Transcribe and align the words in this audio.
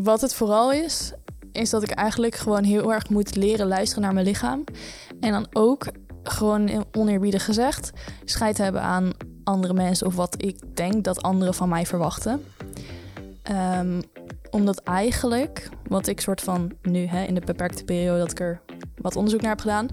Wat 0.00 0.20
het 0.20 0.34
vooral 0.34 0.72
is, 0.72 1.12
is 1.52 1.70
dat 1.70 1.82
ik 1.82 1.90
eigenlijk 1.90 2.34
gewoon 2.34 2.64
heel 2.64 2.92
erg 2.92 3.08
moet 3.08 3.36
leren 3.36 3.66
luisteren 3.66 4.02
naar 4.02 4.12
mijn 4.12 4.26
lichaam. 4.26 4.64
En 5.20 5.32
dan 5.32 5.46
ook, 5.52 5.86
gewoon 6.22 6.84
oneerbiedig 6.92 7.44
gezegd, 7.44 7.90
scheid 8.24 8.58
hebben 8.58 8.82
aan 8.82 9.10
andere 9.44 9.72
mensen 9.72 10.06
of 10.06 10.14
wat 10.14 10.42
ik 10.42 10.76
denk 10.76 11.04
dat 11.04 11.22
anderen 11.22 11.54
van 11.54 11.68
mij 11.68 11.86
verwachten. 11.86 12.44
Ehm, 13.42 14.02
omdat 14.50 14.78
eigenlijk, 14.78 15.68
wat 15.88 16.06
ik 16.06 16.20
soort 16.20 16.40
van 16.40 16.72
nu 16.82 17.06
hè, 17.06 17.24
in 17.24 17.34
de 17.34 17.40
beperkte 17.40 17.84
periode 17.84 18.18
dat 18.18 18.30
ik 18.30 18.40
er 18.40 18.60
wat 18.96 19.16
onderzoek 19.16 19.40
naar 19.40 19.50
heb 19.50 19.60
gedaan. 19.60 19.88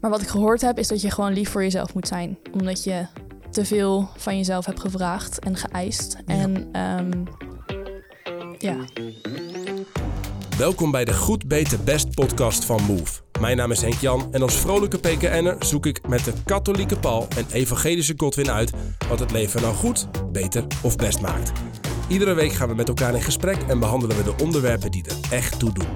Maar 0.00 0.10
wat 0.10 0.22
ik 0.22 0.28
gehoord 0.28 0.60
heb, 0.60 0.78
is 0.78 0.88
dat 0.88 1.00
je 1.00 1.10
gewoon 1.10 1.32
lief 1.32 1.50
voor 1.50 1.62
jezelf 1.62 1.94
moet 1.94 2.08
zijn. 2.08 2.38
Omdat 2.52 2.84
je 2.84 3.06
te 3.50 3.64
veel 3.64 4.08
van 4.16 4.36
jezelf 4.36 4.66
hebt 4.66 4.80
gevraagd 4.80 5.38
en 5.38 5.56
geëist. 5.56 6.16
En 6.26 6.68
ehm, 6.72 7.24
ja. 8.58 8.76
Welkom 10.58 10.90
bij 10.90 11.04
de 11.04 11.14
Goed, 11.14 11.48
Beter, 11.48 11.78
Best 11.84 12.14
podcast 12.14 12.64
van 12.64 12.82
Move. 12.82 13.20
Mijn 13.40 13.56
naam 13.56 13.70
is 13.70 13.80
Henk 13.80 13.94
Jan 13.94 14.32
en 14.32 14.42
als 14.42 14.56
vrolijke 14.56 14.98
PKN'er 14.98 15.56
zoek 15.58 15.86
ik 15.86 16.08
met 16.08 16.24
de 16.24 16.32
katholieke 16.44 16.98
Paul 16.98 17.26
en 17.36 17.46
evangelische 17.52 18.14
Godwin 18.16 18.50
uit 18.50 18.72
wat 19.08 19.18
het 19.18 19.32
leven 19.32 19.62
nou 19.62 19.74
goed, 19.74 20.08
beter 20.32 20.66
of 20.82 20.96
best 20.96 21.20
maakt. 21.20 21.52
Iedere 22.08 22.34
week 22.34 22.52
gaan 22.52 22.68
we 22.68 22.74
met 22.74 22.88
elkaar 22.88 23.14
in 23.14 23.22
gesprek 23.22 23.62
en 23.68 23.78
behandelen 23.78 24.16
we 24.16 24.22
de 24.22 24.44
onderwerpen 24.44 24.90
die 24.90 25.04
er 25.04 25.32
echt 25.32 25.58
toe 25.58 25.72
doen. 25.72 25.88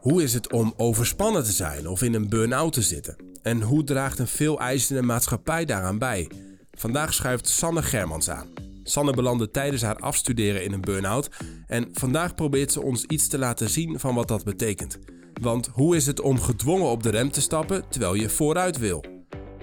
Hoe 0.00 0.22
is 0.22 0.34
het 0.34 0.52
om 0.52 0.74
overspannen 0.76 1.44
te 1.44 1.52
zijn 1.52 1.88
of 1.88 2.02
in 2.02 2.14
een 2.14 2.28
burn-out 2.28 2.72
te 2.72 2.82
zitten? 2.82 3.16
En 3.42 3.62
hoe 3.62 3.84
draagt 3.84 4.18
een 4.18 4.26
veel 4.26 4.60
eisende 4.60 5.02
maatschappij 5.02 5.64
daaraan 5.64 5.98
bij? 5.98 6.30
Vandaag 6.72 7.14
schuift 7.14 7.48
Sanne 7.48 7.82
Germans 7.82 8.30
aan. 8.30 8.73
Sanne 8.84 9.12
belandde 9.12 9.50
tijdens 9.50 9.82
haar 9.82 9.96
afstuderen 9.96 10.64
in 10.64 10.72
een 10.72 10.80
burn-out 10.80 11.28
en 11.66 11.88
vandaag 11.92 12.34
probeert 12.34 12.72
ze 12.72 12.82
ons 12.82 13.04
iets 13.04 13.28
te 13.28 13.38
laten 13.38 13.70
zien 13.70 14.00
van 14.00 14.14
wat 14.14 14.28
dat 14.28 14.44
betekent. 14.44 14.98
Want 15.40 15.66
hoe 15.72 15.96
is 15.96 16.06
het 16.06 16.20
om 16.20 16.40
gedwongen 16.40 16.86
op 16.86 17.02
de 17.02 17.10
rem 17.10 17.30
te 17.30 17.40
stappen 17.40 17.88
terwijl 17.88 18.14
je 18.14 18.30
vooruit 18.30 18.78
wil? 18.78 19.04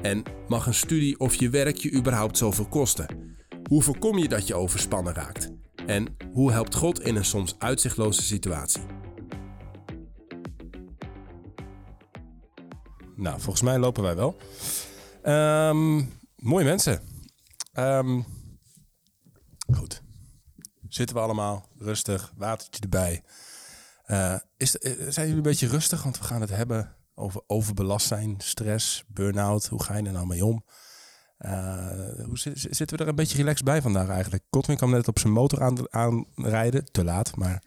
En 0.02 0.24
mag 0.48 0.66
een 0.66 0.74
studie 0.74 1.20
of 1.20 1.36
je 1.36 1.50
werk 1.50 1.78
je 1.78 1.92
überhaupt 1.92 2.38
zoveel 2.38 2.68
kosten? 2.68 3.38
Hoe 3.70 3.82
voorkom 3.82 4.18
je 4.18 4.28
dat 4.28 4.48
je 4.48 4.56
overspannen 4.56 5.14
raakt? 5.14 5.52
En 5.86 6.18
hoe 6.34 6.52
helpt 6.52 6.76
God 6.76 7.02
in 7.02 7.16
een 7.16 7.26
soms 7.26 7.56
uitzichtloze 7.58 8.22
situatie? 8.22 8.82
Nou, 13.16 13.40
volgens 13.40 13.62
mij 13.62 13.80
lopen 13.80 14.04
wij 14.04 14.16
wel. 14.16 14.36
Um, 15.24 16.10
mooie 16.36 16.66
mensen. 16.66 17.02
Um, 17.80 18.26
goed. 19.74 20.02
Zitten 20.88 21.16
we 21.16 21.22
allemaal 21.22 21.70
rustig, 21.78 22.34
watertje 22.38 22.82
erbij. 22.82 23.24
Uh, 24.08 24.36
is, 24.58 24.78
eh, 24.78 24.92
zijn 24.92 25.28
jullie 25.28 25.36
een 25.36 25.42
beetje 25.42 25.68
rustig? 25.68 26.04
Want 26.04 26.18
we 26.18 26.24
gaan 26.24 26.42
het 26.42 26.50
hebben 26.50 26.96
over 27.16 27.42
overbelast 27.48 28.08
zijn, 28.08 28.36
stress, 28.38 29.04
burn-out. 29.08 29.66
Hoe 29.66 29.84
ga 29.84 29.98
je 29.98 30.04
er 30.04 30.12
nou 30.12 30.28
mee 30.28 30.46
om? 30.46 30.66
Uh, 31.46 32.26
hoe 32.26 32.38
zitten 32.54 32.98
we 32.98 33.04
er 33.04 33.08
een 33.08 33.16
beetje 33.16 33.38
relaxed 33.38 33.66
bij 33.66 33.82
vandaag 33.82 34.10
eigenlijk? 34.10 34.44
Godwin 34.50 34.78
kwam 34.78 34.92
net 34.92 35.08
op 35.08 35.20
zijn 35.20 35.34
motor 35.34 35.62
aan, 35.62 35.86
aanrijden. 35.90 36.86
Te 36.92 37.04
laat, 37.04 37.36
maar... 37.36 37.64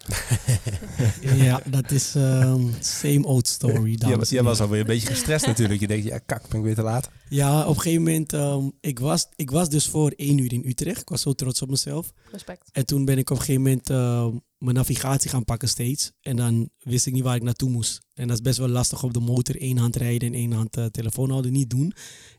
ja, 1.46 1.60
dat 1.66 1.90
is 1.90 2.14
um, 2.14 2.70
same 2.80 3.26
old 3.26 3.48
story. 3.48 3.94
Jij 3.98 4.16
was, 4.16 4.30
was 4.30 4.60
alweer 4.60 4.80
een 4.80 4.86
beetje 4.86 5.06
gestrest 5.06 5.46
natuurlijk. 5.46 5.80
Je 5.80 5.86
denkt, 5.86 6.04
ja 6.04 6.18
kak, 6.18 6.48
ben 6.48 6.58
ik 6.58 6.64
weer 6.64 6.74
te 6.74 6.82
laat? 6.82 7.10
Ja, 7.28 7.62
op 7.62 7.76
een 7.76 7.80
gegeven 7.80 8.02
moment... 8.02 8.32
Um, 8.32 8.72
ik, 8.80 8.98
was, 8.98 9.28
ik 9.36 9.50
was 9.50 9.68
dus 9.68 9.88
voor 9.88 10.10
één 10.10 10.38
uur 10.38 10.52
in 10.52 10.62
Utrecht. 10.66 11.00
Ik 11.00 11.08
was 11.08 11.22
zo 11.22 11.32
trots 11.32 11.62
op 11.62 11.70
mezelf. 11.70 12.12
Respect. 12.30 12.68
En 12.72 12.86
toen 12.86 13.04
ben 13.04 13.18
ik 13.18 13.30
op 13.30 13.36
een 13.36 13.42
gegeven 13.42 13.62
moment... 13.62 13.90
Uh, 13.90 14.26
mijn 14.58 14.76
navigatie 14.76 15.30
gaan 15.30 15.44
pakken 15.44 15.68
steeds. 15.68 16.12
En 16.20 16.36
dan 16.36 16.70
wist 16.78 17.06
ik 17.06 17.12
niet 17.12 17.22
waar 17.22 17.36
ik 17.36 17.42
naartoe 17.42 17.70
moest. 17.70 18.00
En 18.14 18.26
dat 18.26 18.36
is 18.36 18.42
best 18.42 18.58
wel 18.58 18.68
lastig 18.68 19.02
op 19.02 19.14
de 19.14 19.20
motor. 19.20 19.60
één 19.60 19.76
hand 19.76 19.96
rijden 19.96 20.28
en 20.28 20.34
één 20.34 20.52
hand 20.52 20.76
uh, 20.76 20.84
telefoon 20.84 21.30
houden. 21.30 21.52
Niet 21.52 21.70
doen. 21.70 21.92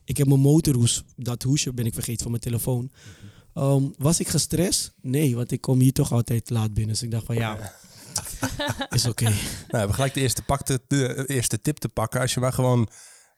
Ik 0.06 0.16
heb 0.16 0.26
mijn 0.26 0.40
motorhoes, 0.40 1.04
dat 1.16 1.42
hoesje 1.42 1.72
ben 1.72 1.86
ik 1.86 1.94
vergeten 1.94 2.22
van 2.22 2.30
mijn 2.30 2.42
telefoon. 2.42 2.90
Um, 3.54 3.94
was 3.98 4.20
ik 4.20 4.28
gestrest? 4.28 4.92
Nee, 5.02 5.36
want 5.36 5.52
ik 5.52 5.60
kom 5.60 5.80
hier 5.80 5.92
toch 5.92 6.12
altijd 6.12 6.50
laat 6.50 6.74
binnen. 6.74 6.92
Dus 6.92 7.02
ik 7.02 7.10
dacht 7.10 7.24
van 7.24 7.34
ja, 7.34 7.72
is 8.88 9.06
oké. 9.06 9.24
Okay. 9.24 9.32
Nou, 9.32 9.66
we 9.68 9.76
hebben 9.76 9.94
gelijk 9.94 10.14
de 10.14 10.20
eerste, 10.20 10.42
pak 10.42 10.66
de, 10.66 10.80
de, 10.88 11.24
eerste 11.26 11.60
tip 11.60 11.76
te 11.76 11.88
pakken. 11.88 12.20
Als 12.20 12.34
je 12.34 12.40
maar 12.40 12.52
gewoon 12.52 12.88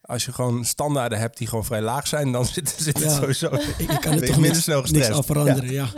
als 0.00 0.24
je 0.24 0.32
gewoon 0.32 0.64
standaarden 0.64 1.18
hebt 1.18 1.38
die 1.38 1.46
gewoon 1.46 1.64
vrij 1.64 1.82
laag 1.82 2.06
zijn, 2.06 2.32
dan 2.32 2.46
zit, 2.54 2.74
zit 2.78 3.02
het 3.02 3.12
sowieso. 3.12 3.54
Ik, 3.54 3.78
ik 3.78 4.00
kan 4.00 4.12
het 4.18 4.26
toch 4.26 4.40
minder 4.40 4.62
snel 4.62 4.80
gestrest. 4.80 5.10
Niks 5.10 5.26
veranderen, 5.26 5.72
ja. 5.72 5.88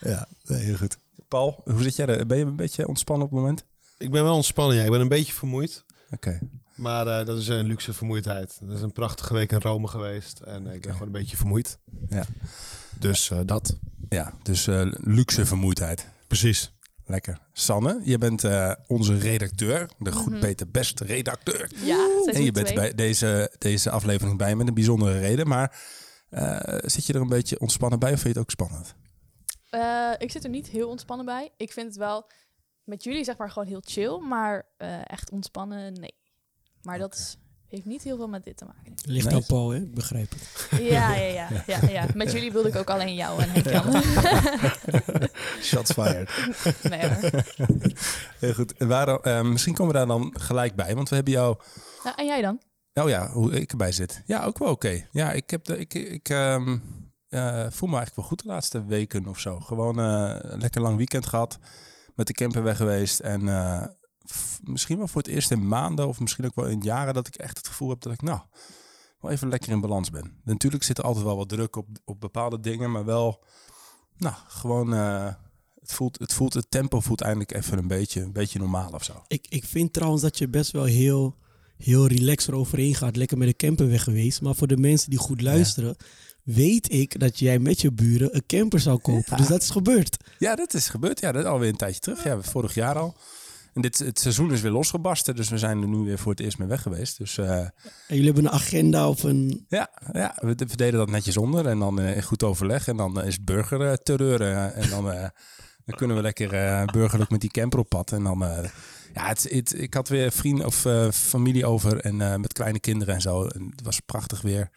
Ja, 0.00 0.28
ja 0.42 0.56
heel 0.56 0.76
goed. 0.76 0.96
Paul, 1.28 1.60
hoe 1.64 1.82
zit 1.82 1.96
jij 1.96 2.06
er? 2.06 2.26
Ben 2.26 2.38
je 2.38 2.44
een 2.44 2.56
beetje 2.56 2.88
ontspannen 2.88 3.26
op 3.26 3.32
het 3.32 3.40
moment? 3.40 3.64
Ik 3.98 4.10
ben 4.10 4.22
wel 4.22 4.34
ontspannen, 4.34 4.76
ja. 4.76 4.82
Ik 4.82 4.90
ben 4.90 5.00
een 5.00 5.08
beetje 5.08 5.32
vermoeid. 5.32 5.84
Oké. 6.10 6.38
Maar 6.82 7.06
uh, 7.06 7.26
dat 7.26 7.38
is 7.38 7.48
een 7.48 7.66
luxe 7.66 7.92
vermoeidheid. 7.92 8.58
Dat 8.60 8.76
is 8.76 8.82
een 8.82 8.92
prachtige 8.92 9.34
week 9.34 9.52
in 9.52 9.60
Rome 9.60 9.88
geweest. 9.88 10.40
En 10.40 10.66
ik 10.66 10.80
ben 10.80 10.92
gewoon 10.92 11.06
een 11.06 11.12
beetje 11.12 11.36
vermoeid. 11.36 11.78
Ja. 12.08 12.24
Dus 12.98 13.30
uh, 13.30 13.40
dat. 13.44 13.76
Ja, 14.08 14.32
dus 14.42 14.66
uh, 14.66 14.92
luxe 14.92 15.46
vermoeidheid. 15.46 16.08
Precies. 16.26 16.72
Lekker. 17.04 17.38
Sanne, 17.52 18.00
je 18.04 18.18
bent 18.18 18.44
onze 18.86 19.18
redacteur. 19.18 19.90
De 19.98 20.12
goed, 20.12 20.32
-hmm. 20.32 20.40
beter, 20.40 20.70
beste 20.70 21.04
redacteur. 21.04 21.70
Ja, 21.84 22.08
En 22.32 22.42
je 22.42 22.52
bent 22.52 22.66
twee. 22.66 22.78
bij 22.78 22.94
deze, 22.94 23.52
deze 23.58 23.90
aflevering 23.90 24.38
bij 24.38 24.56
met 24.56 24.68
een 24.68 24.74
bijzondere 24.74 25.18
reden. 25.18 25.48
Maar 25.48 25.76
zit 26.84 27.06
je 27.06 27.12
er 27.12 27.20
een 27.20 27.28
beetje 27.28 27.58
ontspannen 27.60 27.98
bij 27.98 28.12
of 28.12 28.20
vind 28.20 28.34
je 28.34 28.40
het 28.40 28.48
ook 28.48 28.50
spannend? 28.50 28.94
ik 30.18 30.30
zit 30.30 30.44
er 30.44 30.50
niet 30.50 30.66
heel 30.68 30.88
ontspannen 30.88 31.26
bij. 31.26 31.50
Ik 31.56 31.72
vind 31.72 31.86
het 31.86 31.96
wel 31.96 32.30
met 32.84 33.04
jullie 33.04 33.24
zeg 33.24 33.36
maar 33.36 33.50
gewoon 33.50 33.68
heel 33.68 33.82
chill. 33.84 34.18
Maar 34.18 34.66
echt 35.06 35.30
ontspannen, 35.30 35.92
nee. 35.92 36.20
Maar 36.82 36.98
dat 36.98 37.14
is, 37.14 37.36
heeft 37.68 37.84
niet 37.84 38.02
heel 38.02 38.16
veel 38.16 38.28
met 38.28 38.44
dit 38.44 38.56
te 38.56 38.64
maken. 38.64 38.92
Ligt 39.04 39.26
nee. 39.26 39.34
aan 39.34 39.46
Paul, 39.46 39.70
hè? 39.70 39.76
Ik 39.76 39.94
begrijp 39.94 40.30
het. 40.30 40.80
Ja, 40.80 41.14
ja, 41.14 41.26
ja, 41.26 41.48
ja, 41.66 41.88
ja. 41.88 42.06
Met 42.14 42.32
jullie 42.32 42.52
wilde 42.52 42.68
ik 42.68 42.76
ook 42.76 42.90
alleen 42.90 43.14
jou 43.14 43.42
en 43.42 43.50
Henk 43.50 43.68
Jan. 43.68 44.02
Shots 45.68 45.92
fired. 45.92 46.30
Nee 46.82 47.08
hoor. 47.08 47.30
Heel 48.38 48.54
goed. 48.54 48.74
Waarom, 48.78 49.18
uh, 49.22 49.42
misschien 49.42 49.74
komen 49.74 49.92
we 49.92 49.98
daar 49.98 50.08
dan 50.08 50.34
gelijk 50.40 50.74
bij, 50.74 50.94
want 50.94 51.08
we 51.08 51.14
hebben 51.14 51.32
jou... 51.32 51.56
Nou, 52.04 52.16
en 52.16 52.26
jij 52.26 52.42
dan? 52.42 52.60
Oh 52.94 53.08
ja, 53.08 53.30
hoe 53.30 53.52
ik 53.60 53.70
erbij 53.70 53.92
zit. 53.92 54.22
Ja, 54.26 54.44
ook 54.44 54.58
wel 54.58 54.70
oké. 54.70 54.86
Okay. 54.86 55.08
Ja, 55.10 55.32
ik, 55.32 55.50
heb 55.50 55.64
de, 55.64 55.78
ik, 55.78 55.94
ik 55.94 56.28
um, 56.28 56.82
uh, 57.28 57.66
voel 57.70 57.88
me 57.88 57.96
eigenlijk 57.96 58.14
wel 58.16 58.24
goed 58.24 58.42
de 58.42 58.48
laatste 58.48 58.84
weken 58.84 59.26
of 59.26 59.38
zo. 59.38 59.60
Gewoon 59.60 59.98
uh, 59.98 60.36
een 60.40 60.60
lekker 60.60 60.80
lang 60.80 60.96
weekend 60.96 61.26
gehad. 61.26 61.58
Met 62.14 62.26
de 62.26 62.32
camper 62.32 62.62
weg 62.62 62.76
geweest 62.76 63.20
en 63.20 63.42
uh, 63.42 63.84
misschien 64.62 64.98
wel 64.98 65.08
voor 65.08 65.22
het 65.22 65.30
eerst 65.30 65.50
in 65.50 65.68
maanden 65.68 66.08
of 66.08 66.20
misschien 66.20 66.44
ook 66.44 66.54
wel 66.54 66.66
in 66.66 66.80
jaren 66.80 67.14
dat 67.14 67.26
ik 67.26 67.34
echt 67.34 67.56
het 67.56 67.66
gevoel 67.66 67.88
heb 67.88 68.00
dat 68.00 68.12
ik 68.12 68.22
nou 68.22 68.40
wel 69.20 69.30
even 69.30 69.48
lekker 69.48 69.70
in 69.70 69.80
balans 69.80 70.10
ben. 70.10 70.40
Natuurlijk 70.44 70.82
zit 70.82 70.98
er 70.98 71.04
altijd 71.04 71.24
wel 71.24 71.36
wat 71.36 71.48
druk 71.48 71.76
op, 71.76 71.86
op 72.04 72.20
bepaalde 72.20 72.60
dingen, 72.60 72.90
maar 72.90 73.04
wel 73.04 73.44
nou 74.16 74.34
gewoon 74.46 74.94
uh, 74.94 75.28
het 75.80 75.92
voelt 75.92 76.18
het 76.18 76.32
voelt 76.32 76.54
het 76.54 76.70
tempo 76.70 77.00
voelt 77.00 77.20
eindelijk 77.20 77.54
even 77.54 77.78
een 77.78 77.88
beetje 77.88 78.20
een 78.20 78.32
beetje 78.32 78.58
normaal 78.58 78.90
of 78.90 79.04
zo. 79.04 79.22
Ik, 79.26 79.46
ik 79.48 79.64
vind 79.64 79.92
trouwens 79.92 80.22
dat 80.22 80.38
je 80.38 80.48
best 80.48 80.70
wel 80.70 80.84
heel 80.84 81.36
heel 81.76 82.06
relaxed 82.06 82.48
eroverheen 82.48 82.94
gaat, 82.94 83.16
lekker 83.16 83.38
met 83.38 83.48
de 83.48 83.56
camper 83.56 83.88
weg 83.88 84.02
geweest, 84.02 84.42
maar 84.42 84.54
voor 84.54 84.66
de 84.66 84.76
mensen 84.76 85.10
die 85.10 85.18
goed 85.18 85.40
luisteren 85.40 85.94
ja 85.98 86.06
weet 86.42 86.92
ik 86.92 87.20
dat 87.20 87.38
jij 87.38 87.58
met 87.58 87.80
je 87.80 87.92
buren 87.92 88.34
een 88.34 88.46
camper 88.46 88.80
zou 88.80 88.98
kopen. 88.98 89.24
Ja. 89.26 89.36
Dus 89.36 89.46
dat 89.46 89.62
is 89.62 89.70
gebeurd. 89.70 90.16
Ja, 90.38 90.54
dat 90.54 90.74
is 90.74 90.88
gebeurd. 90.88 91.20
Ja, 91.20 91.32
dat 91.32 91.44
alweer 91.44 91.68
een 91.68 91.76
tijdje 91.76 92.00
terug. 92.00 92.24
Ja, 92.24 92.42
vorig 92.42 92.74
jaar 92.74 92.98
al. 92.98 93.16
En 93.72 93.82
dit, 93.82 93.98
het 93.98 94.18
seizoen 94.18 94.52
is 94.52 94.60
weer 94.60 94.70
losgebarsten, 94.70 95.36
dus 95.36 95.48
we 95.48 95.58
zijn 95.58 95.82
er 95.82 95.88
nu 95.88 95.96
weer 95.96 96.18
voor 96.18 96.30
het 96.30 96.40
eerst 96.40 96.58
mee 96.58 96.68
weg 96.68 96.82
geweest. 96.82 97.18
Dus, 97.18 97.38
uh, 97.38 97.56
en 97.56 97.72
jullie 98.06 98.24
hebben 98.24 98.44
een 98.44 98.50
agenda 98.50 99.08
of 99.08 99.22
een... 99.22 99.64
Ja, 99.68 99.90
ja 100.12 100.36
we, 100.40 100.54
we 100.54 100.76
deden 100.76 100.98
dat 100.98 101.10
netjes 101.10 101.36
onder 101.36 101.66
en 101.66 101.78
dan 101.78 102.00
uh, 102.00 102.16
in 102.16 102.22
goed 102.22 102.42
overleg. 102.42 102.88
En 102.88 102.96
dan 102.96 103.22
is 103.22 103.34
het 103.34 103.44
burgerterreur. 103.44 104.40
Uh, 104.40 104.76
en 104.76 104.90
dan, 104.90 105.04
dan 105.84 105.96
kunnen 105.96 106.16
we 106.16 106.22
lekker 106.22 106.48
burgerlijk 106.92 107.30
met 107.30 107.40
die 107.40 107.50
camper 107.50 107.78
op 107.78 107.88
pad. 107.88 108.12
En 108.12 108.22
dan... 108.22 108.38
ja, 109.14 109.26
het, 109.26 109.46
het, 109.50 109.80
ik 109.80 109.94
had 109.94 110.08
weer 110.08 110.32
vrienden 110.32 110.66
of 110.66 110.86
familie 111.12 111.66
over 111.66 112.00
en 112.00 112.40
met 112.40 112.52
kleine 112.52 112.80
kinderen 112.80 113.14
en 113.14 113.20
zo. 113.20 113.46
En 113.46 113.66
het 113.70 113.82
was 113.82 114.00
prachtig 114.00 114.40
weer. 114.40 114.70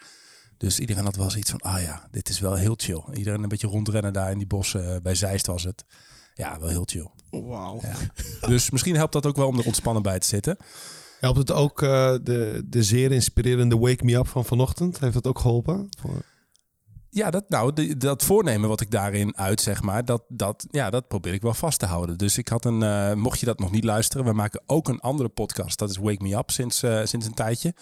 Dus 0.58 0.80
iedereen 0.80 1.04
had 1.04 1.16
wel 1.16 1.30
zoiets 1.30 1.52
van, 1.52 1.62
ah 1.62 1.82
ja, 1.82 2.08
dit 2.12 2.30
is 2.30 2.40
wel 2.40 2.56
heel 2.56 2.74
chill. 2.78 3.04
Iedereen 3.14 3.44
een 3.44 3.50
beetje 3.50 3.68
rondrennen 3.68 4.14
daar 4.14 4.32
in 4.32 4.38
die 4.38 4.48
bossen. 4.48 5.04
bij 5.04 5.16
Zeist 5.16 5.48
was 5.48 5.64
het. 5.64 5.86
Ja, 6.36 6.60
wel 6.60 6.70
heel 6.70 6.84
chill. 6.86 7.10
Wauw. 7.30 7.80
Ja. 7.82 7.96
Dus 8.50 8.70
misschien 8.70 8.96
helpt 8.96 9.14
dat 9.14 9.26
ook 9.26 9.36
wel 9.36 9.48
om 9.48 9.58
er 9.58 9.66
ontspannen 9.66 10.04
bij 10.04 10.20
te 10.20 10.28
zitten. 10.28 10.58
Helpt 11.20 11.38
het 11.38 11.52
ook 11.52 11.82
uh, 11.82 12.16
de, 12.24 12.64
de 12.66 12.84
zeer 12.84 13.12
inspirerende 13.12 13.78
Wake 13.78 14.06
Me 14.06 14.16
Up 14.16 14.28
van 14.28 14.46
vanochtend? 14.46 15.00
Heeft 15.00 15.14
dat 15.14 15.28
ook 15.28 15.40
geholpen? 15.40 15.88
Voor... 16.00 16.26
Ja, 17.10 17.30
dat, 17.32 17.50
nou, 17.50 17.74
de, 17.74 17.98
dat 17.98 18.24
voornemen 18.24 18.70
wat 18.70 18.82
ik 18.82 18.92
daarin 18.92 19.38
uit, 19.38 19.62
zeg 19.62 19.82
maar, 19.82 20.06
dat, 20.06 20.24
dat, 20.28 20.68
ja, 20.72 20.90
dat 20.90 21.08
probeer 21.08 21.34
ik 21.34 21.42
wel 21.42 21.54
vast 21.54 21.80
te 21.80 21.86
houden. 21.86 22.18
Dus 22.18 22.38
ik 22.38 22.48
had 22.48 22.66
een, 22.66 22.82
uh, 22.82 23.14
mocht 23.14 23.40
je 23.40 23.46
dat 23.46 23.60
nog 23.60 23.72
niet 23.72 23.84
luisteren, 23.84 24.26
we 24.26 24.34
maken 24.34 24.64
ook 24.66 24.88
een 24.88 25.00
andere 25.00 25.30
podcast. 25.30 25.80
Dat 25.80 25.90
is 25.90 25.98
Wake 25.98 26.24
Me 26.24 26.36
Up 26.36 26.50
sinds, 26.52 26.84
uh, 26.84 27.06
sinds 27.06 27.26
een 27.26 27.34
tijdje. 27.34 27.76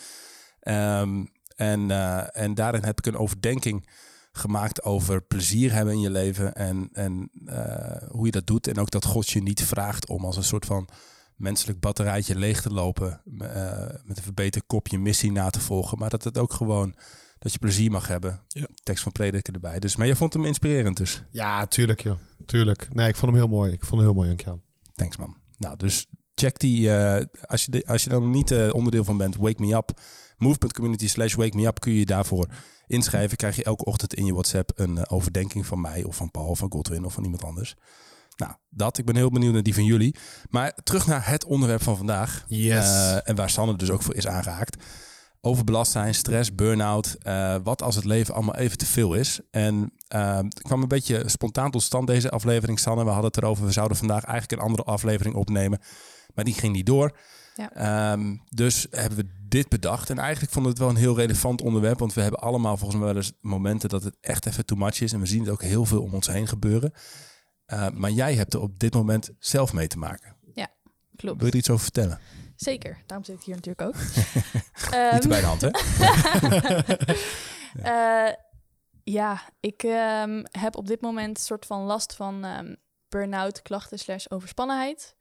Um, 0.61 1.31
en, 1.55 1.91
en 2.31 2.53
daarin 2.53 2.83
heb 2.83 2.97
ik 2.97 3.05
een 3.05 3.17
overdenking 3.17 3.87
gemaakt 4.33 4.83
over 4.83 5.21
plezier 5.21 5.73
hebben 5.73 5.93
in 5.93 5.99
je 5.99 6.09
leven 6.09 6.53
en, 6.55 6.89
en 6.93 7.29
eh, 7.45 8.09
hoe 8.09 8.25
je 8.25 8.31
dat 8.31 8.47
doet. 8.47 8.67
En 8.67 8.79
ook 8.79 8.91
dat 8.91 9.05
God 9.05 9.29
je 9.29 9.41
niet 9.41 9.63
vraagt 9.63 10.07
om 10.07 10.25
als 10.25 10.37
een 10.37 10.43
soort 10.43 10.65
van 10.65 10.89
menselijk 11.35 11.79
batterijtje 11.79 12.35
leeg 12.35 12.61
te 12.61 12.69
lopen 12.69 13.21
eh, 13.39 13.85
met 14.03 14.17
een 14.17 14.23
verbeterd 14.23 14.63
kopje 14.67 14.99
missie 14.99 15.31
na 15.31 15.49
te 15.49 15.59
volgen. 15.59 15.97
Maar 15.97 16.09
dat 16.09 16.23
het 16.23 16.37
ook 16.37 16.53
gewoon, 16.53 16.95
dat 17.39 17.51
je 17.51 17.59
plezier 17.59 17.91
mag 17.91 18.07
hebben. 18.07 18.41
Ja. 18.47 18.67
Tekst 18.83 19.03
van 19.03 19.11
prediker 19.11 19.53
erbij. 19.53 19.79
Dus, 19.79 19.95
maar 19.95 20.07
je 20.07 20.15
vond 20.15 20.33
hem 20.33 20.45
inspirerend 20.45 20.97
dus. 20.97 21.23
Ja, 21.31 21.65
tuurlijk 21.65 22.01
joh. 22.01 22.17
Tuurlijk. 22.45 22.93
Nee, 22.93 23.07
ik 23.07 23.15
vond 23.15 23.31
hem 23.31 23.41
heel 23.41 23.49
mooi. 23.49 23.71
Ik 23.71 23.85
vond 23.85 23.91
hem 23.91 24.01
heel 24.01 24.13
mooi, 24.13 24.27
Jankjaan. 24.27 24.61
Thanks 24.95 25.17
man. 25.17 25.37
Nou, 25.57 25.77
dus 25.77 26.07
check 26.35 26.59
die, 26.59 26.95
eh, 26.95 27.25
als, 27.45 27.65
je 27.65 27.71
de, 27.71 27.83
als 27.85 28.03
je 28.03 28.09
dan 28.09 28.29
niet 28.29 28.71
onderdeel 28.71 29.03
van 29.03 29.17
bent, 29.17 29.35
Wake 29.35 29.61
Me 29.61 29.75
Up. 29.75 29.91
Move.community 30.37 31.07
slash 31.07 31.33
Wake 31.33 31.57
Me 31.57 31.65
Up 31.65 31.79
kun 31.79 31.93
je 31.93 32.05
daarvoor 32.05 32.47
inschrijven. 32.87 33.37
Krijg 33.37 33.55
je 33.55 33.63
elke 33.63 33.85
ochtend 33.85 34.13
in 34.13 34.25
je 34.25 34.33
WhatsApp 34.33 34.71
een 34.75 34.97
eh, 34.97 35.03
overdenking 35.07 35.65
van 35.65 35.81
mij 35.81 36.03
of 36.03 36.15
van 36.15 36.31
Paul, 36.31 36.55
van 36.55 36.71
Godwin 36.71 37.05
of 37.05 37.13
van 37.13 37.23
iemand 37.23 37.43
anders. 37.43 37.75
Nou, 38.35 38.53
dat. 38.69 38.97
Ik 38.97 39.05
ben 39.05 39.15
heel 39.15 39.29
benieuwd 39.29 39.53
naar 39.53 39.63
die 39.63 39.73
van 39.73 39.85
jullie. 39.85 40.15
Maar 40.49 40.73
terug 40.83 41.07
naar 41.07 41.27
het 41.27 41.45
onderwerp 41.45 41.83
van 41.83 41.97
vandaag. 41.97 42.45
Yes. 42.47 42.85
Eh, 42.85 43.29
en 43.29 43.35
waar 43.35 43.49
Sanne 43.49 43.75
dus 43.75 43.89
ook 43.89 44.01
voor 44.01 44.15
is 44.15 44.27
aangehaakt. 44.27 44.83
Overbelast 45.41 45.91
zijn, 45.91 46.15
stress, 46.15 46.55
burn-out. 46.55 47.15
eh, 47.19 47.55
wat 47.63 47.81
als 47.81 47.95
het 47.95 48.05
leven 48.05 48.33
allemaal 48.33 48.55
even 48.55 48.77
te 48.77 48.85
veel 48.85 49.13
is. 49.13 49.39
En 49.51 49.93
eh, 50.07 50.37
het 50.37 50.61
kwam 50.61 50.81
een 50.81 50.87
beetje 50.87 51.23
spontaan 51.25 51.71
tot 51.71 51.83
stand 51.83 52.07
deze 52.07 52.29
aflevering, 52.29 52.79
Sanne. 52.79 53.03
We 53.03 53.09
hadden 53.09 53.27
het 53.27 53.37
erover. 53.37 53.65
We 53.65 53.71
zouden 53.71 53.97
vandaag 53.97 54.23
eigenlijk 54.23 54.61
een 54.61 54.67
andere 54.67 54.83
aflevering 54.83 55.35
opnemen. 55.35 55.79
Maar 56.33 56.45
die 56.45 56.53
ging 56.53 56.73
niet 56.73 56.85
door. 56.85 57.17
Ja. 57.55 57.71
Ehm, 57.71 58.35
dus 58.49 58.87
hebben 58.89 59.17
we 59.17 59.45
dit 59.47 59.69
bedacht. 59.69 60.09
En 60.09 60.17
eigenlijk 60.17 60.53
vonden 60.53 60.71
we 60.71 60.77
het 60.77 60.87
wel 60.87 60.97
een 60.97 61.03
heel 61.03 61.15
relevant 61.15 61.61
onderwerp. 61.61 61.99
Want 61.99 62.13
we 62.13 62.21
hebben 62.21 62.39
allemaal 62.39 62.77
volgens 62.77 62.99
mij 62.99 63.07
wel 63.07 63.17
eens 63.17 63.33
momenten 63.41 63.89
dat 63.89 64.03
het 64.03 64.17
echt 64.21 64.45
even 64.45 64.65
too 64.65 64.77
much 64.77 65.01
is. 65.01 65.13
En 65.13 65.19
we 65.19 65.25
zien 65.25 65.39
het 65.39 65.49
ook 65.49 65.61
heel 65.61 65.85
veel 65.85 66.01
om 66.01 66.13
ons 66.13 66.27
heen 66.27 66.47
gebeuren. 66.47 66.93
Uh, 67.67 67.89
maar 67.89 68.11
jij 68.11 68.35
hebt 68.35 68.53
er 68.53 68.61
op 68.61 68.79
dit 68.79 68.93
moment 68.93 69.29
zelf 69.39 69.73
mee 69.73 69.87
te 69.87 69.97
maken. 69.97 70.35
Klopt. 71.15 71.37
Wil 71.37 71.45
je 71.45 71.51
er 71.51 71.59
iets 71.59 71.69
over 71.69 71.83
vertellen? 71.83 72.19
Zeker, 72.55 72.97
daarom 73.05 73.25
zit 73.25 73.35
ik 73.35 73.43
hier 73.43 73.55
natuurlijk 73.55 73.87
ook. 73.87 73.95
Niet 75.13 75.21
te 75.21 75.27
bij 75.27 75.39
de 75.39 75.45
hand, 75.45 75.61
hè? 75.61 75.69
Eh, 77.73 78.33
ja, 79.03 79.41
ik 79.59 79.83
ehm, 79.83 80.43
heb 80.51 80.75
op 80.75 80.87
dit 80.87 81.01
moment 81.01 81.37
een 81.37 81.43
soort 81.43 81.65
van 81.65 81.81
last 81.81 82.15
van 82.15 82.45
ehm 82.45 82.75
burn-out, 83.09 83.61
klachten 83.61 83.99
slash 83.99 84.25
overspannenheid. 84.27 85.15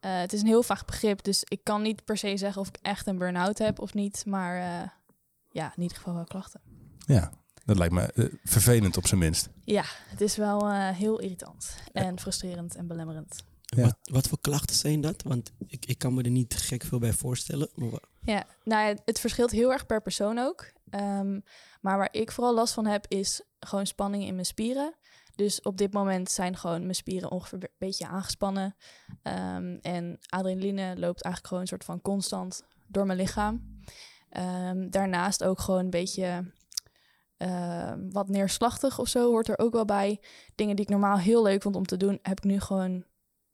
Eh, 0.00 0.18
het 0.18 0.32
is 0.32 0.40
een 0.40 0.46
heel 0.46 0.62
vaag 0.62 0.84
begrip, 0.84 1.22
dus 1.22 1.44
ik 1.44 1.60
kan 1.62 1.82
niet 1.82 2.04
per 2.04 2.16
se 2.16 2.36
zeggen 2.36 2.60
of 2.60 2.68
ik 2.68 2.78
echt 2.82 3.06
een 3.06 3.18
burn-out 3.18 3.58
heb 3.58 3.80
of 3.80 3.94
niet. 3.94 4.22
Maar 4.26 4.56
eh, 4.56 4.88
ja, 5.50 5.72
in 5.76 5.82
ieder 5.82 5.96
geval 5.96 6.14
wel 6.14 6.24
klachten. 6.24 6.60
Ja, 7.06 7.32
dat 7.64 7.78
lijkt 7.78 7.94
me 7.94 8.12
eh, 8.12 8.24
vervelend 8.44 8.96
op 8.96 9.06
zijn 9.06 9.20
minst. 9.20 9.48
Ja, 9.64 9.84
het 9.86 10.20
is 10.20 10.36
wel 10.36 10.68
eh, 10.68 10.88
heel 10.88 11.20
irritant 11.20 11.76
en 11.92 12.20
frustrerend 12.20 12.74
en 12.74 12.86
belemmerend. 12.86 13.44
Ja. 13.60 13.82
Wat, 13.82 13.96
wat 14.02 14.28
voor 14.28 14.40
klachten 14.40 14.76
zijn 14.76 15.00
dat? 15.00 15.22
Want 15.22 15.52
ik, 15.66 15.86
ik 15.86 15.98
kan 15.98 16.14
me 16.14 16.22
er 16.22 16.30
niet 16.30 16.56
gek 16.56 16.84
veel 16.84 16.98
bij 16.98 17.12
voorstellen. 17.12 17.68
Maar 17.74 18.00
Ja, 18.20 18.44
nou 18.64 18.88
ja, 18.88 18.96
het 19.04 19.20
verschilt 19.20 19.50
heel 19.50 19.72
erg 19.72 19.86
per 19.86 20.02
persoon 20.02 20.38
ook. 20.38 20.72
Ehm, 20.90 21.40
maar 21.80 21.98
waar 21.98 22.08
ik 22.10 22.32
vooral 22.32 22.54
last 22.54 22.74
van 22.74 22.86
heb, 22.86 23.04
is 23.08 23.42
gewoon 23.60 23.86
spanning 23.86 24.24
in 24.24 24.34
mijn 24.34 24.46
spieren. 24.46 24.94
Dus 25.38 25.62
op 25.62 25.76
dit 25.76 25.92
moment 25.92 26.30
zijn 26.30 26.56
gewoon 26.56 26.80
mijn 26.80 26.94
spieren 26.94 27.30
ongeveer 27.30 27.62
een 27.62 27.68
beetje 27.78 28.06
aangespannen. 28.06 28.76
Ehm, 29.22 29.76
en 29.82 30.18
adrenaline 30.28 30.98
loopt 30.98 31.22
eigenlijk 31.22 31.46
gewoon 31.46 31.60
een 31.60 31.68
soort 31.68 31.84
van 31.84 32.00
constant 32.00 32.62
door 32.86 33.06
mijn 33.06 33.18
lichaam. 33.18 33.80
Ehm, 34.28 34.90
daarnaast 34.90 35.44
ook 35.44 35.60
gewoon 35.60 35.84
een 35.84 35.90
beetje 35.90 36.52
ehm, 37.36 38.10
wat 38.10 38.28
neerslachtig 38.28 38.98
of 38.98 39.08
zo 39.08 39.28
hoort 39.30 39.48
er 39.48 39.58
ook 39.58 39.72
wel 39.72 39.84
bij. 39.84 40.20
Dingen 40.54 40.76
die 40.76 40.84
ik 40.84 40.90
normaal 40.90 41.18
heel 41.18 41.42
leuk 41.42 41.62
vond 41.62 41.76
om 41.76 41.86
te 41.86 41.96
doen, 41.96 42.18
heb 42.22 42.38
ik 42.38 42.44
nu 42.44 42.60
gewoon, 42.60 43.04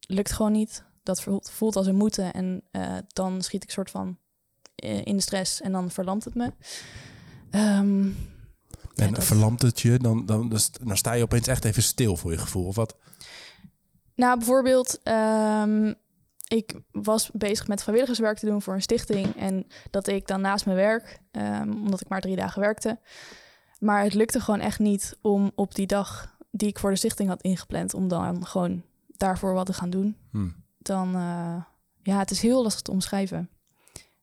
lukt 0.07 0.33
gewoon 0.33 0.53
niet. 0.53 0.85
Dat 1.03 1.23
voelt, 1.43 1.77
als 1.77 1.87
een 1.87 1.97
moeten 1.97 2.33
en 2.33 2.63
eh, 2.71 2.97
dan 3.07 3.43
schiet 3.43 3.63
ik 3.63 3.71
soort 3.71 3.91
van 3.91 4.19
eh, 4.75 5.05
in 5.05 5.17
de 5.17 5.23
stress 5.23 5.61
en 5.61 5.73
dan 5.73 5.91
verlamt 5.91 6.25
het 6.25 6.35
me. 6.35 6.53
Ehm, 7.51 8.11
En 8.97 9.13
dat- 9.15 9.25
verlamt 9.25 9.63
het 9.63 9.81
je, 9.81 9.99
dan, 9.99 10.27
dan, 10.27 10.49
dan 10.49 10.59
st- 10.59 10.87
dan 10.87 10.97
sta 10.97 11.13
je 11.13 11.23
opeens 11.23 11.47
echt 11.47 11.65
even 11.65 11.83
stil 11.83 12.17
voor 12.17 12.31
je 12.31 12.39
gevoel. 12.39 12.67
Of 12.67 12.77
wat? 12.77 12.97
Nou, 14.15 14.39
bijvoorbeeld, 14.39 15.01
ehm, 15.03 15.93
ik 16.49 16.75
was 16.93 17.31
bezig 17.33 17.69
met 17.69 17.83
vrijwilligerswerk 17.83 18.39
te 18.39 18.47
doen 18.47 18.63
voor 18.63 18.75
een 18.75 18.83
stichting. 18.83 19.37
En 19.37 19.67
dat 19.91 20.07
ik 20.09 20.27
dan 20.27 20.41
naast 20.41 20.65
mijn 20.65 20.77
werk, 20.77 21.19
ehm, 21.31 21.71
omdat 21.71 22.01
ik 22.01 22.09
maar 22.09 22.21
drie 22.21 22.37
dagen 22.37 22.61
werkte. 22.61 22.99
Maar 23.79 24.03
het 24.03 24.15
lukte 24.15 24.41
gewoon 24.41 24.61
echt 24.61 24.79
niet 24.79 25.19
om 25.21 25.53
op 25.55 25.75
die 25.75 25.87
dag 25.87 26.37
die 26.51 26.69
ik 26.69 26.79
voor 26.79 26.91
de 26.91 26.97
stichting 26.97 27.29
had 27.29 27.43
ingepland, 27.43 27.95
om 27.95 28.09
dan 28.09 28.47
gewoon 28.47 28.83
daarvoor 29.17 29.55
wat 29.55 29.67
te 29.67 29.73
gaan 29.73 29.91
doen. 29.91 30.17
Hm. 30.31 30.49
Dan, 30.79 31.15
eh, 31.15 31.57
ja, 32.03 32.19
het 32.19 32.31
is 32.31 32.41
heel 32.41 32.63
lastig 32.63 32.83
te 32.83 32.91
omschrijven. 32.91 33.51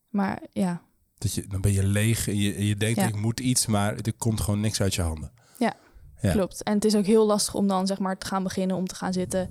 Maar 0.09 0.41
ja, 0.51 0.81
Dat 1.21 1.33
je, 1.33 1.47
dan 1.47 1.61
ben 1.61 1.71
je 1.71 1.83
leeg 1.83 2.27
en 2.27 2.37
je, 2.37 2.67
je 2.67 2.75
denkt 2.75 2.99
Ja. 2.99 3.07
ik 3.07 3.15
moet 3.15 3.39
iets, 3.39 3.65
maar 3.65 3.95
er 3.95 4.13
komt 4.13 4.41
gewoon 4.41 4.59
niks 4.59 4.81
uit 4.81 4.95
je 4.95 5.01
handen. 5.01 5.31
Ja. 5.57 6.31
klopt. 6.31 6.63
En 6.63 6.73
het 6.73 6.85
is 6.85 6.95
ook 6.95 7.05
heel 7.05 7.25
lastig 7.25 7.53
om 7.53 7.67
dan 7.67 7.87
zeg 7.87 7.99
maar 7.99 8.17
te 8.17 8.25
gaan 8.25 8.43
beginnen, 8.43 8.75
om 8.77 8.87
te 8.87 8.95
gaan 8.95 9.13
zitten. 9.13 9.49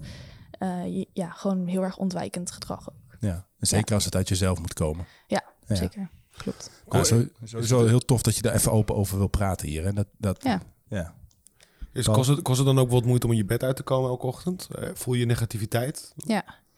Eh, 0.50 0.84
je- 0.86 1.08
ja, 1.12 1.30
gewoon 1.30 1.66
heel 1.66 1.82
erg 1.82 1.96
ontwijkend 1.96 2.50
gedrag 2.50 2.90
ook. 2.90 3.16
Ja. 3.20 3.46
En 3.58 3.66
zeker 3.66 3.94
als 3.94 4.04
het 4.04 4.14
uit 4.16 4.28
jezelf 4.28 4.58
moet 4.58 4.72
komen. 4.72 5.06
Ja, 5.26 5.42
Ja. 5.66 5.74
zeker. 5.74 6.08
Klopt. 6.36 6.70
Nou, 6.88 7.04
zo, 7.04 7.24
sowieso 7.44 7.86
heel 7.86 7.98
tof 8.00 8.22
dat 8.22 8.36
je 8.36 8.42
daar 8.42 8.54
even 8.54 8.72
open 8.72 8.94
over 8.96 9.18
wil 9.18 9.26
praten 9.28 9.68
hier. 9.68 9.86
En 9.86 9.94
dat, 9.94 10.06
dat, 10.18 10.42
Ja. 10.42 10.62
ja. 10.88 11.14
Is, 11.92 12.06
kost, 12.08 12.28
het, 12.30 12.42
kost 12.42 12.56
het 12.58 12.66
dan 12.66 12.78
ook 12.78 12.90
wat 12.90 13.04
moeite 13.04 13.26
om 13.26 13.32
in 13.32 13.38
je 13.38 13.44
bed 13.44 13.62
uit 13.62 13.76
te 13.76 13.82
komen 13.82 14.10
elke 14.10 14.26
ochtend? 14.26 14.68
Eh, 14.78 14.88
voel 14.94 15.14
je 15.14 15.26
negativiteit? 15.26 16.12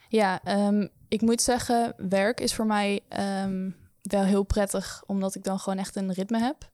Ja, 0.09 0.41
ehm, 0.45 0.87
ik 1.09 1.21
moet 1.21 1.43
zeggen, 1.43 1.95
werk 2.09 2.41
is 2.41 2.55
voor 2.55 2.67
mij 2.67 3.01
ehm, 3.09 3.71
wel 4.03 4.23
heel 4.23 4.43
prettig, 4.43 5.03
omdat 5.07 5.35
ik 5.35 5.45
dan 5.45 5.59
gewoon 5.59 5.79
echt 5.79 5.97
een 5.97 6.13
ritme 6.13 6.39
heb. 6.39 6.71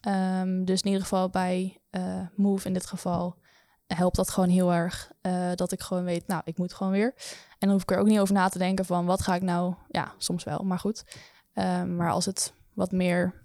Ehm, 0.00 0.64
dus 0.64 0.80
in 0.80 0.86
ieder 0.86 1.02
geval 1.02 1.28
bij 1.28 1.80
eh, 1.90 2.20
Move 2.36 2.66
in 2.66 2.72
dit 2.72 2.86
geval 2.86 3.36
helpt 3.86 4.16
dat 4.16 4.30
gewoon 4.30 4.48
heel 4.48 4.72
erg. 4.72 5.12
eh, 5.20 5.50
dat 5.54 5.72
ik 5.72 5.80
gewoon 5.80 6.04
weet, 6.04 6.26
nou, 6.26 6.42
ik 6.44 6.58
moet 6.58 6.74
gewoon 6.74 6.92
weer. 6.92 7.14
En 7.48 7.56
dan 7.58 7.70
hoef 7.70 7.82
ik 7.82 7.90
er 7.90 7.98
ook 7.98 8.06
niet 8.06 8.18
over 8.18 8.34
na 8.34 8.48
te 8.48 8.58
denken 8.58 8.84
van, 8.84 9.06
wat 9.06 9.22
ga 9.22 9.34
ik 9.34 9.42
nou... 9.42 9.74
Ja, 9.88 10.14
soms 10.18 10.44
wel, 10.44 10.58
maar 10.58 10.78
goed. 10.78 11.04
Ehm, 11.52 11.96
maar 11.96 12.10
als 12.10 12.24
het 12.24 12.54
wat 12.72 12.92
meer 12.92 13.42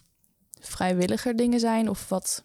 vrijwilliger 0.60 1.36
dingen 1.36 1.60
zijn... 1.60 1.90
of 1.90 2.10
wat 2.10 2.44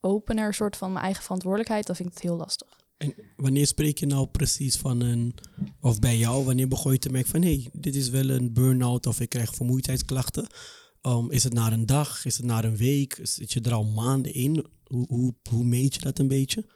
opener 0.00 0.54
soort 0.54 0.76
van 0.76 0.92
mijn 0.92 1.04
eigen 1.04 1.22
verantwoordelijkheid... 1.22 1.86
dan 1.86 1.96
vind 1.96 2.08
ik 2.08 2.14
het 2.14 2.22
heel 2.22 2.36
lastig. 2.36 2.81
En 3.02 3.14
wanneer 3.36 3.66
spreek 3.66 3.98
je 3.98 4.06
nou 4.06 4.26
precies 4.26 4.76
van 4.76 5.00
een, 5.00 5.34
of 5.80 5.98
bij 5.98 6.16
jou, 6.16 6.44
wanneer 6.44 6.68
begon 6.68 6.92
je 6.92 6.98
te 6.98 7.10
merken 7.10 7.30
van 7.30 7.42
hé, 7.42 7.54
hey, 7.54 7.70
dit 7.72 7.94
is 7.94 8.08
wel 8.08 8.28
een 8.28 8.52
burn-out 8.52 9.06
of 9.06 9.20
ik 9.20 9.28
krijg 9.28 9.54
vermoeidheidsklachten? 9.54 10.46
Um, 11.02 11.30
is 11.30 11.44
het 11.44 11.52
na 11.52 11.72
een 11.72 11.86
dag? 11.86 12.24
Is 12.24 12.36
het 12.36 12.46
na 12.46 12.64
een 12.64 12.76
week? 12.76 13.18
Zit 13.22 13.52
je 13.52 13.60
er 13.60 13.72
al 13.72 13.84
maanden 13.84 14.34
in? 14.34 14.66
Hoe, 14.84 15.06
hoe, 15.08 15.34
hoe 15.50 15.64
meet 15.64 15.94
je 15.94 16.00
dat 16.00 16.18
een 16.18 16.28
beetje? 16.28 16.66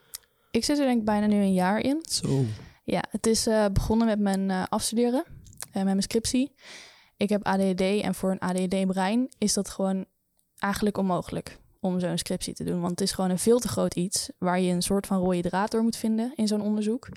Ik 0.51 0.65
zit 0.65 0.77
er 0.77 0.85
denk 0.85 0.99
ik 0.99 1.05
bijna 1.05 1.25
nu 1.25 1.35
een 1.35 1.53
jaar 1.53 1.79
in. 1.79 2.05
Zo. 2.09 2.45
Ja, 2.83 3.03
het 3.09 3.27
is 3.27 3.47
eh, 3.47 3.65
begonnen 3.73 4.07
met 4.07 4.19
mijn 4.19 4.49
eh, 4.49 4.63
afstuderen, 4.69 5.25
eh, 5.59 5.73
met 5.73 5.83
mijn 5.83 6.01
scriptie. 6.01 6.51
Ik 7.17 7.29
heb 7.29 7.43
ADD 7.43 7.81
en 7.81 8.15
voor 8.15 8.31
een 8.31 8.39
ADD-brein 8.39 9.29
is 9.37 9.53
dat 9.53 9.69
gewoon 9.69 10.05
eigenlijk 10.57 10.97
onmogelijk 10.97 11.59
om 11.79 11.99
zo'n 11.99 12.17
scriptie 12.17 12.53
te 12.53 12.63
doen. 12.63 12.79
Want 12.79 12.91
het 12.91 13.01
is 13.01 13.11
gewoon 13.11 13.29
een 13.29 13.39
veel 13.39 13.59
te 13.59 13.67
groot 13.67 13.95
iets 13.95 14.29
waar 14.37 14.59
je 14.59 14.71
een 14.73 14.81
soort 14.81 15.07
van 15.07 15.17
rode 15.17 15.41
draad 15.41 15.71
door 15.71 15.83
moet 15.83 15.95
vinden 15.95 16.31
in 16.35 16.47
zo'n 16.47 16.61
onderzoek. 16.61 17.09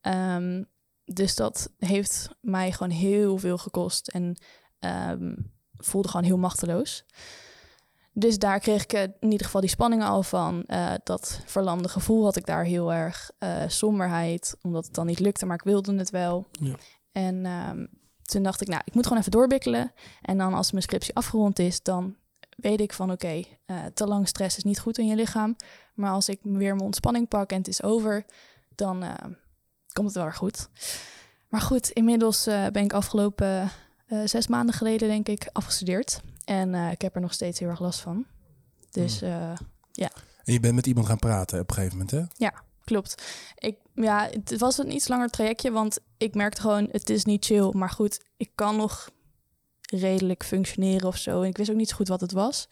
Ehm, 0.00 0.62
dus 1.04 1.34
dat 1.34 1.72
heeft 1.78 2.28
mij 2.40 2.72
gewoon 2.72 2.92
heel 2.92 3.38
veel 3.38 3.58
gekost 3.58 4.08
en 4.08 4.36
ehm, 4.78 5.34
voelde 5.76 6.08
gewoon 6.08 6.26
heel 6.26 6.38
machteloos. 6.38 7.04
Dus 8.12 8.38
daar 8.38 8.58
kreeg 8.60 8.82
ik 8.82 8.92
eh, 8.92 9.02
in 9.02 9.30
ieder 9.30 9.44
geval 9.46 9.60
die 9.60 9.70
spanning 9.70 10.02
al 10.02 10.22
van. 10.22 10.64
Eh, 10.64 10.92
dat 11.04 11.40
verlamde 11.44 11.88
gevoel 11.88 12.24
had 12.24 12.36
ik 12.36 12.46
daar 12.46 12.64
heel 12.64 12.92
erg. 12.92 13.30
eh, 13.38 13.62
somberheid, 13.66 14.56
omdat 14.62 14.84
het 14.84 14.94
dan 14.94 15.06
niet 15.06 15.18
lukte, 15.18 15.46
maar 15.46 15.56
ik 15.56 15.64
wilde 15.64 15.96
het 15.96 16.10
wel. 16.10 16.46
Ja. 16.50 16.74
En 17.12 17.46
ehm, 17.46 17.86
toen 18.22 18.42
dacht 18.42 18.60
ik, 18.60 18.68
nou, 18.68 18.82
ik 18.84 18.94
moet 18.94 19.02
gewoon 19.02 19.18
even 19.18 19.30
doorbikkelen. 19.32 19.92
En 20.22 20.38
dan 20.38 20.54
als 20.54 20.70
mijn 20.70 20.82
scriptie 20.82 21.14
afgerond 21.14 21.58
is, 21.58 21.82
dan 21.82 22.16
weet 22.56 22.80
ik 22.80 22.92
van 22.92 23.10
oké, 23.10 23.42
eh, 23.66 23.84
te 23.94 24.06
lang 24.06 24.28
stress 24.28 24.56
is 24.56 24.64
niet 24.64 24.80
goed 24.80 24.98
in 24.98 25.06
je 25.06 25.14
lichaam. 25.14 25.56
Maar 25.94 26.10
als 26.10 26.28
ik 26.28 26.38
weer 26.42 26.74
mijn 26.74 26.86
ontspanning 26.86 27.28
pak 27.28 27.50
en 27.50 27.58
het 27.58 27.68
is 27.68 27.82
over, 27.82 28.24
dan 28.74 29.02
eh, 29.02 29.14
komt 29.92 30.06
het 30.06 30.14
wel 30.14 30.24
weer 30.24 30.34
goed. 30.34 30.68
Maar 31.48 31.60
goed, 31.60 31.90
inmiddels 31.90 32.46
eh, 32.46 32.66
ben 32.66 32.84
ik 32.84 32.92
afgelopen 32.92 33.70
zes 34.24 34.46
maanden 34.46 34.74
geleden, 34.74 35.08
denk 35.08 35.28
ik, 35.28 35.48
afgestudeerd. 35.52 36.20
En 36.44 36.74
ik 36.74 37.02
heb 37.02 37.14
er 37.14 37.20
nog 37.20 37.32
steeds 37.32 37.58
heel 37.58 37.68
erg 37.68 37.80
last 37.80 38.00
van. 38.00 38.26
Dus 38.96 39.22
eh, 39.22 39.52
En 40.44 40.52
je 40.52 40.60
bent 40.60 40.74
met 40.74 40.86
iemand 40.86 41.06
gaan 41.06 41.18
praten 41.18 41.60
op 41.60 41.68
een 41.68 41.74
gegeven 41.74 41.98
moment, 41.98 42.10
hè? 42.10 42.22
klopt. 42.84 43.22
Ik, 43.58 43.78
ja, 43.94 44.28
het 44.30 44.58
was 44.58 44.78
een 44.78 44.92
iets 44.92 45.08
langer 45.08 45.28
trajectje, 45.28 45.70
want 45.70 45.98
ik 46.16 46.34
merkte 46.34 46.60
gewoon, 46.60 46.88
het 46.90 47.10
is 47.10 47.24
niet 47.24 47.44
chill. 47.44 47.70
Maar 47.72 47.90
goed, 47.90 48.24
ik 48.36 48.50
kan 48.54 48.76
nog 48.76 49.10
redelijk 49.86 50.44
functioneren 50.44 51.08
of 51.08 51.16
zo. 51.16 51.42
En 51.42 51.48
ik 51.48 51.56
wist 51.56 51.70
ook 51.70 51.76
niet 51.76 51.88
zo 51.88 51.96
goed 51.96 52.08
wat 52.08 52.20
het 52.20 52.32
was. 52.32 52.68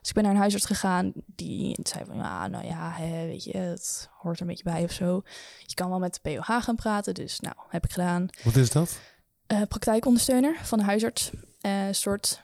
Dus 0.00 0.08
ik 0.08 0.14
ben 0.14 0.22
naar 0.22 0.32
een 0.32 0.38
huisarts 0.38 0.66
gegaan 0.66 1.12
die 1.26 1.78
zei 1.82 2.04
van 2.04 2.16
ja, 2.16 2.46
nou 2.46 2.66
ja, 2.66 2.90
hè, 2.92 3.26
weet 3.26 3.44
je, 3.44 3.56
het 3.56 4.08
hoort 4.18 4.36
er 4.36 4.42
een 4.42 4.48
beetje 4.48 4.64
bij 4.64 4.82
of 4.84 4.92
zo. 4.92 5.22
Je 5.66 5.74
kan 5.74 5.88
wel 5.88 5.98
met 5.98 6.20
de 6.22 6.30
POH 6.30 6.62
gaan 6.62 6.76
praten, 6.76 7.14
dus 7.14 7.40
nou, 7.40 7.54
heb 7.68 7.84
ik 7.84 7.92
gedaan. 7.92 8.28
Wat 8.44 8.56
is 8.56 8.70
dat? 8.70 8.98
Eh, 9.46 9.62
praktijkondersteuner 9.68 10.56
van 10.62 10.78
de 10.78 10.84
huisarts. 10.84 11.30
Eh, 11.60 11.86
Een 11.86 11.94
soort 11.94 12.42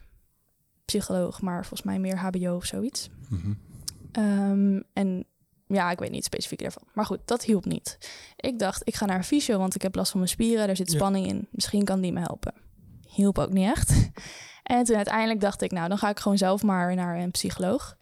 psycholoog, 0.85 1.41
maar 1.41 1.61
volgens 1.61 1.83
mij 1.83 1.99
meer 1.99 2.17
HBO 2.19 2.55
of 2.57 2.65
zoiets. 2.65 3.09
Mhm. 3.29 3.53
Ehm, 4.13 4.81
en 4.93 5.25
ja, 5.67 5.91
ik 5.91 5.99
weet 5.99 6.11
niet 6.11 6.25
specifiek 6.25 6.59
daarvan. 6.61 6.83
Maar 6.93 7.05
goed, 7.07 7.19
dat 7.25 7.45
hielp 7.45 7.65
niet. 7.65 7.99
Ik 8.37 8.59
dacht, 8.59 8.81
ik 8.85 8.95
ga 8.95 9.07
naar 9.07 9.17
een 9.17 9.25
fysio, 9.25 9.59
want 9.59 9.75
ik 9.75 9.83
heb 9.83 9.95
last 9.95 10.11
van 10.11 10.21
mijn 10.21 10.33
spieren. 10.33 10.67
Daar 10.67 10.77
zit 10.77 10.91
Ja. 10.91 10.97
spanning 10.99 11.27
in. 11.27 11.49
Misschien 11.51 11.85
kan 11.85 12.01
die 12.01 12.13
me 12.13 12.21
helpen. 12.21 12.55
Hielp 13.15 13.39
ook 13.39 13.53
niet 13.53 13.69
echt. 13.69 13.93
En 14.65 14.85
toen 14.85 14.97
uiteindelijk 14.97 15.41
dacht 15.41 15.63
ik, 15.63 15.71
nou, 15.71 15.89
dan 15.89 15.99
ga 15.99 16.09
ik 16.09 16.19
gewoon 16.19 16.39
zelf 16.39 16.63
maar 16.63 16.95
naar 16.95 17.19
een 17.19 17.31
psycholoog. 17.31 17.97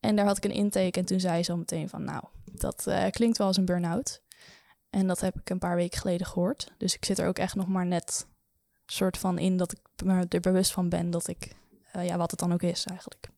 En 0.00 0.16
daar 0.16 0.26
had 0.26 0.36
ik 0.36 0.44
een 0.44 0.50
intake 0.50 0.98
en 0.98 1.04
toen 1.04 1.20
zei 1.20 1.42
ze 1.42 1.50
al 1.50 1.56
meteen 1.58 1.88
van, 1.88 2.04
nou, 2.04 2.24
dat 2.44 2.86
eh, 2.86 3.10
klinkt 3.10 3.38
wel 3.38 3.46
als 3.46 3.56
een 3.56 3.64
burn-out. 3.64 4.22
En 4.90 5.06
dat 5.06 5.20
heb 5.20 5.36
ik 5.40 5.50
een 5.50 5.58
paar 5.58 5.76
weken 5.76 5.98
geleden 5.98 6.26
gehoord. 6.26 6.72
Dus 6.78 6.94
ik 6.94 7.04
zit 7.04 7.18
er 7.18 7.28
ook 7.28 7.38
echt 7.38 7.54
nog 7.54 7.68
maar 7.68 7.86
net 7.86 8.26
soort 8.86 9.18
van 9.18 9.38
in 9.38 9.56
dat 9.56 9.72
ik 9.72 10.04
me 10.04 10.26
er 10.28 10.40
bewust 10.40 10.72
van 10.72 10.88
ben 10.88 11.10
dat 11.10 11.28
ik, 11.28 11.54
eh, 11.92 12.06
ja, 12.06 12.16
wat 12.16 12.30
het 12.30 12.40
dan 12.40 12.52
ook 12.52 12.62
is 12.62 12.84
eigenlijk. 12.84 13.28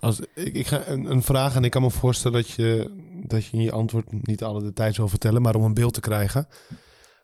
Als, 0.00 0.20
ik, 0.34 0.54
ik 0.54 0.66
ga 0.66 0.86
een, 0.86 1.10
een 1.10 1.22
vraag 1.22 1.54
en 1.56 1.64
ik 1.64 1.70
kan 1.70 1.82
me 1.82 1.90
voorstellen 1.90 2.42
dat 2.42 2.50
je, 2.50 2.90
dat 3.26 3.44
je 3.44 3.56
in 3.56 3.62
je 3.62 3.72
antwoord 3.72 4.26
niet 4.26 4.42
alle 4.42 4.62
details 4.62 4.96
wil 4.96 5.08
vertellen, 5.08 5.42
maar 5.42 5.54
om 5.54 5.64
een 5.64 5.74
beeld 5.74 5.94
te 5.94 6.00
krijgen. 6.00 6.48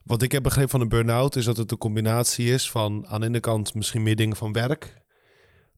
Wat 0.04 0.22
ik 0.22 0.32
heb 0.32 0.42
begrepen 0.42 0.70
van 0.70 0.80
een 0.80 0.88
burn-out 0.88 1.36
is 1.36 1.44
dat 1.44 1.56
het 1.56 1.70
een 1.70 1.78
combinatie 1.78 2.52
is 2.52 2.70
van 2.70 3.06
aan 3.06 3.20
de 3.20 3.26
ene 3.26 3.40
kant 3.40 3.74
misschien 3.74 4.02
meer 4.02 4.16
dingen 4.16 4.36
van 4.36 4.52
werk, 4.52 5.00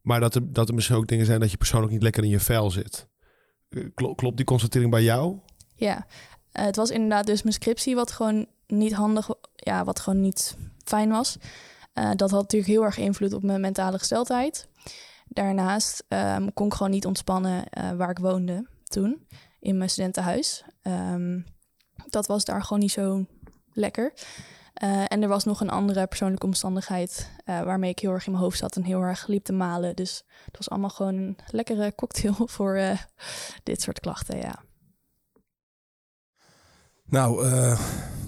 maar 0.03 0.21
dat 0.21 0.35
er, 0.35 0.53
dat 0.53 0.69
er 0.69 0.75
misschien 0.75 0.97
ook 0.97 1.07
dingen 1.07 1.27
zijn 1.27 1.41
dat 1.41 1.51
je 1.51 1.57
persoonlijk 1.57 1.93
niet 1.93 2.03
lekker 2.03 2.23
in 2.23 2.29
je 2.29 2.41
vel 2.41 2.71
zit. 2.71 3.09
Eh, 3.69 3.85
klo- 3.95 4.15
klopt 4.15 4.37
die 4.37 4.47
constatering 4.47 4.91
bij 4.91 5.03
jou? 5.03 5.39
Ja, 5.75 6.07
eh, 6.53 6.65
het 6.65 6.77
was 6.77 6.91
inderdaad 6.91 7.27
dus 7.27 7.43
mijn 7.43 7.55
scriptie 7.55 7.95
wat 7.95 8.13
gewoon 8.13 8.47
niet 8.67 8.93
handig, 8.93 9.29
ja, 9.55 9.85
wat 9.85 10.01
gewoon 10.01 10.21
niet 10.21 10.57
fijn 10.85 11.11
was. 11.11 11.37
Eh, 11.93 12.11
dat 12.17 12.31
had 12.31 12.41
natuurlijk 12.43 12.73
heel 12.73 12.85
erg 12.85 12.99
invloed 12.99 13.33
op 13.33 13.43
mijn 13.43 13.61
mentale 13.61 13.99
gesteldheid. 13.99 14.69
Daarnaast 15.29 16.05
ehm, 16.09 16.49
kon 16.55 16.67
ik 16.67 16.75
gewoon 16.75 16.93
niet 16.93 17.07
ontspannen 17.07 17.65
waar 17.97 18.11
ik 18.11 18.19
woonde 18.19 18.67
toen, 18.85 19.27
in 19.61 19.79
mijn 19.79 19.91
studentenhuis. 19.91 20.65
Ehm, 20.83 21.41
dat 22.11 22.27
was 22.27 22.45
daar 22.45 22.63
gewoon 22.63 22.79
niet 22.79 22.91
zo 22.93 23.27
lekker. 23.75 24.13
Eh, 24.75 25.05
en 25.09 25.23
er 25.23 25.29
was 25.29 25.45
nog 25.45 25.61
een 25.61 25.71
andere 25.71 26.07
persoonlijke 26.07 26.47
omstandigheid 26.47 27.31
eh, 27.45 27.63
waarmee 27.63 27.91
ik 27.91 27.99
heel 27.99 28.11
erg 28.11 28.27
in 28.27 28.33
mijn 28.33 28.45
hoofd 28.45 28.59
zat 28.59 28.77
en 28.77 28.83
heel 28.83 29.01
erg 29.01 29.27
liep 29.27 29.45
te 29.45 29.53
malen. 29.53 29.97
Dus 29.97 30.25
het 30.45 30.57
was 30.57 30.71
allemaal 30.71 30.91
gewoon 30.91 31.15
een 31.15 31.37
lekkere 31.47 31.95
cocktail 31.95 32.35
voor 32.57 32.75
eh, 32.77 32.99
dit 33.63 33.83
soort 33.83 34.01
klachten, 34.01 34.39
ja. 34.39 34.63
Nou, 37.05 37.47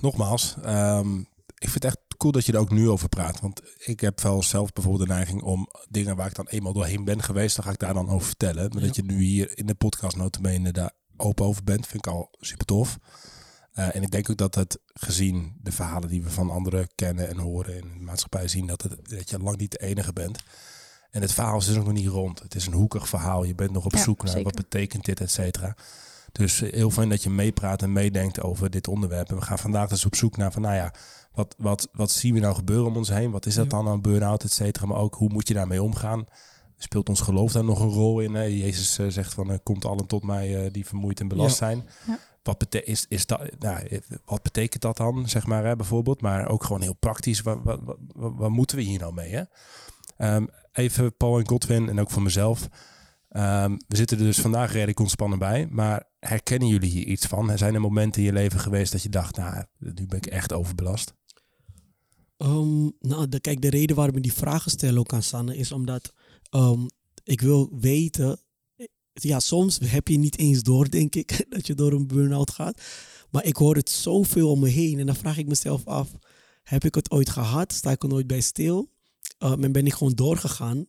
nogmaals, 0.01 0.57
ehm, 0.63 1.19
ik 1.59 1.69
vind 1.71 1.75
het 1.75 1.85
echt 1.85 1.99
cool 2.17 2.33
dat 2.33 2.47
je 2.47 2.53
er 2.53 2.59
ook 2.59 2.71
nu 2.71 2.89
over 2.89 3.09
praat. 3.09 3.41
Want 3.41 3.61
ik 3.79 4.01
heb 4.01 4.21
wel 4.21 4.43
zelf 4.43 4.73
bijvoorbeeld 4.73 5.09
de 5.09 5.15
neiging 5.15 5.43
om 5.43 5.69
dingen 5.89 6.17
waar 6.17 6.27
ik 6.27 6.35
dan 6.35 6.49
eenmaal 6.49 6.73
doorheen 6.73 7.05
ben 7.05 7.23
geweest, 7.23 7.57
dan 7.57 7.65
ga 7.65 7.71
ik 7.71 7.79
daar 7.79 7.95
dan 7.95 8.09
over 8.09 8.27
vertellen. 8.27 8.69
Maar 8.69 8.81
Ja. 8.81 8.87
dat 8.87 8.97
je 8.97 9.03
nu 9.03 9.23
hier 9.23 9.59
in 9.59 9.67
de 9.67 9.75
podcast 9.75 10.17
notabene 10.17 10.73
daar 10.73 10.93
open 11.17 11.45
over 11.45 11.65
bent, 11.65 11.87
vind 11.87 12.07
ik 12.07 12.13
al 12.13 12.29
super 12.39 12.67
tof. 12.67 12.99
Eh, 13.77 13.95
en 13.97 14.03
ik 14.03 14.11
denk 14.11 14.31
ook 14.31 14.37
dat 14.37 14.55
het 14.55 14.79
gezien 14.95 15.53
de 15.63 15.73
verhalen 15.73 16.09
die 16.09 16.23
we 16.23 16.31
van 16.31 16.51
anderen 16.51 16.89
kennen 16.95 17.29
en 17.29 17.39
horen 17.39 17.75
in 17.77 17.89
de 17.99 18.05
maatschappij 18.05 18.49
zien, 18.49 18.67
dat, 18.67 18.83
het, 18.83 19.09
dat 19.09 19.31
je 19.31 19.39
lang 19.39 19.57
niet 19.57 19.71
de 19.71 19.79
enige 19.79 20.13
bent. 20.13 20.43
En 21.11 21.21
het 21.23 21.33
verhaal 21.33 21.59
is 21.59 21.67
dus 21.67 21.77
nog 21.77 21.93
niet 21.93 22.07
rond. 22.09 22.39
Het 22.43 22.55
is 22.55 22.67
een 22.67 22.73
hoekig 22.73 23.09
verhaal. 23.09 23.45
Je 23.45 23.55
bent 23.55 23.71
nog 23.71 23.85
op 23.85 23.93
Ja, 23.93 24.03
zoek 24.03 24.19
naar 24.23 24.33
zeker. 24.33 24.45
wat 24.45 24.55
betekent 24.55 25.05
dit, 25.05 25.21
et 25.21 25.31
cetera. 25.31 25.77
Dus 26.33 26.63
eh, 26.63 26.73
heel 26.73 26.91
fijn 26.91 27.09
dat 27.09 27.23
je 27.23 27.31
meepraat 27.31 27.83
en 27.83 27.93
meedenkt 27.93 28.41
over 28.43 28.71
dit 28.71 28.89
onderwerp. 28.89 29.29
En 29.31 29.37
we 29.37 29.43
gaan 29.43 29.59
vandaag 29.59 29.89
dus 29.89 30.07
op 30.07 30.15
zoek 30.15 30.37
naar 30.37 30.53
van, 30.53 30.63
nou 30.63 30.75
ja, 30.75 30.93
wat, 31.33 31.55
wat, 31.59 31.89
wat 31.93 32.11
zien 32.11 32.35
we 32.35 32.41
nou 32.41 32.55
gebeuren 32.55 32.87
om 32.87 32.97
ons 32.97 33.09
heen? 33.09 33.31
Wat 33.31 33.47
is 33.47 33.55
dat 33.55 33.71
dan 33.71 33.89
aan 33.89 34.01
burn-out, 34.01 34.45
et 34.45 34.53
cetera? 34.53 34.87
Maar 34.87 34.99
ook, 34.99 35.15
hoe 35.15 35.29
moet 35.33 35.49
je 35.49 35.55
daarmee 35.55 35.83
omgaan? 35.83 36.25
Speelt 36.79 37.09
ons 37.09 37.21
geloof 37.21 37.53
daar 37.53 37.65
nog 37.65 37.81
een 37.81 37.89
rol 37.93 38.21
in? 38.21 38.35
hè? 38.35 38.43
Jezus 38.43 38.99
eh, 38.99 39.07
zegt 39.09 39.35
van, 39.35 39.51
eh, 39.51 39.59
komt 39.63 39.85
allen 39.85 40.07
tot 40.07 40.23
mij 40.25 40.65
eh, 40.65 40.73
die 40.73 40.87
vermoeid 40.87 41.21
en 41.21 41.29
belast 41.29 41.51
Ja. 41.59 41.67
zijn. 41.67 41.89
Ja. 42.07 42.19
Wat, 42.47 42.59
bete 42.59 42.85
is, 42.85 43.07
is 43.09 43.27
dat, 43.27 43.41
nou, 43.59 43.87
eh, 43.87 43.99
wat 44.25 44.43
betekent 44.43 44.83
dat 44.83 44.97
dan, 44.97 45.29
zeg 45.29 45.47
maar, 45.47 45.65
hè, 45.65 45.77
bijvoorbeeld? 45.77 46.21
Maar 46.21 46.49
ook 46.49 46.65
gewoon 46.65 46.83
heel 46.83 46.97
praktisch, 46.97 47.41
wat, 47.41 47.59
wat, 48.15 48.51
moeten 48.51 48.77
we 48.77 48.83
hier 48.83 48.99
nou 48.99 49.13
mee? 49.13 49.35
Hè? 49.35 49.43
Ehm, 50.17 50.47
even 50.73 51.17
Paul 51.17 51.39
en 51.39 51.49
Godwin 51.49 51.89
en 51.89 52.01
ook 52.01 52.11
voor 52.11 52.23
mezelf. 52.23 52.69
Ehm, 53.29 53.77
we 53.89 53.97
zitten 53.97 54.19
er 54.19 54.25
dus 54.25 54.39
vandaag 54.39 54.73
redelijk 54.73 55.01
ontspannen 55.01 55.39
bij. 55.39 55.67
Maar 55.71 56.05
herkennen 56.21 56.69
jullie 56.69 56.91
hier 56.91 57.07
iets 57.07 57.27
van? 57.27 57.59
Zijn 57.59 57.75
er 57.75 57.81
momenten 57.81 58.21
in 58.21 58.27
je 58.27 58.33
leven 58.33 58.61
geweest 58.61 58.93
dat 58.93 59.03
je 59.03 59.09
dacht, 59.09 59.37
nou, 59.37 59.65
nu 59.79 60.07
ben 60.07 60.19
ik 60.19 60.27
echt 60.27 60.53
overbelast? 60.53 61.15
Ehm, 62.37 62.91
nou, 63.01 63.29
de, 63.29 63.41
kijk, 63.41 63.61
de 63.63 63.71
reden 63.71 63.97
waarom 63.97 64.17
ik 64.17 64.23
die 64.23 64.33
vragen 64.33 64.71
stel 64.71 64.97
ook 64.97 65.13
aan 65.13 65.23
Sanne 65.23 65.57
is 65.57 65.73
omdat 65.73 66.13
ik 67.25 67.41
wil 67.41 67.69
weten. 67.81 68.39
Ja, 69.23 69.41
soms 69.41 69.79
heb 69.83 70.09
je 70.09 70.19
niet 70.19 70.39
eens 70.39 70.63
door, 70.63 70.91
denk 70.91 71.15
ik, 71.15 71.45
dat 71.49 71.67
je 71.67 71.75
door 71.75 71.93
een 71.93 72.07
burn-out 72.07 72.51
gaat. 72.51 72.83
Maar 73.31 73.45
ik 73.45 73.57
hoor 73.57 73.77
het 73.77 73.91
zoveel 73.91 74.51
om 74.51 74.61
me 74.61 74.69
heen 74.69 74.99
en 74.99 75.07
dan 75.07 75.17
vraag 75.17 75.39
ik 75.39 75.47
mezelf 75.47 75.87
af: 75.87 76.13
heb 76.63 76.85
ik 76.85 76.95
het 76.95 77.11
ooit 77.11 77.31
gehad? 77.31 77.73
Sta 77.73 77.91
ik 77.91 78.03
er 78.03 78.09
nooit 78.09 78.27
bij 78.27 78.41
stil? 78.41 78.91
Ehm, 79.39 79.65
en 79.65 79.73
ben 79.73 79.87
ik 79.87 79.93
gewoon 79.93 80.15
doorgegaan? 80.15 80.87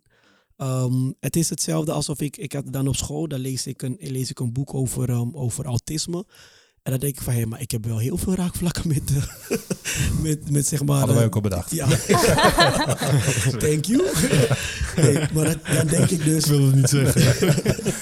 Ehm, 0.55 1.11
het 1.19 1.35
is 1.35 1.49
hetzelfde 1.49 1.91
alsof 1.91 2.21
ik, 2.21 2.37
ik 2.37 2.53
had 2.53 2.73
dan 2.73 2.87
op 2.87 2.95
school, 2.95 3.27
dan 3.27 3.39
lees 3.39 3.67
ik 3.67 3.81
een, 3.81 3.97
lees 3.99 4.29
ik 4.29 4.39
een 4.39 4.53
boek 4.53 4.73
over, 4.73 5.09
ehm, 5.09 5.29
over 5.33 5.65
autisme. 5.65 6.25
En 6.87 6.93
dan 6.93 7.01
denk 7.01 7.15
ik 7.17 7.21
van, 7.21 7.33
hé, 7.33 7.45
maar 7.45 7.61
ik 7.61 7.71
heb 7.71 7.85
wel 7.85 7.97
heel 7.97 8.17
veel 8.17 8.35
raakvlakken 8.35 8.87
met, 8.87 9.01
eh, 9.15 9.57
met, 10.23 10.51
met 10.51 10.67
zeg 10.67 10.83
maar... 10.83 10.97
Hadden 10.97 11.15
wij 11.15 11.23
eh, 11.23 11.29
ook 11.29 11.35
al 11.35 11.41
bedacht. 11.41 11.71
ja. 11.71 11.87
Thank 13.65 13.85
you. 13.85 14.03
Nee, 14.95 15.13
maar 15.33 15.45
dat- 15.45 15.75
dan 15.75 15.87
denk 15.87 16.09
ik 16.09 16.23
dus... 16.23 16.45
wil 16.45 16.65
het 16.65 16.75
niet 16.75 16.89
zeggen. 16.89 17.47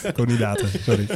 Ik 0.08 0.14
kon 0.14 0.28
niet 0.28 0.40
laten, 0.40 0.70
sorry. 0.84 1.08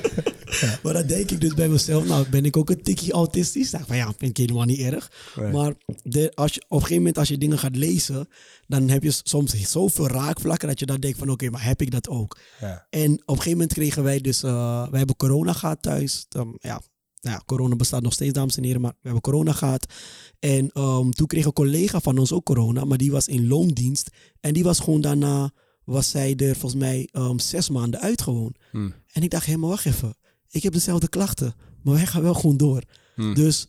Maar 0.83 0.93
dan 0.93 1.07
denk 1.07 1.31
ik 1.31 1.41
dus 1.41 1.53
bij 1.53 1.67
mezelf, 1.67 2.05
nou 2.05 2.29
ben 2.29 2.45
ik 2.45 2.57
ook 2.57 2.69
een 2.69 2.81
tikkie 2.81 3.11
autistisch? 3.11 3.71
Nou, 3.71 3.83
van 3.87 3.95
ja, 3.97 4.05
vind 4.17 4.21
ik 4.31 4.37
helemaal 4.37 4.65
niet 4.65 4.79
erg. 4.79 5.11
Nee. 5.35 5.51
Maar 5.51 5.73
de, 6.03 6.31
als 6.35 6.53
je, 6.53 6.59
op 6.59 6.65
een 6.71 6.77
gegeven 6.77 6.97
moment 6.97 7.17
als 7.17 7.27
je 7.27 7.37
dingen 7.37 7.59
gaat 7.59 7.75
lezen, 7.75 8.27
dan 8.67 8.89
heb 8.89 9.03
je 9.03 9.11
soms 9.23 9.53
zoveel 9.61 10.07
raakvlakken 10.07 10.67
dat 10.67 10.79
je 10.79 10.85
dan 10.85 10.99
denkt 10.99 11.17
van 11.17 11.29
oké, 11.29 11.49
maar 11.49 11.63
heb 11.63 11.81
ik 11.81 11.91
dat 11.91 12.07
ook? 12.09 12.37
Ja. 12.59 12.85
En 12.89 13.11
op 13.13 13.19
een 13.25 13.35
gegeven 13.35 13.51
moment 13.51 13.73
kregen 13.73 14.03
wij 14.03 14.19
dus, 14.21 14.43
uh, 14.43 14.81
wij 14.89 14.97
hebben 14.97 15.15
corona 15.15 15.53
gehad 15.53 15.81
thuis. 15.81 16.25
Dan, 16.29 16.57
ja, 16.61 16.81
ja, 17.19 17.41
corona 17.45 17.75
bestaat 17.75 18.01
nog 18.01 18.13
steeds, 18.13 18.33
dames 18.33 18.57
en 18.57 18.63
heren, 18.63 18.81
maar 18.81 18.91
we 18.91 18.97
hebben 19.01 19.21
corona 19.21 19.51
gehad. 19.51 19.93
En 20.39 20.81
um, 20.81 21.11
toen 21.11 21.27
kreeg 21.27 21.45
een 21.45 21.53
collega 21.53 21.99
van 21.99 22.17
ons 22.17 22.31
ook 22.31 22.45
corona, 22.45 22.85
maar 22.85 22.97
die 22.97 23.11
was 23.11 23.27
in 23.27 23.47
loondienst. 23.47 24.09
En 24.39 24.53
die 24.53 24.63
was 24.63 24.79
gewoon 24.79 25.01
daarna, 25.01 25.51
was 25.83 26.09
zij 26.09 26.35
er 26.35 26.55
volgens 26.55 26.81
mij 26.81 27.09
um, 27.11 27.39
zes 27.39 27.69
maanden 27.69 27.99
uit 27.99 28.21
gewoon. 28.21 28.55
Hm. 28.71 28.89
En 29.11 29.23
ik 29.23 29.29
dacht, 29.29 29.45
hé, 29.45 29.57
maar 29.57 29.69
wacht 29.69 29.85
even. 29.85 30.15
Ik 30.49 30.63
heb 30.63 30.73
dezelfde 30.73 31.09
klachten, 31.09 31.55
maar 31.83 31.93
wij 31.93 32.05
gaan 32.05 32.21
wel 32.21 32.33
gewoon 32.33 32.57
door. 32.57 32.83
Hm. 33.15 33.33
Dus 33.33 33.67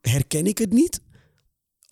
herken 0.00 0.46
ik 0.46 0.58
het 0.58 0.72
niet? 0.72 1.00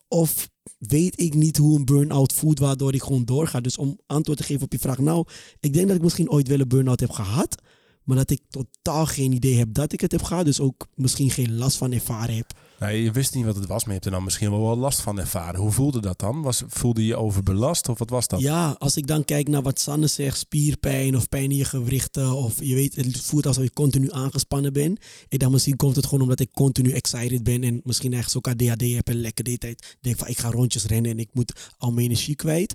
Of 0.09 0.51
weet 0.79 1.21
ik 1.21 1.35
niet 1.35 1.57
hoe 1.57 1.79
een 1.79 1.85
burn-out 1.85 2.33
voelt, 2.33 2.59
waardoor 2.59 2.95
ik 2.95 3.03
gewoon 3.03 3.25
doorga? 3.25 3.61
Dus 3.61 3.79
om 3.79 4.01
antwoord 4.07 4.39
te 4.39 4.45
geven 4.45 4.63
op 4.63 4.73
je 4.73 4.79
vraag. 4.79 4.99
Nou, 4.99 5.27
ik 5.61 5.73
denk 5.73 5.87
dat 5.87 5.97
ik 5.97 6.03
misschien 6.03 6.31
ooit 6.31 6.49
wel 6.49 6.61
een 6.61 6.69
burn-out 6.69 7.01
heb 7.01 7.11
gehad. 7.11 7.63
Maar 8.05 8.17
dat 8.17 8.31
ik 8.31 8.41
totaal 8.51 9.07
geen 9.07 9.33
idee 9.33 9.57
heb 9.57 9.69
dat 9.75 9.93
ik 9.93 10.01
het 10.01 10.13
heb 10.13 10.23
gehad. 10.23 10.45
Dus 10.45 10.61
ook 10.61 10.89
misschien 10.95 11.31
geen 11.31 11.57
last 11.57 11.77
van 11.77 11.93
ervaren 11.93 12.37
heb. 12.37 12.53
Nee, 12.81 13.03
je 13.03 13.11
wist 13.11 13.35
niet 13.35 13.45
wat 13.45 13.57
het 13.57 13.67
was, 13.67 13.85
maar 13.85 13.87
je 13.87 13.93
hebt 13.93 14.05
er 14.05 14.11
dan 14.11 14.25
misschien 14.25 14.51
wel 14.51 14.63
wel 14.63 14.77
last 14.77 15.01
van 15.01 15.19
ervaren. 15.19 15.61
Hoe 15.61 15.71
voelde 15.71 16.01
dat 16.01 16.19
dan? 16.19 16.43
Was, 16.43 16.63
voelde 16.67 17.01
je 17.01 17.07
je 17.07 17.17
overbelast 17.17 17.89
of 17.89 17.99
wat 17.99 18.11
was 18.11 18.29
dat? 18.29 18.41
Ja, 18.41 18.77
als 18.79 18.97
ik 18.97 19.07
dan 19.07 19.25
kijk 19.25 19.49
naar 19.49 19.63
wat 19.63 19.81
Sanne 19.81 20.07
zegt, 20.07 20.39
spierpijn 20.39 21.17
of 21.17 21.29
pijn 21.29 21.51
in 21.51 21.57
je 21.57 21.65
gewrichten. 21.65 22.33
Of 22.33 22.55
je 22.61 22.75
weet, 22.75 22.97
het 22.97 23.21
voelt 23.21 23.47
alsof 23.47 23.65
je 23.65 23.73
continu 23.73 24.11
aangespannen 24.11 24.73
bent. 24.73 25.01
Ik 25.29 25.39
dacht 25.39 25.53
misschien 25.53 25.77
komt 25.77 25.97
het 25.97 26.05
gewoon 26.05 26.23
omdat 26.23 26.41
ik 26.41 26.53
continu 26.53 26.91
excited 26.91 27.43
ben. 27.43 27.65
En 27.65 27.81
misschien 27.85 28.13
ergens 28.13 28.37
ook 28.37 28.49
ADHD 28.49 28.95
heb 28.95 29.09
en 29.09 29.21
lekker 29.21 29.45
de 29.45 29.59
tijd 29.59 29.97
denk 30.01 30.19
van 30.19 30.29
ik 30.29 30.39
ga 30.39 30.51
rondjes 30.51 30.85
rennen 30.85 31.11
en 31.11 31.19
ik 31.19 31.29
moet 31.33 31.71
al 31.79 31.91
mijn 31.93 32.07
energie 32.07 32.37
kwijt. 32.37 32.75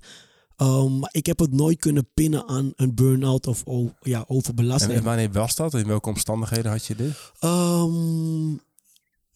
Um, 0.61 0.99
maar 0.99 1.09
ik 1.11 1.25
heb 1.25 1.39
het 1.39 1.53
nooit 1.53 1.79
kunnen 1.79 2.07
pinnen 2.13 2.47
aan 2.47 2.73
een 2.75 2.95
burn-out 2.95 3.47
of 3.47 3.63
o- 3.65 3.93
ja, 4.01 4.25
overbelasting. 4.27 4.91
En, 4.91 4.97
en 4.97 5.03
wanneer 5.03 5.31
was 5.31 5.55
dat? 5.55 5.73
In 5.73 5.87
welke 5.87 6.09
omstandigheden 6.09 6.71
had 6.71 6.85
je 6.85 6.95
dit? 6.95 7.31
Um, 7.43 8.59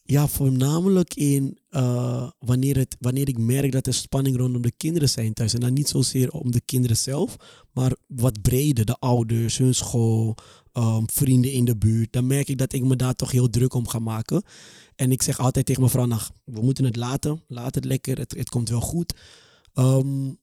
ja, 0.04 0.28
voornamelijk 0.28 1.14
in 1.14 1.60
uh, 1.70 2.30
wanneer, 2.40 2.78
het, 2.78 2.96
wanneer 3.00 3.28
ik 3.28 3.38
merk 3.38 3.72
dat 3.72 3.88
er 3.88 3.94
spanning 3.94 4.38
rondom 4.38 4.62
de 4.62 4.72
kinderen 4.78 5.10
zijn 5.10 5.34
thuis. 5.34 5.54
En 5.54 5.60
dan 5.60 5.74
niet 5.74 5.90
zozeer 5.90 6.32
om 6.32 6.52
de 6.52 6.62
kinderen 6.66 6.98
zelf, 6.98 7.36
maar 7.72 7.96
wat 8.08 8.42
breder. 8.42 8.86
De 8.86 8.98
ouders, 9.00 9.58
hun 9.58 9.76
school, 9.76 10.36
um, 10.74 11.10
vrienden 11.10 11.52
in 11.52 11.66
de 11.66 11.78
buurt. 11.78 12.14
Dan 12.14 12.28
merk 12.28 12.48
ik 12.48 12.58
dat 12.58 12.74
ik 12.74 12.84
me 12.84 12.96
daar 12.96 13.16
toch 13.16 13.32
heel 13.32 13.50
druk 13.50 13.74
om 13.74 13.88
ga 13.88 14.00
maken. 14.00 14.44
En 14.96 15.12
ik 15.12 15.22
zeg 15.22 15.40
altijd 15.40 15.66
tegen 15.66 15.82
mijn 15.82 15.94
vrouw, 15.94 16.06
nou, 16.06 16.22
we 16.44 16.62
moeten 16.62 16.86
het 16.86 16.96
laten. 16.96 17.44
Laat 17.48 17.76
het 17.76 17.86
lekker, 17.86 18.18
het, 18.18 18.34
het 18.38 18.50
komt 18.50 18.70
wel 18.70 18.82
goed. 18.82 19.14
Um, 19.74 20.40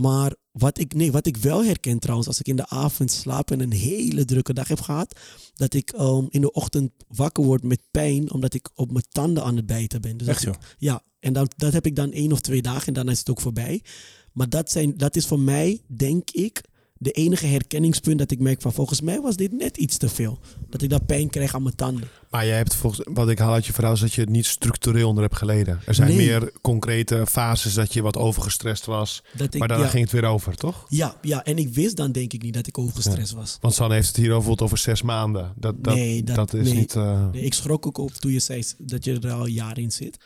Maar 0.00 0.34
wat 0.50 0.78
ik, 0.78 0.94
nee, 0.94 1.12
wat 1.12 1.26
ik 1.26 1.36
wel 1.36 1.64
herken 1.64 1.98
trouwens, 1.98 2.28
als 2.28 2.38
ik 2.40 2.48
in 2.48 2.56
de 2.56 2.68
avond 2.68 3.10
slaap 3.10 3.50
en 3.50 3.60
een 3.60 3.72
hele 3.72 4.24
drukke 4.24 4.52
dag 4.52 4.68
heb 4.68 4.80
gehad, 4.80 5.18
dat 5.54 5.74
ik 5.74 5.90
ehm, 5.92 6.24
in 6.28 6.40
de 6.40 6.52
ochtend 6.52 6.90
wakker 7.08 7.44
word 7.44 7.62
met 7.62 7.80
pijn, 7.90 8.32
omdat 8.32 8.54
ik 8.54 8.68
op 8.74 8.92
mijn 8.92 9.04
tanden 9.08 9.44
aan 9.44 9.56
het 9.56 9.66
bijten 9.66 10.00
ben. 10.00 10.16
Dus 10.16 10.26
Echt 10.26 10.46
ik- 10.46 10.76
ja, 10.78 11.02
en 11.20 11.32
dat, 11.32 11.54
dat 11.56 11.72
heb 11.72 11.86
ik 11.86 11.96
dan 11.96 12.12
één 12.12 12.32
of 12.32 12.40
twee 12.40 12.62
dagen 12.62 12.86
en 12.86 12.92
dan 12.92 13.08
is 13.08 13.18
het 13.18 13.30
ook 13.30 13.40
voorbij. 13.40 13.82
Maar 14.32 14.48
dat, 14.48 14.70
zijn, 14.70 14.96
dat 14.96 15.16
is 15.16 15.26
voor 15.26 15.40
mij, 15.40 15.80
denk 15.96 16.30
ik, 16.30 16.60
de 16.98 17.10
enige 17.10 17.46
herkenningspunt 17.46 18.18
dat 18.18 18.30
ik 18.30 18.38
merk 18.38 18.60
van 18.60 18.72
volgens 18.72 19.00
mij 19.00 19.20
was 19.20 19.36
dit 19.36 19.52
net 19.52 19.76
iets 19.76 19.96
te 19.96 20.08
veel. 20.08 20.38
Dat 20.68 20.82
ik 20.82 20.90
dat 20.90 21.06
pijn 21.06 21.30
krijg 21.30 21.54
aan 21.54 21.62
mijn 21.62 21.74
tanden. 21.74 22.08
Maar 22.30 22.46
jij 22.46 22.56
hebt 22.56 22.74
volgens 22.74 23.08
wat 23.12 23.28
ik 23.28 23.38
haal 23.38 23.52
uit 23.52 23.66
je 23.66 23.72
verhaal 23.72 23.92
is 23.92 24.00
dat 24.00 24.12
je 24.12 24.20
het 24.20 24.30
niet 24.30 24.46
structureel 24.46 25.08
onder 25.08 25.22
hebt 25.22 25.36
geleden. 25.36 25.80
Er 25.86 25.94
zijn 25.94 26.08
Nee. 26.08 26.16
meer 26.16 26.52
concrete 26.62 27.26
fases 27.28 27.74
dat 27.74 27.92
je 27.92 28.02
wat 28.02 28.16
overgestrest 28.16 28.86
was. 28.86 29.22
Dat 29.36 29.54
ik, 29.54 29.60
maar 29.60 29.78
ja, 29.78 29.86
ging 29.86 30.02
het 30.02 30.12
weer 30.12 30.24
over, 30.24 30.54
toch? 30.56 30.86
ja, 30.88 31.16
ja, 31.22 31.44
en 31.44 31.56
ik 31.58 31.68
wist 31.74 31.96
dan 31.96 32.12
denk 32.12 32.32
ik 32.32 32.42
niet 32.42 32.54
dat 32.54 32.66
ik 32.66 32.78
overgestrest 32.78 33.32
was. 33.32 33.58
Want 33.60 33.74
Sanne 33.74 33.94
heeft 33.94 34.06
het 34.06 34.16
hier 34.16 34.32
over, 34.32 34.60
over 34.62 34.78
zes 34.78 35.02
maanden. 35.02 35.52
Dat, 35.56 35.84
dat, 35.84 35.94
Nee, 35.94 36.22
dat, 36.22 36.36
dat- 36.36 36.54
is 36.54 36.68
nee. 36.68 36.78
niet... 36.78 36.94
eh, 36.94 37.30
Nee, 37.30 37.42
ik 37.42 37.54
schrok 37.54 37.86
ook 37.86 37.98
op 37.98 38.10
toen 38.12 38.32
je 38.32 38.38
zei 38.38 38.64
dat 38.78 39.04
je 39.04 39.18
er 39.20 39.32
al 39.32 39.46
jaren 39.46 39.82
in 39.82 39.92
zit. 39.92 40.16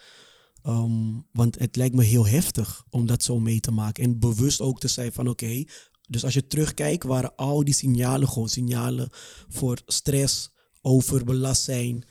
Ehm, 0.62 0.92
want 1.32 1.58
het 1.58 1.76
lijkt 1.76 1.94
me 1.94 2.04
heel 2.04 2.26
heftig 2.26 2.84
om 2.90 3.06
dat 3.06 3.22
zo 3.22 3.38
mee 3.40 3.60
te 3.60 3.70
maken. 3.70 4.04
En 4.04 4.18
bewust 4.18 4.60
ook 4.60 4.80
te 4.80 4.88
zijn 4.88 5.12
van 5.12 5.28
oké, 5.28 5.64
dus 6.10 6.24
als 6.24 6.34
je 6.34 6.46
terugkijkt 6.46 7.04
waren 7.04 7.36
al 7.36 7.64
die 7.64 7.74
signalen 7.74 8.28
gewoon 8.28 8.48
signalen 8.48 9.08
voor 9.48 9.80
stress, 9.86 10.50
overbelast 10.82 11.62
zijn. 11.62 12.04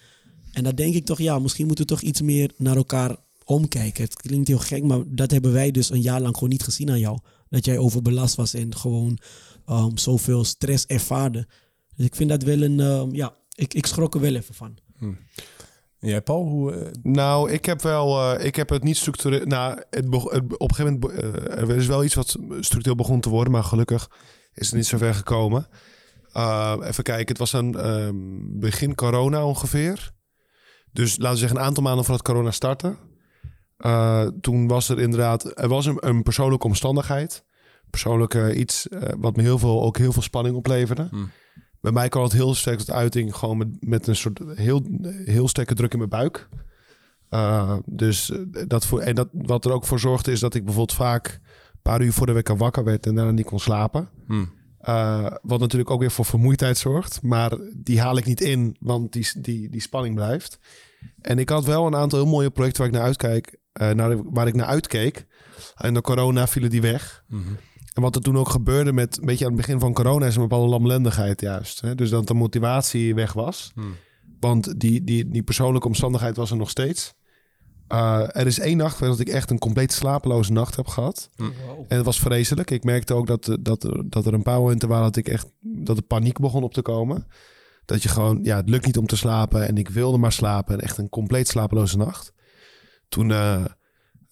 En 0.52 0.64
dan 0.64 0.76
denk 0.76 0.96
ik 0.96 1.06
toch, 1.06 1.18
ja, 1.18 1.40
misschien 1.40 1.66
moeten 1.68 1.86
we 1.86 1.92
toch 1.92 2.02
iets 2.02 2.22
meer 2.22 2.52
naar 2.58 2.76
elkaar 2.76 3.18
omkijken. 3.46 4.04
Het 4.04 4.16
klinkt 4.16 4.48
heel 4.48 4.58
gek, 4.58 4.84
maar 4.84 5.04
dat 5.08 5.32
hebben 5.32 5.52
wij 5.52 5.72
dus 5.72 5.90
een 5.90 6.02
jaar 6.02 6.22
lang 6.22 6.34
gewoon 6.34 6.50
niet 6.50 6.64
gezien 6.64 6.90
aan 6.90 7.00
jou. 7.00 7.20
Dat 7.50 7.66
jij 7.66 7.78
overbelast 7.78 8.36
was 8.36 8.54
en 8.54 8.76
gewoon 8.76 9.18
ehm, 9.66 9.98
zoveel 9.98 10.44
stress 10.44 10.86
ervaarde. 10.86 11.48
Dus 11.96 12.06
ik 12.06 12.16
vind 12.16 12.30
dat 12.30 12.44
wel 12.44 12.62
een, 12.62 12.80
ehm, 12.80 13.16
ja, 13.16 13.36
ik, 13.56 13.74
ik 13.74 13.86
schrok 13.86 14.16
er 14.16 14.22
wel 14.22 14.36
even 14.36 14.56
van. 14.56 14.78
Jij, 16.00 16.22
Paul? 16.22 16.44
Hoe, 16.48 16.74
eh, 16.74 16.92
Nou, 17.04 17.52
ik 17.52 17.66
heb 17.66 17.82
wel, 17.82 18.34
eh, 18.38 18.46
ik 18.46 18.56
heb 18.56 18.70
het 18.70 18.84
niet 18.84 18.98
structureel. 18.98 19.46
Nou, 19.46 19.82
het 19.90 20.10
beg- 20.10 20.24
het- 20.32 20.58
op 20.58 20.70
een 20.70 20.76
gegeven 20.76 21.00
moment, 21.00 21.22
eh, 21.22 21.58
er 21.70 21.76
is 21.76 21.88
wel 21.88 22.04
iets 22.04 22.16
wat 22.16 22.28
structureel 22.60 22.96
begon 22.96 23.20
te 23.22 23.30
worden, 23.30 23.54
maar 23.54 23.64
gelukkig 23.64 24.10
is 24.54 24.66
het 24.68 24.76
niet 24.76 24.86
zo 24.88 24.98
ver 24.98 25.14
gekomen. 25.14 25.68
Uh, 26.38 26.76
even 26.84 27.04
kijken, 27.04 27.28
het 27.28 27.38
was 27.38 27.54
een 27.54 27.76
ehm, 27.76 28.16
begin 28.60 28.96
corona 28.96 29.46
ongeveer. 29.46 30.12
Dus 30.92 31.18
laten 31.18 31.32
we 31.34 31.38
zeggen 31.40 31.58
een 31.58 31.64
aantal 31.64 31.84
maanden 31.84 32.06
voordat 32.06 32.24
corona 32.26 32.52
startte. 32.52 32.96
Uh, 33.78 34.28
toen 34.42 34.68
was 34.68 34.90
er 34.90 35.00
inderdaad, 35.00 35.60
er 35.60 35.68
was 35.68 35.86
een, 35.86 35.98
een 36.08 36.24
persoonlijke 36.24 36.68
omstandigheid. 36.68 37.44
Persoonlijk 37.90 38.34
iets 38.54 38.88
eh, 38.88 39.02
wat 39.18 39.36
me 39.36 39.42
heel 39.42 39.58
veel, 39.60 39.84
ook 39.84 39.98
heel 39.98 40.12
veel 40.12 40.22
spanning 40.22 40.56
opleverde. 40.56 41.08
Hmm. 41.10 41.32
Bij 41.82 41.92
mij 41.92 42.10
kwam 42.10 42.24
het 42.24 42.32
heel 42.32 42.54
sterk 42.54 42.78
tot 42.78 42.92
uiting, 42.92 43.36
gewoon 43.36 43.58
met, 43.58 43.68
met 43.80 44.08
een 44.08 44.16
soort 44.16 44.40
heel, 44.54 44.82
heel 45.26 45.48
sterke 45.48 45.74
druk 45.74 45.92
in 45.92 45.98
mijn 45.98 46.10
buik. 46.10 46.50
Uh, 47.30 47.78
dus 47.86 48.32
eh, 48.32 48.40
dat 48.68 48.86
voor, 48.86 49.00
en 49.00 49.16
dat, 49.16 49.28
wat 49.32 49.66
er 49.66 49.72
ook 49.72 49.86
voor 49.86 50.00
zorgde 50.00 50.32
is 50.32 50.40
dat 50.40 50.56
ik 50.56 50.66
bijvoorbeeld 50.66 50.98
vaak 50.98 51.28
een 51.28 51.82
paar 51.82 52.02
uur 52.02 52.14
voor 52.14 52.26
de 52.26 52.32
wekker 52.32 52.58
wakker 52.58 52.84
werd 52.84 53.06
en 53.06 53.16
daarna 53.16 53.32
niet 53.32 53.46
kon 53.46 53.60
slapen. 53.60 54.10
hmm. 54.28 54.58
Uh, 54.88 55.26
wat 55.42 55.60
natuurlijk 55.60 55.90
ook 55.90 56.00
weer 56.00 56.12
voor 56.12 56.26
vermoeidheid 56.26 56.78
zorgt. 56.78 57.22
Maar 57.22 57.58
die 57.76 58.02
haal 58.02 58.18
ik 58.18 58.26
niet 58.26 58.42
in, 58.42 58.76
want 58.80 59.14
die, 59.14 59.28
die, 59.42 59.70
die 59.70 59.82
spanning 59.82 60.16
blijft. 60.16 60.60
En 61.22 61.40
ik 61.40 61.50
had 61.50 61.66
wel 61.66 61.88
een 61.88 61.96
aantal 61.96 62.20
heel 62.20 62.28
mooie 62.28 62.50
projecten 62.50 62.82
waar 62.82 62.92
ik 62.92 62.98
naar 62.98 63.06
uitkijk. 63.06 63.58
Uh, 63.82 63.90
naar, 63.90 64.32
waar 64.34 64.48
ik 64.48 64.56
naar 64.56 64.66
uitkeek. 64.66 65.26
En 65.76 65.94
door 65.94 66.04
corona 66.04 66.48
vielen 66.48 66.70
die 66.70 66.82
weg. 66.82 67.24
Mhm. 67.28 67.42
En 67.94 68.02
wat 68.02 68.16
er 68.16 68.22
toen 68.22 68.38
ook 68.38 68.50
gebeurde 68.50 68.92
met 68.94 69.18
een 69.18 69.26
beetje 69.26 69.46
aan 69.46 69.52
het 69.52 69.62
begin 69.62 69.80
van 69.80 69.94
corona 69.94 70.26
is 70.26 70.36
een 70.36 70.42
bepaalde 70.42 70.70
lamlendigheid 70.70 71.42
juist. 71.42 71.82
Hè? 71.82 71.96
Dus 71.96 72.10
dat 72.10 72.28
de 72.28 72.34
motivatie 72.34 73.16
weg 73.16 73.34
was. 73.34 73.72
Hmm. 73.74 73.96
Want 74.40 74.80
die, 74.80 75.04
die, 75.04 75.30
die 75.30 75.44
persoonlijke 75.44 75.88
omstandigheid 75.88 76.36
was 76.36 76.52
er 76.52 76.58
nog 76.58 76.70
steeds. 76.70 77.14
Uh, 77.94 78.36
er 78.36 78.48
is 78.48 78.60
één 78.60 78.78
nacht 78.78 79.00
dat 79.00 79.20
ik 79.20 79.28
echt 79.28 79.52
een 79.52 79.60
compleet 79.60 79.92
slapeloze 79.92 80.52
nacht 80.52 80.76
heb 80.76 80.88
gehad. 80.88 81.30
En 81.88 81.98
het 81.98 82.06
was 82.06 82.20
vreselijk. 82.20 82.72
Ik 82.72 82.84
merkte 82.84 83.14
ook 83.14 83.28
dat, 83.28 83.58
dat, 83.60 83.90
dat 84.06 84.26
er 84.26 84.34
een 84.34 84.44
paar 84.44 84.60
momenten 84.60 84.90
waren 84.90 85.04
dat 85.04 85.16
ik 85.16 85.28
echt 85.28 85.48
dat 85.62 85.96
de 85.96 86.02
paniek 86.02 86.40
begon 86.40 86.64
op 86.64 86.74
te 86.74 86.82
komen. 86.82 87.28
Dat 87.86 88.04
je 88.04 88.10
gewoon, 88.10 88.40
ja, 88.44 88.56
het 88.56 88.70
lukt 88.70 88.86
niet 88.86 88.98
om 88.98 89.08
te 89.08 89.18
slapen 89.18 89.68
en 89.68 89.78
ik 89.78 89.90
wilde 89.90 90.18
maar 90.18 90.32
slapen. 90.32 90.74
En 90.74 90.82
echt 90.82 90.98
een 90.98 91.10
compleet 91.10 91.48
slapeloze 91.48 91.98
nacht. 91.98 92.34
Toen, 93.08 93.30
uh, 93.30 93.66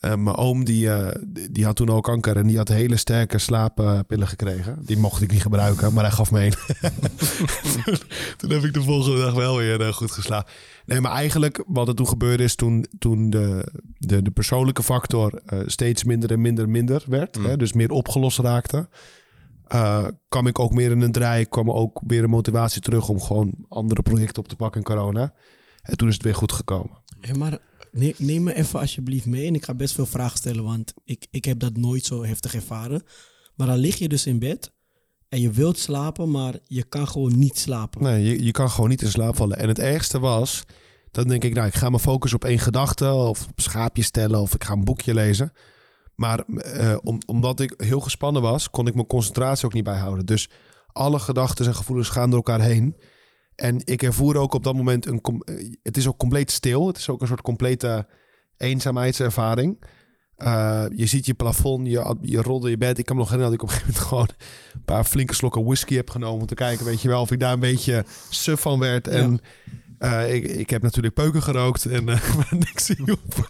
uh, 0.01 0.15
mijn 0.15 0.35
oom, 0.35 0.65
die, 0.65 0.85
uh, 0.85 1.09
die 1.51 1.65
had 1.65 1.75
toen 1.75 1.89
al 1.89 2.01
kanker 2.01 2.37
en 2.37 2.47
die 2.47 2.57
had 2.57 2.67
hele 2.67 2.97
sterke 2.97 3.37
slaappillen 3.37 4.27
gekregen. 4.27 4.85
Die 4.85 4.97
mocht 4.97 5.21
ik 5.21 5.31
niet 5.31 5.41
gebruiken, 5.41 5.93
maar 5.93 6.03
hij 6.03 6.13
gaf 6.13 6.31
me 6.31 6.45
een. 6.45 6.53
toen 8.37 8.49
heb 8.49 8.63
ik 8.63 8.73
de 8.73 8.81
volgende 8.81 9.17
dag 9.17 9.33
wel 9.33 9.57
weer 9.57 9.81
uh, 9.81 9.87
goed 9.87 10.11
geslapen. 10.11 10.53
Nee, 10.85 11.01
maar 11.01 11.11
eigenlijk 11.11 11.63
wat 11.67 11.87
er 11.87 11.95
toen 11.95 12.07
gebeurde 12.07 12.43
is 12.43 12.55
toen, 12.55 12.85
toen 12.99 13.29
de, 13.29 13.71
de, 13.97 14.21
de 14.21 14.31
persoonlijke 14.31 14.83
factor 14.83 15.41
steeds 15.65 16.03
minder 16.03 16.31
en 16.31 16.41
minder 16.41 16.63
en 16.63 16.71
minder 16.71 17.03
werd. 17.07 17.37
Mm. 17.37 17.45
Hè, 17.45 17.57
dus 17.57 17.73
meer 17.73 17.91
opgelost 17.91 18.39
raakte. 18.39 18.89
Kwam 20.29 20.47
ik 20.47 20.59
ook 20.59 20.73
meer 20.73 20.91
in 20.91 21.01
een 21.01 21.11
draai. 21.11 21.45
kwam 21.45 21.71
ook 21.71 22.01
weer 22.07 22.23
een 22.23 22.29
motivatie 22.29 22.81
terug 22.81 23.09
om 23.09 23.21
gewoon 23.21 23.53
andere 23.69 24.01
projecten 24.01 24.43
op 24.43 24.47
te 24.47 24.55
pakken 24.55 24.81
in 24.81 24.87
corona. 24.87 25.33
En 25.81 25.97
toen 25.97 26.07
is 26.07 26.13
het 26.13 26.23
weer 26.23 26.35
goed 26.35 26.51
gekomen. 26.51 26.97
Ja, 27.21 27.37
maar 27.37 27.59
neem, 27.91 28.13
neem 28.17 28.43
me 28.43 28.53
even 28.53 28.79
alsjeblieft 28.79 29.25
mee. 29.25 29.47
En 29.47 29.55
ik 29.55 29.65
ga 29.65 29.73
best 29.73 29.93
veel 29.93 30.05
vragen 30.05 30.37
stellen, 30.37 30.63
want 30.63 30.93
ik, 31.03 31.27
ik 31.31 31.45
heb 31.45 31.59
dat 31.59 31.77
nooit 31.77 32.05
zo 32.05 32.23
heftig 32.23 32.55
ervaren. 32.55 33.03
Maar 33.55 33.67
dan 33.67 33.77
lig 33.77 33.95
je 33.95 34.07
dus 34.07 34.25
in 34.25 34.39
bed 34.39 34.71
en 35.29 35.41
je 35.41 35.51
wilt 35.51 35.77
slapen, 35.79 36.31
maar 36.31 36.55
je 36.63 36.83
kan 36.83 37.07
gewoon 37.07 37.37
niet 37.37 37.59
slapen. 37.59 38.03
Nee, 38.03 38.23
je, 38.23 38.43
je 38.43 38.51
kan 38.51 38.69
gewoon 38.69 38.89
niet 38.89 39.01
in 39.01 39.09
slaap 39.09 39.35
vallen. 39.35 39.57
En 39.57 39.67
het 39.67 39.79
ergste 39.79 40.19
was, 40.19 40.63
dan 41.11 41.27
denk 41.27 41.43
ik, 41.43 41.53
nou, 41.53 41.67
ik 41.67 41.75
ga 41.75 41.89
me 41.89 41.99
focussen 41.99 42.39
op 42.39 42.45
één 42.45 42.59
gedachte 42.59 43.11
of 43.11 43.47
op 43.47 43.61
schaapjes 43.61 44.05
stellen 44.05 44.41
of 44.41 44.53
ik 44.53 44.63
ga 44.63 44.73
een 44.73 44.83
boekje 44.83 45.13
lezen. 45.13 45.51
Maar 46.15 46.43
om, 47.03 47.17
omdat 47.25 47.59
ik 47.59 47.73
heel 47.77 47.99
gespannen 47.99 48.41
was, 48.41 48.69
kon 48.69 48.87
ik 48.87 48.93
mijn 48.93 49.07
concentratie 49.07 49.65
ook 49.65 49.73
niet 49.73 49.83
bijhouden. 49.83 50.25
Dus 50.25 50.49
alle 50.87 51.19
gedachten 51.19 51.65
en 51.65 51.75
gevoelens 51.75 52.09
gaan 52.09 52.29
door 52.29 52.43
elkaar 52.45 52.61
heen. 52.61 52.95
En 53.57 53.81
ik 53.83 54.03
ervoer 54.03 54.35
ook 54.35 54.53
op 54.53 54.63
dat 54.63 54.75
moment 54.75 55.05
een. 55.05 55.21
Het 55.83 55.97
is 55.97 56.07
ook 56.07 56.17
compleet 56.17 56.51
stil. 56.51 56.87
Het 56.87 56.97
is 56.97 57.09
ook 57.09 57.21
een 57.21 57.27
soort 57.27 57.41
complete 57.41 58.07
eenzaamheidservaring. 58.57 59.83
Uh, 60.37 60.85
je 60.95 61.05
ziet 61.05 61.25
je 61.25 61.33
plafond, 61.33 61.87
je, 61.87 62.15
je 62.21 62.41
rolde 62.41 62.69
je 62.69 62.77
bed. 62.77 62.97
Ik 62.97 63.05
kan 63.05 63.15
me 63.15 63.21
nog 63.21 63.31
herinneren 63.31 63.59
dat 63.59 63.69
ik 63.69 63.75
op 63.75 63.81
een 63.81 63.85
gegeven 63.85 64.07
moment 64.09 64.35
gewoon 64.37 64.47
een 64.73 64.83
paar 64.85 65.03
flinke 65.03 65.33
slokken 65.33 65.65
whisky 65.65 65.95
heb 65.95 66.09
genomen. 66.09 66.41
Om 66.41 66.45
te 66.47 66.55
kijken, 66.55 66.85
weet 66.85 67.01
je 67.01 67.07
wel, 67.07 67.21
of 67.21 67.31
ik 67.31 67.39
daar 67.39 67.53
een 67.53 67.59
beetje 67.59 68.05
suf 68.29 68.61
van 68.61 68.79
werd. 68.79 69.05
Ja. 69.05 69.37
En 69.97 70.11
uh, 70.11 70.33
ik, 70.33 70.43
ik 70.43 70.69
heb 70.69 70.81
natuurlijk 70.81 71.13
peuken 71.13 71.43
gerookt 71.43 71.85
en 71.85 72.09
uh, 72.09 72.35
maar 72.35 72.47
niks 72.49 72.87
hielp. 72.87 73.49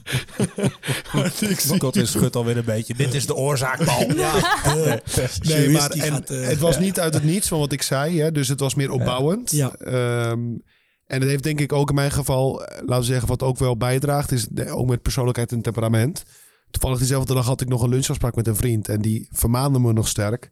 God 1.80 1.96
is 2.02 2.12
schudt 2.12 2.36
alweer 2.36 2.58
een 2.58 2.66
beetje. 2.66 2.94
Dit 2.94 3.14
is 3.14 3.26
de 3.26 3.36
oorzaak, 3.36 3.84
Paul. 3.86 4.12
Ja, 4.16 5.02
nee, 5.42 5.70
maar 5.70 5.90
en, 5.90 6.12
gaat, 6.12 6.32
uh, 6.32 6.48
het 6.48 6.60
was 6.60 6.80
niet 6.80 7.00
uit 7.00 7.14
het 7.14 7.24
niets 7.24 7.48
van 7.48 7.60
wat 7.60 7.72
ik 7.72 7.82
zei. 7.82 8.22
Hè, 8.22 8.32
dus 8.32 8.48
het 8.48 8.60
was 8.60 8.76
meer 8.76 8.92
opbouwend. 8.92 9.52
Ja. 9.52 9.76
Um, 9.80 10.64
en 11.06 11.22
het 11.22 11.30
heeft 11.30 11.44
denk 11.44 11.60
ik 11.60 11.74
ook 11.74 11.90
in 11.90 11.96
mijn 11.96 12.12
geval, 12.12 12.60
laten 12.60 12.98
we 12.98 13.04
zeggen, 13.04 13.28
wat 13.28 13.44
ook 13.44 13.58
wel 13.58 13.78
bijdraagt, 13.78 14.32
is 14.32 14.48
ook 14.70 14.88
met 14.88 15.02
persoonlijkheid 15.02 15.52
en 15.52 15.62
temperament. 15.62 16.24
Toevallig 16.72 16.98
diezelfde 16.98 17.34
dag 17.34 17.46
had 17.46 17.62
ik 17.62 17.68
nog 17.68 17.82
een 17.82 17.90
lunchafspraak 17.90 18.36
met 18.36 18.48
een 18.48 18.56
vriend 18.56 18.90
en 18.90 19.02
die 19.02 19.28
vermaande 19.32 19.80
me 19.80 19.94
nog 19.94 20.08
sterk. 20.08 20.52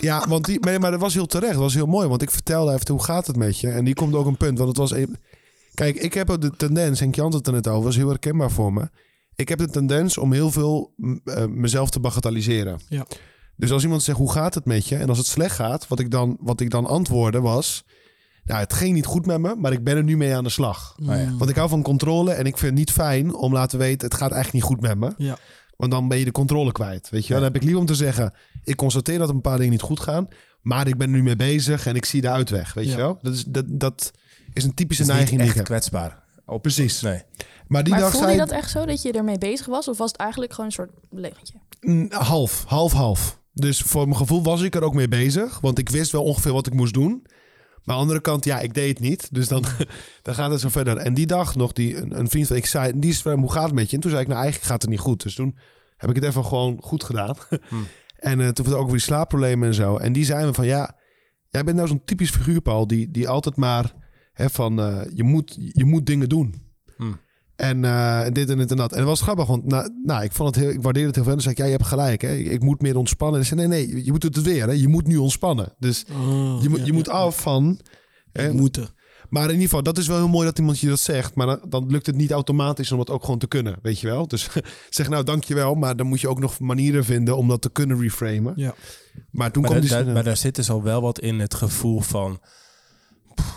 Ja, 0.00 0.26
want 0.28 0.44
die, 0.44 0.60
maar, 0.60 0.80
maar 0.80 0.90
dat 0.90 1.00
was 1.00 1.14
heel 1.14 1.26
terecht, 1.26 1.52
dat 1.52 1.62
was 1.62 1.74
heel 1.74 1.86
mooi, 1.86 2.08
want 2.08 2.22
ik 2.22 2.30
vertelde 2.30 2.72
even 2.72 2.94
hoe 2.94 3.04
gaat 3.04 3.26
het 3.26 3.36
met 3.36 3.58
je. 3.58 3.68
En 3.68 3.84
die 3.84 3.94
komt 3.94 4.14
ook 4.14 4.26
een 4.26 4.36
punt, 4.36 4.58
want 4.58 4.68
het 4.68 4.78
was 4.78 4.92
even... 4.92 5.18
Kijk, 5.74 5.96
ik 5.96 6.14
heb 6.14 6.36
de 6.40 6.50
tendens, 6.56 7.00
en 7.00 7.10
Jan 7.10 7.24
had 7.24 7.34
het 7.34 7.46
er 7.46 7.52
net 7.52 7.68
over, 7.68 7.84
was 7.84 7.96
heel 7.96 8.08
herkenbaar 8.08 8.50
voor 8.50 8.72
me. 8.72 8.90
Ik 9.34 9.48
heb 9.48 9.58
de 9.58 9.70
tendens 9.70 10.18
om 10.18 10.32
heel 10.32 10.50
veel 10.50 10.94
uh, 10.96 11.44
mezelf 11.46 11.90
te 11.90 12.00
bagatelliseren. 12.00 12.80
Ja. 12.88 13.06
Dus 13.56 13.70
als 13.70 13.82
iemand 13.82 14.02
zegt, 14.02 14.18
hoe 14.18 14.32
gaat 14.32 14.54
het 14.54 14.64
met 14.64 14.86
je? 14.86 14.96
En 14.96 15.08
als 15.08 15.18
het 15.18 15.26
slecht 15.26 15.54
gaat, 15.54 15.88
wat 15.88 15.98
ik 15.98 16.10
dan, 16.10 16.36
wat 16.40 16.60
ik 16.60 16.70
dan 16.70 16.86
antwoordde 16.86 17.40
was... 17.40 17.84
Nou, 18.44 18.62
het 18.62 18.72
ging 18.72 18.94
niet 18.94 19.06
goed 19.06 19.26
met 19.26 19.40
me, 19.40 19.54
maar 19.58 19.72
ik 19.72 19.84
ben 19.84 19.96
er 19.96 20.04
nu 20.04 20.16
mee 20.16 20.34
aan 20.34 20.44
de 20.44 20.50
slag. 20.50 20.96
Oh, 21.02 21.06
ja. 21.06 21.34
Want 21.38 21.50
ik 21.50 21.56
hou 21.56 21.68
van 21.68 21.82
controle 21.82 22.32
en 22.32 22.46
ik 22.46 22.58
vind 22.58 22.70
het 22.70 22.78
niet 22.78 22.92
fijn 22.92 23.34
om 23.34 23.52
laten 23.52 23.78
weten... 23.78 24.08
het 24.08 24.16
gaat 24.16 24.32
eigenlijk 24.32 24.52
niet 24.52 24.72
goed 24.72 24.80
met 24.80 24.98
me. 24.98 25.24
Ja. 25.24 25.38
Want 25.80 25.92
dan 25.92 26.08
ben 26.08 26.18
je 26.18 26.24
de 26.24 26.32
controle 26.32 26.72
kwijt, 26.72 27.10
weet 27.10 27.26
je 27.26 27.28
ja. 27.28 27.34
Dan 27.34 27.44
heb 27.44 27.54
ik 27.56 27.62
liever 27.62 27.80
om 27.80 27.86
te 27.86 27.94
zeggen... 27.94 28.32
ik 28.64 28.76
constateer 28.76 29.18
dat 29.18 29.28
een 29.28 29.40
paar 29.40 29.56
dingen 29.56 29.72
niet 29.72 29.80
goed 29.80 30.00
gaan... 30.00 30.28
maar 30.62 30.86
ik 30.86 30.96
ben 30.96 31.08
er 31.08 31.14
nu 31.16 31.22
mee 31.22 31.36
bezig 31.36 31.86
en 31.86 31.96
ik 31.96 32.04
zie 32.04 32.20
de 32.20 32.28
uitweg, 32.30 32.74
weet 32.74 32.84
Ja. 32.84 32.90
je 32.90 32.96
wel? 32.96 33.18
Dat 33.22 33.34
is, 33.34 33.44
dat, 33.44 33.64
dat 33.68 34.10
is 34.52 34.64
een 34.64 34.74
typische 34.74 35.02
is 35.02 35.08
neiging 35.08 35.30
niet 35.30 35.40
die 35.40 35.48
ik 35.50 35.56
echt 35.56 35.68
heb. 35.68 35.78
kwetsbaar. 35.78 36.22
Oh, 36.46 36.60
precies. 36.60 37.00
Nee. 37.00 37.22
Maar 37.68 37.82
die 37.84 37.92
maar 37.92 38.02
dag 38.02 38.10
voelde 38.10 38.26
zei 38.26 38.38
je 38.40 38.46
dat 38.46 38.56
echt 38.56 38.70
zo, 38.70 38.84
dat 38.86 39.02
je 39.02 39.12
ermee 39.12 39.38
bezig 39.38 39.66
was? 39.66 39.88
Of 39.88 39.98
was 39.98 40.10
het 40.10 40.20
eigenlijk 40.20 40.52
gewoon 40.52 40.66
een 40.66 40.72
soort 40.72 40.90
leventje? 41.10 41.54
Mm, 41.80 42.06
half, 42.12 42.64
half, 42.66 42.92
half. 42.92 43.38
Dus 43.52 43.80
voor 43.80 44.04
mijn 44.04 44.16
gevoel 44.16 44.42
was 44.42 44.62
ik 44.62 44.74
er 44.74 44.82
ook 44.82 44.94
mee 44.94 45.08
bezig. 45.08 45.60
Want 45.60 45.78
ik 45.78 45.88
wist 45.88 46.12
wel 46.12 46.22
ongeveer 46.24 46.52
wat 46.52 46.66
ik 46.66 46.74
moest 46.74 46.94
doen. 46.94 47.26
Maar 47.84 47.94
aan 47.94 48.00
de 48.00 48.06
andere 48.08 48.20
kant, 48.20 48.44
ja, 48.44 48.60
ik 48.60 48.74
deed 48.74 48.88
het 48.88 49.00
niet. 49.00 49.28
Dus 49.34 49.48
dan, 49.48 49.64
dan 50.22 50.34
gaat 50.34 50.50
het 50.50 50.60
zo 50.60 50.68
verder. 50.68 50.96
En 50.96 51.14
die 51.14 51.26
dag 51.26 51.56
nog, 51.56 51.72
die, 51.72 51.96
een, 51.96 52.18
een 52.18 52.28
vriend 52.28 52.46
van 52.46 52.56
ik 52.56 52.66
zei, 52.66 52.92
die 52.98 53.10
is 53.10 53.22
hoe 53.22 53.52
gaat 53.52 53.64
het 53.64 53.74
met 53.74 53.90
je? 53.90 53.96
En 53.96 54.02
toen 54.02 54.10
zei 54.10 54.22
ik, 54.22 54.28
nou 54.28 54.40
eigenlijk 54.40 54.70
gaat 54.70 54.82
het 54.82 54.90
niet 54.90 55.00
goed. 55.00 55.22
Dus 55.22 55.34
toen 55.34 55.56
heb 55.96 56.10
ik 56.10 56.16
het 56.16 56.24
even 56.24 56.44
gewoon 56.44 56.78
goed 56.80 57.04
gedaan. 57.04 57.36
Hmm. 57.68 57.86
en 58.16 58.40
eh, 58.40 58.48
toen 58.48 58.64
was 58.64 58.74
ook 58.74 58.90
weer 58.90 59.00
slaapproblemen 59.00 59.68
en 59.68 59.74
zo. 59.74 59.96
En 59.96 60.12
die 60.12 60.24
zijn 60.24 60.46
we 60.46 60.54
van, 60.54 60.66
ja, 60.66 60.96
jij 61.48 61.64
bent 61.64 61.76
nou 61.76 61.88
zo'n 61.88 62.04
typisch 62.04 62.30
figuur, 62.30 62.60
Paul, 62.60 62.86
die, 62.86 63.10
die 63.10 63.28
altijd 63.28 63.56
maar 63.56 63.94
hè, 64.32 64.50
van, 64.50 64.80
eh, 64.80 65.02
je, 65.14 65.22
moet, 65.22 65.56
je 65.72 65.84
moet 65.84 66.06
dingen 66.06 66.28
doen. 66.28 66.69
Hmm. 67.60 67.68
En 67.68 67.84
eh, 67.84 68.32
dit 68.32 68.50
en 68.50 68.58
dit 68.58 68.70
en 68.70 68.76
dat. 68.76 68.92
En 68.92 68.98
het 68.98 69.06
was 69.06 69.20
grappig, 69.20 69.46
want 69.46 69.66
nou, 69.66 69.90
nou, 70.04 70.24
ik, 70.24 70.32
vond 70.32 70.54
het 70.54 70.64
heel, 70.64 70.74
ik 70.74 70.82
waardeerde 70.82 71.06
het 71.08 71.16
heel 71.16 71.24
veel. 71.24 71.34
En 71.34 71.40
zei 71.40 71.54
ik, 71.54 71.58
ja, 71.60 71.64
je 71.66 71.70
hebt 71.72 71.86
gelijk. 71.86 72.22
Hè? 72.22 72.34
Ik, 72.34 72.46
ik 72.46 72.62
moet 72.62 72.82
meer 72.82 72.96
ontspannen. 72.96 73.40
En 73.40 73.46
zei, 73.46 73.60
nee, 73.60 73.86
nee, 73.86 74.04
je 74.04 74.10
moet 74.10 74.22
het 74.22 74.42
weer. 74.42 74.66
Hè? 74.66 74.72
Je 74.72 74.88
moet 74.88 75.06
nu 75.06 75.16
ontspannen. 75.16 75.74
Dus 75.78 76.04
Oh, 76.10 76.58
je, 76.62 76.68
moet, 76.68 76.78
ja, 76.78 76.84
je 76.84 76.90
ja, 76.90 76.96
moet 76.96 77.06
ja. 77.06 77.12
af 77.12 77.40
van... 77.40 77.80
hè, 78.32 78.52
Moeten. 78.52 78.88
maar 79.28 79.42
in 79.44 79.48
ieder 79.50 79.64
geval, 79.64 79.82
dat 79.82 79.98
is 79.98 80.06
wel 80.06 80.16
heel 80.16 80.28
mooi 80.28 80.46
dat 80.46 80.58
iemand 80.58 80.78
je 80.78 80.88
dat 80.88 81.00
zegt. 81.00 81.34
Maar 81.34 81.46
dan, 81.46 81.60
dan 81.68 81.90
lukt 81.90 82.06
het 82.06 82.16
niet 82.16 82.30
automatisch 82.30 82.92
om 82.92 82.98
dat 82.98 83.10
ook 83.10 83.24
gewoon 83.24 83.38
te 83.38 83.48
kunnen, 83.48 83.76
weet 83.82 84.00
je 84.00 84.06
wel. 84.06 84.28
Dus 84.28 84.48
zeg 84.90 85.08
nou 85.08 85.24
dankjewel, 85.24 85.74
maar 85.74 85.96
dan 85.96 86.06
moet 86.06 86.20
je 86.20 86.28
ook 86.28 86.40
nog 86.40 86.58
manieren 86.60 87.04
vinden 87.04 87.36
om 87.36 87.48
dat 87.48 87.62
te 87.62 87.70
kunnen 87.70 88.00
reframen. 88.00 88.52
Ja. 88.56 88.74
Maar 89.30 89.50
toen 89.52 89.62
Maar, 89.62 89.70
kwam 89.70 89.86
daar, 89.88 89.96
die... 89.96 90.04
daar- 90.04 90.14
maar 90.14 90.24
daar 90.24 90.36
zit 90.36 90.54
dus 90.54 90.70
al 90.70 90.82
wel 90.82 91.00
wat 91.02 91.20
in 91.20 91.40
het 91.40 91.54
gevoel 91.54 92.00
van 92.00 92.40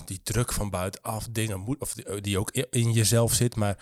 die 0.05 0.19
druk 0.23 0.53
van 0.53 0.69
buitenaf, 0.69 1.27
dingen 1.31 1.59
moet, 1.59 1.79
of 1.79 1.93
die, 1.93 2.21
die 2.21 2.39
ook 2.39 2.51
in 2.51 2.91
jezelf 2.91 3.33
zit, 3.33 3.55
maar 3.55 3.77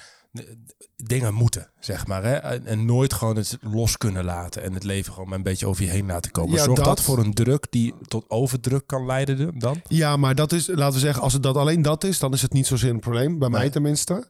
dingen 0.96 1.34
moeten, 1.34 1.72
zeg 1.80 2.08
maar. 2.08 2.24
Hè? 2.24 2.36
En, 2.36 2.86
nooit 2.86 3.14
gewoon 3.14 3.36
het 3.36 3.58
los 3.62 3.98
kunnen 3.98 4.24
laten 4.24 4.64
en 4.64 4.74
het 4.74 4.84
leven 4.84 5.14
gewoon 5.14 5.30
maar 5.30 5.38
een 5.38 5.44
beetje 5.44 5.68
over 5.68 5.84
je 5.84 5.90
heen 5.90 6.06
laten 6.06 6.32
komen. 6.32 6.56
Ja, 6.56 6.64
Zorgt 6.64 6.76
dat. 6.76 6.86
dat. 6.86 7.02
voor 7.02 7.20
een 7.20 7.34
druk 7.34 7.68
die 7.70 7.94
tot 8.08 8.30
overdruk 8.30 8.88
kan 8.88 9.06
leiden 9.06 9.60
dan? 9.60 9.82
Ja, 9.88 10.18
maar 10.18 10.36
dat 10.36 10.52
is, 10.52 10.68
laten 10.68 10.94
we 10.94 11.00
zeggen, 11.00 11.24
als 11.24 11.34
het 11.34 11.44
dat 11.44 11.56
alleen 11.56 11.82
dat 11.82 12.04
is, 12.04 12.20
dan 12.20 12.34
is 12.34 12.42
het 12.42 12.54
niet 12.54 12.68
zozeer 12.68 12.90
een 12.90 13.00
probleem. 13.00 13.40
Bij 13.40 13.50
mij 13.50 13.70
tenminste. 13.70 14.30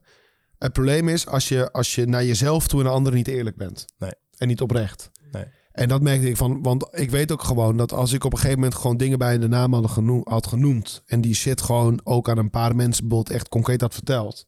Het 0.58 0.74
probleem 0.74 1.08
is 1.08 1.28
als 1.28 1.48
je, 1.48 1.72
als 1.72 1.96
je 1.96 2.06
naar 2.06 2.26
jezelf 2.26 2.68
toe 2.68 2.80
en 2.80 2.86
naar 2.86 2.94
anderen 2.94 3.18
niet 3.18 3.28
eerlijk 3.28 3.56
bent. 3.56 3.86
Nee. 3.98 4.12
En 4.38 4.48
niet 4.48 4.62
oprecht. 4.62 5.12
Nee. 5.32 5.46
En 5.72 5.88
dat 5.88 6.02
merkte 6.02 6.30
ik 6.30 6.38
van, 6.38 6.62
want 6.62 6.88
ik 6.92 7.10
weet 7.12 7.32
ook 7.32 7.44
gewoon 7.44 7.78
dat 7.78 7.94
als 7.94 8.14
ik 8.14 8.24
op 8.24 8.32
een 8.32 8.38
gegeven 8.38 8.60
moment 8.60 8.76
gewoon 8.80 8.98
dingen 8.98 9.18
bij 9.18 9.38
de 9.38 9.48
naam 9.48 9.74
had, 9.74 9.90
genoem, 9.92 10.22
had 10.24 10.48
genoemd. 10.48 11.04
En 11.06 11.22
die 11.22 11.36
shit 11.36 11.62
gewoon 11.62 12.00
ook 12.04 12.30
aan 12.30 12.38
een 12.38 12.50
paar 12.50 12.76
mensen 12.76 13.08
bijvoorbeeld 13.08 13.36
echt 13.36 13.50
concreet 13.50 13.82
had 13.82 13.94
verteld. 13.94 14.46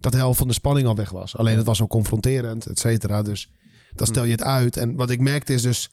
Dat 0.00 0.12
de 0.12 0.18
helft 0.18 0.38
van 0.38 0.48
de 0.48 0.54
spanning 0.54 0.86
al 0.86 0.94
weg 0.94 1.10
was. 1.10 1.36
Alleen 1.36 1.56
het 1.56 1.66
was 1.66 1.82
ook 1.82 1.88
confronterend, 1.90 2.66
et 2.66 2.78
cetera. 2.78 3.22
Dus 3.22 3.50
dan 3.94 4.06
stel 4.06 4.24
je 4.24 4.30
het 4.30 4.42
uit. 4.42 4.76
En 4.76 4.94
wat 4.96 5.10
ik 5.10 5.20
merkte 5.20 5.52
is 5.54 5.62
dus, 5.62 5.90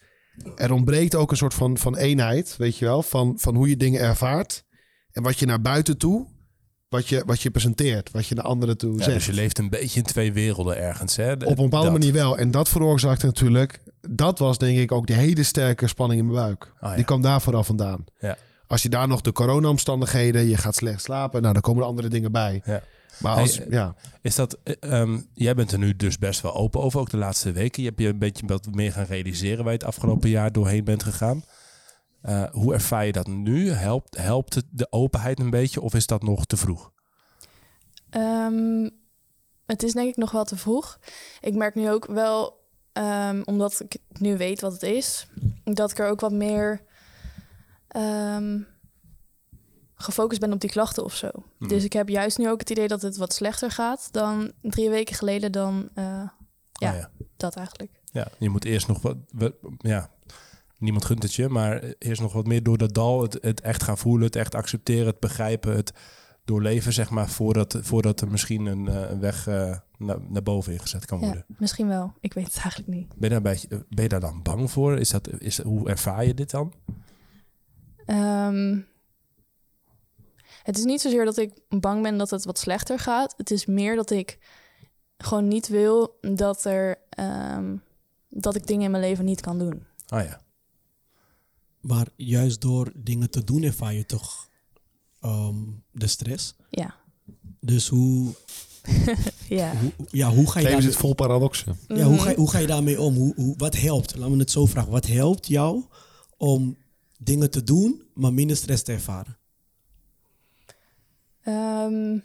er 0.55 0.71
ontbreekt 0.73 1.15
ook 1.15 1.31
een 1.31 1.38
soort 1.38 1.53
van, 1.53 1.77
van 1.77 1.97
eenheid, 1.97 2.55
weet 2.57 2.77
je 2.77 2.86
wel, 2.86 3.01
van, 3.03 3.34
van 3.39 3.55
hoe 3.55 3.69
je 3.69 3.77
dingen 3.77 4.01
ervaart. 4.01 4.63
En 5.12 5.23
wat 5.23 5.39
je 5.39 5.45
naar 5.45 5.62
buiten 5.62 5.97
toe, 5.97 6.27
wat 6.89 7.07
je, 7.07 7.23
wat 7.25 7.41
je 7.41 7.51
presenteert, 7.51 8.12
wat 8.12 8.27
je 8.27 8.36
naar 8.36 8.43
anderen 8.43 8.77
toe 8.77 8.97
Ja, 8.97 9.03
zegt. 9.03 9.15
dus 9.17 9.25
je 9.25 9.34
leeft 9.34 9.57
een 9.57 9.69
beetje 9.69 9.99
in 9.99 10.05
twee 10.05 10.34
werelden 10.34 10.77
ergens. 10.77 11.15
Hè? 11.15 11.31
Op 11.34 11.41
een 11.41 11.55
bepaalde 11.55 11.89
Dat. 11.89 11.97
manier 11.99 12.13
wel. 12.13 12.38
En 12.38 12.51
dat 12.51 12.69
veroorzaakte 12.69 13.25
natuurlijk, 13.25 13.79
dat 14.09 14.39
was 14.39 14.57
denk 14.57 14.77
ik 14.77 14.91
ook 14.91 15.07
de 15.07 15.13
hele 15.13 15.43
sterke 15.43 15.87
spanning 15.87 16.19
in 16.19 16.27
mijn 16.27 16.37
buik. 16.45 16.73
Ah, 16.79 16.89
ja. 16.89 16.95
Die 16.95 17.05
kwam 17.05 17.21
daar 17.21 17.41
vooral 17.41 17.63
vandaan. 17.63 18.05
Ja. 18.19 18.37
Als 18.67 18.83
je 18.83 18.89
daar 18.89 19.07
nog 19.07 19.21
de 19.21 19.31
corona-omstandigheden, 19.31 20.47
je 20.47 20.57
gaat 20.57 20.75
slecht 20.75 21.01
slapen, 21.01 21.41
nou 21.41 21.53
dan 21.53 21.61
komen 21.61 21.81
er 21.81 21.87
andere 21.87 22.07
dingen 22.07 22.31
bij. 22.31 22.61
Ja. 22.65 22.81
Maar 23.19 23.35
als, 23.35 23.59
eh, 23.59 23.71
ja. 23.71 23.95
Is 24.21 24.35
dat, 24.35 24.57
eh, 24.63 24.75
ehm, 24.79 25.19
jij 25.33 25.55
bent 25.55 25.71
er 25.71 25.77
nu 25.77 25.95
dus 25.95 26.17
best 26.17 26.41
wel 26.41 26.55
open 26.55 26.81
over, 26.81 26.99
ook 26.99 27.09
de 27.09 27.17
laatste 27.17 27.51
weken. 27.51 27.83
Je 27.83 27.89
hebt 27.89 28.01
je 28.01 28.07
een 28.07 28.17
beetje 28.17 28.45
wat 28.45 28.67
meer 28.71 28.91
gaan 28.91 29.05
realiseren 29.05 29.63
waar 29.63 29.73
je 29.73 29.79
het 29.79 29.87
afgelopen 29.87 30.29
jaar 30.29 30.51
doorheen 30.51 30.83
bent 30.83 31.03
gegaan. 31.03 31.43
Eh, 32.21 32.43
hoe 32.51 32.73
ervaar 32.73 33.05
je 33.05 33.11
dat 33.11 33.27
nu? 33.27 33.71
Helpt, 33.71 34.17
helpt 34.17 34.53
het 34.53 34.65
de 34.69 34.91
openheid 34.91 35.39
een 35.39 35.49
beetje 35.49 35.81
of 35.81 35.93
is 35.93 36.07
dat 36.07 36.23
nog 36.23 36.45
te 36.45 36.57
vroeg? 36.57 36.91
Ehm, 38.09 38.89
het 39.65 39.83
is 39.83 39.93
denk 39.93 40.09
ik 40.09 40.17
nog 40.17 40.31
wel 40.31 40.43
te 40.43 40.57
vroeg. 40.57 40.99
Ik 41.39 41.55
merk 41.55 41.75
nu 41.75 41.89
ook 41.89 42.05
wel, 42.05 42.61
ehm, 42.93 43.41
omdat 43.45 43.80
ik 43.80 43.97
nu 44.19 44.38
weet 44.38 44.62
wat 44.62 44.71
het 44.71 44.84
is, 44.84 45.27
dat 45.63 45.91
ik 45.91 45.99
er 45.99 46.10
ook 46.10 46.19
wat 46.19 46.32
meer 46.32 46.82
ehm, 47.88 48.60
gefocust 49.95 50.39
ben 50.39 50.54
op 50.54 50.60
die 50.60 50.69
klachten 50.69 51.04
of 51.04 51.15
zo. 51.15 51.30
Mhm. 51.58 51.69
Dus 51.69 51.84
ik 51.84 51.93
heb 51.93 52.10
juist 52.10 52.38
nu 52.38 52.49
ook 52.49 52.60
het 52.60 52.69
idee 52.69 52.88
dat 52.88 53.01
het 53.01 53.17
wat 53.17 53.34
slechter 53.34 53.71
gaat 53.71 54.08
dan 54.12 54.51
drie 54.62 54.89
weken 54.89 55.15
geleden 55.15 55.51
dan 55.51 55.89
eh, 55.93 56.04
Ja. 56.71 56.89
Ah, 56.91 56.97
ja. 56.97 57.10
dat 57.38 57.56
eigenlijk. 57.56 57.91
Ja, 58.12 58.27
je 58.39 58.49
moet 58.49 58.65
eerst 58.65 58.88
nog 58.88 59.01
wat, 59.01 59.17
ja, 59.77 60.10
niemand 60.77 61.06
gunt 61.06 61.23
het 61.23 61.34
je, 61.34 61.49
maar 61.49 61.84
eerst 61.97 62.21
nog 62.21 62.34
wat 62.34 62.47
meer 62.47 62.63
door 62.63 62.77
dat 62.77 62.93
dal, 62.93 63.21
het, 63.21 63.38
het 63.41 63.62
echt 63.62 63.84
gaan 63.84 63.97
voelen, 63.97 64.25
het 64.25 64.36
echt 64.36 64.56
accepteren, 64.56 65.06
het 65.06 65.19
begrijpen, 65.19 65.75
het 65.75 65.93
doorleven, 66.45 66.93
zeg 66.93 67.10
maar, 67.10 67.30
voordat, 67.30 67.77
voordat 67.82 68.21
er 68.21 68.27
misschien 68.32 68.65
een, 68.65 68.88
eh, 68.88 69.10
een 69.10 69.19
weg 69.19 69.47
eh, 69.47 69.77
naar, 69.97 70.17
naar 70.30 70.43
boven 70.43 70.73
ingezet 70.73 71.06
kan 71.06 71.19
Ja, 71.19 71.25
worden. 71.25 71.45
misschien 71.47 71.88
wel. 71.88 72.13
Ik 72.19 72.34
weet 72.34 72.45
het 72.45 72.58
eigenlijk 72.58 72.88
niet. 72.88 73.08
Ben, 73.08 73.17
je 73.19 73.27
daar 73.30 73.38
een 73.38 73.43
beetje, 73.43 73.86
ben 73.89 74.04
je 74.04 74.10
daar 74.10 74.19
dan 74.19 74.41
bang 74.41 74.71
voor? 74.71 74.97
Is 74.99 75.10
dat, 75.10 75.30
is, 75.41 75.62
hoe 75.62 75.89
ervaar 75.89 76.25
je 76.25 76.34
dit 76.34 76.49
dan? 76.51 76.73
Ehm, 78.06 78.80
het 80.63 80.77
is 80.77 80.84
niet 80.84 81.01
zozeer 81.01 81.25
dat 81.25 81.38
ik 81.38 81.54
bang 81.69 82.01
ben 82.01 82.17
dat 82.17 82.30
het 82.30 82.45
wat 82.45 82.60
slechter 82.60 82.99
gaat. 82.99 83.34
Het 83.38 83.51
is 83.51 83.65
meer 83.65 83.95
dat 83.95 84.10
ik 84.10 84.38
gewoon 85.17 85.47
niet 85.47 85.67
wil 85.67 86.17
dat 86.21 86.65
er 86.65 86.97
ehm, 87.10 87.75
dat 88.30 88.56
ik 88.56 88.67
dingen 88.67 88.86
in 88.86 88.91
mijn 88.91 89.04
leven 89.04 89.25
niet 89.25 89.41
kan 89.41 89.60
doen. 89.60 89.86
Ah 90.08 90.23
ja. 90.25 90.41
Maar 91.80 92.08
juist 92.15 92.62
door 92.62 92.91
dingen 92.95 93.30
te 93.30 93.43
doen 93.43 93.63
ervaar 93.63 93.93
je 93.93 94.06
toch 94.06 94.49
ehm, 95.21 95.55
de 95.91 96.07
stress. 96.07 96.55
Ja. 96.69 96.95
Dus 97.60 97.88
hoe, 97.88 98.34
Ja. 99.47 99.75
hoe, 99.75 99.91
ja, 100.12 100.29
hoe 100.29 100.45
ga 100.51 100.60
je 100.60 100.65
Leven 100.65 100.71
daarmee, 100.71 100.81
zit 100.81 100.95
vol 100.95 101.13
paradoxen. 101.13 101.77
ja, 101.88 102.03
hoe, 102.05 102.19
ga, 102.19 102.29
je- 102.29 102.36
hoe 102.36 102.49
ga 102.49 102.57
je 102.57 102.67
daarmee 102.67 103.01
om? 103.01 103.15
Hoe, 103.15 103.34
hoe, 103.36 103.53
wat 103.57 103.75
helpt? 103.77 104.15
Laten 104.15 104.34
we 104.34 104.39
het 104.39 104.51
zo 104.51 104.65
vragen. 104.65 104.91
Wat 104.91 105.07
helpt 105.07 105.47
jou 105.47 105.84
om 106.38 106.77
dingen 107.19 107.51
te 107.51 107.63
doen, 107.63 108.01
maar 108.13 108.34
minder 108.34 108.55
stress 108.57 108.84
te 108.84 108.91
ervaren? 108.91 109.38
Ehm, 111.43 112.17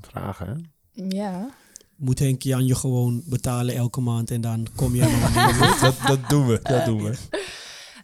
Vragen, 0.00 0.46
hè? 0.92 1.02
ja. 1.16 1.50
Moet 1.96 2.18
Henkie 2.18 2.54
aan 2.54 2.66
je 2.66 2.74
gewoon 2.74 3.22
betalen 3.26 3.74
elke 3.74 4.00
maand 4.00 4.30
en 4.30 4.40
dan 4.40 4.66
kom 4.76 4.94
je 4.94 5.00
nog 5.02 5.78
dat, 5.80 5.94
dat 6.06 6.28
doen 6.28 6.46
we, 6.46 6.60
dat 6.62 6.84
doen 6.84 7.02
we. 7.02 7.16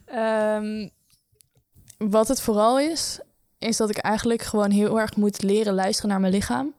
Ehm, 0.04 0.88
wat 2.10 2.28
het 2.28 2.40
vooral 2.40 2.80
is, 2.80 3.20
is 3.64 3.76
dat 3.76 3.90
ik 3.90 3.98
eigenlijk 3.98 4.42
gewoon 4.42 4.70
heel 4.70 5.00
erg 5.00 5.16
moet 5.16 5.42
leren 5.42 5.74
luisteren 5.74 6.10
naar 6.10 6.20
mijn 6.20 6.32
lichaam. 6.32 6.74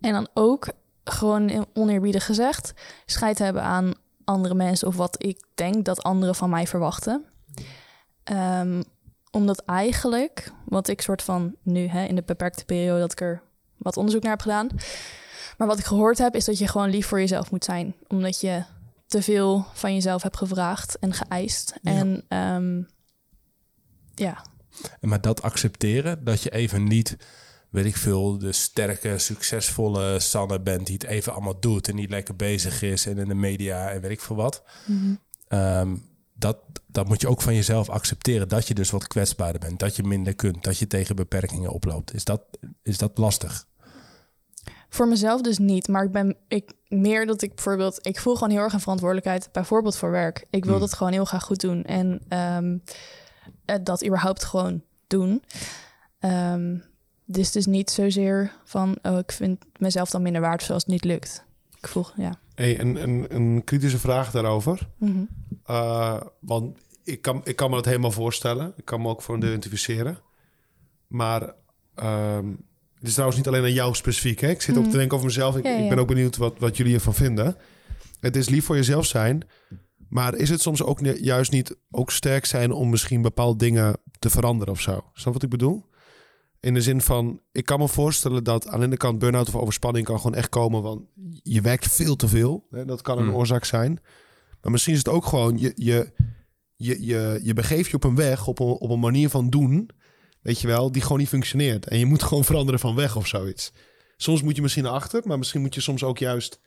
En 0.00 0.12
dan 0.12 0.28
ook, 0.34 0.68
gewoon 1.04 1.66
oneerbiedig 1.74 2.26
gezegd, 2.26 2.72
scheid 3.06 3.38
hebben 3.38 3.62
aan 3.62 3.94
andere 4.24 4.54
mensen 4.54 4.88
of 4.88 4.96
wat 4.96 5.24
ik 5.24 5.44
denk 5.54 5.84
dat 5.84 6.02
anderen 6.02 6.34
van 6.34 6.50
mij 6.50 6.66
verwachten. 6.66 7.24
Ehm, 8.24 8.82
omdat 9.30 9.62
eigenlijk, 9.64 10.52
wat 10.64 10.88
ik 10.88 11.00
soort 11.00 11.22
van 11.22 11.54
nu 11.62 11.86
hè, 11.86 12.04
in 12.04 12.14
de 12.14 12.22
beperkte 12.26 12.64
periode 12.64 13.00
dat 13.00 13.12
ik 13.12 13.20
er 13.20 13.42
wat 13.76 13.96
onderzoek 13.96 14.22
naar 14.22 14.30
heb 14.30 14.40
gedaan. 14.40 14.68
Maar 15.56 15.66
wat 15.66 15.78
ik 15.78 15.84
gehoord 15.84 16.18
heb, 16.18 16.34
is 16.34 16.44
dat 16.44 16.58
je 16.58 16.68
gewoon 16.68 16.90
lief 16.90 17.06
voor 17.06 17.20
jezelf 17.20 17.50
moet 17.50 17.64
zijn. 17.64 17.94
Omdat 18.08 18.40
je 18.40 18.62
te 19.06 19.22
veel 19.22 19.66
van 19.72 19.94
jezelf 19.94 20.22
hebt 20.22 20.36
gevraagd 20.36 20.98
en 20.98 21.12
geëist. 21.12 21.74
Ja. 21.82 21.92
En 21.92 22.24
ehm, 22.28 22.82
ja, 24.14 24.42
Maar 25.00 25.20
dat 25.20 25.42
accepteren, 25.42 26.24
dat 26.24 26.42
je 26.42 26.50
even 26.50 26.84
niet, 26.84 27.16
weet 27.70 27.84
ik 27.84 27.96
veel, 27.96 28.38
de 28.38 28.52
sterke, 28.52 29.18
succesvolle 29.18 30.20
Sanne 30.20 30.60
bent 30.60 30.86
die 30.86 30.94
het 30.94 31.04
even 31.04 31.32
allemaal 31.32 31.60
doet 31.60 31.88
en 31.88 31.96
die 31.96 32.08
lekker 32.08 32.36
bezig 32.36 32.82
is 32.82 33.06
en 33.06 33.18
in 33.18 33.28
de 33.28 33.34
media 33.34 33.90
en 33.90 34.00
weet 34.00 34.10
ik 34.10 34.20
veel 34.20 34.36
wat. 34.36 34.62
Ehm, 35.48 35.96
dat, 36.34 36.58
dat 36.86 37.08
moet 37.08 37.20
je 37.20 37.28
ook 37.28 37.42
van 37.42 37.54
jezelf 37.54 37.88
accepteren, 37.88 38.48
dat 38.48 38.68
je 38.68 38.74
dus 38.74 38.90
wat 38.90 39.06
kwetsbaarder 39.06 39.60
bent, 39.60 39.78
dat 39.78 39.96
je 39.96 40.02
minder 40.02 40.34
kunt, 40.34 40.64
dat 40.64 40.78
je 40.78 40.86
tegen 40.86 41.16
beperkingen 41.16 41.70
oploopt. 41.70 42.14
Is 42.14 42.24
dat, 42.24 42.42
is 42.82 42.98
dat 42.98 43.18
lastig? 43.18 43.66
voor 44.88 45.08
mezelf 45.08 45.40
dus 45.40 45.58
niet. 45.58 45.88
Maar 45.88 46.04
ik 46.04 46.12
ben 46.12 46.36
ik, 46.48 46.72
meer 46.88 47.26
dat 47.26 47.42
ik 47.42 47.54
bijvoorbeeld... 47.54 48.06
Ik 48.06 48.20
voel 48.20 48.34
gewoon 48.34 48.50
heel 48.50 48.62
erg 48.62 48.72
een 48.72 48.80
verantwoordelijkheid, 48.80 49.48
bijvoorbeeld 49.52 49.96
voor 49.96 50.10
werk. 50.10 50.44
Ik 50.50 50.64
wil 50.64 50.72
Hmm. 50.72 50.80
dat 50.80 50.94
gewoon 50.94 51.12
heel 51.12 51.24
graag 51.24 51.44
goed 51.44 51.60
doen. 51.60 51.84
En 51.84 52.20
ehm, 52.28 52.72
eh, 52.84 52.94
dat 53.82 54.04
überhaupt 54.06 54.44
gewoon 54.44 54.82
doen. 55.06 55.42
Ehm, 56.18 56.76
dus 57.24 57.46
het 57.46 57.56
is 57.56 57.66
niet 57.66 57.90
zozeer 57.90 58.52
van... 58.64 58.98
Oh, 59.02 59.18
ik 59.18 59.32
vind 59.32 59.64
mezelf 59.78 60.10
dan 60.10 60.22
minder 60.22 60.40
waard 60.40 60.62
zoals 60.62 60.82
het 60.82 60.90
niet 60.92 61.04
lukt. 61.04 61.44
Ik 61.80 61.88
voel, 61.88 62.06
ja. 62.16 62.38
Hey, 62.54 62.80
een, 62.80 63.02
een, 63.02 63.26
een 63.28 63.64
kritische 63.64 63.98
vraag 63.98 64.30
daarover. 64.30 64.88
Mhm. 64.98 65.22
Uh, 65.70 66.20
want 66.40 66.78
ik 67.04 67.22
kan, 67.22 67.40
ik 67.44 67.56
kan 67.56 67.70
me 67.70 67.76
dat 67.76 67.84
helemaal 67.84 68.10
voorstellen. 68.10 68.72
Ik 68.76 68.84
kan 68.84 69.02
me 69.02 69.08
ook 69.08 69.22
voor 69.22 69.34
een 69.34 69.40
deel 69.40 69.48
identificeren. 69.50 70.18
Maar 71.06 71.54
ehm, 71.94 72.46
het 72.98 73.06
is 73.06 73.12
trouwens 73.12 73.38
niet 73.38 73.48
alleen 73.48 73.62
aan 73.62 73.72
jou 73.72 73.94
specifiek. 73.94 74.40
Hè? 74.40 74.48
Ik 74.48 74.62
zit 74.62 74.76
ook 74.76 74.82
Mhm. 74.82 74.90
te 74.90 74.96
denken 74.96 75.14
over 75.14 75.26
mezelf. 75.28 75.56
Ik, 75.56 75.64
Ja, 75.64 75.76
ik 75.76 75.88
ben 75.88 75.98
ook 75.98 76.08
benieuwd 76.08 76.36
wat, 76.36 76.58
wat 76.58 76.76
jullie 76.76 76.94
ervan 76.94 77.14
vinden. 77.14 77.56
Het 78.20 78.36
is 78.36 78.48
lief 78.48 78.64
voor 78.64 78.76
jezelf 78.76 79.06
zijn. 79.06 79.42
Maar 80.08 80.34
is 80.34 80.48
het 80.48 80.60
soms 80.60 80.82
ook 80.82 81.00
juist 81.16 81.50
niet 81.50 81.76
ook 81.90 82.10
sterk 82.10 82.44
zijn 82.44 82.72
om 82.72 82.90
misschien 82.90 83.22
bepaalde 83.22 83.58
dingen 83.58 83.96
te 84.18 84.30
veranderen 84.30 84.74
of 84.74 84.80
zo? 84.80 85.04
Snap 85.12 85.32
wat 85.32 85.42
ik 85.42 85.48
bedoel? 85.48 85.86
In 86.60 86.74
de 86.74 86.82
zin 86.82 87.00
van, 87.00 87.40
ik 87.52 87.64
kan 87.64 87.78
me 87.78 87.88
voorstellen 87.88 88.44
dat 88.44 88.66
aan 88.68 88.80
de 88.80 88.86
ene 88.86 88.96
kant 88.96 89.18
burn-out 89.18 89.48
of 89.48 89.56
overspanning 89.56 90.06
kan 90.06 90.16
gewoon 90.16 90.34
echt 90.34 90.48
komen. 90.48 90.82
Want 90.82 91.00
je 91.42 91.60
werkt 91.60 91.88
veel 91.88 92.16
te 92.16 92.28
veel. 92.28 92.66
Hè? 92.70 92.84
Dat 92.84 93.02
kan 93.02 93.18
een 93.18 93.24
Hmm. 93.24 93.34
oorzaak 93.34 93.64
zijn. 93.64 94.00
Maar 94.62 94.72
misschien 94.72 94.92
is 94.92 94.98
het 94.98 95.08
ook 95.08 95.26
gewoon, 95.26 95.58
je, 95.58 95.72
je, 95.74 96.12
je, 96.76 97.04
je, 97.06 97.40
je 97.42 97.52
begeeft 97.52 97.90
je 97.90 97.96
op 97.96 98.04
een 98.04 98.14
weg, 98.14 98.46
op 98.46 98.58
een, 98.58 98.66
op 98.66 98.90
een 98.90 99.00
manier 99.00 99.28
van 99.28 99.50
doen, 99.50 99.90
weet 100.42 100.60
je 100.60 100.66
wel, 100.66 100.92
die 100.92 101.02
gewoon 101.02 101.18
niet 101.18 101.28
functioneert. 101.28 101.86
En 101.86 101.98
je 101.98 102.06
moet 102.06 102.22
gewoon 102.22 102.44
veranderen 102.44 102.80
van 102.80 102.94
weg 102.94 103.16
of 103.16 103.26
zoiets. 103.26 103.72
Soms 104.16 104.42
moet 104.42 104.56
je 104.56 104.62
misschien 104.62 104.84
naar 104.84 104.92
achter, 104.92 105.22
maar 105.24 105.38
misschien 105.38 105.60
moet 105.60 105.74
je 105.74 105.80
soms 105.80 106.02
ook 106.04 106.18
juist 106.18 106.60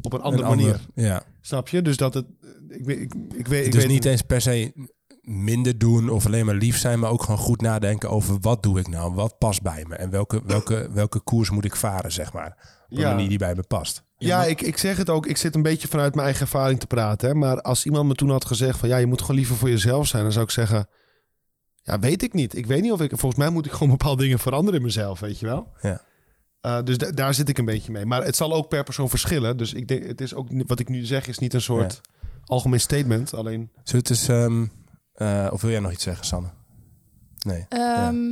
op 0.00 0.12
een 0.12 0.20
andere 0.20 0.42
Een 0.42 0.48
manier. 0.48 0.72
ander- 0.72 1.04
ja. 1.04 1.22
Snap 1.40 1.68
je? 1.68 1.82
Dus 1.82 1.96
dat 1.96 2.14
het, 2.14 2.26
ik, 2.68 2.84
weet- 2.84 2.98
ik, 3.00 3.14
ik 3.36 3.46
weet, 3.46 3.66
ik 3.66 3.72
dus 3.72 3.80
weet 3.82 3.92
niet 3.92 4.04
eens 4.04 4.22
per 4.22 4.40
se 4.40 4.72
minder 5.20 5.78
doen 5.78 6.08
of 6.08 6.26
alleen 6.26 6.46
maar 6.46 6.54
lief 6.54 6.78
zijn, 6.78 6.98
maar 6.98 7.10
ook 7.10 7.22
gewoon 7.22 7.38
goed 7.38 7.60
nadenken 7.60 8.10
over 8.10 8.36
wat 8.40 8.62
doe 8.62 8.78
ik 8.78 8.88
nou, 8.88 9.14
wat 9.14 9.38
past 9.38 9.62
bij 9.62 9.84
me 9.88 9.94
en 9.94 10.10
welke, 10.10 10.42
welke, 10.44 10.88
welke 10.92 11.20
koers 11.20 11.50
moet 11.50 11.64
ik 11.64 11.76
varen, 11.76 12.12
zeg 12.12 12.32
maar. 12.32 12.46
Op 12.88 12.96
een 12.96 12.98
Ja. 13.04 13.10
manier 13.10 13.28
die 13.28 13.38
bij 13.38 13.54
me 13.54 13.62
past. 13.62 14.02
Ja, 14.16 14.44
ik, 14.44 14.60
ik 14.62 14.76
zeg 14.78 14.96
het 14.96 15.10
ook. 15.10 15.26
Ik 15.26 15.36
zit 15.36 15.54
een 15.54 15.62
beetje 15.62 15.88
vanuit 15.88 16.12
mijn 16.14 16.26
eigen 16.26 16.44
ervaring 16.44 16.80
te 16.80 16.86
praten. 16.86 17.28
Hè? 17.28 17.34
Maar 17.34 17.60
als 17.62 17.84
iemand 17.86 18.08
me 18.08 18.14
toen 18.14 18.30
had 18.30 18.44
gezegd 18.44 18.78
van 18.78 18.88
ja, 18.88 18.96
je 18.96 19.06
moet 19.06 19.20
gewoon 19.20 19.36
liever 19.36 19.56
voor 19.56 19.68
jezelf 19.70 20.06
zijn, 20.06 20.22
dan 20.22 20.32
zou 20.32 20.44
ik 20.44 20.50
zeggen, 20.50 20.86
ja, 21.82 21.98
weet 21.98 22.22
ik 22.22 22.32
niet. 22.32 22.56
Ik 22.56 22.66
weet 22.66 22.82
niet 22.82 22.92
of 22.92 23.00
ik. 23.00 23.10
Volgens 23.10 23.40
mij 23.40 23.50
moet 23.50 23.66
ik 23.66 23.72
gewoon 23.72 23.88
bepaalde 23.88 24.22
dingen 24.22 24.38
veranderen 24.38 24.80
in 24.80 24.86
mezelf, 24.86 25.20
weet 25.20 25.38
je 25.38 25.46
wel. 25.46 25.72
Ja. 25.80 26.00
Eh, 26.64 26.82
dus 26.84 26.98
da- 26.98 27.10
daar 27.10 27.34
zit 27.34 27.48
ik 27.48 27.58
een 27.58 27.64
beetje 27.64 27.92
mee. 27.92 28.06
Maar 28.06 28.24
het 28.24 28.36
zal 28.36 28.52
ook 28.52 28.68
per 28.68 28.82
persoon 28.84 29.08
verschillen. 29.08 29.56
Dus 29.56 29.72
ik 29.72 29.88
denk, 29.88 30.06
het 30.06 30.20
is 30.20 30.34
ook 30.34 30.50
niet- 30.50 30.68
wat 30.68 30.78
ik 30.80 30.88
nu 30.88 31.04
zeg, 31.04 31.26
is 31.26 31.38
niet 31.38 31.54
een 31.54 31.60
soort 31.60 32.00
algemeen 32.44 32.80
statement. 32.80 33.34
Alleen 33.34 33.70
we 33.84 33.96
het 33.96 34.10
eens, 34.10 34.28
ehm, 34.28 34.66
eh, 35.12 35.48
of 35.52 35.60
wil 35.60 35.70
jij 35.70 35.80
nog 35.80 35.92
iets 35.92 36.02
zeggen, 36.02 36.26
Sanne? 36.26 36.48
Nee. 37.46 37.66
Ehm, 37.68 38.22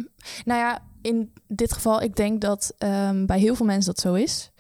Nou 0.45 0.61
ja, 0.61 0.83
in 1.03 1.33
dit 1.49 1.73
geval, 1.73 2.03
ik 2.03 2.17
denk 2.17 2.41
dat 2.41 2.75
ehm, 2.79 3.27
bij 3.27 3.39
heel 3.39 3.55
veel 3.55 3.67
mensen 3.67 3.95
dat 3.95 4.03
zo 4.03 4.15
is. 4.15 4.51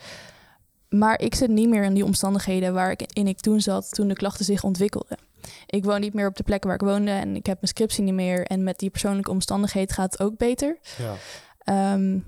Maar 0.88 1.20
ik 1.20 1.35
zit 1.35 1.50
niet 1.50 1.68
meer 1.68 1.85
in 1.85 1.94
die 1.94 2.04
omstandigheden 2.04 2.74
waar 2.74 2.90
ik 2.90 3.02
in 3.12 3.26
ik 3.26 3.40
toen 3.40 3.61
zat, 3.61 3.90
toen 3.94 4.08
de 4.08 4.14
klachten 4.14 4.44
zich 4.44 4.62
ontwikkelden. 4.64 5.18
Ik 5.66 5.85
woon 5.85 6.00
niet 6.00 6.14
meer 6.14 6.26
op 6.26 6.37
de 6.37 6.42
plek 6.42 6.64
waar 6.64 6.74
ik 6.74 6.80
woonde 6.80 7.11
en 7.11 7.37
ik 7.37 7.46
heb 7.46 7.54
mijn 7.61 7.72
scriptie 7.72 8.04
niet 8.04 8.14
meer. 8.14 8.46
En 8.46 8.62
met 8.64 8.78
die 8.78 8.90
persoonlijke 8.90 9.30
omstandigheden 9.30 9.94
gaat 9.94 10.12
het 10.12 10.20
ook 10.22 10.37
beter. 10.37 10.78
ja. 10.98 11.14
Ehm, 11.58 12.18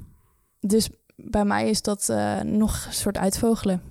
dus 0.60 0.88
bij 1.16 1.44
mij 1.44 1.68
is 1.68 1.82
dat 1.82 2.08
eh, 2.08 2.40
nog 2.40 2.84
een 2.86 2.92
soort 2.92 3.16
uitvogelen. 3.16 3.82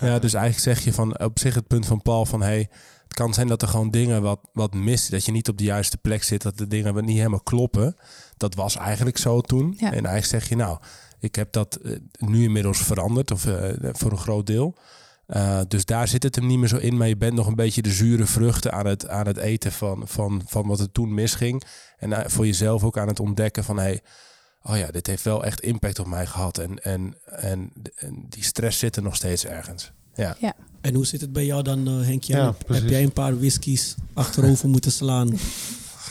Ja, 0.00 0.18
dus 0.18 0.34
eigenlijk 0.34 0.64
zeg 0.64 0.84
je 0.84 0.92
van 0.92 1.18
op 1.20 1.38
zich 1.38 1.54
het 1.54 1.66
punt 1.66 1.86
van 1.86 2.02
Paul 2.02 2.26
van 2.26 2.42
hey, 2.42 2.68
het 3.04 3.14
kan 3.14 3.34
zijn 3.34 3.48
dat 3.48 3.62
er 3.62 3.68
gewoon 3.68 3.90
dingen 3.90 4.22
wat, 4.22 4.40
wat 4.52 4.74
mist, 4.74 5.10
dat 5.10 5.24
je 5.24 5.32
niet 5.32 5.48
op 5.48 5.58
de 5.58 5.64
juiste 5.64 5.96
plek 5.96 6.22
zit, 6.22 6.42
dat 6.42 6.58
de 6.58 6.66
dingen 6.66 6.94
wat 6.94 7.04
niet 7.04 7.16
helemaal 7.16 7.40
kloppen. 7.40 7.96
Dat 8.36 8.54
was 8.54 8.76
eigenlijk 8.76 9.18
zo 9.18 9.40
toen. 9.40 9.74
Ja. 9.76 9.86
En 9.86 10.06
eigenlijk 10.06 10.24
zeg 10.24 10.48
je 10.48 10.56
nou, 10.56 10.78
ik 11.20 11.34
heb 11.34 11.52
dat 11.52 11.74
eh, 11.74 11.92
nu 12.18 12.42
inmiddels 12.42 12.78
veranderd, 12.78 13.30
of 13.30 13.46
eh, 13.46 13.72
voor 13.92 14.10
een 14.10 14.18
groot 14.18 14.46
deel. 14.46 14.74
Eh, 15.26 15.60
dus 15.68 15.84
daar 15.84 16.08
zit 16.08 16.22
het 16.22 16.34
hem 16.34 16.46
niet 16.46 16.58
meer 16.58 16.68
zo 16.68 16.76
in, 16.76 16.96
maar 16.96 17.08
je 17.08 17.16
bent 17.16 17.34
nog 17.34 17.46
een 17.46 17.54
beetje 17.54 17.82
de 17.82 17.92
zure 17.92 18.26
vruchten 18.26 18.72
aan 18.72 18.86
het, 18.86 19.08
aan 19.08 19.26
het 19.26 19.36
eten 19.36 19.72
van, 19.72 20.08
van, 20.08 20.42
van 20.46 20.66
wat 20.66 20.80
er 20.80 20.92
toen 20.92 21.14
misging. 21.14 21.62
En 21.98 22.30
voor 22.30 22.46
jezelf 22.46 22.84
ook 22.84 22.98
aan 22.98 23.08
het 23.08 23.20
ontdekken 23.20 23.64
van 23.64 23.78
hey, 23.78 24.00
oh 24.64 24.76
ja, 24.76 24.90
dit 24.90 25.06
heeft 25.06 25.22
wel 25.22 25.44
echt 25.44 25.60
impact 25.60 25.98
op 25.98 26.06
mij 26.06 26.26
gehad. 26.26 26.58
En, 26.58 26.82
en, 26.82 27.16
en, 27.24 27.72
en 27.96 28.26
die 28.28 28.44
stress 28.44 28.78
zit 28.78 28.96
er 28.96 29.02
nog 29.02 29.16
steeds 29.16 29.44
ergens. 29.46 29.92
Ja. 30.14 30.36
En 30.80 30.94
hoe 30.94 31.06
zit 31.06 31.20
het 31.20 31.32
bij 31.32 31.44
jou 31.44 31.62
dan, 31.62 31.86
eh 31.88 32.06
Henkje? 32.06 32.36
Ja, 32.36 32.54
heb, 32.66 32.88
jij 32.88 33.02
een 33.02 33.12
paar 33.12 33.38
whiskies 33.38 33.94
achterover 34.12 34.68
moeten 34.68 34.92
slaan 34.92 35.38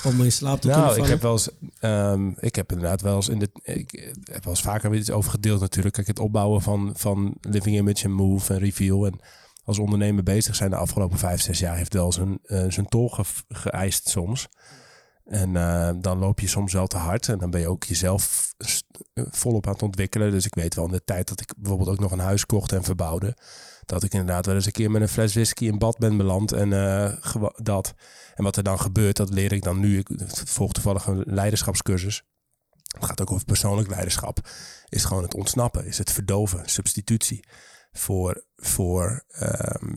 om 0.03 0.23
in 0.23 0.31
slaap 0.31 0.61
te 0.61 0.67
kunnen 0.67 0.77
Nou, 0.77 0.95
vallen? 0.95 1.03
ik 1.03 1.09
heb 1.09 1.21
wel 1.21 1.31
eens, 1.31 1.49
ehm, 1.79 2.31
ik 2.39 2.55
heb 2.55 2.71
inderdaad 2.71 3.01
wel 3.01 3.15
eens 3.15 3.29
in 3.29 3.39
de, 3.39 3.49
ik 3.63 4.13
heb 4.23 4.43
wel 4.43 4.53
eens 4.53 4.61
vaker 4.61 4.89
weer 4.89 4.99
iets 4.99 5.11
over 5.11 5.31
gedeeld 5.31 5.59
natuurlijk. 5.59 5.95
Kijk, 5.95 6.07
het 6.07 6.19
opbouwen 6.19 6.61
van, 6.61 6.91
van 6.95 7.37
Living 7.41 7.77
Image 7.77 8.03
en 8.03 8.11
Move 8.11 8.53
en 8.53 8.59
Reveal 8.59 9.05
en 9.05 9.19
als 9.63 9.79
ondernemer 9.79 10.23
bezig 10.23 10.55
zijn 10.55 10.69
de 10.69 10.75
afgelopen 10.75 11.17
vijf, 11.17 11.41
zes 11.41 11.59
jaar 11.59 11.77
heeft 11.77 11.93
wel 11.93 12.11
zijn, 12.11 12.39
eh, 12.43 12.65
zijn 12.67 12.85
tol 12.85 13.09
ge, 13.09 13.23
geëist 13.49 14.09
soms. 14.09 14.47
En 15.23 15.55
eh, 15.55 15.89
dan 15.95 16.17
loop 16.17 16.39
je 16.39 16.47
soms 16.47 16.73
wel 16.73 16.87
te 16.87 16.97
hard 16.97 17.27
en 17.27 17.37
dan 17.37 17.49
ben 17.49 17.59
je 17.59 17.67
ook 17.67 17.83
jezelf 17.83 18.53
eh, 18.57 19.23
volop 19.29 19.67
aan 19.67 19.73
het 19.73 19.81
ontwikkelen. 19.81 20.31
Dus 20.31 20.45
ik 20.45 20.55
weet 20.55 20.75
wel 20.75 20.85
in 20.85 20.91
de 20.91 21.03
tijd 21.03 21.27
dat 21.27 21.41
ik 21.41 21.53
bijvoorbeeld 21.57 21.89
ook 21.89 21.99
nog 21.99 22.11
een 22.11 22.19
huis 22.19 22.45
kocht 22.45 22.71
en 22.71 22.83
verbouwde, 22.83 23.37
dat 23.85 24.03
ik 24.03 24.11
inderdaad 24.13 24.45
wel 24.45 24.55
eens 24.55 24.65
een 24.65 24.71
keer 24.71 24.91
met 24.91 25.01
een 25.01 25.07
fles 25.07 25.33
whisky 25.33 25.65
in 25.65 25.77
bad 25.77 25.97
ben 25.97 26.17
beland 26.17 26.51
en 26.51 26.73
eh, 26.73 27.41
dat. 27.55 27.93
En 28.35 28.43
wat 28.43 28.55
er 28.55 28.63
dan 28.63 28.79
gebeurt, 28.79 29.17
dat 29.17 29.29
leer 29.29 29.51
ik 29.51 29.63
dan 29.63 29.79
nu. 29.79 29.97
Ik 29.97 30.09
volg 30.45 30.71
toevallig 30.71 31.05
een 31.05 31.23
leiderschapscursus. 31.25 32.23
Het 32.93 33.05
gaat 33.05 33.21
ook 33.21 33.31
over 33.31 33.45
persoonlijk 33.45 33.89
leiderschap. 33.89 34.49
Is 34.89 35.05
gewoon 35.05 35.23
het 35.23 35.33
ontsnappen, 35.33 35.85
is 35.85 35.97
het 35.97 36.11
verdoven, 36.11 36.61
substitutie. 36.65 37.45
Voor, 37.91 38.43
voor 38.55 39.23
ehm, 39.27 39.95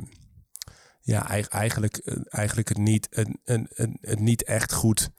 ja, 1.06 1.28
eig- 1.28 1.48
eigenlijk, 1.48 1.96
eh, 1.96 2.16
eigenlijk 2.28 2.68
het, 2.68 2.78
niet, 2.78 3.06
het, 3.10 3.28
het, 3.44 3.66
het, 3.74 3.90
het 4.00 4.20
niet 4.20 4.44
echt 4.44 4.72
goed 4.72 5.10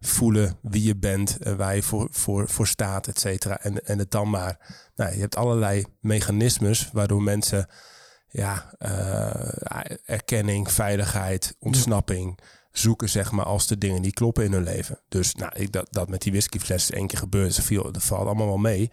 voelen 0.00 0.58
wie 0.62 0.82
je 0.82 0.96
bent 0.96 1.38
en 1.38 1.56
waar 1.56 1.74
je 1.74 1.82
voor, 1.82 2.08
voor, 2.10 2.48
voor 2.48 2.66
staat, 2.66 3.06
et 3.06 3.18
cetera. 3.20 3.60
En, 3.60 3.84
en 3.84 3.98
het 3.98 4.10
dan 4.10 4.30
maar. 4.30 4.58
Nou, 4.96 5.14
je 5.14 5.20
hebt 5.20 5.36
allerlei 5.36 5.84
mechanismes 6.00 6.90
waardoor 6.92 7.22
mensen 7.22 7.68
ja, 8.28 8.74
eh, 8.78 9.96
erkenning, 10.04 10.72
veiligheid, 10.72 11.56
ontsnapping 11.58 12.38
zoeken, 12.72 13.08
zeg 13.08 13.30
maar, 13.32 13.44
als 13.44 13.66
de 13.66 13.78
dingen 13.78 14.02
die 14.02 14.12
kloppen 14.12 14.44
in 14.44 14.52
hun 14.52 14.62
leven. 14.62 15.00
Dus 15.08 15.34
nou, 15.34 15.52
ik, 15.54 15.72
dat, 15.72 15.88
dat 15.90 16.08
met 16.08 16.22
die 16.22 16.32
whiskyfles 16.32 16.90
één 16.90 17.06
keer 17.06 17.18
gebeurt, 17.18 17.56
dat, 17.56 17.64
viel, 17.64 17.92
dat 17.92 18.02
valt 18.02 18.26
allemaal 18.26 18.46
wel 18.46 18.56
mee. 18.56 18.90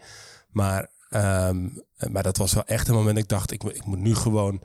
Maar, 0.50 0.90
ehm, 1.10 1.68
maar 2.10 2.22
dat 2.22 2.36
was 2.36 2.52
wel 2.52 2.64
echt 2.64 2.88
een 2.88 2.94
moment 2.94 3.14
dat 3.14 3.24
ik 3.24 3.30
dacht, 3.30 3.50
ik, 3.50 3.62
ik 3.64 3.84
moet 3.84 3.98
nu 3.98 4.14
gewoon 4.14 4.62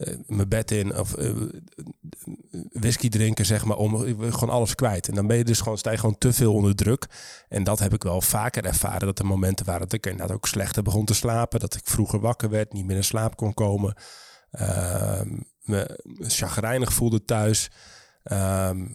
eh, 0.00 0.14
mijn 0.26 0.48
bed 0.48 0.70
in 0.70 0.98
of 0.98 1.14
eh, 1.14 1.30
whisky 2.72 3.08
drinken, 3.08 3.46
zeg 3.46 3.64
maar, 3.64 3.76
om 3.76 3.96
gewoon 4.32 4.54
alles 4.54 4.74
kwijt. 4.74 5.08
En 5.08 5.14
dan 5.14 5.26
ben 5.26 5.36
je 5.36 5.44
dus 5.44 5.60
gewoon, 5.60 5.78
sta 5.78 5.90
je 5.90 5.98
gewoon 5.98 6.18
te 6.18 6.32
veel 6.32 6.54
onder 6.54 6.74
druk. 6.74 7.06
En 7.48 7.64
dat 7.64 7.78
heb 7.78 7.94
ik 7.94 8.02
wel 8.02 8.20
vaker 8.20 8.64
ervaren, 8.64 9.06
dat 9.06 9.18
er 9.18 9.26
momenten 9.26 9.66
waren 9.66 9.80
dat 9.80 9.92
ik 9.92 10.06
inderdaad 10.06 10.36
ook 10.36 10.46
slechter 10.46 10.82
begon 10.82 11.04
te 11.04 11.14
slapen, 11.14 11.60
dat 11.60 11.74
ik 11.74 11.82
vroeger 11.84 12.20
wakker 12.20 12.50
werd, 12.50 12.72
niet 12.72 12.86
meer 12.86 12.96
in 12.96 13.04
slaap 13.04 13.36
kon 13.36 13.54
komen, 13.54 13.94
Ehm, 14.50 15.28
me 15.62 15.98
chagrijnig 16.18 16.92
voelde 16.92 17.24
thuis. 17.24 17.70
Ehm, 18.22 18.86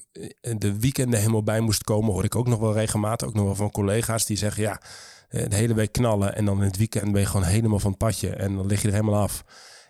de 0.42 0.80
weekenden 0.80 1.20
helemaal 1.20 1.44
bij 1.44 1.60
moest 1.60 1.84
komen, 1.84 2.14
hoor 2.14 2.24
ik 2.24 2.36
ook 2.36 2.48
nog 2.48 2.60
wel 2.60 2.74
regelmatig. 2.74 3.28
Ook 3.28 3.34
nog 3.34 3.46
wel 3.46 3.56
van 3.56 3.72
collega's 3.72 4.26
die 4.26 4.38
zeggen: 4.38 4.64
ja, 4.64 4.82
eh, 5.30 5.50
de 5.50 5.56
hele 5.56 5.74
week 5.74 5.92
knallen 5.92 6.36
en 6.36 6.46
dan 6.46 6.58
in 6.58 6.68
het 6.68 6.78
weekend 6.78 7.12
ben 7.12 7.22
je 7.22 7.28
gewoon 7.28 7.46
helemaal 7.46 7.80
van 7.80 7.90
het 7.90 8.00
padje 8.00 8.30
en 8.30 8.56
dan 8.56 8.66
lig 8.66 8.82
je 8.82 8.88
er 8.88 8.94
helemaal 8.94 9.22
af. 9.22 9.44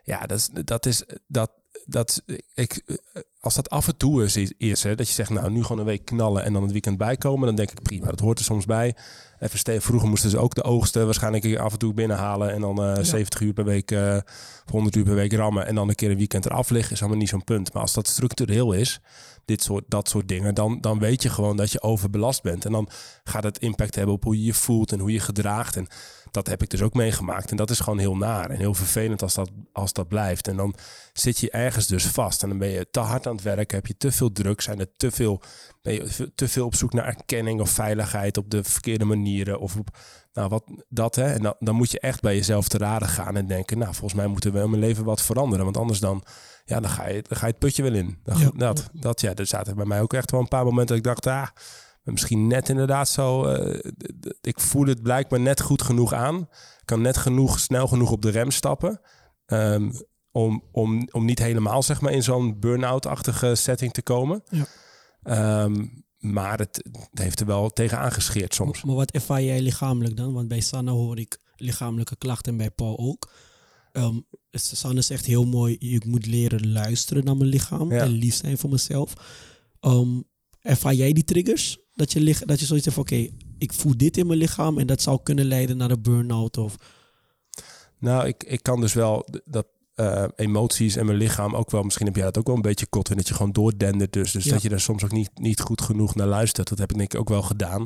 Ja, 0.06 0.26
dat 0.26 0.38
is, 0.38 0.50
dat 0.64 0.86
is 0.86 1.04
dat, 1.28 1.52
dat 1.86 2.24
ik, 2.54 2.84
als 3.40 3.56
dat 3.56 3.70
af 3.70 3.88
en 3.88 3.98
toe 3.98 4.24
is, 4.24 4.36
is 4.58 4.84
hè, 4.84 4.96
dat 4.96 5.08
je 5.08 5.14
zegt, 5.14 5.30
nou 5.30 5.52
nu 5.52 5.62
gewoon 5.62 5.80
een 5.80 5.86
week 5.86 6.06
knallen 6.06 6.44
en 6.44 6.54
dan 6.54 6.62
het 6.62 6.72
weekend 6.72 6.98
bijkomen, 6.98 7.48
dan 7.48 7.56
denk 7.56 7.72
ik 7.72 7.82
prima, 7.82 8.10
dat 8.10 8.20
hoort 8.20 8.40
er 8.40 8.46
soms 8.46 8.66
bij. 8.66 8.96
Even 9.40 9.82
vroeger 9.82 10.10
moesten 10.10 10.30
ze 10.30 10.38
ook 10.38 10.56
de 10.56 10.64
oogsten 10.64 11.06
waarschijnlijk 11.06 11.58
af 11.58 11.72
en 11.72 11.80
toe 11.80 11.94
binnenhalen 11.94 12.52
en 12.52 12.62
dan 12.62 12.84
eh 12.84 13.04
70 13.04 13.40
uur 13.40 13.54
per 13.54 13.66
week, 13.66 13.92
eh, 13.92 14.18
of 14.66 14.72
100 14.72 14.96
uur 14.96 15.04
per 15.04 15.16
week 15.16 15.34
rammen 15.34 15.66
en 15.66 15.76
dan 15.76 15.90
een 15.90 15.96
keer 15.96 16.12
een 16.12 16.18
weekend 16.18 16.46
eraf 16.46 16.70
liggen, 16.70 16.94
is 16.94 17.00
allemaal 17.00 17.20
niet 17.20 17.30
zo'n 17.30 17.44
punt. 17.44 17.74
Maar 17.74 17.82
als 17.82 17.94
dat 17.94 18.08
structureel 18.08 18.74
is, 18.74 19.00
dit 19.46 19.64
soort, 19.64 19.84
dat 19.88 20.10
soort 20.10 20.28
dingen, 20.28 20.56
dan, 20.56 20.82
dan 20.82 21.00
weet 21.00 21.24
je 21.24 21.30
gewoon 21.30 21.58
dat 21.58 21.72
je 21.72 21.82
overbelast 21.82 22.44
bent. 22.44 22.66
En 22.66 22.72
dan 22.72 22.90
gaat 23.24 23.44
het 23.44 23.60
impact 23.60 23.96
hebben 23.96 24.16
op 24.16 24.24
hoe 24.24 24.38
je 24.38 24.46
je 24.46 24.54
voelt 24.54 24.92
en 24.92 25.00
hoe 25.00 25.12
je 25.12 25.20
gedraagt. 25.20 25.76
En 25.76 25.88
dat 26.32 26.48
heb 26.48 26.62
ik 26.62 26.70
dus 26.70 26.82
ook 26.82 26.94
meegemaakt. 26.94 27.52
En 27.52 27.58
dat 27.58 27.70
is 27.70 27.80
gewoon 27.80 28.00
heel 28.00 28.16
naar 28.16 28.50
en 28.50 28.58
heel 28.58 28.74
vervelend 28.74 29.22
als 29.22 29.34
dat, 29.34 29.52
als 29.72 29.94
dat 29.94 30.08
blijft. 30.08 30.48
En 30.48 30.56
dan 30.56 30.76
zit 31.14 31.40
je 31.40 31.52
ergens 31.52 31.88
dus 31.88 32.06
vast. 32.06 32.44
En 32.44 32.50
dan 32.50 32.58
ben 32.58 32.70
je 32.70 32.88
te 32.92 33.00
hard 33.00 33.28
aan 33.28 33.36
het 33.36 33.44
werken, 33.44 33.76
heb 33.78 33.88
je 33.88 33.98
te 33.98 34.12
veel 34.12 34.32
druk, 34.32 34.62
zijn 34.62 34.80
er 34.80 34.96
te 34.98 35.12
veel, 35.12 35.42
ben 35.82 35.94
je 35.94 36.32
te 36.36 36.48
veel 36.48 36.66
op 36.66 36.76
zoek 36.76 36.94
naar 36.94 37.06
erkenning 37.06 37.62
of 37.62 37.70
veiligheid 37.70 38.38
op 38.38 38.50
de 38.50 38.64
verkeerde 38.64 39.06
manieren. 39.06 39.60
Of 39.60 39.78
nou, 40.34 40.50
wat 40.50 40.64
dat 40.90 41.16
hè. 41.16 41.34
En 41.34 41.42
dan, 41.42 41.56
dan 41.60 41.76
moet 41.76 41.92
je 41.92 42.00
echt 42.00 42.22
bij 42.22 42.36
jezelf 42.36 42.68
te 42.68 42.78
raden 42.78 43.08
gaan 43.08 43.36
en 43.36 43.48
denken, 43.48 43.78
nou, 43.78 43.94
volgens 43.94 44.14
mij 44.14 44.28
moeten 44.28 44.54
we 44.54 44.60
in 44.60 44.70
mijn 44.70 44.82
leven 44.82 45.04
wat 45.04 45.22
veranderen. 45.22 45.66
Want 45.66 45.78
anders 45.78 46.00
dan, 46.00 46.24
ja, 46.66 46.80
dan 46.80 46.90
ga 46.90 47.08
je, 47.08 47.22
dan 47.22 47.38
ga 47.38 47.46
je 47.46 47.52
het 47.52 47.60
putje 47.60 47.84
wel 47.84 47.94
in. 47.94 48.18
Dan, 48.24 48.38
Ja. 48.40 48.52
Dat, 48.56 48.90
dat, 48.94 49.22
ja, 49.22 49.34
er 49.36 49.46
zaten 49.46 49.76
bij 49.76 49.86
mij 49.86 50.02
ook 50.02 50.14
echt 50.14 50.32
wel 50.32 50.40
een 50.40 50.48
paar 50.48 50.66
momenten 50.66 50.88
dat 50.88 50.98
ik 50.98 51.04
dacht, 51.22 51.28
ah, 51.28 51.48
misschien 52.04 52.48
net 52.48 52.70
inderdaad 52.70 53.10
zo. 53.10 53.46
eh, 53.46 53.92
ik 54.42 54.60
voel 54.60 54.86
het 54.86 55.02
blijkbaar 55.02 55.40
net 55.40 55.62
goed 55.62 55.82
genoeg 55.82 56.14
aan. 56.14 56.40
Ik 56.80 56.86
kan 56.86 57.02
net 57.02 57.18
genoeg, 57.18 57.60
snel 57.60 57.88
genoeg 57.88 58.12
op 58.12 58.22
de 58.22 58.30
rem 58.30 58.52
stappen. 58.52 59.02
ehm, 59.46 59.92
om, 60.32 60.64
om, 60.72 61.08
om 61.12 61.26
niet 61.26 61.40
helemaal 61.40 61.84
zeg 61.84 62.02
maar, 62.02 62.12
in 62.12 62.24
zo'n 62.24 62.60
burn-out-achtige 62.60 63.56
setting 63.56 63.94
te 63.94 64.02
komen. 64.02 64.44
Ja. 64.50 64.66
Ehm, 65.24 65.86
maar 66.18 66.58
het, 66.60 66.90
het 67.10 67.20
heeft 67.20 67.40
er 67.40 67.46
wel 67.46 67.70
tegen 67.70 67.98
aangescheerd 68.00 68.54
soms. 68.54 68.84
Maar 68.84 68.96
wat 68.96 69.12
ervaar 69.12 69.42
jij 69.42 69.62
lichamelijk 69.62 70.18
dan? 70.18 70.34
Want 70.34 70.48
bij 70.48 70.60
Sanne 70.62 70.92
hoor 70.92 71.20
ik 71.20 71.38
lichamelijke 71.56 72.16
klachten 72.16 72.52
en 72.52 72.58
bij 72.58 72.72
Paul 72.72 72.98
ook. 73.00 73.30
Ehm, 73.96 74.20
Sanne 74.52 75.02
zegt 75.02 75.26
heel 75.26 75.46
mooi, 75.46 75.76
ik 75.80 76.06
moet 76.06 76.26
leren 76.26 76.72
luisteren 76.72 77.26
naar 77.26 77.38
mijn 77.38 77.50
lichaam 77.50 77.92
Ja. 77.92 78.02
en 78.02 78.10
lief 78.10 78.36
zijn 78.36 78.58
voor 78.58 78.70
mezelf. 78.70 79.14
Ehm, 79.80 80.22
ervaar 80.62 80.94
jij 80.94 81.14
die 81.14 81.24
triggers? 81.24 81.78
Dat 81.94 82.12
je, 82.12 82.36
dat 82.46 82.60
je 82.60 82.66
zoiets 82.66 82.86
hebt 82.86 82.98
van, 82.98 83.04
oké, 83.20 83.30
ik 83.58 83.74
voel 83.74 83.98
dit 83.98 84.18
in 84.18 84.28
mijn 84.28 84.40
lichaam 84.40 84.78
en 84.80 84.88
dat 84.88 85.02
zou 85.02 85.20
kunnen 85.24 85.46
leiden 85.46 85.78
naar 85.78 85.92
een 85.92 86.02
burn-out 86.02 86.58
of... 86.58 86.76
Nou, 88.00 88.28
ik, 88.28 88.44
ik 88.44 88.64
kan 88.64 88.82
dus 88.82 88.94
wel 88.94 89.28
dat 89.46 89.68
eh, 89.94 90.26
emoties 90.36 90.96
en 90.96 91.06
mijn 91.06 91.18
lichaam 91.18 91.56
ook 91.56 91.72
wel, 91.72 91.84
misschien 91.84 92.06
heb 92.06 92.16
jij 92.16 92.26
dat 92.26 92.38
ook 92.38 92.48
wel 92.48 92.56
een 92.56 92.62
beetje 92.62 92.88
kot 92.88 93.10
en 93.10 93.16
dat 93.18 93.28
je 93.28 93.34
gewoon 93.34 93.52
doordendert. 93.52 94.14
Dus, 94.14 94.32
dus 94.32 94.44
Ja. 94.44 94.52
dat 94.52 94.62
je 94.62 94.70
daar 94.70 94.80
soms 94.80 95.04
ook 95.04 95.12
niet, 95.12 95.30
niet 95.40 95.60
goed 95.60 95.82
genoeg 95.82 96.16
naar 96.16 96.28
luistert. 96.28 96.70
Dat 96.70 96.78
heb 96.78 96.92
ik 96.92 96.98
denk 96.98 97.14
ik 97.14 97.20
ook 97.20 97.30
wel 97.30 97.42
gedaan. 97.42 97.86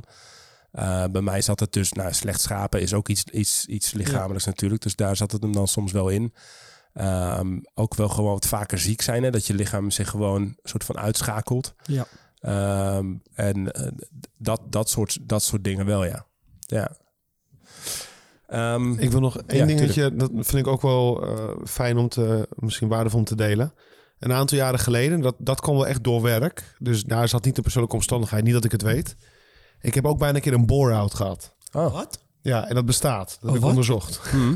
Eh, 0.72 1.04
bij 1.12 1.22
mij 1.22 1.42
zat 1.42 1.60
het 1.60 1.74
dus, 1.74 1.92
nou, 1.92 2.14
slecht 2.14 2.42
schapen 2.42 2.82
is 2.82 2.94
ook 2.94 3.08
iets, 3.08 3.24
iets, 3.24 3.66
iets 3.66 3.94
lichamelijks 3.94 4.46
natuurlijk. 4.46 4.82
Dus 4.82 4.96
daar 4.96 5.16
zat 5.16 5.32
het 5.32 5.42
hem 5.42 5.52
dan 5.52 5.68
soms 5.68 5.92
wel 5.92 6.10
in. 6.10 6.34
Ehm, 6.94 7.60
ook 7.74 7.96
wel 7.96 8.10
gewoon 8.10 8.32
wat 8.32 8.46
vaker 8.46 8.80
ziek 8.80 9.02
zijn. 9.02 9.24
Hè? 9.24 9.32
Dat 9.32 9.46
je 9.46 9.54
lichaam 9.54 9.92
zich 9.92 10.10
gewoon 10.10 10.42
een 10.42 10.58
soort 10.64 10.84
van 10.84 10.98
uitschakelt. 10.98 11.74
Ja. 11.84 12.08
Ehm, 12.40 13.14
en 13.34 13.72
eh, 13.72 13.92
dat, 14.38 14.62
dat, 14.70 14.90
soort, 14.90 15.18
dat 15.22 15.44
soort 15.44 15.64
dingen 15.64 15.86
wel, 15.86 16.06
ja. 16.06 16.26
Ja. 16.60 16.96
Ehm, 18.48 18.94
Ik 18.94 19.12
wil 19.12 19.20
nog 19.20 19.38
één 19.38 19.60
Ja, 19.60 19.66
dingetje, 19.66 20.16
dat 20.16 20.30
vind 20.34 20.54
ik 20.54 20.68
ook 20.68 20.82
wel 20.82 21.26
eh, 21.28 21.50
fijn 21.66 21.98
om 21.98 22.10
te, 22.10 22.48
misschien 22.56 22.88
waardevol 22.88 23.20
om 23.20 23.26
te 23.26 23.36
delen. 23.36 23.74
Een 24.20 24.34
aantal 24.34 24.58
jaren 24.58 24.80
geleden, 24.80 25.22
dat, 25.22 25.36
dat 25.38 25.62
kwam 25.62 25.76
wel 25.76 25.88
echt 25.88 26.04
door 26.04 26.22
werk. 26.22 26.76
Dus 26.80 27.04
daar 27.04 27.28
zat 27.28 27.46
niet 27.46 27.56
de 27.56 27.62
persoonlijke 27.62 27.96
omstandigheid, 27.98 28.44
niet 28.44 28.54
dat 28.54 28.66
ik 28.66 28.72
het 28.72 28.82
weet. 28.82 29.16
Ik 29.82 29.94
heb 29.94 30.06
ook 30.06 30.18
bijna 30.20 30.36
een 30.36 30.42
keer 30.42 30.54
een 30.54 30.66
bore-out 30.66 31.14
gehad. 31.14 31.56
oh. 31.72 31.94
Wat? 31.94 32.24
Ja, 32.42 32.68
en 32.68 32.76
dat 32.76 32.86
bestaat. 32.86 33.28
Dat 33.30 33.40
heb 33.42 33.50
Oh, 33.50 33.56
ik 33.56 33.62
wat? 33.62 33.70
onderzocht. 33.70 34.18
Hm. 34.32 34.54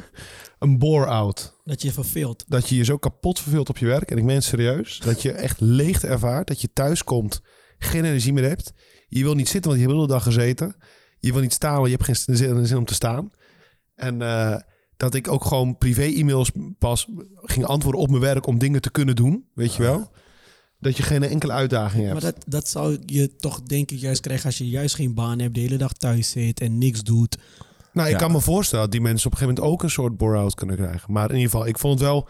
Een 0.59 0.77
bore-out. 0.79 1.59
Dat 1.63 1.81
je 1.81 1.87
je 1.87 1.93
verveelt. 1.93 2.43
Dat 2.47 2.69
je 2.69 2.75
je 2.75 2.83
zo 2.83 2.97
kapot 2.97 3.39
verveelt 3.39 3.69
op 3.69 3.77
je 3.77 3.85
werk. 3.85 4.11
En 4.11 4.17
ik 4.17 4.23
meen 4.23 4.35
het 4.35 4.43
serieus. 4.43 4.99
Dat 4.99 5.21
je 5.21 5.31
echt 5.31 5.59
leegte 5.59 6.07
ervaart. 6.07 6.47
Dat 6.47 6.61
je 6.61 6.73
thuis 6.73 7.03
komt, 7.03 7.41
geen 7.77 8.05
energie 8.05 8.33
meer 8.33 8.47
hebt. 8.47 8.73
Je 9.07 9.23
wil 9.23 9.33
niet 9.33 9.49
zitten, 9.49 9.71
want 9.71 9.81
je 9.81 9.87
hebt 9.87 9.99
de 9.99 10.03
hele 10.05 10.19
dag 10.19 10.23
gezeten. 10.23 10.75
Je 11.19 11.31
wil 11.31 11.41
niet 11.41 11.53
staan, 11.53 11.73
want 11.75 11.85
je 11.85 11.91
hebt 11.91 12.05
geen 12.05 12.35
zin, 12.37 12.65
zin 12.67 12.77
om 12.77 12.85
te 12.85 12.93
staan. 12.93 13.31
En 13.95 14.21
eh, 14.21 14.55
dat 14.97 15.13
ik 15.13 15.27
ook 15.27 15.45
gewoon 15.45 15.77
privé-e-mails 15.77 16.51
pas 16.79 17.07
ging 17.35 17.65
antwoorden 17.65 18.01
op 18.01 18.09
mijn 18.09 18.21
werk 18.21 18.47
om 18.47 18.57
dingen 18.59 18.81
te 18.81 18.91
kunnen 18.91 19.15
doen. 19.15 19.49
Weet 19.53 19.75
je 19.75 19.83
wel? 19.83 20.11
Dat 20.83 20.97
je 20.97 21.03
geen 21.03 21.23
enkele 21.23 21.51
uitdaging 21.53 22.01
hebt. 22.07 22.21
Maar 22.21 22.31
dat, 22.33 22.43
dat 22.47 22.67
zou 22.67 22.97
je 23.05 23.35
toch 23.35 23.61
denk 23.61 23.91
ik 23.91 23.99
juist 23.99 24.21
krijgen 24.21 24.45
als 24.45 24.57
je 24.57 24.69
juist 24.69 24.95
geen 24.95 25.13
baan 25.13 25.39
hebt, 25.39 25.53
de 25.53 25.59
hele 25.59 25.77
dag 25.77 25.93
thuis 25.93 26.29
zit 26.29 26.59
en 26.61 26.77
niks 26.77 27.03
doet. 27.03 27.37
Nou, 27.93 28.07
ik 28.07 28.13
Ja. 28.13 28.19
kan 28.19 28.31
me 28.31 28.41
voorstellen 28.41 28.83
dat 28.83 28.91
die 28.93 29.01
mensen 29.01 29.25
op 29.27 29.31
een 29.31 29.37
gegeven 29.37 29.61
moment 29.61 29.73
ook 29.73 29.83
een 29.83 29.89
soort 29.93 30.17
bore-out 30.17 30.53
kunnen 30.55 30.75
krijgen. 30.75 31.11
Maar 31.13 31.29
in 31.29 31.35
ieder 31.35 31.49
geval, 31.49 31.67
ik 31.67 31.79
vond 31.79 31.99
het 31.99 32.07
wel... 32.09 32.27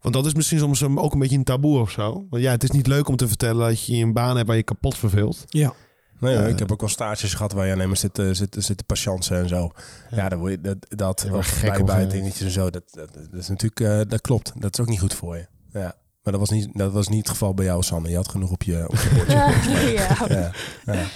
Want 0.00 0.14
dat 0.14 0.26
is 0.26 0.34
misschien 0.34 0.58
soms 0.58 0.82
ook 0.82 1.12
een 1.12 1.18
beetje 1.18 1.36
een 1.36 1.44
taboe 1.44 1.78
of 1.78 1.90
zo. 1.90 2.26
Want 2.30 2.42
ja, 2.42 2.50
het 2.50 2.62
is 2.62 2.70
niet 2.70 2.86
leuk 2.86 3.08
om 3.08 3.16
te 3.16 3.28
vertellen 3.28 3.66
dat 3.68 3.84
je 3.86 3.96
een 3.96 4.12
baan 4.12 4.34
hebt 4.36 4.46
waar 4.48 4.56
je 4.56 4.62
kapot 4.62 4.96
verveelt. 4.98 5.44
Ja. 5.48 5.72
Nee, 6.20 6.36
Eh, 6.36 6.48
ik 6.48 6.58
heb 6.58 6.72
ook 6.72 6.80
wel 6.80 6.88
stages 6.88 7.34
gehad 7.34 7.52
waar 7.52 7.66
je 7.66 7.72
alleen 7.72 7.88
maar 7.88 7.96
zitten, 7.96 8.36
zitten, 8.36 8.62
zitten 8.62 8.86
patiënten 8.86 9.36
en 9.38 9.48
zo. 9.48 9.70
Ja, 10.10 10.28
dan 10.28 10.38
word 10.38 10.50
je 10.52 10.60
dat, 10.60 10.76
dat 10.88 11.24
eh, 11.24 12.08
dingetjes 12.10 12.40
en 12.40 12.50
zo. 12.50 12.70
Dat, 12.70 12.82
dat, 12.90 13.14
dat 13.14 13.40
is 13.40 13.48
natuurlijk, 13.48 13.80
eh, 13.80 14.00
dat 14.08 14.20
klopt. 14.20 14.52
Dat 14.58 14.72
is 14.78 14.80
ook 14.80 14.88
niet 14.90 15.00
goed 15.00 15.14
voor 15.14 15.36
je. 15.36 15.46
Ja. 15.72 15.94
Maar 16.22 16.32
dat 16.32 16.40
was 16.40 16.50
niet, 16.50 16.68
dat 16.72 16.92
was 16.92 17.08
niet 17.08 17.18
het 17.18 17.28
geval 17.28 17.54
bij 17.54 17.64
jou, 17.64 17.82
Sanne. 17.82 18.08
Je 18.08 18.16
had 18.16 18.28
genoeg 18.28 18.50
op 18.50 18.62
je, 18.62 18.84
op 18.88 18.96
je 18.96 19.10
bordje. 19.14 19.34
ja. 19.92 20.26
ja, 20.28 20.52
ja. 20.84 21.06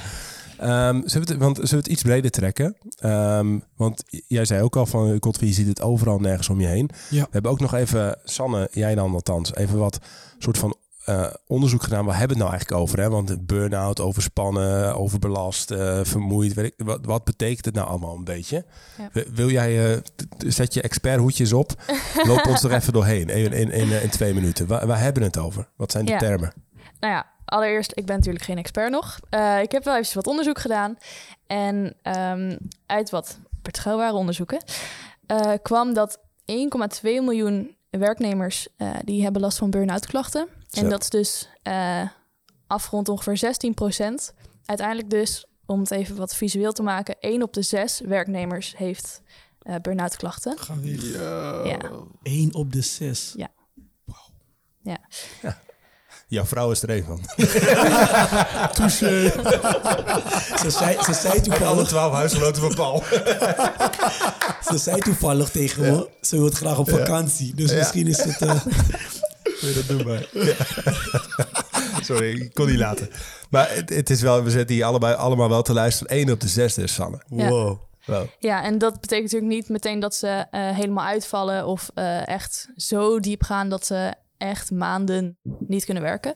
Ehm, 0.58 1.00
zullen, 1.04 1.26
we 1.26 1.32
het, 1.32 1.42
want, 1.42 1.56
zullen 1.56 1.70
we 1.70 1.76
het 1.76 1.86
iets 1.86 2.02
breder 2.02 2.30
trekken? 2.30 2.76
Ehm, 2.98 3.58
want 3.76 4.04
jij 4.26 4.44
zei 4.44 4.62
ook 4.62 4.76
al 4.76 4.86
van, 4.86 5.16
Godfrey, 5.20 5.48
je 5.48 5.54
ziet 5.54 5.66
het 5.66 5.80
overal 5.80 6.18
nergens 6.18 6.48
om 6.48 6.60
je 6.60 6.66
heen. 6.66 6.90
Ja. 7.10 7.22
We 7.22 7.28
hebben 7.30 7.50
ook 7.50 7.60
nog 7.60 7.74
even, 7.74 8.18
Sanne, 8.24 8.68
jij 8.72 8.94
dan 8.94 9.14
althans, 9.14 9.54
even 9.54 9.78
wat 9.78 9.98
soort 10.38 10.58
van 10.58 10.76
eh, 11.04 11.26
onderzoek 11.46 11.82
gedaan. 11.82 12.04
Waar 12.04 12.18
hebben 12.18 12.36
we 12.36 12.42
het 12.42 12.50
nou 12.52 12.58
eigenlijk 12.58 12.82
over? 12.82 13.00
Hè? 13.00 13.10
Want 13.10 13.46
burn-out, 13.46 14.00
overspannen, 14.00 14.96
overbelast, 14.96 15.70
eh, 15.70 16.00
vermoeid. 16.02 16.54
Weet 16.54 16.64
ik, 16.76 16.86
wat, 16.86 17.04
wat 17.06 17.24
betekent 17.24 17.64
het 17.64 17.74
nou 17.74 17.88
allemaal 17.88 18.14
een 18.16 18.24
beetje? 18.24 18.64
Ja. 18.98 19.22
Wil- 19.34 19.50
jij, 19.50 20.00
t- 20.16 20.26
zet 20.46 20.74
je 20.74 20.82
experthoedjes 20.82 21.52
op, 21.52 21.72
loop 22.28 22.46
ons 22.46 22.62
er 22.62 22.72
even 22.74 22.92
doorheen 22.92 23.28
in, 23.28 23.52
in, 23.52 23.70
in, 23.70 24.02
in 24.02 24.10
twee 24.10 24.34
minuten. 24.34 24.66
Waar, 24.66 24.86
waar 24.86 25.00
hebben 25.00 25.22
we 25.22 25.28
het 25.28 25.38
over? 25.38 25.68
Wat 25.76 25.90
zijn 25.92 26.04
de 26.04 26.10
Ja. 26.12 26.18
termen? 26.18 26.52
Nou 27.00 27.12
ja, 27.14 27.26
allereerst, 27.44 27.92
ik 27.94 28.06
ben 28.06 28.16
natuurlijk 28.16 28.44
geen 28.44 28.58
expert 28.58 28.90
nog. 28.90 29.18
Ik 29.62 29.72
heb 29.72 29.84
wel 29.84 29.96
even 29.96 30.14
wat 30.14 30.26
onderzoek 30.26 30.58
gedaan. 30.58 30.96
En 31.46 31.94
ehm, 32.02 32.56
uit 32.86 33.10
wat 33.10 33.38
betrouwbare 33.62 34.12
onderzoeken 34.16 34.62
kwam 35.62 35.94
dat 35.94 36.18
1,2 36.52 37.02
miljoen 37.02 37.76
werknemers 37.90 38.68
die 39.04 39.22
hebben 39.22 39.40
last 39.42 39.58
van 39.58 39.70
burn-out 39.70 40.06
klachten. 40.06 40.48
Zo. 40.74 40.80
En 40.80 40.88
dat 40.88 41.02
is 41.02 41.08
dus 41.08 41.48
eh 41.62 42.08
afgerond 42.66 43.08
ongeveer 43.08 43.36
16 43.36 43.74
procent. 43.74 44.34
Uiteindelijk 44.64 45.10
dus, 45.10 45.46
om 45.66 45.80
het 45.80 45.90
even 45.90 46.16
wat 46.16 46.34
visueel 46.34 46.72
te 46.72 46.82
maken, 46.82 47.16
1 47.20 47.42
op 47.42 47.52
de 47.52 47.62
6 47.62 48.00
werknemers 48.04 48.74
heeft 48.76 49.22
eh 49.62 49.74
burn-out 49.82 50.16
klachten. 50.16 50.56
Weer. 50.80 51.16
Ja. 51.66 51.78
1 52.22 52.54
op 52.54 52.72
de 52.72 52.82
6. 52.82 53.34
Jouw 56.28 56.44
vrouw 56.44 56.70
is 56.70 56.82
er 56.82 56.90
een 56.90 57.04
van. 57.04 57.20
Ze 60.58 60.70
zei, 60.70 61.02
ze 61.02 61.12
zei 61.12 61.32
Alle 61.32 61.42
toevallig, 61.42 61.88
twaalf 61.88 62.12
huisgenoten 62.12 62.62
van 62.62 62.74
Paul. 62.74 63.02
ze 64.70 64.78
zei 64.78 65.00
toevallig 65.00 65.50
tegen 65.50 65.82
me, 65.82 66.08
ze 66.20 66.36
wil 66.36 66.50
graag 66.50 66.78
op 66.78 66.90
vakantie. 66.90 67.54
Dus 67.54 67.72
misschien 67.74 68.06
is 68.06 68.22
het... 68.24 68.42
eh, 68.42 68.66
Wil 69.64 69.72
je 69.72 69.84
dat 69.86 69.88
doen 69.88 70.04
bij? 70.04 70.28
Sorry, 72.02 72.40
ik 72.40 72.54
kon 72.54 72.66
niet 72.66 72.78
laten. 72.78 73.08
Maar 73.50 73.74
het, 73.74 73.88
het 73.88 74.10
is 74.10 74.20
wel, 74.20 74.42
we 74.42 74.50
zitten 74.50 74.74
hier 74.74 74.84
allebei 74.84 75.14
allemaal 75.14 75.48
wel 75.48 75.62
te 75.62 75.72
luisteren. 75.72 76.18
Eén 76.18 76.30
op 76.30 76.40
de 76.40 76.48
zes 76.48 76.74
dus, 76.74 76.94
Sanne. 76.94 77.22
Ja. 77.28 77.48
Wow. 77.48 77.78
wow. 78.06 78.26
Ja, 78.38 78.62
en 78.62 78.78
dat 78.78 79.00
betekent 79.00 79.32
natuurlijk 79.32 79.52
niet 79.52 79.68
meteen 79.68 80.00
dat 80.00 80.14
ze 80.14 80.46
eh, 80.50 80.70
helemaal 80.70 81.04
uitvallen 81.04 81.66
of 81.66 81.90
eh, 81.94 82.28
echt 82.28 82.68
zo 82.76 83.20
diep 83.20 83.42
gaan 83.42 83.68
dat 83.68 83.86
ze 83.86 84.14
echt 84.38 84.70
maanden 84.70 85.36
niet 85.66 85.84
kunnen 85.84 86.02
werken. 86.02 86.34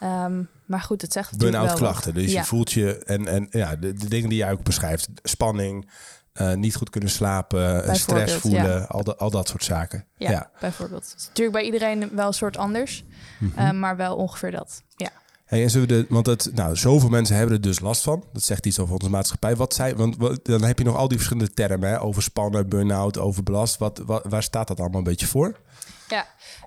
Ehm, 0.00 0.42
maar 0.66 0.80
goed, 0.80 1.02
het 1.02 1.12
zegt 1.12 1.32
natuurlijk 1.32 1.58
Burn-out 1.58 1.78
klachten. 1.78 2.14
Dus 2.14 2.32
ja. 2.32 2.40
je 2.40 2.46
voelt 2.46 2.72
je... 2.72 2.98
En, 3.04 3.28
en 3.28 3.46
ja, 3.50 3.76
de, 3.76 3.92
de 3.92 4.08
dingen 4.08 4.28
die 4.28 4.38
jij 4.38 4.52
ook 4.52 4.62
beschrijft. 4.62 5.08
Spanning, 5.22 5.90
eh, 6.34 6.52
niet 6.54 6.74
goed 6.76 6.90
kunnen 6.90 7.10
slapen, 7.10 7.96
stress 7.96 8.34
voelen. 8.34 8.88
Al, 8.88 9.04
dat 9.04 9.18
al 9.18 9.30
dat 9.30 9.48
soort 9.48 9.64
zaken. 9.64 10.04
Ja, 10.16 10.30
Ja. 10.30 10.50
bijvoorbeeld. 10.60 11.04
Het 11.10 11.14
is 11.20 11.26
natuurlijk 11.26 11.56
bij 11.56 11.64
iedereen 11.64 12.10
wel 12.14 12.26
een 12.26 12.32
soort 12.32 12.56
anders, 12.56 13.04
Mhm. 13.38 13.58
eh, 13.58 13.70
maar 13.70 13.96
wel 13.96 14.16
ongeveer 14.16 14.50
dat. 14.50 14.82
Ja. 14.96 15.10
Hey, 15.44 15.62
en 15.62 15.70
zullen 15.70 15.88
we 15.88 15.94
de, 15.94 16.06
want 16.08 16.26
het, 16.26 16.50
nou, 16.54 16.76
zoveel 16.76 17.08
mensen 17.08 17.36
hebben 17.36 17.54
er 17.54 17.60
dus 17.60 17.80
last 17.80 18.02
van. 18.02 18.24
Dat 18.32 18.42
zegt 18.42 18.66
iets 18.66 18.78
over 18.78 18.94
onze 18.94 19.10
maatschappij. 19.10 19.56
Wat 19.56 19.74
zijn, 19.74 19.96
want 19.96 20.16
wat- 20.16 20.44
dan 20.44 20.62
heb 20.62 20.78
je 20.78 20.84
nog 20.84 20.96
al 20.96 21.08
die 21.08 21.16
verschillende 21.18 21.52
termen. 21.54 21.88
Hè? 21.88 22.00
Overspannen, 22.00 22.68
burn-out, 22.68 23.18
overbelast. 23.18 23.78
Wat, 23.78 23.98
wat, 24.06 24.24
waar 24.28 24.42
staat 24.42 24.68
dat 24.68 24.80
allemaal 24.80 24.98
een 24.98 25.04
beetje 25.04 25.26
voor? 25.26 25.60
ja, 26.08 26.26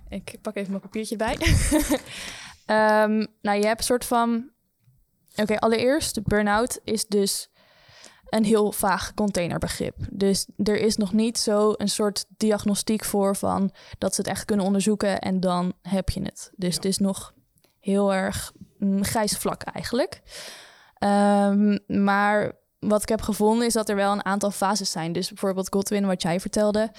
ik 0.10 0.38
pak 0.42 0.56
even 0.56 0.70
mijn 0.70 0.82
papiertje 0.82 1.16
bij. 1.16 1.38
Ehm, 2.66 3.26
nou, 3.42 3.58
je 3.60 3.66
hebt 3.66 3.80
een 3.80 3.86
soort 3.86 4.06
van... 4.06 4.50
Oké, 5.36 5.58
allereerst, 5.60 6.24
burn-out 6.24 6.80
is 6.84 7.06
dus 7.08 7.50
een 8.30 8.44
heel 8.44 8.72
vaag 8.72 9.14
containerbegrip. 9.14 9.96
Dus 10.12 10.48
er 10.64 10.78
is 10.78 10.98
nog 10.98 11.14
niet 11.14 11.38
zo 11.38 11.74
een 11.78 11.90
soort 11.90 12.26
diagnostiek 12.38 13.04
voor 13.04 13.36
van 13.36 13.72
dat 13.98 14.16
ze 14.16 14.22
het 14.22 14.30
echt 14.30 14.46
kunnen 14.46 14.66
onderzoeken 14.66 15.20
en 15.20 15.40
dan 15.40 15.74
heb 15.82 16.10
je 16.10 16.22
het. 16.22 16.52
Dus 16.56 16.76
het 16.76 16.86
is 16.86 16.98
nog 16.98 17.34
heel 17.80 18.14
erg 18.14 18.52
mm, 18.78 19.04
grijs 19.04 19.38
vlak 19.38 19.62
eigenlijk. 19.62 20.22
Ehm, 20.98 21.78
maar 21.88 22.52
wat 22.80 23.02
ik 23.02 23.10
heb 23.10 23.22
gevonden 23.22 23.68
is 23.68 23.74
dat 23.74 23.90
er 23.90 23.96
wel 23.96 24.12
een 24.12 24.26
aantal 24.26 24.52
fases 24.52 24.92
zijn. 24.92 25.12
Dus 25.12 25.28
bijvoorbeeld 25.28 25.74
Godwin, 25.74 26.06
wat 26.06 26.22
jij 26.22 26.40
vertelde, 26.40 26.92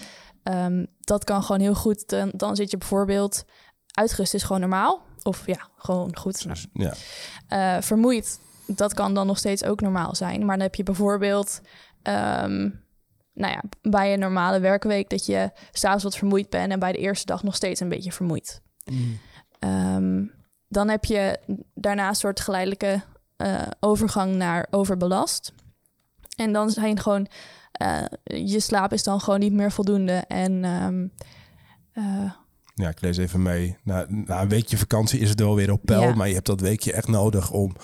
ehm, 0.42 0.84
dat 1.00 1.24
kan 1.24 1.42
gewoon 1.42 1.60
heel 1.60 1.74
goed. 1.74 2.08
Dan, 2.08 2.30
dan 2.34 2.56
zit 2.56 2.70
je 2.70 2.76
bijvoorbeeld 2.76 3.44
uitgerust 3.92 4.34
is 4.34 4.42
gewoon 4.42 4.60
normaal. 4.60 5.02
Of 5.22 5.46
ja, 5.46 5.68
gewoon 5.76 6.16
goed. 6.16 6.46
Ja. 6.72 6.94
eh, 7.48 7.82
vermoeid, 7.82 8.40
dat 8.76 8.94
kan 8.94 9.14
dan 9.14 9.26
nog 9.26 9.38
steeds 9.38 9.64
ook 9.64 9.80
normaal 9.80 10.14
zijn. 10.14 10.38
Maar 10.44 10.56
dan 10.56 10.66
heb 10.66 10.74
je 10.74 10.82
bijvoorbeeld, 10.82 11.60
ehm, 12.02 12.68
nou 13.34 13.52
ja, 13.52 13.62
bij 13.82 14.12
een 14.12 14.18
normale 14.18 14.60
werkweek 14.60 15.10
dat 15.10 15.26
je 15.26 15.50
s'avonds 15.72 16.04
wat 16.04 16.16
vermoeid 16.16 16.50
bent 16.50 16.72
en 16.72 16.78
bij 16.78 16.92
de 16.92 16.98
eerste 16.98 17.26
dag 17.26 17.42
nog 17.42 17.54
steeds 17.54 17.80
een 17.80 17.88
beetje 17.88 18.12
vermoeid. 18.12 18.62
mm, 18.84 19.18
Ehm, 19.58 20.24
dan 20.68 20.88
heb 20.88 21.04
je 21.04 21.38
daarna 21.74 22.08
een 22.08 22.14
soort 22.14 22.40
geleidelijke 22.40 23.02
eh, 23.36 23.62
overgang 23.80 24.34
naar 24.34 24.66
overbelast. 24.70 25.52
En 26.36 26.52
dan 26.52 26.70
zijn 26.70 27.00
gewoon, 27.00 27.26
eh, 27.72 28.02
je 28.24 28.60
slaap 28.60 28.92
is 28.92 29.02
dan 29.02 29.20
gewoon 29.20 29.40
niet 29.40 29.52
meer 29.52 29.72
voldoende. 29.72 30.24
En 30.28 30.64
ehm, 30.64 31.06
eh, 31.92 32.32
Ja, 32.74 32.88
ik 32.88 33.00
lees 33.00 33.16
even 33.16 33.42
mee. 33.42 33.76
Na, 33.82 34.06
na 34.08 34.40
een 34.42 34.48
weekje 34.48 34.78
vakantie 34.78 35.20
is 35.20 35.28
het 35.28 35.40
wel 35.40 35.54
weer 35.54 35.72
op 35.72 35.80
peil. 35.84 36.00
Ja. 36.02 36.14
Maar 36.14 36.28
je 36.28 36.34
hebt 36.34 36.46
dat 36.46 36.60
weekje 36.60 36.92
echt 36.92 37.08
nodig 37.08 37.50
om 37.50 37.76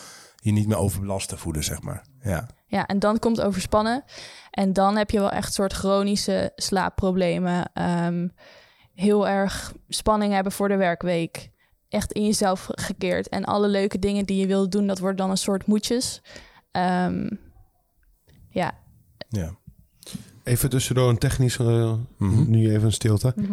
je 0.45 0.53
niet 0.53 0.67
meer 0.69 0.77
overbelast 0.77 1.29
te 1.29 1.37
voelen, 1.37 1.65
zeg 1.65 1.83
maar. 1.83 2.05
Ja. 2.23 2.49
Ja, 2.67 2.87
en 2.87 2.99
dan 2.99 3.19
komt 3.19 3.41
overspannen. 3.41 4.05
En 4.51 4.73
dan 4.73 4.97
heb 4.97 5.11
je 5.11 5.19
wel 5.19 5.31
echt 5.31 5.53
soort 5.55 5.73
chronische 5.73 6.53
slaapproblemen. 6.57 7.71
Ehm, 7.73 8.29
heel 8.95 9.29
erg 9.29 9.73
spanning 9.89 10.33
hebben 10.33 10.53
voor 10.53 10.69
de 10.69 10.77
werkweek. 10.77 11.51
Echt 11.89 12.13
in 12.13 12.25
jezelf 12.25 12.69
gekeerd. 12.71 13.29
En 13.29 13.45
alle 13.45 13.69
leuke 13.69 13.99
dingen 13.99 14.25
die 14.27 14.37
je 14.41 14.47
wilt 14.47 14.73
doen, 14.73 14.87
dat 14.87 14.99
wordt 14.99 15.19
dan 15.19 15.31
een 15.31 15.37
soort 15.37 15.67
moedjes. 15.67 16.23
Ehm, 16.71 17.29
ja. 18.49 18.73
ja. 19.29 19.55
Even 20.45 20.71
tussendoor 20.71 21.09
een 21.09 21.19
technisch... 21.19 21.59
eh, 21.59 21.95
Mhm. 22.19 22.51
Nu 22.51 22.71
even 22.71 22.85
een 22.85 22.93
stilte. 22.93 23.33
Mhm. 23.37 23.53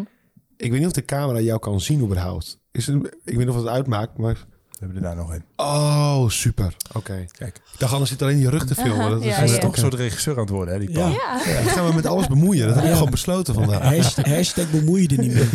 Ik 0.58 0.72
weet 0.72 0.80
niet 0.80 0.88
of 0.88 0.94
de 0.96 1.06
camera 1.06 1.40
jou 1.40 1.60
kan 1.60 1.82
zien 1.82 2.02
überhaupt. 2.02 2.60
Is 2.72 2.88
het, 2.88 3.06
ik 3.06 3.12
weet 3.24 3.38
niet 3.38 3.50
of 3.50 3.56
het 3.56 3.68
uitmaakt, 3.68 4.18
maar... 4.18 4.46
We 4.82 4.88
hebben 4.88 5.10
er 5.10 5.16
daar 5.16 5.26
nog 5.26 5.34
een. 5.34 5.44
Oh, 5.56 6.30
super. 6.30 6.76
Oké. 6.94 7.26
Kijk, 7.38 7.56
Ik 7.56 7.80
dacht 7.80 7.92
anders 7.92 8.12
zit 8.12 8.22
alleen 8.22 8.40
je 8.40 8.50
rug 8.50 8.66
te 8.66 8.76
filmen. 8.76 9.10
Dat 9.10 9.20
is 9.20 9.26
Ja, 9.26 9.34
hij 9.34 9.44
is 9.44 9.52
ja. 9.52 9.58
toch 9.58 9.74
een 9.74 9.80
soort 9.80 9.94
regisseur 9.94 10.34
aan 10.34 10.42
het 10.42 10.50
worden, 10.50 10.74
hè, 10.74 10.80
die. 10.80 10.92
Ja. 10.92 11.08
Ja. 11.08 11.62
Die 11.62 11.70
gaan 11.70 11.88
we 11.88 11.94
met 11.94 12.06
alles 12.06 12.28
bemoeien. 12.28 12.68
Dat 12.68 12.76
heb 12.76 12.84
ik 12.84 12.92
gewoon 12.92 13.12
besloten 13.12 13.54
vandaag. 13.54 13.82
Hashtag, 13.82 14.26
hashtag 14.26 14.70
bemoei 14.70 15.02
je 15.02 15.08
er 15.08 15.24
niet 15.24 15.34
mee. 15.34 15.50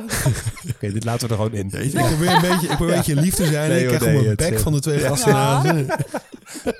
Oké, 0.74 0.92
dit 0.92 1.04
laten 1.04 1.28
we 1.28 1.34
er 1.34 1.40
gewoon 1.40 1.58
in. 1.58 1.82
Ik 1.82 1.92
probeer 1.92 2.30
een 2.30 2.40
beetje, 2.40 2.68
ik 2.68 2.76
probeer 2.76 2.88
een 2.88 2.96
beetje 2.96 3.14
lief 3.14 3.34
te 3.34 3.46
zijn. 3.46 3.70
Nee, 3.70 3.80
ik 3.80 3.86
krijg 3.86 4.02
gewoon 4.02 4.14
nee, 4.14 4.24
mijn 4.24 4.36
bek 4.36 4.52
eh, 4.52 4.58
van 4.58 4.72
de 4.72 4.80
twee 4.80 4.98
ja. 4.98 5.08
gasten. 5.08 5.34
aan. 5.34 5.86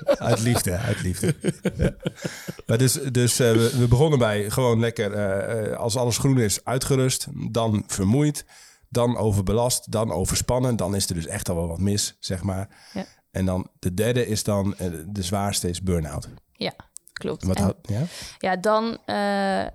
Uit 0.05 0.41
liefde, 0.41 0.77
uit 0.77 1.01
liefde. 1.01 1.35
Ja. 1.77 1.95
Maar 2.65 2.77
dus 2.77 2.93
dus 3.11 3.39
eh, 3.39 3.51
we, 3.51 3.71
we 3.77 3.87
begonnen 3.87 4.19
bij 4.19 4.49
gewoon 4.49 4.79
lekker, 4.79 5.13
eh, 5.13 5.71
eh, 5.71 5.77
als 5.77 5.95
alles 5.95 6.17
groen 6.17 6.39
is, 6.39 6.59
uitgerust. 6.63 7.27
Dan 7.51 7.83
vermoeid, 7.87 8.45
dan 8.89 9.17
overbelast, 9.17 9.91
dan 9.91 10.11
overspannen. 10.11 10.75
Dan 10.75 10.95
is 10.95 11.09
er 11.09 11.15
dus 11.15 11.27
echt 11.27 11.49
al 11.49 11.55
wel 11.55 11.67
wat 11.67 11.79
mis, 11.79 12.15
zeg 12.19 12.43
maar. 12.43 12.89
Ja. 12.93 13.05
En 13.31 13.45
dan 13.45 13.69
de 13.79 13.93
derde 13.93 14.27
is 14.27 14.43
dan, 14.43 14.75
eh, 14.75 14.91
de 15.07 15.23
zwaarste 15.23 15.69
is 15.69 15.81
burn-out. 15.81 16.27
Klopt. 17.13 17.43
Wat 17.43 17.57
En- 17.59 17.75
ja? 17.81 18.01
Ja, 18.37 18.55
dan 18.55 18.97
eh, 19.05 19.65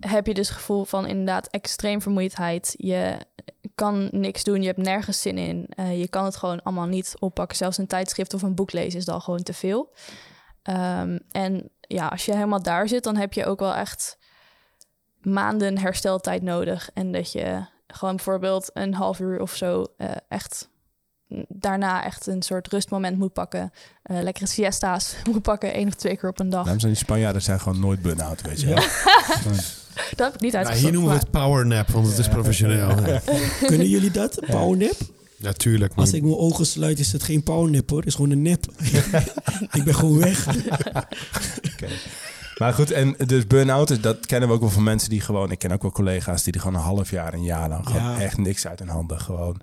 heb 0.00 0.26
je 0.26 0.34
dus 0.34 0.48
het 0.48 0.56
gevoel 0.56 0.84
van 0.84 1.06
inderdaad 1.06 1.46
extreem 1.46 2.02
vermoeidheid. 2.02 2.74
Je 2.76 3.16
kan 3.74 4.08
niks 4.10 4.44
doen, 4.44 4.60
je 4.60 4.66
hebt 4.66 4.78
nergens 4.82 5.20
zin 5.20 5.38
in. 5.38 5.66
Eh, 5.68 6.00
je 6.00 6.08
kan 6.08 6.24
het 6.24 6.36
gewoon 6.36 6.62
allemaal 6.62 6.86
niet 6.86 7.14
oppakken. 7.18 7.56
Zelfs 7.56 7.78
een 7.78 7.86
tijdschrift 7.86 8.34
of 8.34 8.42
een 8.42 8.54
boek 8.54 8.72
lezen 8.72 8.98
is 8.98 9.04
dan 9.04 9.20
gewoon 9.20 9.42
te 9.42 9.52
veel. 9.52 9.92
Ehm, 10.62 11.18
en 11.30 11.70
ja, 11.80 12.06
als 12.06 12.24
je 12.24 12.32
helemaal 12.34 12.62
daar 12.62 12.88
zit, 12.88 13.04
dan 13.04 13.16
heb 13.16 13.32
je 13.32 13.46
ook 13.46 13.60
wel 13.60 13.74
echt 13.74 14.18
maanden 15.20 15.78
hersteltijd 15.78 16.42
nodig. 16.42 16.90
En 16.94 17.12
dat 17.12 17.32
je 17.32 17.66
gewoon 17.94 18.16
bijvoorbeeld 18.16 18.70
een 18.72 18.94
half 18.94 19.20
uur 19.20 19.40
of 19.40 19.54
zo 19.54 19.86
eh, 19.96 20.10
echt 20.28 20.68
daarna 21.48 22.04
echt 22.04 22.26
een 22.26 22.42
soort 22.42 22.68
rustmoment 22.68 23.18
moet 23.18 23.32
pakken. 23.32 23.72
Eh, 24.02 24.22
lekkere 24.22 24.46
siesta's 24.46 25.14
moet 25.32 25.42
pakken, 25.42 25.72
één 25.72 25.86
of 25.88 25.94
twee 25.94 26.16
keer 26.16 26.28
op 26.28 26.40
een 26.40 26.50
dag. 26.50 26.62
Daarom 26.62 26.80
zijn 26.80 26.92
die 26.92 27.02
Spanjaarden 27.02 27.42
zijn 27.42 27.60
gewoon 27.60 27.80
nooit 27.80 28.02
burn-out, 28.02 28.42
weet 28.42 28.60
je 28.60 28.66
wel. 28.66 28.76
Dat 30.16 30.26
heb 30.26 30.34
ik 30.34 30.40
niet 30.40 30.52
Nou, 30.52 30.64
uitgezocht. 30.64 30.80
hier 30.80 30.92
noemen 30.92 31.10
we 31.12 31.18
het 31.18 31.30
power 31.30 31.66
nap, 31.66 31.88
want 31.88 32.06
het 32.06 32.18
is 32.18 32.28
professioneel. 32.28 32.88
Ja. 33.06 33.20
Kunnen 33.66 33.88
jullie 33.88 34.10
dat? 34.10 34.40
Powernap? 34.46 34.96
Natuurlijk. 35.36 35.92
Als 35.96 36.12
ik 36.12 36.22
mijn 36.22 36.36
ogen 36.36 36.66
sluit 36.66 36.98
is 36.98 37.12
het 37.12 37.22
geen 37.22 37.42
powernap 37.42 37.90
hoor. 37.90 37.98
Het 37.98 38.08
is 38.08 38.14
gewoon 38.14 38.30
een 38.30 38.42
nep. 38.42 38.64
ik 39.72 39.84
ben 39.84 39.94
gewoon 39.94 40.18
weg. 40.18 40.46
Maar 42.58 42.72
goed, 42.72 42.90
en 42.90 43.14
dus 43.26 43.46
burn-out, 43.46 43.90
is- 43.90 44.00
dat 44.00 44.26
kennen 44.26 44.48
we 44.48 44.54
ook 44.54 44.60
wel 44.60 44.70
van 44.70 44.82
mensen 44.82 45.10
die 45.10 45.20
gewoon... 45.20 45.50
Ik 45.50 45.58
ken 45.58 45.72
ook 45.72 45.82
wel 45.82 45.90
collega's 45.92 46.42
die 46.42 46.52
er 46.52 46.60
gewoon 46.60 46.74
een 46.74 46.80
half 46.86 47.10
jaar, 47.10 47.34
een 47.34 47.42
jaar 47.44 47.68
lang... 47.68 47.86
gewoon 47.86 48.02
Ja. 48.02 48.20
echt 48.20 48.36
niks 48.38 48.66
uit 48.66 48.78
hun 48.78 48.88
handen. 48.88 49.20
Gewoon, 49.20 49.60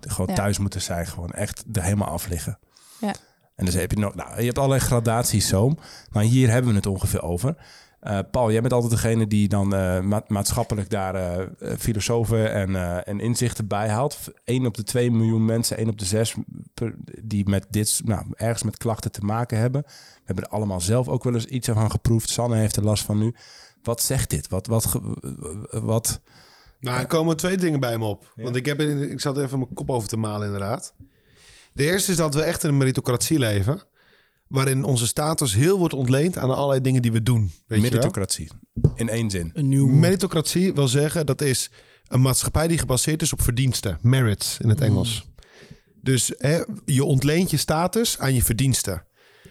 gewoon 0.00 0.26
Ja. 0.28 0.34
thuis 0.34 0.58
moeten 0.58 0.82
zijn. 0.82 1.06
Gewoon 1.06 1.30
echt 1.30 1.64
er 1.72 1.82
helemaal 1.82 2.08
af 2.08 2.28
liggen. 2.28 2.58
Ja. 3.00 3.14
En 3.56 3.64
dus 3.64 3.74
heb 3.74 3.90
je 3.90 3.98
nog... 3.98 4.14
Nou, 4.14 4.38
je 4.38 4.44
hebt 4.44 4.58
allerlei 4.58 4.80
gradaties 4.80 5.48
zo. 5.48 5.74
Maar 6.10 6.22
hier 6.22 6.50
hebben 6.50 6.70
we 6.70 6.76
het 6.76 6.86
ongeveer 6.86 7.22
over. 7.22 7.56
Eh, 8.00 8.18
Paul, 8.30 8.52
jij 8.52 8.60
bent 8.60 8.72
altijd 8.72 8.92
degene 8.92 9.26
die 9.26 9.48
dan 9.48 9.74
eh, 9.74 10.00
ma- 10.00 10.24
maatschappelijk 10.26 10.90
daar 10.90 11.14
eh, 11.14 11.40
eh, 11.40 11.78
filosofen 11.78 12.52
en, 12.52 12.76
eh, 12.76 13.08
en 13.08 13.20
inzichten 13.20 13.66
bij 13.66 13.88
haalt. 13.88 14.18
1 14.44 14.66
op 14.66 14.74
de 14.76 14.82
2 14.82 15.10
miljoen 15.10 15.44
mensen, 15.44 15.76
1 15.78 15.88
op 15.88 15.98
de 15.98 16.04
6 16.04 16.34
per- 16.74 16.94
die 17.22 17.48
met 17.48 17.66
dit, 17.70 18.00
nou, 18.04 18.26
ergens 18.34 18.62
met 18.62 18.76
klachten 18.76 19.12
te 19.12 19.20
maken 19.20 19.58
hebben. 19.58 19.84
We 20.26 20.32
hebben 20.32 20.44
er 20.44 20.56
allemaal 20.56 20.80
zelf 20.80 21.08
ook 21.08 21.24
wel 21.24 21.34
eens 21.34 21.46
iets 21.46 21.68
van 21.68 21.90
geproefd. 21.90 22.28
Sanne 22.28 22.56
heeft 22.56 22.76
er 22.76 22.84
last 22.84 23.04
van 23.04 23.18
nu. 23.18 23.34
Wat 23.82 24.02
zegt 24.02 24.30
dit? 24.30 24.48
Wat, 24.48 24.66
wat, 24.66 25.00
wat, 25.70 26.20
Nou, 26.80 27.00
er 27.00 27.06
komen 27.06 27.36
twee 27.36 27.56
dingen 27.56 27.80
bij 27.80 27.98
me 27.98 28.04
op. 28.04 28.32
Ja. 28.36 28.42
Want 28.42 28.56
ik, 28.56 28.66
heb, 28.66 28.80
ik 28.80 29.20
zat 29.20 29.38
even 29.38 29.58
mijn 29.58 29.74
kop 29.74 29.90
over 29.90 30.08
te 30.08 30.16
malen, 30.16 30.46
inderdaad. 30.46 30.94
De 31.72 31.84
eerste 31.84 32.10
is 32.10 32.16
dat 32.16 32.34
we 32.34 32.42
echt 32.42 32.62
in 32.62 32.68
een 32.68 32.76
meritocratie 32.76 33.38
leven. 33.38 33.82
Waarin 34.48 34.84
onze 34.84 35.06
status 35.06 35.54
heel 35.54 35.78
wordt 35.78 35.94
ontleend 35.94 36.38
aan 36.38 36.54
allerlei 36.54 36.80
dingen 36.80 37.02
die 37.02 37.12
we 37.12 37.22
doen. 37.22 37.40
Weet 37.40 37.52
je 37.66 37.68
wel? 37.68 37.80
meritocratie. 37.80 38.50
In 38.94 39.08
één 39.08 39.30
zin. 39.30 39.50
Een 39.54 39.68
nieuw... 39.68 39.86
Meritocratie 39.86 40.74
wil 40.74 40.88
zeggen 40.88 41.26
dat 41.26 41.40
is 41.40 41.70
een 42.08 42.22
maatschappij 42.22 42.68
die 42.68 42.78
gebaseerd 42.78 43.22
is 43.22 43.32
op 43.32 43.42
verdiensten. 43.42 43.98
Merits 44.02 44.58
in 44.60 44.68
het 44.68 44.80
Engels. 44.80 45.30
Dus 46.02 46.32
hè, 46.38 46.62
je 46.84 47.04
ontleent 47.04 47.50
je 47.50 47.56
status 47.56 48.18
aan 48.18 48.34
je 48.34 48.42
verdiensten. 48.42 49.05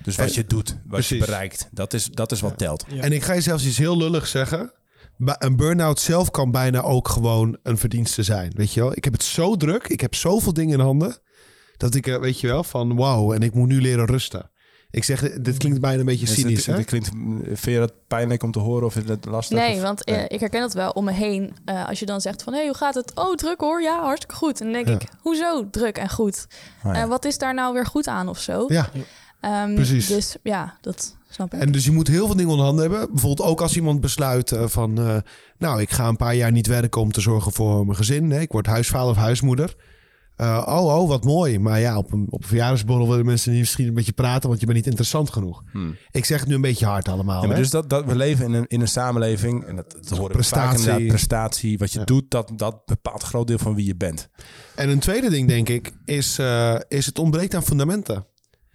Dus 0.05 0.15
wat 0.15 0.27
En- 0.27 0.33
je 0.33 0.45
doet, 0.45 0.77
wat 0.87 1.05
je 1.05 1.17
bereikt. 1.17 1.67
Dat 1.71 1.93
is, 1.93 2.05
dat 2.05 2.31
is 2.31 2.39
wat 2.41 2.57
telt. 2.57 2.85
Ja. 2.87 3.01
En 3.01 3.11
ik 3.11 3.23
ga 3.23 3.33
je 3.33 3.41
zelfs 3.41 3.65
iets 3.65 3.77
heel 3.77 3.97
lullig 3.97 4.27
zeggen. 4.27 4.73
Een 5.17 5.55
burn-out 5.55 5.99
zelf 5.99 6.31
kan 6.31 6.51
bijna 6.51 6.81
ook 6.81 7.07
gewoon 7.07 7.57
een 7.63 7.77
verdienste 7.77 8.23
zijn. 8.23 8.51
Weet 8.55 8.73
je 8.73 8.79
wel? 8.79 8.91
Ik 8.95 9.03
heb 9.03 9.13
het 9.13 9.23
zo 9.23 9.55
druk. 9.55 9.87
Ik 9.87 10.01
heb 10.01 10.15
zoveel 10.15 10.53
dingen 10.53 10.73
in 10.79 10.85
handen. 10.85 11.17
Dat 11.77 11.95
ik, 11.95 12.07
eh, 12.07 12.19
weet 12.19 12.39
je 12.39 12.47
wel, 12.47 12.63
van 12.63 12.95
wauw. 12.95 13.33
En 13.33 13.41
ik 13.41 13.53
moet 13.53 13.67
nu 13.67 13.81
leren 13.81 14.05
rusten. 14.05 14.49
Ik 14.89 15.03
zeg, 15.03 15.21
dit 15.41 15.57
klinkt 15.57 15.81
bijna 15.81 15.99
een 15.99 16.05
beetje 16.05 16.25
Is 16.25 16.33
cynisch, 16.33 16.65
het, 16.65 16.77
hè? 16.77 16.83
klinkt, 16.83 17.09
vind 17.45 17.61
je 17.61 17.77
dat 17.77 17.93
pijnlijk 18.07 18.43
om 18.43 18.51
te 18.51 18.59
horen 18.59 18.85
of 18.85 18.95
is 18.95 19.09
het 19.09 19.25
lastig? 19.25 19.57
Nee, 19.57 19.75
of- 19.75 19.81
want 19.81 20.03
eh, 20.03 20.23
ik 20.27 20.39
herken 20.39 20.59
dat 20.61 20.73
wel 20.73 20.89
om 20.89 21.03
me 21.05 21.11
heen. 21.11 21.55
Eh, 21.65 21.87
als 21.87 21.99
je 21.99 22.05
dan 22.05 22.21
zegt 22.21 22.43
van, 22.43 22.53
hé, 22.53 22.59
hey, 22.59 22.67
hoe 22.67 22.77
gaat 22.77 22.95
het? 22.95 23.11
Oh, 23.15 23.35
druk 23.35 23.59
hoor. 23.59 23.81
Ja, 23.81 24.01
hartstikke 24.03 24.35
goed. 24.35 24.59
En 24.59 24.65
dan 24.65 24.73
denk 24.73 24.87
Ja. 24.87 24.93
ik, 24.93 25.07
hoezo 25.21 25.69
druk 25.69 25.97
en 25.97 26.09
goed? 26.09 26.45
Ah, 26.83 26.93
ja. 26.93 27.01
En 27.01 27.07
wat 27.09 27.25
is 27.25 27.37
daar 27.37 27.53
nou 27.53 27.73
weer 27.73 27.85
goed 27.85 28.07
aan 28.07 28.27
of 28.27 28.39
zo? 28.39 28.65
Ja, 28.67 28.89
Ehm, 29.45 29.73
precies. 29.75 30.07
Dus 30.07 30.35
ja, 30.43 30.77
dat 30.81 31.15
snap 31.29 31.53
ik. 31.53 31.59
en 31.59 31.71
dus 31.71 31.85
je 31.85 31.91
moet 31.91 32.07
heel 32.07 32.25
veel 32.25 32.35
dingen 32.35 32.51
onder 32.51 32.65
handen 32.65 32.89
hebben. 32.91 33.07
Bijvoorbeeld 33.11 33.49
ook 33.49 33.61
als 33.61 33.75
iemand 33.75 34.01
besluit 34.01 34.51
eh, 34.51 34.67
van... 34.67 34.97
eh, 34.99 35.17
nou, 35.57 35.81
ik 35.81 35.89
ga 35.89 36.07
een 36.07 36.15
paar 36.15 36.35
jaar 36.35 36.51
niet 36.51 36.67
werken 36.67 37.01
om 37.01 37.11
te 37.11 37.21
zorgen 37.21 37.51
voor 37.51 37.85
mijn 37.85 37.97
gezin. 37.97 38.27
Nee, 38.27 38.41
ik 38.41 38.51
word 38.51 38.65
huisvader 38.65 39.09
of 39.09 39.15
huismoeder. 39.17 39.75
Eh, 40.35 40.63
oh, 40.67 40.95
oh, 41.01 41.07
wat 41.09 41.23
mooi. 41.23 41.59
Maar 41.59 41.79
ja, 41.79 41.97
op 41.97 42.11
een, 42.11 42.25
op 42.29 42.41
een 42.41 42.47
verjaardagsborrel 42.47 43.09
willen 43.09 43.25
mensen 43.25 43.51
niet 43.51 43.59
misschien 43.59 43.87
een 43.87 43.93
beetje 43.93 44.11
praten... 44.11 44.47
want 44.47 44.59
je 44.59 44.65
bent 44.65 44.77
niet 44.77 44.87
interessant 44.87 45.29
genoeg. 45.29 45.63
Hmm. 45.71 45.95
Ik 46.11 46.25
zeg 46.25 46.39
het 46.39 46.49
nu 46.49 46.55
een 46.55 46.61
beetje 46.61 46.85
hard 46.85 47.07
allemaal. 47.07 47.41
Ja, 47.41 47.47
maar 47.47 47.55
hè? 47.55 47.61
dus 47.61 47.71
dat, 47.71 47.89
dat 47.89 48.05
we 48.05 48.15
leven 48.15 48.45
in 48.45 48.53
een, 48.53 48.65
in 48.67 48.81
een 48.81 48.87
samenleving 48.87 49.63
en 49.65 49.75
dat, 49.75 49.91
dat 49.91 50.17
vaak 50.17 50.27
Prestatie. 50.31 51.07
prestatie, 51.07 51.77
wat 51.77 51.91
je 51.93 51.99
Ja. 51.99 52.05
doet, 52.05 52.31
dat, 52.31 52.51
dat 52.55 52.85
bepaalt 52.85 53.21
een 53.21 53.27
groot 53.27 53.47
deel 53.47 53.57
van 53.57 53.75
wie 53.75 53.85
je 53.85 53.95
bent. 53.95 54.29
En 54.75 54.89
een 54.89 54.99
tweede 54.99 55.29
ding, 55.29 55.47
denk 55.47 55.69
ik, 55.69 55.91
is, 56.05 56.39
eh, 56.39 56.75
is 56.87 57.05
het 57.05 57.19
ontbreekt 57.19 57.53
aan 57.55 57.63
fundamenten. 57.63 58.25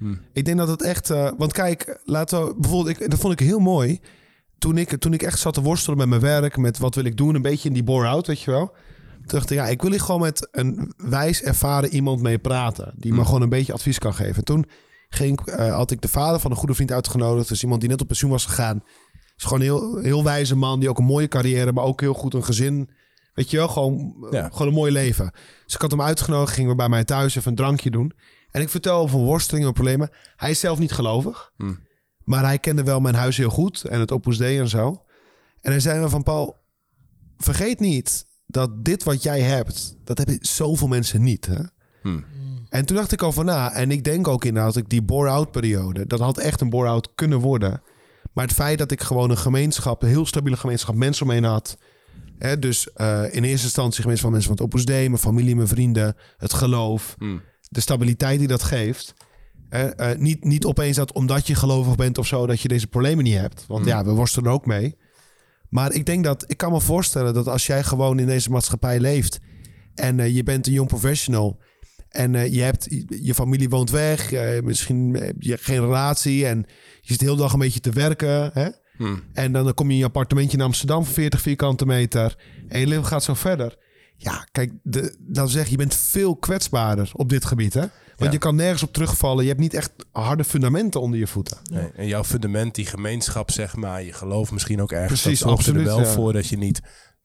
Hmm. 0.00 0.20
Ik 0.32 0.44
denk 0.44 0.58
dat 0.58 0.68
het 0.68 0.82
echt... 0.82 1.10
eh, 1.10 1.30
want 1.36 1.52
kijk, 1.52 2.00
laten 2.04 2.46
we 2.46 2.54
bijvoorbeeld... 2.58 3.00
Ik, 3.00 3.10
dat 3.10 3.18
vond 3.20 3.32
ik 3.32 3.46
heel 3.46 3.58
mooi. 3.58 4.00
Toen 4.58 4.78
ik, 4.78 4.98
toen 4.98 5.12
ik 5.12 5.22
echt 5.22 5.38
zat 5.38 5.54
te 5.54 5.60
worstelen 5.62 5.98
met 5.98 6.08
mijn 6.08 6.20
werk... 6.20 6.56
met 6.56 6.78
wat 6.78 6.94
wil 6.94 7.04
ik 7.04 7.16
doen, 7.16 7.34
een 7.34 7.42
beetje 7.42 7.68
in 7.68 7.74
die 7.74 7.84
bore-out, 7.84 8.26
weet 8.26 8.40
je 8.40 8.50
wel. 8.50 8.66
Toen 9.16 9.38
dacht 9.38 9.50
ik, 9.50 9.56
ja, 9.56 9.66
ik 9.66 9.82
wil 9.82 9.90
hier 9.90 10.00
gewoon 10.00 10.20
met 10.20 10.48
een 10.52 10.92
wijs 10.96 11.42
ervaren 11.42 11.90
iemand 11.94 12.22
mee 12.22 12.38
praten. 12.38 12.92
Die 12.96 13.10
me 13.10 13.16
Hmm. 13.16 13.26
gewoon 13.26 13.42
een 13.42 13.48
beetje 13.48 13.72
advies 13.72 13.98
kan 13.98 14.14
geven. 14.14 14.44
Toen 14.44 14.64
ging, 15.08 15.40
eh, 15.46 15.74
had 15.74 15.90
ik 15.90 16.00
de 16.00 16.08
vader 16.08 16.40
van 16.40 16.50
een 16.50 16.56
goede 16.56 16.74
vriend 16.74 16.92
uitgenodigd. 16.92 17.48
Dus 17.48 17.62
iemand 17.62 17.80
die 17.80 17.90
net 17.90 18.00
op 18.00 18.06
pensioen 18.06 18.30
was 18.30 18.44
gegaan. 18.44 18.82
Is 19.36 19.44
gewoon 19.44 19.58
een 19.58 19.64
heel, 19.64 19.96
heel 19.98 20.24
wijze 20.24 20.56
man. 20.56 20.80
Die 20.80 20.88
ook 20.88 20.98
een 20.98 21.04
mooie 21.04 21.28
carrière, 21.28 21.72
maar 21.72 21.84
ook 21.84 22.00
heel 22.00 22.14
goed 22.14 22.34
een 22.34 22.44
gezin. 22.44 22.90
Weet 23.34 23.50
je 23.50 23.56
wel, 23.56 23.68
gewoon, 23.68 24.14
Ja. 24.30 24.48
gewoon 24.52 24.68
een 24.68 24.74
mooi 24.74 24.92
leven. 24.92 25.32
Dus 25.64 25.74
ik 25.74 25.80
had 25.80 25.90
hem 25.90 26.02
uitgenodigd, 26.02 26.52
gingen 26.54 26.70
we 26.70 26.76
bij 26.76 26.88
mij 26.88 27.04
thuis 27.04 27.36
even 27.36 27.50
een 27.50 27.56
drankje 27.56 27.90
doen. 27.90 28.12
En 28.50 28.60
ik 28.60 28.68
vertel 28.68 28.98
over 28.98 29.18
worstelingen 29.18 29.68
en 29.68 29.74
problemen. 29.74 30.10
Hij 30.36 30.50
is 30.50 30.60
zelf 30.60 30.78
niet 30.78 30.92
gelovig. 30.92 31.52
Hmm. 31.56 31.78
Maar 32.24 32.44
hij 32.44 32.58
kende 32.58 32.82
wel 32.82 33.00
mijn 33.00 33.14
huis 33.14 33.36
heel 33.36 33.50
goed. 33.50 33.84
En 33.84 34.00
het 34.00 34.12
Opus 34.12 34.36
Dei 34.36 34.58
en 34.58 34.68
zo. 34.68 35.02
En 35.60 35.70
hij 35.70 35.80
zei 35.80 36.00
me 36.00 36.08
van 36.08 36.22
Paul, 36.22 36.56
vergeet 37.38 37.80
niet 37.80 38.26
dat 38.46 38.84
dit 38.84 39.04
wat 39.04 39.22
jij 39.22 39.40
hebt, 39.40 39.96
dat 40.04 40.18
hebben 40.18 40.38
zoveel 40.40 40.88
mensen 40.88 41.22
niet. 41.22 41.46
Hè? 41.46 41.62
Hmm. 42.02 42.24
En 42.68 42.86
toen 42.86 42.96
dacht 42.96 43.12
ik 43.12 43.22
al 43.22 43.32
van 43.32 43.44
na, 43.44 43.72
en 43.72 43.90
ik 43.90 44.04
denk 44.04 44.28
ook 44.28 44.44
inderdaad 44.44 44.76
ik 44.76 44.88
die 44.88 45.02
bore-out 45.02 45.50
periode, 45.50 46.06
dat 46.06 46.20
had 46.20 46.38
echt 46.38 46.60
een 46.60 46.70
bore-out 46.70 47.14
kunnen 47.14 47.38
worden. 47.38 47.82
Maar 48.32 48.44
het 48.44 48.54
feit 48.54 48.78
dat 48.78 48.90
ik 48.90 49.00
gewoon 49.00 49.30
een 49.30 49.38
gemeenschap, 49.38 50.02
een 50.02 50.08
heel 50.08 50.26
stabiele 50.26 50.56
gemeenschap 50.56 50.94
mensen 50.94 51.26
omheen 51.26 51.44
had. 51.44 51.78
Hè, 52.38 52.58
dus 52.58 52.92
eh, 52.92 53.22
in 53.34 53.44
eerste 53.44 53.66
instantie 53.66 54.02
gemeenschap 54.02 54.30
van 54.30 54.30
mensen 54.30 54.56
van 54.56 54.64
het 54.64 54.74
Opus 54.74 54.84
Dei, 54.84 55.08
mijn 55.08 55.20
familie, 55.20 55.56
mijn 55.56 55.68
vrienden, 55.68 56.16
het 56.36 56.52
geloof, 56.52 57.14
Hmm. 57.18 57.42
De 57.70 57.80
stabiliteit 57.80 58.38
die 58.38 58.48
dat 58.48 58.62
geeft. 58.62 59.14
Eh, 59.68 60.10
eh, 60.10 60.18
niet, 60.18 60.44
niet 60.44 60.64
opeens 60.64 60.96
dat 60.96 61.12
omdat 61.12 61.46
je 61.46 61.54
gelovig 61.54 61.96
bent 61.96 62.18
of 62.18 62.26
zo, 62.26 62.46
dat 62.46 62.60
je 62.60 62.68
deze 62.68 62.86
problemen 62.86 63.24
niet 63.24 63.36
hebt. 63.36 63.64
Want 63.66 63.80
Hmm. 63.80 63.90
ja, 63.90 64.04
we 64.04 64.10
worstelen 64.10 64.48
er 64.48 64.54
ook 64.54 64.66
mee. 64.66 64.96
Maar 65.68 65.92
ik 65.92 66.06
denk 66.06 66.24
dat, 66.24 66.44
ik 66.46 66.56
kan 66.56 66.72
me 66.72 66.80
voorstellen 66.80 67.34
dat 67.34 67.48
als 67.48 67.66
jij 67.66 67.82
gewoon 67.82 68.18
in 68.18 68.26
deze 68.26 68.50
maatschappij 68.50 69.00
leeft 69.00 69.40
en 69.94 70.20
eh, 70.20 70.34
je 70.34 70.42
bent 70.42 70.66
een 70.66 70.72
jong 70.72 70.88
professional 70.88 71.58
en 72.08 72.34
eh, 72.34 72.52
je 72.52 72.60
hebt 72.60 72.86
je 73.08 73.34
familie 73.34 73.68
woont 73.68 73.90
weg, 73.90 74.30
misschien 74.62 75.14
heb 75.14 75.36
je 75.38 75.56
geen 75.56 75.80
relatie 75.80 76.46
en 76.46 76.58
je 77.00 77.08
zit 77.08 77.18
de 77.18 77.24
hele 77.24 77.36
dag 77.36 77.52
een 77.52 77.58
beetje 77.58 77.80
te 77.80 77.90
werken. 77.90 78.50
Hè? 78.52 78.68
Hmm. 78.96 79.22
En 79.32 79.52
dan 79.52 79.74
kom 79.74 79.86
je 79.86 79.92
in 79.92 79.98
je 79.98 80.04
appartementje 80.04 80.56
in 80.56 80.62
Amsterdam 80.64 81.04
voor 81.04 81.14
40 81.14 81.40
vierkante 81.40 81.86
meter. 81.86 82.36
En 82.68 82.80
je 82.80 82.86
leven 82.86 83.06
gaat 83.06 83.24
zo 83.24 83.34
verder. 83.34 83.76
Ja, 84.22 84.46
kijk, 84.52 84.72
de, 84.82 85.00
laten 85.26 85.44
we 85.44 85.48
zeggen, 85.50 85.70
je 85.70 85.76
bent 85.76 85.94
veel 85.94 86.36
kwetsbaarder 86.36 87.10
op 87.12 87.28
dit 87.28 87.44
gebied. 87.44 87.74
Hè? 87.74 87.80
Want 87.80 87.90
Ja. 88.16 88.30
je 88.30 88.38
kan 88.38 88.54
nergens 88.54 88.82
op 88.82 88.92
terugvallen. 88.92 89.42
Je 89.42 89.48
hebt 89.48 89.60
niet 89.60 89.74
echt 89.74 89.92
harde 90.12 90.44
fundamenten 90.44 91.00
onder 91.00 91.18
je 91.18 91.26
voeten. 91.26 91.58
Nee, 91.70 91.90
en 91.96 92.06
jouw 92.06 92.24
fundament, 92.24 92.74
die 92.74 92.86
gemeenschap, 92.86 93.50
zeg 93.50 93.76
maar, 93.76 94.02
je 94.02 94.12
geloof 94.12 94.52
misschien 94.52 94.82
ook 94.82 94.92
ergens. 94.92 95.20
Precies, 95.22 95.38
dat 95.40 95.48
zorgt 95.48 95.66
er 95.66 95.72
absoluut, 95.72 95.86
wel 95.96 96.00
ja. 96.06 96.12
voor 96.14 96.32
dat 96.32 96.46
je 96.48 96.58
niet 96.58 96.80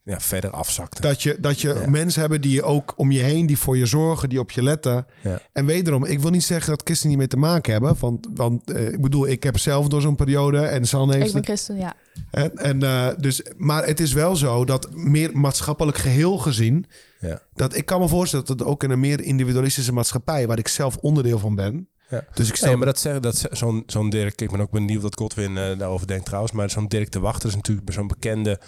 ja, 0.06 0.20
verder 0.20 0.49
afzakte. 0.49 1.01
Dat 1.01 1.24
je, 1.24 1.38
dat 1.39 1.62
je 1.62 1.68
Ja. 1.74 1.89
mensen 1.89 2.20
hebben 2.22 2.41
die 2.41 2.51
je 2.51 2.64
ook 2.64 2.93
om 2.95 3.12
je 3.12 3.20
heen, 3.22 3.45
die 3.45 3.58
voor 3.58 3.78
je 3.78 3.86
zorgen, 3.86 4.30
die 4.30 4.39
op 4.39 4.51
je 4.51 4.64
letten. 4.64 5.06
Ja. 5.22 5.39
En 5.53 5.66
wederom, 5.66 6.06
ik 6.06 6.20
wil 6.20 6.30
niet 6.32 6.43
zeggen 6.43 6.70
dat 6.70 6.82
christen 6.84 7.10
niet 7.10 7.18
mee 7.18 7.28
te 7.28 7.38
maken 7.38 7.72
hebben. 7.72 7.95
Want, 7.99 8.28
want 8.34 8.72
eh, 8.72 8.88
ik 8.91 9.01
bedoel, 9.01 9.28
ik 9.28 9.43
heb 9.43 9.58
zelf 9.58 9.88
door 9.88 10.01
zo'n 10.01 10.16
periode 10.16 10.58
en 10.60 10.86
San 10.86 11.12
heeft 11.12 11.28
Ik 11.28 11.34
ben 11.34 11.43
christen, 11.43 11.78
ja. 11.78 11.93
En, 12.32 12.58
en, 12.58 12.84
eh, 12.84 13.08
dus, 13.18 13.41
maar 13.58 13.86
het 13.86 13.99
is 13.99 14.14
wel 14.14 14.36
zo 14.36 14.66
dat 14.66 14.88
meer 14.95 15.38
maatschappelijk 15.38 15.97
geheel 15.97 16.38
gezien... 16.38 16.86
Ja. 17.20 17.41
dat 17.53 17.76
ik 17.76 17.86
kan 17.86 17.99
me 17.99 18.08
voorstellen 18.08 18.45
dat 18.45 18.60
het 18.60 18.68
ook 18.68 18.84
in 18.84 18.89
een 18.89 18.99
meer 18.99 19.22
individualistische 19.22 19.93
maatschappij... 19.93 20.47
waar 20.47 20.58
ik 20.58 20.68
zelf 20.68 20.97
onderdeel 20.97 21.39
van 21.39 21.56
ben... 21.56 21.88
Ja. 22.10 22.24
Dus 22.34 22.49
ik 22.49 22.56
stel 22.56 22.68
Nee, 22.68 22.78
maar 22.78 22.86
dat 22.86 22.99
zeggen 22.99 23.22
dat 23.22 23.38
ze- 23.38 23.49
zo'n 23.51 23.84
zo'n 23.86 24.10
Dirk. 24.10 24.41
Ik 24.41 24.51
ben 24.51 24.60
ook 24.62 24.72
benieuwd 24.72 25.01
wat 25.01 25.18
Godwin 25.18 25.58
eh, 25.58 25.78
daarover 25.78 26.08
denkt 26.08 26.26
trouwens. 26.26 26.53
Maar 26.53 26.70
zo'n 26.70 26.88
Dirk 26.88 27.12
de 27.12 27.20
Wachter 27.20 27.49
is 27.49 27.56
natuurlijk 27.56 27.91
zo'n 27.93 28.08
bekende 28.08 28.60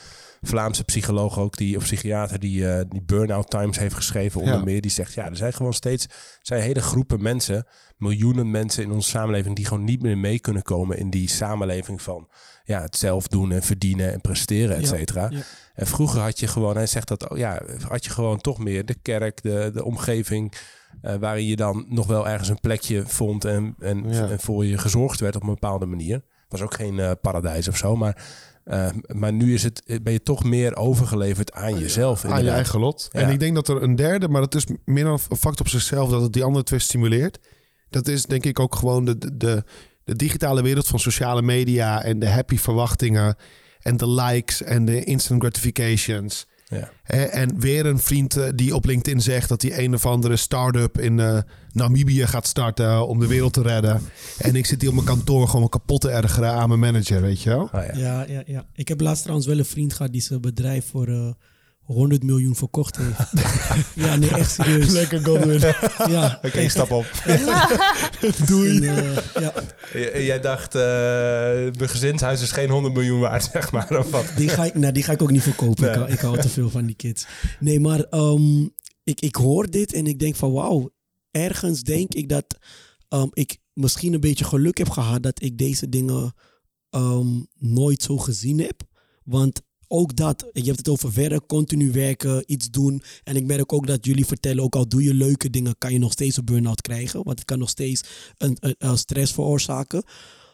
Vlaamse 0.41 0.83
psycholoog 0.83 1.39
ook 1.39 1.57
die 1.57 1.77
of 1.77 1.83
psychiater 1.83 2.39
die 2.39 2.69
eh, 2.69 2.83
die 2.89 3.01
Burnout 3.01 3.49
Times 3.49 3.77
heeft 3.79 3.95
geschreven 3.95 4.41
onder 4.41 4.55
Ja. 4.57 4.63
meer. 4.63 4.81
Die 4.81 4.91
zegt 4.91 5.13
ja, 5.13 5.25
er 5.29 5.35
zijn 5.35 5.53
gewoon 5.53 5.73
steeds 5.73 6.05
zijn 6.41 6.61
hele 6.61 6.81
groepen 6.81 7.21
mensen, 7.21 7.65
miljoenen 7.97 8.51
mensen 8.51 8.83
in 8.83 8.91
onze 8.91 9.09
samenleving 9.09 9.55
die 9.55 9.65
gewoon 9.65 9.83
niet 9.83 10.01
meer 10.01 10.17
mee 10.17 10.39
kunnen 10.39 10.63
komen 10.63 10.97
in 10.97 11.09
die 11.09 11.29
samenleving 11.29 12.01
van 12.01 12.29
ja 12.63 12.81
het 12.81 12.95
zelf 12.97 13.27
doen 13.27 13.51
en 13.51 13.63
verdienen 13.63 14.13
en 14.13 14.21
presteren, 14.21 14.77
et 14.77 14.88
cetera. 14.88 15.27
ja. 15.31 15.39
En 15.73 15.88
vroeger 15.88 16.21
had 16.21 16.39
je 16.39 16.47
gewoon, 16.47 16.75
hij 16.75 16.88
zegt 16.88 17.07
dat, 17.07 17.29
oh 17.29 17.38
ja, 17.38 17.61
had 17.88 18.03
je 18.05 18.09
gewoon 18.09 18.41
toch 18.41 18.57
meer 18.57 18.85
de 18.85 18.95
kerk, 19.01 19.41
de, 19.41 19.69
de 19.73 19.83
omgeving, 19.83 20.53
eh, 21.01 21.15
waarin 21.15 21.45
je 21.45 21.55
dan 21.55 21.85
nog 21.89 22.07
wel 22.07 22.27
ergens 22.27 22.49
een 22.49 22.59
plekje 22.59 23.03
vond 23.05 23.45
en, 23.45 23.75
en 23.79 24.39
voor 24.39 24.65
je 24.65 24.77
gezorgd 24.77 25.19
werd 25.19 25.35
op 25.35 25.41
een 25.41 25.47
bepaalde 25.47 25.85
manier. 25.85 26.21
was 26.47 26.61
ook 26.61 26.73
geen 26.73 26.99
eh, 26.99 27.11
paradijs 27.21 27.67
of 27.67 27.77
zo, 27.77 27.95
maar, 27.95 28.23
eh, 28.68 28.89
maar 29.07 29.34
nu 29.34 29.53
is 29.53 29.63
het, 29.63 29.84
ben 30.03 30.13
je 30.13 30.22
toch 30.22 30.43
meer 30.43 30.76
overgeleverd 30.76 31.51
aan 31.51 31.80
jezelf. 31.80 32.26
aan 32.26 32.43
je 32.43 32.49
eigen 32.49 32.80
lot. 32.80 33.09
Ja. 33.11 33.20
En 33.20 33.30
ik 33.30 33.39
denk 33.39 33.55
dat 33.55 33.68
er 33.68 33.82
een 33.82 33.95
derde, 33.95 34.28
maar 34.28 34.41
dat 34.41 34.55
is 34.55 34.65
meer 34.86 35.03
dan 35.03 35.20
een 35.30 35.38
fact 35.38 35.59
op 35.59 35.68
zichzelf... 35.68 36.09
dat 36.09 36.22
het 36.22 36.34
die 36.34 36.43
andere 36.43 36.63
twee 36.63 36.80
stimuleert. 36.80 37.39
Dat 37.89 38.07
is 38.07 38.26
denk 38.26 38.45
ik 38.45 38.59
ook 38.59 38.76
gewoon 38.76 39.05
de, 39.05 39.38
de, 39.38 39.63
de 40.03 40.15
digitale 40.15 40.61
wereld 40.61 40.88
van 40.88 40.99
sociale 40.99 41.41
media... 41.41 42.03
en 42.03 42.20
de 42.20 42.30
happy 42.30 42.57
verwachtingen 42.57 43.36
en 43.80 43.97
de 43.97 44.09
likes 44.09 44.61
en 44.63 44.86
de 44.86 45.03
instant 45.03 45.41
gratifications... 45.41 46.47
Ja. 46.70 46.89
En 47.30 47.59
weer 47.59 47.86
een 47.86 47.99
vriend 47.99 48.38
eh, 48.38 48.49
die 48.55 48.76
op 48.76 48.86
LinkedIn 48.86 49.22
zegt 49.22 49.49
dat 49.49 49.61
hij 49.61 49.84
een 49.84 49.93
of 49.93 50.05
andere 50.05 50.36
start-up 50.36 50.99
in 50.99 51.20
eh, 51.20 51.38
Namibië 51.72 52.28
gaat 52.28 52.47
starten 52.47 53.07
om 53.07 53.20
de 53.20 53.28
wereld 53.28 53.53
te 53.53 53.61
redden. 53.61 54.01
En 54.38 54.55
ik 54.55 54.65
zit 54.65 54.80
hier 54.82 54.89
op 54.89 54.95
mijn 54.95 55.07
kantoor 55.07 55.47
gewoon 55.47 55.70
kapot 55.70 56.01
te 56.01 56.09
ergeren 56.09 56.51
aan 56.51 56.68
mijn 56.68 56.80
manager, 56.80 57.22
weet 57.22 57.41
je 57.41 57.49
wel? 57.49 57.63
Oh, 57.63 57.72
ja. 57.72 57.97
Ja, 57.97 58.26
ja, 58.28 58.43
ja. 58.45 58.65
Ik 58.74 58.88
heb 58.88 59.01
laatst 59.01 59.22
trouwens 59.22 59.47
wel 59.47 59.57
een 59.57 59.65
vriend 59.65 59.93
gehad 59.93 60.11
die 60.11 60.22
zijn 60.22 60.41
bedrijf 60.41 60.86
voor 60.89 61.07
eh 61.07 61.32
100 61.88 62.23
miljoen 62.23 62.55
verkocht 62.55 62.97
heeft. 62.97 63.17
ja, 64.05 64.15
nee, 64.15 64.29
echt 64.29 64.51
serieus. 64.51 64.89
Lekker 64.89 65.25
Godwin. 65.25 65.59
Ja, 66.15 66.39
Oké, 66.45 66.69
stap 66.69 66.91
op. 66.91 67.05
Doei. 68.45 68.81
ja, 69.39 69.53
J- 69.93 70.17
Jij 70.25 70.39
dacht, 70.39 70.75
eh 70.75 70.81
mijn 71.77 71.89
gezinshuis 71.89 72.41
is 72.41 72.51
geen 72.51 72.69
100 72.69 72.93
miljoen 72.93 73.19
waard, 73.19 73.49
zeg 73.51 73.71
maar. 73.71 73.97
Of 73.97 74.11
wat? 74.11 74.25
die, 74.35 74.49
ga 74.49 74.63
ik, 74.65 74.73
nou, 74.75 74.93
die 74.93 75.03
ga 75.03 75.11
ik 75.11 75.21
ook 75.21 75.31
niet 75.31 75.41
verkopen. 75.41 75.83
Ik, 75.83 75.89
Nee. 75.89 75.99
hou, 75.99 76.11
ik 76.11 76.19
hou 76.19 76.39
te 76.41 76.49
veel 76.49 76.69
van 76.69 76.85
die 76.85 76.95
kids. 76.95 77.25
Nee, 77.59 77.79
maar 77.79 77.99
ehm, 78.03 78.61
ik, 79.03 79.21
ik 79.21 79.35
hoor 79.35 79.69
dit 79.69 79.93
en 79.93 80.07
ik 80.07 80.19
denk 80.19 80.35
van 80.35 80.51
wauw. 80.51 80.89
Ergens 81.31 81.81
denk 81.83 82.13
ik 82.13 82.29
dat 82.29 82.57
ehm, 83.09 83.27
ik 83.33 83.57
misschien 83.73 84.13
een 84.13 84.19
beetje 84.19 84.45
geluk 84.45 84.77
heb 84.77 84.89
gehad 84.89 85.23
dat 85.23 85.41
ik 85.43 85.57
deze 85.57 85.89
dingen 85.89 86.33
ehm, 86.89 87.27
nooit 87.57 88.01
zo 88.03 88.17
gezien 88.17 88.59
heb. 88.59 88.81
Want 89.23 89.61
ook 89.88 90.15
dat, 90.15 90.45
je 90.53 90.63
hebt 90.63 90.77
het 90.77 90.89
over 90.89 91.13
werk, 91.13 91.47
continu 91.47 91.91
werken, 91.91 92.43
iets 92.45 92.69
doen. 92.69 93.01
En 93.23 93.35
ik 93.35 93.45
merk 93.45 93.73
ook 93.73 93.88
dat 93.88 94.05
jullie 94.05 94.25
vertellen, 94.25 94.63
ook 94.63 94.75
al 94.75 94.88
doe 94.88 95.03
je 95.03 95.13
leuke 95.13 95.49
dingen, 95.49 95.77
kan 95.77 95.93
je 95.93 95.99
nog 95.99 96.11
steeds 96.11 96.38
een 96.38 96.45
burn-out 96.45 96.81
krijgen. 96.81 97.23
Want 97.23 97.38
het 97.38 97.47
kan 97.47 97.59
nog 97.59 97.69
steeds 97.69 98.03
een, 98.38 98.57
een, 98.59 98.97
stress 98.97 99.33
veroorzaken. 99.33 100.03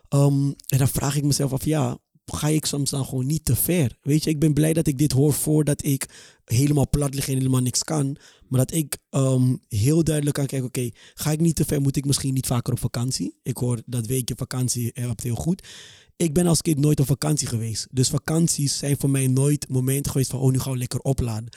Ehm, 0.10 0.52
en 0.68 0.78
dan 0.78 0.88
vraag 0.88 1.16
ik 1.16 1.24
mezelf 1.24 1.54
af, 1.54 1.66
ja, 1.66 1.98
ga 2.26 2.48
ik 2.48 2.66
soms 2.66 2.90
dan 2.90 3.06
gewoon 3.06 3.26
niet 3.26 3.46
te 3.46 3.56
ver? 3.56 3.98
Weet 4.02 4.24
je, 4.24 4.30
ik 4.30 4.40
ben 4.40 4.54
blij 4.54 4.74
dat 4.74 4.88
ik 4.88 4.98
dit 4.98 5.12
hoor 5.12 5.34
voordat 5.34 5.86
ik 5.86 6.06
helemaal 6.46 6.90
plat 6.90 7.14
lig 7.14 7.28
en 7.28 7.38
helemaal 7.38 7.62
niks 7.62 7.84
kan. 7.84 8.18
Maar 8.48 8.60
dat 8.60 8.74
ik 8.74 8.98
ehm, 9.10 9.56
heel 9.68 10.04
duidelijk 10.04 10.36
kan 10.36 10.46
kijken, 10.46 10.68
oké, 10.68 10.90
ga 11.14 11.32
ik 11.32 11.40
niet 11.40 11.56
te 11.56 11.66
ver, 11.66 11.82
moet 11.82 11.96
ik 11.96 12.06
misschien 12.06 12.34
niet 12.34 12.48
vaker 12.48 12.74
op 12.74 12.80
vakantie? 12.80 13.40
Ik 13.44 13.58
hoor 13.58 13.82
dat 13.86 14.06
weekje 14.06 14.36
vakantie 14.38 14.92
heel 15.16 15.36
goed. 15.36 15.68
Ik 16.16 16.34
ben 16.34 16.48
als 16.48 16.62
kind 16.62 16.80
nooit 16.80 17.00
op 17.00 17.06
vakantie 17.06 17.48
geweest. 17.48 17.88
Dus 17.92 18.10
vakanties 18.10 18.78
zijn 18.78 18.98
voor 19.00 19.10
mij 19.10 19.28
nooit 19.28 19.70
momenten 19.70 20.12
geweest 20.12 20.30
van, 20.30 20.40
oh, 20.40 20.52
nu 20.52 20.60
gaan 20.60 20.72
we 20.72 20.78
lekker 20.78 21.00
opladen. 21.00 21.50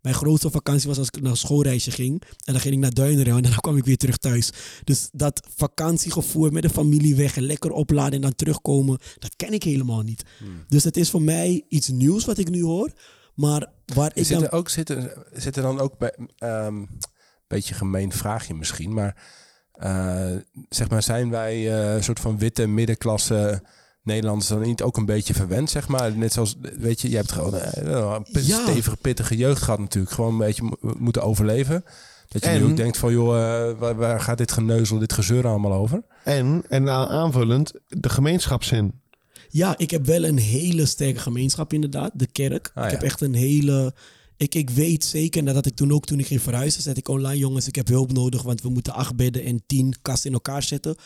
Mijn 0.00 0.14
grootste 0.14 0.50
vakantie 0.50 0.88
was 0.88 0.98
als 0.98 1.06
ik 1.06 1.20
naar 1.22 1.30
een 1.30 1.36
schoolreisje 1.36 1.90
ging. 1.90 2.22
En 2.44 2.52
dan 2.52 2.60
ging 2.60 2.74
ik 2.74 2.80
naar 2.80 2.90
Duinrel 2.90 3.36
en 3.36 3.42
dan 3.42 3.52
kwam 3.52 3.76
ik 3.76 3.84
weer 3.84 3.96
terug 3.96 4.16
thuis. 4.16 4.50
Dus 4.84 5.08
dat 5.12 5.48
vakantiegevoel 5.56 6.50
met 6.50 6.62
de 6.62 6.70
familie 6.70 7.16
weg 7.16 7.36
en 7.36 7.42
lekker 7.42 7.70
opladen 7.70 8.12
en 8.12 8.20
dan 8.20 8.34
terugkomen, 8.34 8.98
dat 9.18 9.36
ken 9.36 9.52
ik 9.52 9.62
helemaal 9.62 10.02
niet. 10.02 10.22
Dus 10.68 10.84
het 10.84 10.96
is 10.96 11.10
voor 11.10 11.22
mij 11.22 11.64
iets 11.68 11.88
nieuws 11.88 12.24
wat 12.24 12.38
ik 12.38 12.50
nu 12.50 12.62
hoor. 12.62 12.92
Maar 13.34 13.70
waar 13.94 14.10
ik 14.14 14.24
Zit 14.24 14.38
dan... 14.38 14.46
er, 14.46 14.52
ook, 14.52 14.68
zit, 14.68 14.88
er, 14.88 15.26
zit 15.32 15.56
er 15.56 15.62
dan 15.62 15.80
ook 15.80 15.98
bij, 15.98 16.14
een 16.38 16.88
beetje 17.46 17.74
gemeen 17.74 18.12
vraagje 18.12 18.54
misschien, 18.54 18.92
maar 18.92 19.16
eh, 19.72 20.36
zeg 20.68 20.88
maar, 20.88 21.02
zijn 21.02 21.30
wij 21.30 21.54
eh, 21.54 21.94
een 21.94 22.04
soort 22.04 22.20
van 22.20 22.38
witte 22.38 22.66
middenklasse 22.66 23.62
Nederlanders 24.02 24.48
dan 24.48 24.60
niet 24.60 24.82
ook 24.82 24.96
een 24.96 25.04
beetje 25.06 25.34
verwend, 25.34 25.70
zeg 25.70 25.88
maar? 25.88 26.16
Net 26.16 26.32
zoals, 26.32 26.56
weet 26.78 27.00
je, 27.00 27.10
je 27.10 27.16
hebt 27.16 27.32
gewoon 27.32 27.54
eh, 27.54 27.82
wel 27.82 28.14
een 28.14 28.42
Ja. 28.42 28.62
stevige, 28.62 28.96
pittige 28.96 29.36
jeugd 29.36 29.62
gehad 29.62 29.78
natuurlijk. 29.78 30.12
Gewoon 30.14 30.32
een 30.32 30.38
beetje 30.38 30.62
mo- 30.62 30.94
moeten 30.98 31.22
overleven. 31.22 31.84
Dat 32.28 32.44
je 32.44 32.50
nu 32.50 32.64
ook 32.64 32.76
denkt 32.76 32.96
van, 32.96 33.12
joh, 33.12 33.36
eh, 33.36 33.78
waar, 33.78 33.96
waar 33.96 34.20
gaat 34.20 34.38
dit 34.38 34.52
geneuzel, 34.52 34.98
dit 34.98 35.12
gezeur 35.12 35.46
allemaal 35.46 35.72
over? 35.72 36.02
En, 36.24 36.62
en 36.68 36.88
aanvullend, 36.88 37.72
de 37.88 38.08
gemeenschapszin. 38.08 39.00
Ja, 39.48 39.78
ik 39.78 39.90
heb 39.90 40.06
wel 40.06 40.24
een 40.24 40.38
hele 40.38 40.86
sterke 40.86 41.18
gemeenschap 41.20 41.72
inderdaad. 41.72 42.10
De 42.14 42.26
kerk. 42.26 42.70
Ah, 42.74 42.84
ik 42.84 42.90
ja. 42.90 42.96
heb 42.96 43.04
echt 43.06 43.20
een 43.20 43.34
hele... 43.34 43.94
Ik, 44.36 44.54
ik 44.54 44.70
weet 44.70 45.04
zeker, 45.04 45.38
en 45.40 45.44
dat 45.46 45.54
had 45.54 45.66
ik 45.66 45.74
toen 45.76 45.92
ook 45.92 46.04
toen 46.06 46.18
ik 46.18 46.26
ging 46.26 46.42
verhuizen, 46.42 46.82
zet 46.82 46.96
ik 46.96 47.08
online, 47.08 47.38
jongens, 47.38 47.66
ik 47.66 47.74
heb 47.74 47.88
hulp 47.88 48.12
nodig, 48.12 48.42
want 48.42 48.62
we 48.62 48.68
moeten 48.68 48.92
acht 48.92 49.16
bedden 49.16 49.44
en 49.44 49.62
tien 49.66 49.94
kasten 50.02 50.26
in 50.28 50.34
elkaar 50.34 50.62
zetten. 50.62 50.96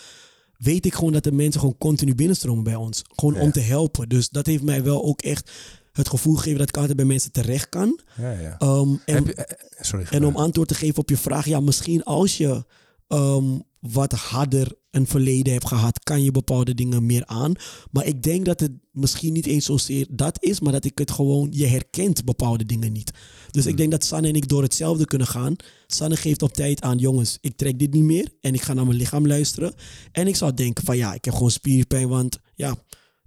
Weet 0.59 0.87
ik 0.87 0.95
gewoon 0.95 1.13
dat 1.13 1.25
de 1.25 1.33
mensen 1.33 1.61
gewoon 1.61 1.79
continu 1.79 2.15
binnenstromen 2.15 2.65
bij 2.65 2.75
ons. 2.75 3.03
Gewoon 3.15 3.35
Ja. 3.35 3.41
om 3.41 3.53
te 3.53 3.61
helpen. 3.61 4.09
Dus 4.09 4.29
dat 4.29 4.47
heeft 4.47 4.63
mij 4.63 4.83
wel 4.83 5.05
ook 5.05 5.23
echt 5.23 5.51
het 5.93 6.09
gevoel 6.09 6.35
gegeven 6.37 6.59
dat 6.59 6.69
ik 6.69 6.77
altijd 6.77 6.97
bij 6.97 7.05
mensen 7.07 7.33
terecht 7.33 7.69
kan. 7.69 8.01
Ja, 8.17 8.31
ja. 8.33 8.59
Ehm, 8.59 8.95
en, 9.05 9.25
je- 9.25 9.35
eh, 9.35 9.57
sorry. 9.81 10.07
en 10.11 10.25
om 10.25 10.37
antwoord 10.37 10.69
te 10.69 10.75
geven 10.75 10.99
op 10.99 11.09
je 11.11 11.17
vraag, 11.17 11.47
ja, 11.47 11.61
misschien 11.61 12.05
als 12.05 12.37
je 12.37 12.65
ehm, 13.09 13.45
wat 13.81 14.13
harder 14.13 14.73
een 14.97 15.07
verleden 15.07 15.53
hebt 15.53 15.67
gehad, 15.67 15.99
kan 16.03 16.23
je 16.23 16.31
bepaalde 16.31 16.75
dingen 16.75 17.07
meer 17.07 17.27
aan. 17.27 17.53
Maar 17.91 18.07
ik 18.07 18.23
denk 18.23 18.45
dat 18.45 18.61
het 18.61 18.73
misschien 18.93 19.33
niet 19.33 19.47
eens 19.47 19.65
zozeer 19.65 20.07
dat 20.11 20.43
is, 20.43 20.61
maar 20.61 20.73
dat 20.73 20.85
ik 20.85 20.99
het 20.99 21.11
gewoon, 21.11 21.49
je 21.51 21.67
herkent 21.67 22.25
bepaalde 22.25 22.65
dingen 22.65 22.93
niet. 22.93 23.11
Dus 23.51 23.67
ik 23.67 23.77
denk 23.77 23.91
dat 23.91 24.05
Sanne 24.05 24.29
en 24.29 24.35
ik 24.35 24.49
door 24.49 24.63
hetzelfde 24.63 25.05
kunnen 25.05 25.27
gaan. 25.27 25.57
Sanne 25.87 26.17
geeft 26.17 26.43
op 26.43 26.53
tijd 26.53 26.81
aan, 26.81 26.99
jongens, 26.99 27.39
ik 27.41 27.57
trek 27.57 27.79
dit 27.79 27.93
niet 27.93 28.03
meer 28.03 28.29
en 28.41 28.55
ik 28.55 28.63
ga 28.63 28.73
naar 28.73 28.87
mijn 28.87 28.99
lichaam 28.99 29.27
luisteren. 29.27 29.75
En 30.13 30.27
ik 30.27 30.37
zou 30.37 30.55
denken 30.55 30.85
van 30.85 30.97
ja, 30.97 31.15
ik 31.15 31.25
heb 31.25 31.35
gewoon 31.35 31.51
spierpijn, 31.51 32.09
want 32.09 32.39
ja, 32.55 32.77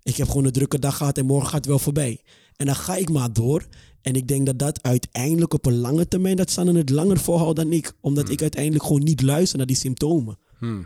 ik 0.03 0.15
heb 0.15 0.27
gewoon 0.27 0.45
een 0.45 0.51
drukke 0.51 0.79
dag 0.79 0.97
gehad 0.97 1.17
en 1.17 1.25
morgen 1.25 1.47
gaat 1.47 1.57
het 1.57 1.65
wel 1.65 1.79
voorbij. 1.79 2.21
En 2.55 2.65
dan 2.65 2.75
ga 2.75 2.95
ik 2.95 3.09
maar 3.09 3.33
door. 3.33 3.67
En 4.01 4.13
ik 4.13 4.27
denk 4.27 4.45
dat 4.45 4.59
dat 4.59 4.83
uiteindelijk 4.83 5.53
op 5.53 5.65
een 5.65 5.77
lange 5.77 6.07
termijn, 6.07 6.35
dat 6.35 6.51
Sanne 6.51 6.77
het 6.77 6.89
langer 6.89 7.19
volhoudt 7.19 7.55
dan 7.55 7.71
ik. 7.71 7.93
Omdat 8.01 8.29
ik 8.29 8.41
uiteindelijk 8.41 8.83
gewoon 8.83 9.03
niet 9.03 9.21
luister 9.21 9.57
naar 9.57 9.67
die 9.67 9.75
symptomen. 9.75 10.37
Hmm. 10.59 10.85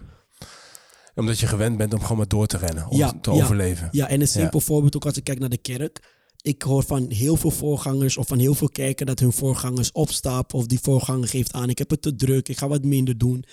Omdat 1.16 1.40
je 1.40 1.48
gewend 1.48 1.78
bent 1.78 1.94
om 1.94 2.02
gewoon 2.02 2.18
maar 2.18 2.28
door 2.28 2.48
te 2.48 2.58
rennen, 2.58 2.88
om 2.88 2.98
Ja, 2.98 3.14
te 3.22 3.32
ja. 3.32 3.44
overleven. 3.44 3.90
Ja, 3.92 4.08
en 4.08 4.22
een 4.22 4.28
simpel 4.28 4.60
voorbeeld 4.60 4.96
ook 4.96 5.06
als 5.06 5.18
ik 5.18 5.24
kijk 5.24 5.40
naar 5.40 5.50
de 5.50 5.58
kerk. 5.58 6.12
Ik 6.42 6.62
hoor 6.62 6.84
van 6.84 7.12
heel 7.12 7.36
veel 7.36 7.52
voorgangers 7.52 8.18
of 8.18 8.28
van 8.28 8.40
heel 8.40 8.54
veel 8.54 8.70
kerken 8.70 9.06
dat 9.06 9.20
hun 9.20 9.34
voorgangers 9.34 9.92
opstappen. 9.92 10.58
Of 10.58 10.66
die 10.66 10.80
voorganger 10.82 11.28
geeft 11.28 11.54
aan, 11.54 11.70
ik 11.70 11.78
heb 11.78 11.90
het 11.90 12.02
te 12.02 12.16
druk, 12.16 12.50
ik 12.50 12.58
ga 12.58 12.68
wat 12.68 12.84
minder 12.84 13.18
doen. 13.18 13.44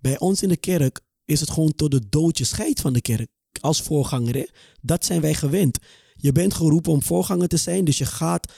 Bij 0.00 0.18
ons 0.18 0.42
in 0.42 0.48
de 0.48 0.56
kerk 0.56 1.00
is 1.24 1.40
het 1.40 1.50
gewoon 1.50 1.74
tot 1.74 1.90
de 1.90 2.08
dood 2.08 2.38
je 2.38 2.44
scheidt 2.44 2.80
van 2.80 2.92
de 2.92 3.00
kerk. 3.00 3.28
Als 3.60 3.82
voorganger, 3.82 4.34
hè? 4.34 4.46
dat 4.80 5.04
zijn 5.04 5.20
wij 5.20 5.34
gewend. 5.34 5.78
Je 6.14 6.32
bent 6.32 6.54
geroepen 6.54 6.92
om 6.92 7.02
voorganger 7.02 7.48
te 7.48 7.56
zijn, 7.56 7.84
dus 7.84 7.98
je 7.98 8.04
gaat 8.06 8.52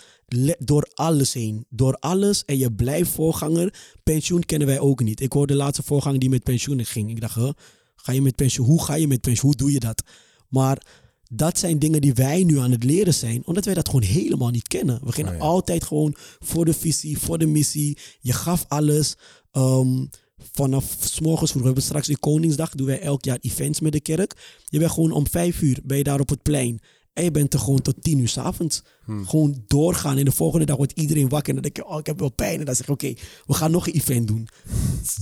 door 0.58 0.90
alles 0.94 1.32
heen. 1.32 1.66
Door 1.68 1.94
alles 1.94 2.44
en 2.44 2.58
je 2.58 2.72
blijft 2.72 3.10
voorganger. 3.10 3.74
Pensioen 4.02 4.44
kennen 4.44 4.68
wij 4.68 4.78
ook 4.78 5.02
niet. 5.02 5.20
Ik 5.20 5.32
hoorde 5.32 5.52
de 5.52 5.58
laatste 5.58 5.82
voorganger 5.82 6.18
die 6.18 6.28
met 6.30 6.42
pensioen 6.42 6.84
ging. 6.84 7.10
Ik 7.10 7.20
dacht, 7.20 7.34
huh, 7.34 7.50
ga 8.10 8.16
je 8.16 8.22
met 8.22 8.36
pensioen? 8.36 8.66
Hoe 8.66 8.84
ga 8.84 8.94
je 8.94 9.06
met 9.06 9.20
pensioen? 9.20 9.50
Hoe 9.50 9.60
doe 9.60 9.72
je 9.72 9.80
dat? 9.80 10.02
Maar 10.48 10.86
dat 11.28 11.58
zijn 11.58 11.78
dingen 11.78 12.00
die 12.00 12.14
wij 12.14 12.44
nu 12.44 12.58
aan 12.58 12.70
het 12.70 12.84
leren 12.84 13.14
zijn, 13.14 13.46
omdat 13.46 13.64
wij 13.64 13.74
dat 13.74 13.86
gewoon 13.86 14.02
helemaal 14.02 14.50
niet 14.50 14.68
kennen. 14.68 15.00
We 15.04 15.12
gingen 15.12 15.32
Oh 15.32 15.38
ja. 15.38 15.42
altijd 15.44 15.84
gewoon 15.84 16.14
voor 16.38 16.64
de 16.64 16.72
visie, 16.72 17.18
voor 17.18 17.38
de 17.38 17.46
missie. 17.46 17.98
Je 18.20 18.32
gaf 18.32 18.64
alles. 18.68 19.16
Ehm, 19.52 20.04
vanaf 20.52 20.96
s 21.00 21.20
morgens 21.20 21.50
vroeg. 21.50 21.62
We 21.62 21.66
hebben 21.66 21.84
straks 21.84 22.08
in 22.08 22.18
Koningsdag, 22.18 22.74
doen 22.74 22.86
wij 22.86 23.00
elk 23.00 23.24
jaar 23.24 23.38
events 23.40 23.80
met 23.80 23.92
de 23.92 24.00
kerk. 24.00 24.60
Je 24.64 24.78
bent 24.78 24.90
gewoon 24.90 25.12
om 25.12 25.26
vijf 25.28 25.62
uur, 25.62 25.78
ben 25.84 25.96
je 25.96 26.04
daar 26.04 26.20
op 26.20 26.28
het 26.28 26.42
plein. 26.42 26.80
En 27.20 27.26
je 27.26 27.32
bent 27.32 27.54
er 27.54 27.60
gewoon 27.60 27.82
tot 27.82 27.94
tien 28.02 28.18
uur 28.18 28.28
s 28.28 28.38
avonds. 28.38 28.82
Gewoon 29.24 29.62
doorgaan. 29.66 30.18
En 30.18 30.24
de 30.24 30.32
volgende 30.32 30.66
dag 30.66 30.76
wordt 30.76 30.92
iedereen 30.92 31.28
wakker. 31.28 31.48
En 31.48 31.54
dan 31.54 31.62
denk 31.62 31.76
je, 31.76 31.86
oh, 31.92 31.98
ik 31.98 32.06
heb 32.06 32.18
wel 32.18 32.30
pijn. 32.32 32.58
En 32.58 32.64
dan 32.64 32.74
zeg 32.74 32.86
je, 32.86 32.92
oké, 32.92 33.14
we 33.46 33.54
gaan 33.54 33.70
nog 33.70 33.86
een 33.86 33.92
event 33.92 34.26
doen. 34.26 34.48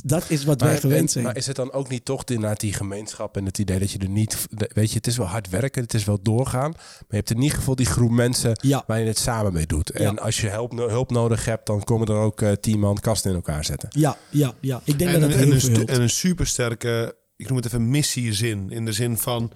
Dat 0.02 0.24
is 0.28 0.44
wat 0.44 0.60
wij 0.60 0.78
gewend 0.80 1.00
en- 1.00 1.08
zijn. 1.08 1.24
maar 1.24 1.36
is 1.36 1.46
het 1.46 1.56
dan 1.56 1.72
ook 1.72 1.88
niet 1.88 2.04
toch 2.04 2.24
inderdaad 2.24 2.60
die 2.60 2.72
gemeenschap 2.72 3.36
en 3.36 3.44
het 3.44 3.58
idee 3.58 3.78
dat 3.78 3.90
je 3.90 3.98
er 3.98 4.08
niet... 4.08 4.46
Weet 4.74 4.90
je, 4.90 4.96
het 4.96 5.06
is 5.06 5.16
wel 5.16 5.26
hard 5.26 5.48
werken, 5.48 5.82
het 5.82 5.94
is 5.94 6.04
wel 6.04 6.18
doorgaan. 6.22 6.70
Maar 6.70 7.04
je 7.08 7.16
hebt 7.16 7.30
in 7.30 7.42
ieder 7.42 7.56
geval 7.58 7.74
die 7.74 7.86
groep 7.86 8.10
mensen 8.10 8.58
Ja. 8.62 8.84
waar 8.86 9.00
je 9.00 9.06
het 9.06 9.18
samen 9.18 9.52
mee 9.52 9.66
doet. 9.66 9.90
En 9.90 10.02
Ja. 10.02 10.10
als 10.22 10.40
je 10.40 10.48
hulp, 10.48 10.72
hulp 10.72 11.10
nodig 11.10 11.44
hebt, 11.44 11.66
dan 11.66 11.84
komen 11.84 12.06
er 12.06 12.14
ook 12.16 12.42
eh, 12.42 12.52
tien 12.52 12.78
man 12.80 12.98
kasten 13.00 13.30
in 13.30 13.36
elkaar 13.36 13.64
zetten. 13.64 13.88
Ja, 13.92 14.16
ja, 14.30 14.54
ja. 14.60 14.80
Ik 14.84 14.98
denk 14.98 15.10
En, 15.14 15.20
dat 15.20 15.30
dat 15.30 15.38
en, 15.38 15.44
heel 15.44 15.54
een, 15.54 15.60
veel 15.60 15.72
helpt. 15.74 15.90
en 15.90 16.00
een 16.00 16.10
supersterke, 16.10 17.16
ik 17.36 17.46
noem 17.48 17.56
het 17.56 17.66
even 17.66 17.90
missiezin. 17.90 18.70
In 18.70 18.84
de 18.84 18.92
zin 18.92 19.16
van, 19.18 19.50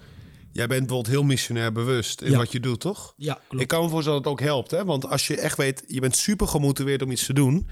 jij 0.53 0.67
bent 0.67 0.79
bijvoorbeeld 0.79 1.15
heel 1.15 1.23
missionair 1.23 1.71
bewust 1.71 2.21
in 2.21 2.31
Ja. 2.31 2.37
wat 2.37 2.51
je 2.51 2.59
doet, 2.59 2.79
toch? 2.79 3.13
Ja, 3.17 3.39
klopt. 3.47 3.63
Ik 3.63 3.67
kan 3.69 3.83
me 3.83 3.89
voorstellen 3.89 4.21
dat 4.21 4.31
het 4.31 4.39
ook 4.41 4.47
helpt. 4.47 4.71
Hè? 4.71 4.85
Want 4.85 5.07
als 5.07 5.27
je 5.27 5.37
echt 5.37 5.57
weet, 5.57 5.83
je 5.87 5.99
bent 5.99 6.15
super 6.15 6.47
gemotiveerd 6.47 7.01
om 7.01 7.11
iets 7.11 7.25
te 7.25 7.33
doen. 7.33 7.67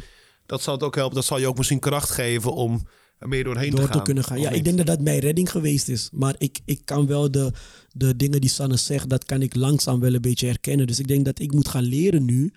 Dat 0.45 0.61
zal 0.61 0.73
het 0.73 0.83
ook 0.83 0.95
helpen. 0.95 1.15
Dat 1.15 1.25
zal 1.25 1.39
je 1.39 1.47
ook 1.47 1.57
misschien 1.57 1.79
kracht 1.79 2.09
geven 2.09 2.53
om 2.53 2.87
er 3.17 3.27
meer 3.27 3.43
doorheen 3.43 3.69
door 3.69 3.79
te 3.79 3.85
te, 3.85 3.91
gaan. 3.93 4.03
kunnen 4.03 4.23
gaan. 4.23 4.39
Ja, 4.39 4.49
ik 4.49 4.63
denk 4.63 4.77
dat 4.77 4.85
dat 4.85 5.01
mijn 5.01 5.19
redding 5.19 5.51
geweest 5.51 5.87
is. 5.87 6.09
Maar 6.11 6.35
ik, 6.37 6.59
ik 6.65 6.81
kan 6.85 7.07
wel 7.07 7.31
de, 7.31 7.51
de 7.91 8.15
dingen 8.15 8.41
die 8.41 8.49
Sanne 8.49 8.77
zegt, 8.77 9.09
dat 9.09 9.25
kan 9.25 9.41
ik 9.41 9.55
langzaam 9.55 9.99
wel 9.99 10.13
een 10.13 10.21
beetje 10.21 10.47
herkennen. 10.47 10.87
Dus 10.87 10.99
ik 10.99 11.07
denk 11.07 11.25
dat 11.25 11.39
ik 11.39 11.53
moet 11.53 11.67
gaan 11.67 11.83
leren 11.83 12.25
nu. 12.25 12.53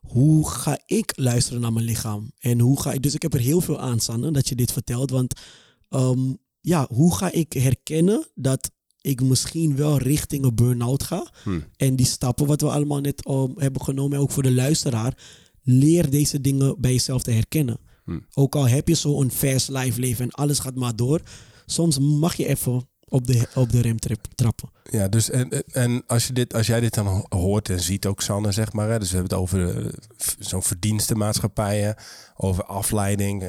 Hoe 0.00 0.50
ga 0.50 0.78
ik 0.86 1.12
luisteren 1.16 1.60
naar 1.60 1.72
mijn 1.72 1.84
lichaam? 1.84 2.32
En 2.38 2.60
hoe 2.60 2.80
ga 2.80 2.92
ik. 2.92 3.02
Dus 3.02 3.14
ik 3.14 3.22
heb 3.22 3.34
er 3.34 3.40
heel 3.40 3.60
veel 3.60 3.80
aan, 3.80 4.00
Sanne, 4.00 4.30
dat 4.30 4.48
je 4.48 4.54
dit 4.54 4.72
vertelt. 4.72 5.10
Want 5.10 5.40
ehm, 5.88 6.32
ja, 6.60 6.86
hoe 6.90 7.16
ga 7.16 7.32
ik 7.32 7.52
herkennen 7.52 8.26
dat 8.34 8.70
ik 9.02 9.20
misschien 9.22 9.76
wel 9.76 9.98
richting 9.98 10.44
een 10.44 10.54
burn-out 10.54 11.02
ga? 11.02 11.30
Hmm. 11.42 11.64
En 11.76 11.96
die 11.96 12.06
stappen 12.06 12.46
wat 12.46 12.60
we 12.60 12.70
allemaal 12.70 13.00
net 13.00 13.28
um, 13.28 13.52
hebben 13.56 13.82
genomen, 13.82 14.18
ook 14.18 14.30
voor 14.30 14.42
de 14.42 14.52
luisteraar. 14.52 15.16
Leer 15.62 16.10
deze 16.10 16.40
dingen 16.40 16.74
bij 16.80 16.92
jezelf 16.92 17.22
te 17.22 17.30
herkennen. 17.30 17.78
Hmm. 18.04 18.26
Ook 18.34 18.54
al 18.54 18.68
heb 18.68 18.88
je 18.88 18.94
zo'n 18.94 19.30
fast 19.30 19.68
life 19.68 20.00
leven 20.00 20.24
en 20.24 20.30
alles 20.30 20.58
gaat 20.58 20.74
maar 20.74 20.96
door. 20.96 21.20
Soms 21.66 21.98
mag 21.98 22.34
je 22.34 22.46
even 22.46 22.88
op 23.08 23.26
de, 23.26 23.48
op 23.54 23.72
de 23.72 23.80
rem 23.80 23.98
trappen. 24.34 24.70
Ja, 24.90 25.08
dus 25.08 25.30
en, 25.30 25.64
en 25.72 26.02
als, 26.06 26.26
je 26.26 26.32
dit, 26.32 26.54
als 26.54 26.66
jij 26.66 26.80
dit 26.80 26.94
dan 26.94 27.06
ho- 27.06 27.26
hoort 27.28 27.68
en 27.68 27.80
ziet 27.80 28.06
ook, 28.06 28.20
Sanne, 28.20 28.52
zeg 28.52 28.72
maar. 28.72 28.90
Hè, 28.90 28.98
dus 28.98 29.10
we 29.10 29.16
hebben 29.16 29.32
het 29.36 29.42
over 29.42 29.76
eh, 29.76 29.92
zo'n 30.38 30.62
verdienstenmaatschappijen, 30.62 31.94
over 32.36 32.64
afleiding. 32.64 33.42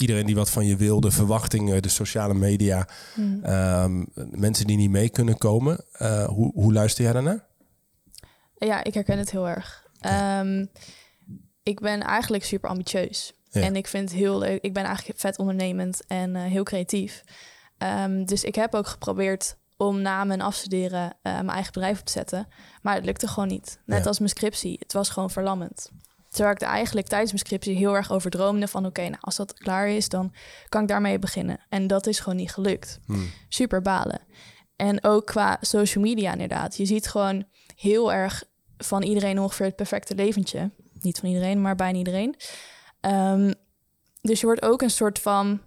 Iedereen 0.00 0.26
die 0.26 0.34
wat 0.34 0.50
van 0.50 0.66
je 0.66 0.76
wil, 0.76 1.00
de 1.00 1.10
verwachtingen, 1.10 1.82
de 1.82 1.88
sociale 1.88 2.34
media. 2.34 2.88
ehm, 3.42 4.04
mensen 4.30 4.66
die 4.66 4.76
niet 4.76 4.90
mee 4.90 5.08
kunnen 5.08 5.38
komen. 5.38 5.84
Eh, 5.92 6.24
hoe, 6.26 6.52
hoe 6.54 6.72
luister 6.72 7.04
jij 7.04 7.12
daarnaar? 7.12 7.46
Ja, 8.56 8.84
ik 8.84 8.94
herken 8.94 9.18
het 9.18 9.30
heel 9.30 9.48
erg. 9.48 9.86
Ehm, 10.00 10.66
ik 11.62 11.80
ben 11.80 12.00
eigenlijk 12.02 12.44
super 12.44 12.70
ambitieus. 12.70 13.32
Ja. 13.50 13.60
En 13.60 13.76
ik 13.76 13.86
vind 13.86 14.08
het 14.10 14.18
heel 14.18 14.38
leuk. 14.38 14.62
Ik 14.62 14.72
ben 14.72 14.84
eigenlijk 14.84 15.18
vet 15.20 15.38
ondernemend 15.38 16.06
en 16.06 16.36
eh, 16.36 16.42
heel 16.42 16.62
creatief. 16.62 17.22
Ehm, 17.78 18.24
dus 18.24 18.44
ik 18.44 18.54
heb 18.54 18.74
ook 18.74 18.86
geprobeerd 18.86 19.56
om 19.76 20.00
na 20.02 20.24
mijn 20.24 20.40
afstuderen 20.40 21.16
eh, 21.22 21.32
mijn 21.32 21.48
eigen 21.48 21.72
bedrijf 21.72 21.98
op 22.00 22.06
te 22.06 22.12
zetten. 22.12 22.48
Maar 22.82 22.94
het 22.94 23.04
lukte 23.04 23.26
gewoon 23.28 23.48
niet. 23.48 23.78
Net 23.86 23.98
Ja. 24.02 24.04
als 24.06 24.18
mijn 24.18 24.30
scriptie. 24.30 24.76
Het 24.78 24.92
was 24.92 25.08
gewoon 25.08 25.30
verlammend. 25.30 25.90
Terwijl 26.34 26.54
ik 26.54 26.62
er 26.62 26.68
eigenlijk 26.68 27.06
tijdens 27.06 27.32
mijn 27.32 27.44
scriptie 27.44 27.76
heel 27.76 27.94
erg 27.96 28.12
over 28.12 28.30
droomde 28.30 28.68
van... 28.68 28.86
oké, 28.86 29.02
nou, 29.02 29.16
als 29.20 29.36
dat 29.36 29.54
klaar 29.54 29.88
is, 29.88 30.08
dan 30.08 30.34
kan 30.68 30.82
ik 30.82 30.88
daarmee 30.88 31.18
beginnen. 31.18 31.58
En 31.68 31.86
dat 31.86 32.06
is 32.06 32.18
gewoon 32.18 32.38
niet 32.38 32.52
gelukt. 32.52 32.98
Hmm. 33.06 33.30
Super 33.48 33.82
balen. 33.82 34.20
En 34.76 35.04
ook 35.04 35.26
qua 35.26 35.58
social 35.60 36.04
media 36.04 36.32
inderdaad. 36.32 36.76
Je 36.76 36.84
ziet 36.84 37.08
gewoon 37.08 37.44
heel 37.76 38.12
erg 38.12 38.44
van 38.76 39.02
iedereen 39.02 39.38
ongeveer 39.38 39.66
het 39.66 39.76
perfecte 39.76 40.14
leventje. 40.14 40.70
Niet 41.00 41.18
van 41.18 41.28
iedereen, 41.28 41.60
maar 41.60 41.74
bijna 41.76 41.98
iedereen. 41.98 42.36
Ehm, 43.00 43.52
dus 44.20 44.40
je 44.40 44.46
wordt 44.46 44.62
ook 44.62 44.82
een 44.82 44.90
soort 44.90 45.18
van... 45.18 45.60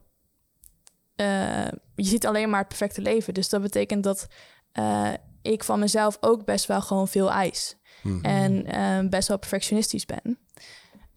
eh, 1.15 1.67
je 1.95 2.03
ziet 2.03 2.25
alleen 2.25 2.49
maar 2.49 2.59
het 2.59 2.67
perfecte 2.67 3.01
leven. 3.01 3.33
Dus 3.33 3.49
dat 3.49 3.61
betekent 3.61 4.03
dat 4.03 4.27
eh, 4.71 5.13
ik 5.41 5.63
van 5.63 5.79
mezelf 5.79 6.17
ook 6.19 6.45
best 6.45 6.65
wel 6.65 6.81
gewoon 6.81 7.07
veel 7.07 7.31
eis. 7.31 7.75
Hmm. 8.01 8.21
En 8.21 8.65
eh, 8.65 9.09
best 9.09 9.27
wel 9.27 9.39
perfectionistisch 9.39 10.05
ben. 10.05 10.39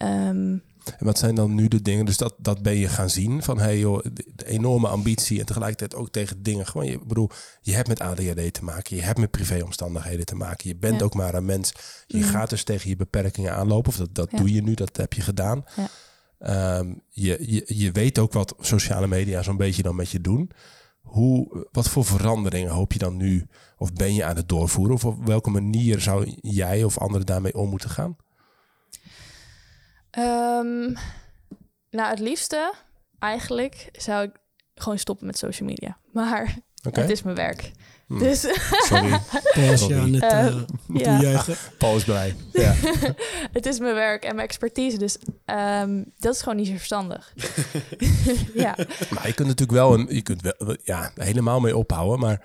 Ehm, 0.01 0.59
En 0.98 1.07
wat 1.07 1.18
zijn 1.18 1.34
dan 1.34 1.55
nu 1.55 1.68
de 1.68 1.82
dingen? 1.82 2.05
Dus 2.05 2.16
dat, 2.16 2.34
dat 2.38 2.62
ben 2.62 2.76
je 2.76 2.88
gaan 2.88 3.11
zien 3.11 3.42
van 3.42 3.59
hey 3.59 3.78
joh, 3.78 4.05
de, 4.12 4.46
enorme 4.46 4.88
ambitie 4.88 5.40
en 5.40 5.46
tegelijkertijd 5.46 5.94
ook 5.94 6.11
tegen 6.11 6.42
dingen. 6.42 6.66
Gewoon, 6.66 6.86
je, 6.86 6.98
bedoel, 7.07 7.30
je 7.62 7.72
hebt 7.74 7.88
met 7.88 8.01
ADHD 8.01 8.53
te 8.53 8.64
maken, 8.64 8.96
je 8.96 9.03
hebt 9.03 9.18
met 9.18 9.30
privéomstandigheden 9.30 10.26
te 10.26 10.34
maken. 10.34 10.68
Je 10.68 10.76
bent 10.76 10.98
Ja. 10.98 11.05
ook 11.05 11.14
maar 11.14 11.34
een 11.34 11.44
mens. 11.44 11.72
Je 12.07 12.18
Mhm. 12.18 12.28
gaat 12.28 12.51
dus 12.51 12.64
tegen 12.64 12.88
je 12.88 12.96
beperkingen 12.96 13.55
aanlopen. 13.55 13.90
Of 13.90 13.96
dat, 13.96 14.14
dat 14.14 14.30
Ja. 14.30 14.38
doe 14.38 14.53
je 14.53 14.62
nu, 14.62 14.74
dat 14.74 14.96
heb 14.96 15.12
je 15.12 15.22
gedaan. 15.22 15.64
Ehm, 16.38 16.94
je, 17.09 17.38
je, 17.46 17.64
je 17.66 17.92
weet 17.92 18.18
ook 18.18 18.32
wat 18.32 18.55
sociale 18.61 19.07
media 19.07 19.42
zo'n 19.42 19.57
beetje 19.57 19.82
dan 19.82 19.96
met 19.96 20.11
je 20.11 20.20
doen. 20.20 20.51
Hoe, 21.01 21.66
wat 21.72 21.88
voor 21.88 22.05
veranderingen 22.05 22.70
hoop 22.72 22.92
je 22.92 22.98
dan 22.98 23.16
nu? 23.16 23.46
Of 23.78 23.92
ben 23.92 24.14
je 24.14 24.24
aan 24.24 24.36
het 24.36 24.48
doorvoeren? 24.48 24.94
Of 24.94 25.05
op 25.05 25.24
welke 25.26 25.51
manier 25.51 26.01
zou 26.01 26.34
jij 26.40 26.84
of 26.84 26.98
anderen 26.98 27.26
daarmee 27.26 27.55
om 27.55 27.68
moeten 27.68 27.90
gaan? 27.90 28.16
Ehm, 30.11 30.92
nou, 31.90 32.08
het 32.11 32.18
liefste 32.18 32.72
eigenlijk 33.18 33.88
zou 33.92 34.24
ik 34.24 34.30
gewoon 34.74 34.98
stoppen 34.98 35.26
met 35.26 35.38
social 35.38 35.68
media. 35.68 35.98
Maar 36.12 36.56
het 36.90 37.11
is 37.11 37.22
mijn 37.22 37.36
werk. 37.36 37.70
Hmm. 38.06 38.18
Dus 38.18 38.40
sorry. 38.86 39.20
Paulsje 39.54 39.76
Sorry. 39.76 39.98
aan 39.98 40.12
het 40.12 40.22
Eh, 40.22 40.46
eh, 40.46 40.54
ja. 40.88 41.16
toejuichen. 41.16 41.56
Paul 41.78 41.96
is 41.96 42.04
blij. 42.04 42.36
Ja. 42.52 42.74
het 43.52 43.66
is 43.66 43.78
mijn 43.78 43.94
werk 43.94 44.24
en 44.24 44.34
mijn 44.34 44.46
expertise. 44.46 44.98
Dus 44.98 45.18
ehm, 45.44 46.02
dat 46.18 46.34
is 46.34 46.40
gewoon 46.42 46.56
niet 46.56 46.66
zo 46.66 46.72
verstandig. 46.76 47.32
ja, 48.54 48.76
Maar 49.11 49.26
je 49.26 49.34
kunt 49.34 49.48
natuurlijk 49.48 49.78
wel 49.78 49.94
een, 49.94 50.06
je 50.14 50.22
kunt 50.22 50.42
wel, 50.42 50.76
ja, 50.82 51.11
helemaal 51.14 51.61
mee 51.61 51.76
ophouden, 51.76 52.18
maar 52.18 52.42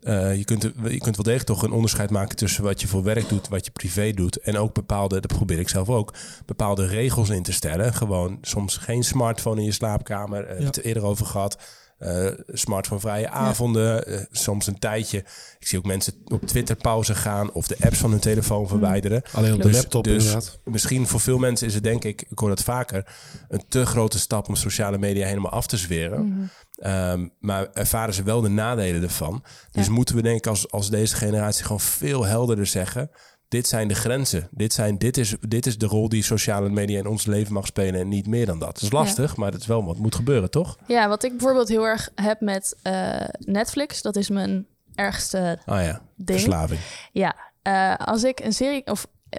eh, 0.00 0.36
je, 0.36 0.44
kunt, 0.44 0.62
je 0.62 0.98
kunt 0.98 1.16
wel 1.16 1.24
degelijk 1.24 1.46
toch 1.46 1.62
een 1.62 1.72
onderscheid 1.72 2.10
maken 2.10 2.36
tussen 2.36 2.62
wat 2.62 2.80
je 2.80 2.86
voor 2.88 3.02
werk 3.02 3.28
doet, 3.28 3.48
wat 3.48 3.64
je 3.64 3.70
privé 3.70 4.12
doet 4.12 4.36
en 4.40 4.56
ook 4.58 4.74
bepaalde, 4.74 5.20
dat 5.20 5.34
probeer 5.34 5.58
ik 5.58 5.68
zelf 5.68 5.88
ook, 5.88 6.14
bepaalde 6.46 6.86
regels 6.86 7.28
in 7.28 7.42
te 7.42 7.52
stellen. 7.52 7.94
Gewoon 7.94 8.38
soms 8.42 8.76
geen 8.76 9.04
smartphone 9.04 9.60
in 9.60 9.66
je 9.66 9.72
slaapkamer, 9.72 10.40
eh, 10.40 10.46
hebben 10.46 10.58
we 10.58 10.64
het 10.66 10.82
eerder 10.84 11.04
over 11.04 11.26
gehad. 11.26 11.58
eh 11.98 12.26
smartphonevrije 12.46 13.28
avonden, 13.30 14.26
soms 14.30 14.66
een 14.66 14.78
tijdje. 14.78 15.18
Ik 15.58 15.66
zie 15.66 15.78
ook 15.78 15.84
mensen 15.84 16.12
op 16.24 16.46
Twitter 16.46 16.76
pauze 16.76 17.14
gaan 17.14 17.52
of 17.52 17.66
de 17.66 17.76
apps 17.80 17.98
van 17.98 18.10
hun 18.10 18.20
telefoon 18.20 18.68
verwijderen. 18.68 19.22
Alleen 19.32 19.52
op 19.54 19.62
de 19.62 19.68
Dus- 19.68 19.76
laptop 19.76 20.04
dus 20.04 20.24
inderdaad. 20.24 20.58
Misschien 20.64 21.06
voor 21.06 21.20
veel 21.20 21.38
mensen 21.38 21.66
is 21.66 21.74
het 21.74 21.82
denk 21.82 22.04
ik, 22.04 22.24
ik 22.28 22.38
hoor 22.38 22.48
dat 22.48 22.62
vaker, 22.62 23.06
een 23.48 23.62
te 23.68 23.86
grote 23.86 24.18
stap 24.18 24.48
om 24.48 24.56
sociale 24.56 24.98
media 24.98 25.26
helemaal 25.26 25.50
af 25.50 25.66
te 25.66 25.76
zweren. 25.76 26.26
Mhm. 26.28 26.44
Ehm, 26.76 27.28
maar 27.38 27.68
ervaren 27.72 28.14
ze 28.14 28.22
wel 28.22 28.40
de 28.40 28.48
nadelen 28.48 29.02
ervan. 29.02 29.42
Dus 29.70 29.86
Ja. 29.86 29.92
moeten 29.92 30.14
we 30.16 30.22
denk 30.22 30.36
ik 30.38 30.46
als, 30.46 30.70
als 30.70 30.90
deze 30.90 31.16
generatie 31.16 31.62
gewoon 31.64 31.80
veel 31.80 32.24
helderder 32.24 32.66
zeggen. 32.66 33.10
Dit 33.48 33.68
zijn 33.68 33.88
de 33.88 33.94
grenzen. 33.94 34.48
Dit, 34.50 34.72
zijn, 34.72 34.98
dit, 34.98 35.16
is, 35.16 35.34
dit 35.40 35.66
is 35.66 35.78
de 35.78 35.86
rol 35.86 36.08
die 36.08 36.22
sociale 36.22 36.68
media 36.68 36.98
in 36.98 37.06
ons 37.06 37.26
leven 37.26 37.52
mag 37.52 37.66
spelen 37.66 38.00
en 38.00 38.08
niet 38.08 38.26
meer 38.26 38.46
dan 38.46 38.58
dat. 38.58 38.68
Het 38.68 38.82
is 38.82 38.92
lastig, 38.92 39.36
maar 39.36 39.52
het 39.52 39.60
is 39.60 39.66
wel 39.66 39.84
wat 39.84 39.98
moet 39.98 40.14
gebeuren, 40.14 40.50
toch? 40.50 40.76
ja, 40.86 41.08
wat 41.08 41.24
ik 41.24 41.30
bijvoorbeeld 41.30 41.68
heel 41.68 41.84
erg 41.84 42.10
heb 42.14 42.40
met 42.40 42.76
eh, 42.82 43.20
Netflix, 43.38 44.02
dat 44.02 44.16
is 44.16 44.28
mijn 44.28 44.66
ergste 44.94 45.58
Ah 45.66 45.82
ja, 45.84 46.00
ding. 46.16 46.40
verslaving. 46.40 46.80
Ja, 47.12 47.34
eh, 47.62 47.94
als 47.96 48.24
ik 48.24 48.40
een 48.40 48.52
serie 48.52 48.86
of 48.86 49.06
eh, 49.28 49.38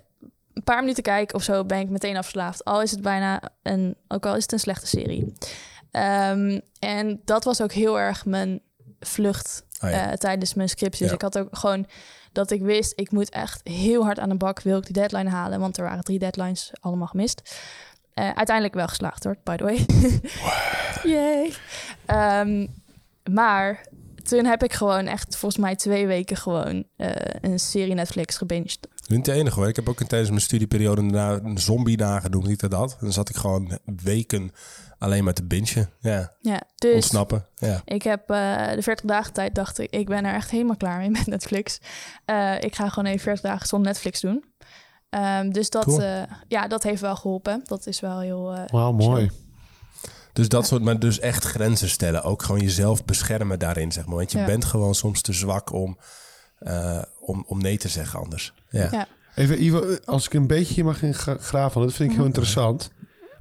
een 0.53 0.63
paar 0.63 0.79
minuten 0.81 1.03
kijk 1.03 1.33
of 1.33 1.43
zo, 1.43 1.65
ben 1.65 1.79
ik 1.79 1.89
meteen 1.89 2.17
afgeslaafd. 2.17 2.65
Al 2.65 2.81
is 2.81 2.91
het 2.91 3.01
bijna 3.01 3.41
een, 3.63 3.95
ook 4.07 4.25
al 4.25 4.35
is 4.35 4.41
het 4.41 4.51
een 4.51 4.59
slechte 4.59 4.87
serie. 4.87 5.33
Ehm, 6.01 6.59
en 6.79 7.21
dat 7.25 7.43
was 7.43 7.61
ook 7.61 7.71
heel 7.71 7.99
erg 7.99 8.25
mijn 8.25 8.61
vlucht 8.99 9.65
ja. 9.69 9.89
eh, 10.11 10.13
tijdens 10.13 10.53
mijn 10.53 10.69
scriptie. 10.69 10.99
Dus 11.01 11.09
Ja. 11.09 11.15
ik 11.15 11.21
had 11.21 11.37
ook 11.37 11.57
gewoon 11.57 11.85
dat 12.31 12.51
ik 12.51 12.61
wist, 12.61 12.93
ik 12.95 13.11
moet 13.11 13.29
echt 13.29 13.61
heel 13.63 14.03
hard 14.03 14.19
aan 14.19 14.29
de 14.29 14.35
bak, 14.35 14.61
wil 14.61 14.77
ik 14.77 14.83
die 14.85 14.93
deadline 14.93 15.29
halen. 15.29 15.59
Want 15.59 15.77
er 15.77 15.83
waren 15.83 16.03
drie 16.03 16.19
deadlines, 16.19 16.71
allemaal 16.79 17.07
gemist. 17.07 17.41
Eh, 18.13 18.25
uiteindelijk 18.25 18.75
wel 18.75 18.87
geslaagd 18.87 19.23
hoor, 19.23 19.35
by 19.43 19.55
the 19.55 19.63
way. 19.63 19.85
Yay. 21.13 21.53
Ehm, 22.05 22.67
maar 23.31 23.85
toen 24.23 24.45
heb 24.45 24.63
ik 24.63 24.73
gewoon 24.73 25.05
echt 25.07 25.35
volgens 25.37 25.61
mij 25.61 25.75
twee 25.75 26.07
weken 26.07 26.37
gewoon 26.37 26.83
eh, 26.97 27.09
een 27.41 27.59
serie 27.59 27.93
Netflix 27.93 28.37
gebinged. 28.37 28.87
Niet 29.07 29.25
de 29.25 29.31
enige 29.31 29.59
hoor. 29.59 29.67
Ik 29.67 29.75
heb 29.75 29.89
ook 29.89 30.03
tijdens 30.03 30.29
mijn 30.29 30.41
studieperiode 30.41 31.01
daarna 31.11 31.45
een 31.49 31.57
zombie 31.57 31.97
dagen 31.97 32.31
doen, 32.31 32.47
niet 32.47 32.69
dat. 32.69 32.91
En 32.91 32.97
dan 32.99 33.11
zat 33.13 33.29
ik 33.29 33.35
gewoon 33.35 33.77
weken 34.03 34.51
alleen 34.97 35.23
maar 35.23 35.33
te 35.33 35.43
bingen. 35.43 35.89
Ja, 35.99 36.31
Ja, 36.41 36.61
dus 36.75 36.93
ontsnappen. 36.93 37.45
Ja. 37.55 37.81
ik 37.85 38.03
heb 38.03 38.29
eh, 38.29 38.71
de 38.71 38.81
40 38.81 39.05
dagen 39.05 39.33
tijd, 39.33 39.55
dacht 39.55 39.79
ik, 39.79 39.91
ik 39.91 40.05
ben 40.07 40.25
er 40.25 40.33
echt 40.33 40.51
helemaal 40.51 40.77
klaar 40.77 40.97
mee 40.99 41.09
met 41.17 41.25
Netflix. 41.27 41.79
Eh, 42.25 42.61
ik 42.61 42.75
ga 42.75 42.89
gewoon 42.89 43.05
even 43.09 43.19
40 43.21 43.43
dagen 43.43 43.67
zonder 43.67 43.87
Netflix 43.91 44.19
doen. 44.21 44.43
Ehm, 45.09 45.49
dus 45.49 45.69
dat, 45.69 45.83
Cool. 45.83 46.01
eh, 46.01 46.21
ja, 46.47 46.67
dat 46.67 46.83
heeft 46.83 47.01
wel 47.01 47.15
geholpen. 47.15 47.61
Dat 47.65 47.87
is 47.87 47.99
wel 47.99 48.19
heel... 48.19 48.53
eh, 48.53 48.63
Wauw, 48.67 48.91
mooi. 48.91 49.31
Dus 50.33 50.49
dat 50.49 50.67
soort, 50.67 50.81
maar 50.83 50.99
dus 50.99 51.19
echt 51.19 51.43
grenzen 51.43 51.89
stellen. 51.89 52.23
Ook 52.23 52.43
gewoon 52.43 52.61
jezelf 52.61 53.05
beschermen 53.05 53.59
daarin, 53.59 53.91
zeg 53.91 54.05
maar. 54.05 54.15
Want 54.15 54.31
je 54.31 54.37
Ja. 54.37 54.45
bent 54.45 54.65
gewoon 54.65 54.95
soms 54.95 55.21
te 55.21 55.33
zwak 55.33 55.71
om 55.73 55.97
eh, 56.59 57.01
om, 57.19 57.43
om 57.47 57.61
nee 57.61 57.77
te 57.77 57.87
zeggen 57.87 58.19
anders. 58.19 58.53
Ja. 58.69 58.87
Ja. 58.91 59.07
Even, 59.35 59.63
Ivo, 59.63 59.95
als 60.05 60.25
ik 60.25 60.33
een 60.33 60.47
beetje 60.47 60.83
mag 60.83 61.01
in 61.03 61.13
gra- 61.13 61.37
graven, 61.39 61.81
dat 61.81 61.93
vind 61.93 62.09
ik 62.11 62.15
heel 62.15 62.25
interessant. 62.25 62.91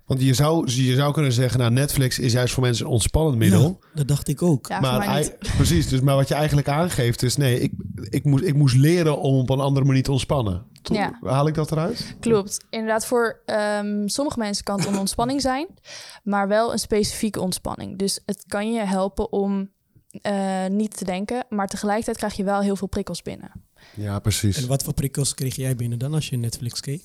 Want 0.07 0.22
je 0.22 0.34
zou, 0.34 0.70
je 0.70 0.94
zou 0.94 1.12
kunnen 1.12 1.32
zeggen, 1.32 1.59
nou, 1.59 1.72
Netflix 1.72 2.18
is 2.18 2.32
juist 2.32 2.54
voor 2.54 2.62
mensen 2.62 2.86
een 2.86 2.92
ontspannend 2.92 3.36
middel. 3.36 3.78
Ja, 3.80 3.88
dat 3.94 4.09
dacht 4.09 4.28
ik 4.28 4.42
ook. 4.42 4.66
Ja, 4.68 4.80
voor 4.80 5.07
maar 5.07 5.30
precies, 5.57 5.88
dus, 5.88 6.00
maar 6.00 6.14
wat 6.14 6.28
je 6.28 6.34
eigenlijk 6.34 6.68
aangeeft 6.68 7.22
is, 7.22 7.36
nee, 7.36 7.61
ik, 7.61 7.72
ik, 8.09 8.24
moest, 8.24 8.44
ik 8.44 8.54
moest 8.54 8.76
leren 8.76 9.18
om 9.20 9.38
op 9.38 9.50
een 9.50 9.61
andere 9.61 9.86
manier 9.86 10.02
te 10.02 10.11
ontspannen. 10.11 10.66
Ja. 10.82 11.18
Haal 11.22 11.46
ik 11.46 11.54
dat 11.54 11.72
eruit? 11.72 12.16
Klopt. 12.20 12.64
Inderdaad, 12.70 13.07
voor 13.07 13.42
ehm, 13.44 14.07
sommige 14.07 14.38
mensen 14.38 14.64
kan 14.64 14.78
het 14.78 14.88
een 14.88 14.98
ontspanning 14.98 15.40
zijn, 15.40 15.66
maar 16.22 16.48
wel 16.48 16.72
een 16.72 16.78
specifieke 16.78 17.40
ontspanning. 17.40 17.98
Dus 17.98 18.20
het 18.26 18.44
kan 18.46 18.72
je 18.72 18.80
helpen 18.80 19.32
om 19.32 19.70
eh, 20.22 20.66
niet 20.66 20.96
te 20.96 21.04
denken, 21.04 21.44
maar 21.48 21.66
tegelijkertijd 21.66 22.16
krijg 22.16 22.34
je 22.34 22.44
wel 22.44 22.61
heel 22.61 22.76
veel 22.76 22.88
prikkels 22.88 23.22
binnen. 23.22 23.52
Ja, 23.94 24.18
precies. 24.18 24.57
En 24.57 24.68
wat 24.68 24.82
voor 24.82 24.94
prikkels 24.94 25.34
kreeg 25.34 25.57
jij 25.57 25.76
binnen 25.76 25.98
dan 25.98 26.14
als 26.14 26.28
je 26.28 26.36
Netflix 26.36 26.80
keek? 26.80 27.02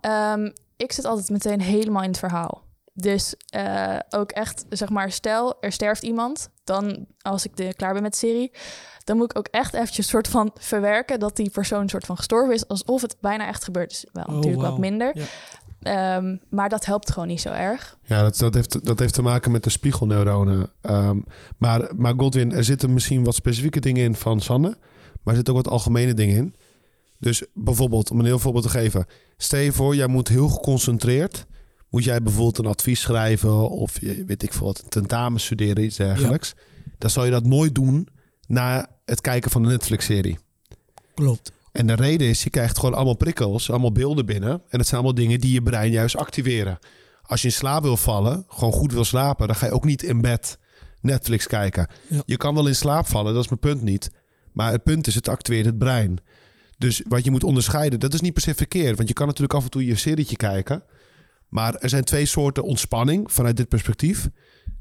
Ehm, 0.00 0.50
ik 0.76 0.92
zit 0.92 1.04
altijd 1.04 1.30
meteen 1.30 1.60
helemaal 1.60 2.02
in 2.02 2.08
het 2.08 2.18
verhaal. 2.18 2.62
Dus 2.92 3.34
eh, 3.48 3.96
ook 4.10 4.30
echt, 4.30 4.64
zeg 4.68 4.88
maar, 4.88 5.10
stel 5.10 5.56
er 5.60 5.72
sterft 5.72 6.02
iemand, 6.02 6.48
dan 6.64 7.06
als 7.20 7.44
ik 7.44 7.56
de, 7.56 7.74
klaar 7.76 7.92
ben 7.92 8.02
met 8.02 8.12
de 8.12 8.18
serie, 8.18 8.52
dan 9.04 9.16
moet 9.16 9.30
ik 9.30 9.38
ook 9.38 9.48
echt 9.48 9.74
eventjes 9.74 10.08
soort 10.08 10.28
van 10.28 10.50
verwerken 10.54 11.20
dat 11.20 11.36
die 11.36 11.50
persoon 11.50 11.88
soort 11.88 12.06
van 12.06 12.16
gestorven 12.16 12.54
is, 12.54 12.68
alsof 12.68 13.02
het 13.02 13.16
bijna 13.20 13.46
echt 13.46 13.64
gebeurd 13.64 13.90
is. 13.92 14.06
Wel, 14.12 14.24
Oh, 14.24 14.34
natuurlijk 14.34 14.62
wat 14.62 14.78
minder. 14.78 15.18
Ja. 15.18 15.24
Ehm, 15.82 16.36
maar 16.50 16.68
dat 16.68 16.84
helpt 16.84 17.10
gewoon 17.12 17.28
niet 17.28 17.40
zo 17.40 17.48
erg. 17.48 17.98
Ja, 18.04 18.22
dat, 18.22 18.38
dat, 18.38 18.54
heeft, 18.54 18.84
dat 18.84 18.98
heeft 18.98 19.14
te 19.14 19.22
maken 19.22 19.50
met 19.50 19.64
de 19.64 19.70
spiegelneuronen. 19.70 20.70
Ehm, 20.80 21.18
maar, 21.58 21.90
maar 21.96 22.14
Godwin, 22.16 22.52
er 22.52 22.64
zitten 22.64 22.92
misschien 22.92 23.24
wat 23.24 23.34
specifieke 23.34 23.80
dingen 23.80 24.04
in 24.04 24.14
van 24.14 24.40
Sanne. 24.40 24.68
Maar 25.22 25.34
er 25.34 25.34
zitten 25.34 25.54
ook 25.54 25.62
wat 25.62 25.72
algemene 25.72 26.14
dingen 26.14 26.36
in. 26.36 26.54
Dus 27.18 27.42
bijvoorbeeld, 27.54 28.10
om 28.10 28.18
een 28.18 28.24
heel 28.24 28.38
voorbeeld 28.38 28.64
te 28.64 28.70
geven. 28.70 29.06
Stel 29.36 29.60
je 29.60 29.72
voor, 29.72 29.96
jij 29.96 30.06
moet 30.06 30.28
heel 30.28 30.48
geconcentreerd... 30.48 31.46
moet 31.90 32.04
jij 32.04 32.22
bijvoorbeeld 32.22 32.58
een 32.58 32.66
advies 32.66 33.00
schrijven... 33.00 33.70
of 33.70 33.98
weet 34.26 34.42
ik 34.42 34.52
veel 34.52 34.66
wat, 34.66 34.82
een 34.82 34.88
tentamen 34.88 35.40
studeren, 35.40 35.84
iets 35.84 35.96
dergelijks. 35.96 36.54
Dan 36.98 37.10
zal 37.10 37.24
je 37.24 37.30
dat 37.30 37.46
nooit 37.46 37.74
doen 37.74 38.08
na 38.46 38.88
het 39.04 39.20
kijken 39.20 39.50
van 39.50 39.62
een 39.62 39.70
Netflix-serie. 39.70 40.38
Klopt. 41.14 41.52
En 41.72 41.86
de 41.86 41.94
reden 41.94 42.28
is, 42.28 42.42
je 42.42 42.50
krijgt 42.50 42.78
gewoon 42.78 42.94
allemaal 42.94 43.16
prikkels, 43.16 43.70
allemaal 43.70 43.92
beelden 43.92 44.26
binnen. 44.26 44.50
En 44.50 44.78
dat 44.78 44.86
zijn 44.86 45.00
allemaal 45.00 45.14
dingen 45.24 45.40
die 45.40 45.52
je 45.52 45.62
brein 45.62 45.90
juist 45.90 46.16
activeren. 46.16 46.78
Als 47.22 47.40
je 47.40 47.46
in 47.46 47.52
slaap 47.52 47.82
wil 47.82 47.96
vallen, 47.96 48.44
gewoon 48.48 48.72
goed 48.72 48.92
wil 48.92 49.04
slapen, 49.04 49.46
dan 49.46 49.56
ga 49.56 49.66
je 49.66 49.72
ook 49.72 49.84
niet 49.84 50.02
in 50.02 50.20
bed 50.20 50.58
Netflix 51.00 51.46
kijken. 51.46 51.86
Ja. 52.08 52.22
Je 52.26 52.36
kan 52.36 52.54
wel 52.54 52.66
in 52.66 52.74
slaap 52.74 53.06
vallen, 53.06 53.34
dat 53.34 53.42
is 53.42 53.48
mijn 53.48 53.60
punt 53.60 53.82
niet. 53.82 54.10
Maar 54.52 54.72
het 54.72 54.82
punt 54.82 55.06
is, 55.06 55.14
het 55.14 55.28
activeert 55.28 55.66
het 55.66 55.78
brein. 55.78 56.18
Dus 56.78 57.02
wat 57.08 57.24
je 57.24 57.30
moet 57.30 57.44
onderscheiden, 57.44 58.00
dat 58.00 58.14
is 58.14 58.20
niet 58.20 58.32
per 58.32 58.42
se 58.42 58.54
verkeerd. 58.54 58.96
Want 58.96 59.08
je 59.08 59.14
kan 59.14 59.26
natuurlijk 59.26 59.54
af 59.54 59.64
en 59.64 59.70
toe 59.70 59.84
je 59.86 59.96
serietje 59.96 60.36
kijken. 60.36 60.82
Maar 61.48 61.74
er 61.74 61.88
zijn 61.88 62.04
twee 62.04 62.26
soorten 62.26 62.62
ontspanning 62.62 63.32
vanuit 63.32 63.56
dit 63.56 63.68
perspectief. 63.68 64.28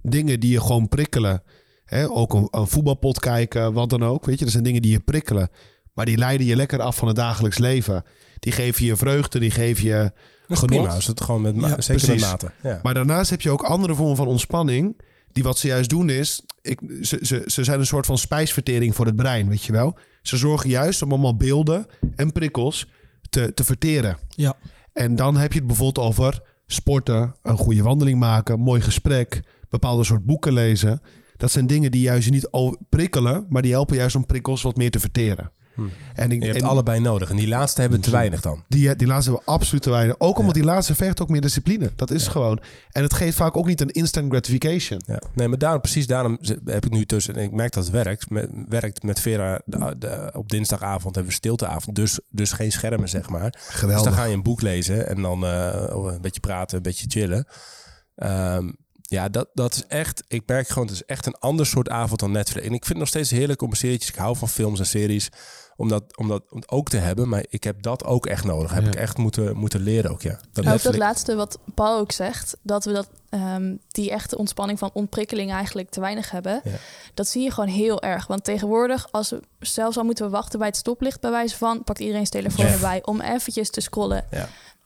Dingen 0.01 0.39
die 0.39 0.51
je 0.51 0.61
gewoon 0.61 0.87
prikkelen. 0.87 1.43
Hè, 1.85 2.09
ook 2.09 2.33
een, 2.33 2.47
een 2.51 2.67
voetbalpot 2.67 3.19
kijken, 3.19 3.73
wat 3.73 3.89
dan 3.89 4.03
ook. 4.03 4.25
Weet 4.25 4.37
je, 4.37 4.43
dat 4.43 4.53
zijn 4.53 4.63
dingen 4.63 4.81
die 4.81 4.91
je 4.91 4.99
prikkelen. 4.99 5.49
Maar 5.93 6.05
die 6.05 6.17
leiden 6.17 6.47
je 6.47 6.55
lekker 6.55 6.81
af 6.81 6.95
van 6.95 7.07
het 7.07 7.15
dagelijks 7.15 7.57
leven. 7.57 8.03
Die 8.39 8.51
geven 8.51 8.85
je 8.85 8.95
vreugde, 8.95 9.39
die 9.39 9.51
geven 9.51 9.85
je 9.85 9.93
Dat 9.93 10.11
is 10.47 10.59
genot. 10.59 10.67
prima, 10.67 10.93
als 10.93 11.07
het 11.07 11.21
gewoon 11.21 11.41
met, 11.41 11.55
Ja, 11.55 11.81
zeker 11.81 12.07
met 12.09 12.19
mate. 12.19 12.51
Ja. 12.63 12.79
Maar 12.83 12.93
daarnaast 12.93 13.29
heb 13.29 13.41
je 13.41 13.49
ook 13.49 13.63
andere 13.63 13.95
vormen 13.95 14.15
van 14.15 14.27
ontspanning. 14.27 15.01
Die 15.31 15.43
wat 15.43 15.57
ze 15.57 15.67
juist 15.67 15.89
doen 15.89 16.09
is, 16.09 16.41
ik, 16.61 16.79
ze, 17.01 17.19
ze, 17.21 17.43
ze 17.45 17.63
zijn 17.63 17.79
een 17.79 17.85
soort 17.85 18.05
van 18.05 18.17
spijsvertering 18.17 18.95
voor 18.95 19.05
het 19.05 19.15
brein, 19.15 19.49
weet 19.49 19.63
je 19.63 19.71
wel. 19.71 19.97
Ze 20.23 20.37
zorgen 20.37 20.69
juist 20.69 21.01
om 21.01 21.11
allemaal 21.11 21.37
beelden 21.37 21.85
en 22.15 22.31
prikkels 22.31 22.87
te, 23.29 23.53
te 23.53 23.63
verteren. 23.63 24.17
Ja. 24.29 24.55
En 24.93 25.15
dan 25.15 25.37
heb 25.37 25.51
je 25.51 25.57
het 25.57 25.67
bijvoorbeeld 25.67 26.05
over 26.07 26.41
sporten, 26.65 27.35
een 27.41 27.57
goede 27.57 27.83
wandeling 27.83 28.19
maken, 28.19 28.59
mooi 28.59 28.81
gesprek, 28.81 29.41
bepaalde 29.69 30.03
soort 30.03 30.25
boeken 30.25 30.53
lezen. 30.53 31.01
Dat 31.37 31.51
zijn 31.51 31.67
dingen 31.67 31.91
die 31.91 32.01
juist 32.01 32.29
niet 32.29 32.49
prikkelen, 32.89 33.45
maar 33.49 33.61
die 33.61 33.71
helpen 33.71 33.95
juist 33.95 34.15
om 34.15 34.25
prikkels 34.25 34.61
wat 34.61 34.75
meer 34.75 34.91
te 34.91 34.99
verteren. 34.99 35.51
En 36.13 36.31
ik, 36.31 36.39
Je 36.41 36.45
hebt 36.47 36.61
en 36.61 36.67
allebei 36.67 36.99
nodig. 36.99 37.29
En 37.29 37.35
die 37.35 37.47
laatste 37.47 37.81
hebben 37.81 38.01
te 38.01 38.11
weinig 38.11 38.41
dan. 38.41 38.63
die, 38.67 38.95
die 38.95 39.07
laatste 39.07 39.29
hebben 39.29 39.45
we 39.47 39.51
absoluut 39.53 39.81
te 39.83 39.89
weinig. 39.89 40.15
Ook 40.19 40.37
omdat 40.39 40.53
die 40.53 40.63
laatste 40.63 40.95
vergt 40.95 41.21
ook 41.21 41.29
meer 41.29 41.41
discipline. 41.41 41.91
Dat 41.95 42.11
is 42.11 42.27
gewoon. 42.27 42.59
En 42.91 43.03
het 43.03 43.13
geeft 43.13 43.37
vaak 43.37 43.57
ook 43.57 43.65
niet 43.65 43.81
een 43.81 43.89
instant 43.89 44.31
gratification. 44.31 45.01
Ja. 45.05 45.21
Nee, 45.33 45.47
maar 45.47 45.57
daarom, 45.57 45.81
precies 45.81 46.07
daarom 46.07 46.37
heb 46.65 46.85
ik 46.85 46.91
nu 46.91 47.05
tussen... 47.05 47.35
En 47.35 47.43
ik 47.43 47.51
merk 47.51 47.73
dat 47.73 47.83
het 47.83 47.93
werkt. 47.93 48.29
Met, 48.29 48.49
werkt 48.69 49.03
met 49.03 49.19
Vera 49.19 49.61
de- 49.65 49.95
de- 49.97 50.31
op 50.33 50.49
dinsdagavond 50.49 51.15
hebben 51.15 51.31
we 51.33 51.37
stilteavond. 51.37 51.95
Dus, 51.95 52.19
dus 52.29 52.51
geen 52.51 52.71
schermen, 52.71 53.09
zeg 53.09 53.29
maar. 53.29 53.51
Dus 53.51 53.61
Geweldig. 53.67 54.03
dan 54.05 54.13
ga 54.13 54.23
je 54.23 54.33
een 54.33 54.43
boek 54.43 54.61
lezen 54.61 55.07
en 55.07 55.21
dan 55.21 55.45
eh, 55.45 55.83
een 55.89 56.21
beetje 56.21 56.39
praten, 56.39 56.77
een 56.77 56.83
beetje 56.83 57.05
chillen. 57.09 57.45
Ehm, 58.15 58.71
ja, 59.01 59.29
dat, 59.29 59.47
dat 59.53 59.73
is 59.75 59.83
echt... 59.87 60.23
Ik 60.27 60.43
merk 60.45 60.67
gewoon, 60.67 60.87
het 60.87 60.95
is 60.95 61.05
echt 61.05 61.25
een 61.25 61.35
ander 61.39 61.65
soort 61.65 61.89
avond 61.89 62.19
dan 62.19 62.31
Netflix. 62.31 62.67
En 62.67 62.73
ik 62.73 62.85
vind 62.85 62.87
het 62.87 62.97
nog 62.97 63.07
steeds 63.07 63.29
heerlijk 63.31 63.61
om 63.61 63.73
serietjes... 63.73 64.09
Ik 64.09 64.15
hou 64.15 64.37
van 64.37 64.49
films 64.49 64.79
en 64.79 64.85
series 64.85 65.29
om 65.75 65.87
dat, 65.89 66.17
om 66.17 66.27
dat 66.27 66.43
ook 66.65 66.89
te 66.89 66.97
hebben. 66.97 67.29
Maar 67.29 67.45
ik 67.49 67.63
heb 67.63 67.81
dat 67.81 68.03
ook 68.05 68.25
echt 68.25 68.43
nodig. 68.43 68.73
Heb 68.73 68.81
Ja. 68.83 68.87
ik 68.89 68.95
echt 68.95 69.17
moeten, 69.17 69.57
moeten 69.57 69.79
leren 69.79 70.11
ook, 70.11 70.21
ja. 70.21 70.39
Dat 70.53 70.67
Ook 70.67 70.81
dat 70.81 70.97
laatste 70.97 71.35
wat 71.35 71.59
Paul 71.73 71.99
ook 71.99 72.11
zegt, 72.11 72.57
dat 72.61 72.85
we 72.85 72.91
dat, 72.91 73.07
ehm, 73.29 73.75
die 73.87 74.11
echte 74.11 74.37
ontspanning 74.37 74.79
van 74.79 74.89
ontprikkeling 74.93 75.51
eigenlijk 75.51 75.89
te 75.89 75.99
weinig 75.99 76.31
hebben. 76.31 76.61
Ja. 76.63 76.71
Dat 77.13 77.27
zie 77.27 77.43
je 77.43 77.51
gewoon 77.51 77.69
heel 77.69 78.01
erg. 78.01 78.27
Want 78.27 78.43
tegenwoordig, 78.43 79.07
als 79.11 79.29
we 79.29 79.41
zelfs 79.59 79.97
al 79.97 80.03
moeten 80.03 80.25
we 80.25 80.31
wachten 80.31 80.59
bij 80.59 80.67
het 80.67 80.77
stoplicht, 80.77 81.19
bij 81.21 81.31
wijze 81.31 81.57
van, 81.57 81.83
pakt 81.83 81.99
iedereen 81.99 82.25
zijn 82.27 82.43
telefoon 82.43 82.65
Ja. 82.65 82.71
erbij 82.73 83.03
om 83.05 83.21
eventjes 83.21 83.69
te 83.69 83.81
scrollen. 83.81 84.25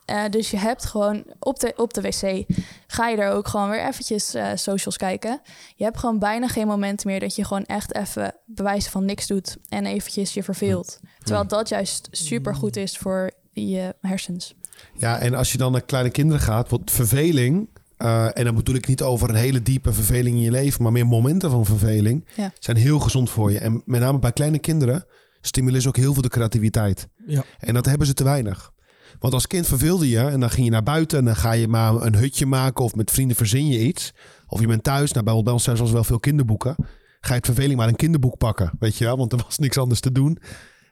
Eh, 0.07 0.23
dus 0.29 0.51
je 0.51 0.57
hebt 0.57 0.85
gewoon 0.85 1.23
op 1.39 1.59
de, 1.59 1.73
op 1.75 1.93
de 1.93 2.01
wc, 2.01 2.45
ga 2.87 3.07
je 3.07 3.17
er 3.17 3.31
ook 3.31 3.47
gewoon 3.47 3.69
weer 3.69 3.87
eventjes 3.87 4.33
eh, 4.33 4.49
socials 4.55 4.97
kijken. 4.97 5.41
Je 5.75 5.83
hebt 5.83 5.97
gewoon 5.97 6.19
bijna 6.19 6.47
geen 6.47 6.67
moment 6.67 7.05
meer 7.05 7.19
dat 7.19 7.35
je 7.35 7.45
gewoon 7.45 7.65
echt 7.65 7.95
even 7.95 8.35
bewijzen 8.45 8.91
van 8.91 9.05
niks 9.05 9.27
doet 9.27 9.57
en 9.69 9.85
eventjes 9.85 10.33
je 10.33 10.43
verveelt. 10.43 10.99
Terwijl 11.23 11.47
dat 11.47 11.69
juist 11.69 12.07
super 12.11 12.55
goed 12.55 12.75
is 12.75 12.97
voor 12.97 13.31
je 13.51 13.95
hersens. 14.01 14.55
Ja, 14.93 15.19
en 15.19 15.33
als 15.33 15.51
je 15.51 15.57
dan 15.57 15.71
naar 15.71 15.81
kleine 15.85 16.09
kinderen 16.09 16.41
gaat, 16.41 16.69
wat 16.69 16.81
verveling. 16.85 17.69
eh, 17.97 18.37
en 18.37 18.43
dan 18.43 18.55
bedoel 18.55 18.75
ik 18.75 18.87
niet 18.87 19.01
over 19.01 19.29
een 19.29 19.35
hele 19.35 19.61
diepe 19.61 19.93
verveling 19.93 20.35
in 20.35 20.41
je 20.41 20.51
leven, 20.51 20.83
maar 20.83 20.91
meer 20.91 21.07
momenten 21.07 21.51
van 21.51 21.65
verveling. 21.65 22.27
Ja. 22.35 22.51
Zijn 22.59 22.77
heel 22.77 22.99
gezond 22.99 23.29
voor 23.29 23.51
je. 23.51 23.59
En 23.59 23.81
met 23.85 24.01
name 24.01 24.19
bij 24.19 24.31
kleine 24.31 24.59
kinderen 24.59 25.05
stimuleren 25.41 25.81
ze 25.81 25.87
ook 25.87 25.95
heel 25.97 26.13
veel 26.13 26.21
de 26.21 26.29
creativiteit. 26.29 27.07
Ja. 27.25 27.43
En 27.59 27.73
dat 27.73 27.85
hebben 27.85 28.07
ze 28.07 28.13
te 28.13 28.23
weinig. 28.23 28.71
Want 29.19 29.33
als 29.33 29.47
kind 29.47 29.67
verveelde 29.67 30.09
je 30.09 30.19
en 30.19 30.39
dan 30.39 30.49
ging 30.49 30.65
je 30.65 30.71
naar 30.71 30.83
buiten 30.83 31.19
en 31.19 31.25
dan 31.25 31.35
ga 31.35 31.51
je 31.51 31.67
maar 31.67 31.93
een 31.93 32.15
hutje 32.15 32.45
maken 32.45 32.83
of 32.83 32.95
met 32.95 33.11
vrienden 33.11 33.35
verzin 33.37 33.67
je 33.67 33.79
iets. 33.79 34.13
Of 34.47 34.59
je 34.59 34.67
bent 34.67 34.83
thuis, 34.83 35.11
nou 35.11 35.43
bij 35.43 35.53
ons 35.53 35.63
thuis 35.63 35.79
was 35.79 35.91
wel 35.91 36.03
veel 36.03 36.19
kinderboeken. 36.19 36.75
Ga 37.19 37.29
je 37.29 37.35
het 37.35 37.45
verveling 37.45 37.77
maar 37.79 37.87
een 37.87 37.95
kinderboek 37.95 38.37
pakken, 38.37 38.71
weet 38.79 38.97
je 38.97 39.03
wel, 39.05 39.17
want 39.17 39.31
er 39.31 39.39
was 39.43 39.57
niks 39.67 39.77
anders 39.77 39.99
te 39.99 40.11
doen. 40.11 40.37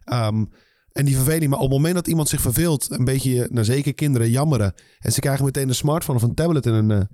Ehm, 0.03 0.45
en 0.91 1.05
die 1.05 1.15
verveling, 1.15 1.49
maar 1.49 1.59
op 1.59 1.65
het 1.65 1.75
moment 1.77 1.95
dat 1.95 2.07
iemand 2.07 2.29
zich 2.29 2.41
verveelt, 2.41 2.91
een 2.91 3.05
beetje, 3.05 3.47
nou 3.51 3.65
zeker 3.65 3.93
kinderen, 3.93 4.29
jammeren. 4.29 4.73
En 4.99 5.11
ze 5.11 5.19
krijgen 5.19 5.45
meteen 5.45 5.67
een 5.69 5.75
smartphone 5.75 6.17
of 6.17 6.23
een 6.23 6.33
tablet 6.33 6.65
en 6.65 6.73
een... 6.73 6.91
eh, 6.91 7.05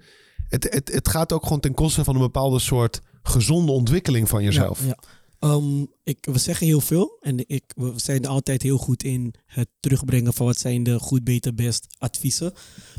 het, 0.48 0.68
het, 0.74 0.92
het 0.94 1.08
gaat 1.08 1.34
ook 1.34 1.44
gewoon 1.44 1.60
ten 1.60 1.74
koste 1.74 2.04
van 2.04 2.16
een 2.16 2.22
bepaalde 2.22 2.60
soort 2.60 3.02
gezonde 3.24 3.72
ontwikkeling 3.72 4.30
van 4.30 4.44
jezelf. 4.44 4.86
Ja. 4.86 4.98
Ehm, 5.42 5.82
ik, 6.04 6.18
we 6.22 6.40
zeggen 6.40 6.66
heel 6.68 6.82
veel 6.82 7.18
en 7.22 7.44
ik, 7.48 7.64
we 7.76 7.92
zijn 7.96 8.26
altijd 8.26 8.62
heel 8.62 8.78
goed 8.78 9.04
in 9.04 9.34
het 9.46 9.68
terugbrengen 9.80 10.34
van 10.34 10.46
wat 10.46 10.58
zijn 10.60 10.84
de 10.84 11.00
goed, 11.00 11.24
beter, 11.24 11.54
best 11.56 11.88
adviezen. 11.98 12.54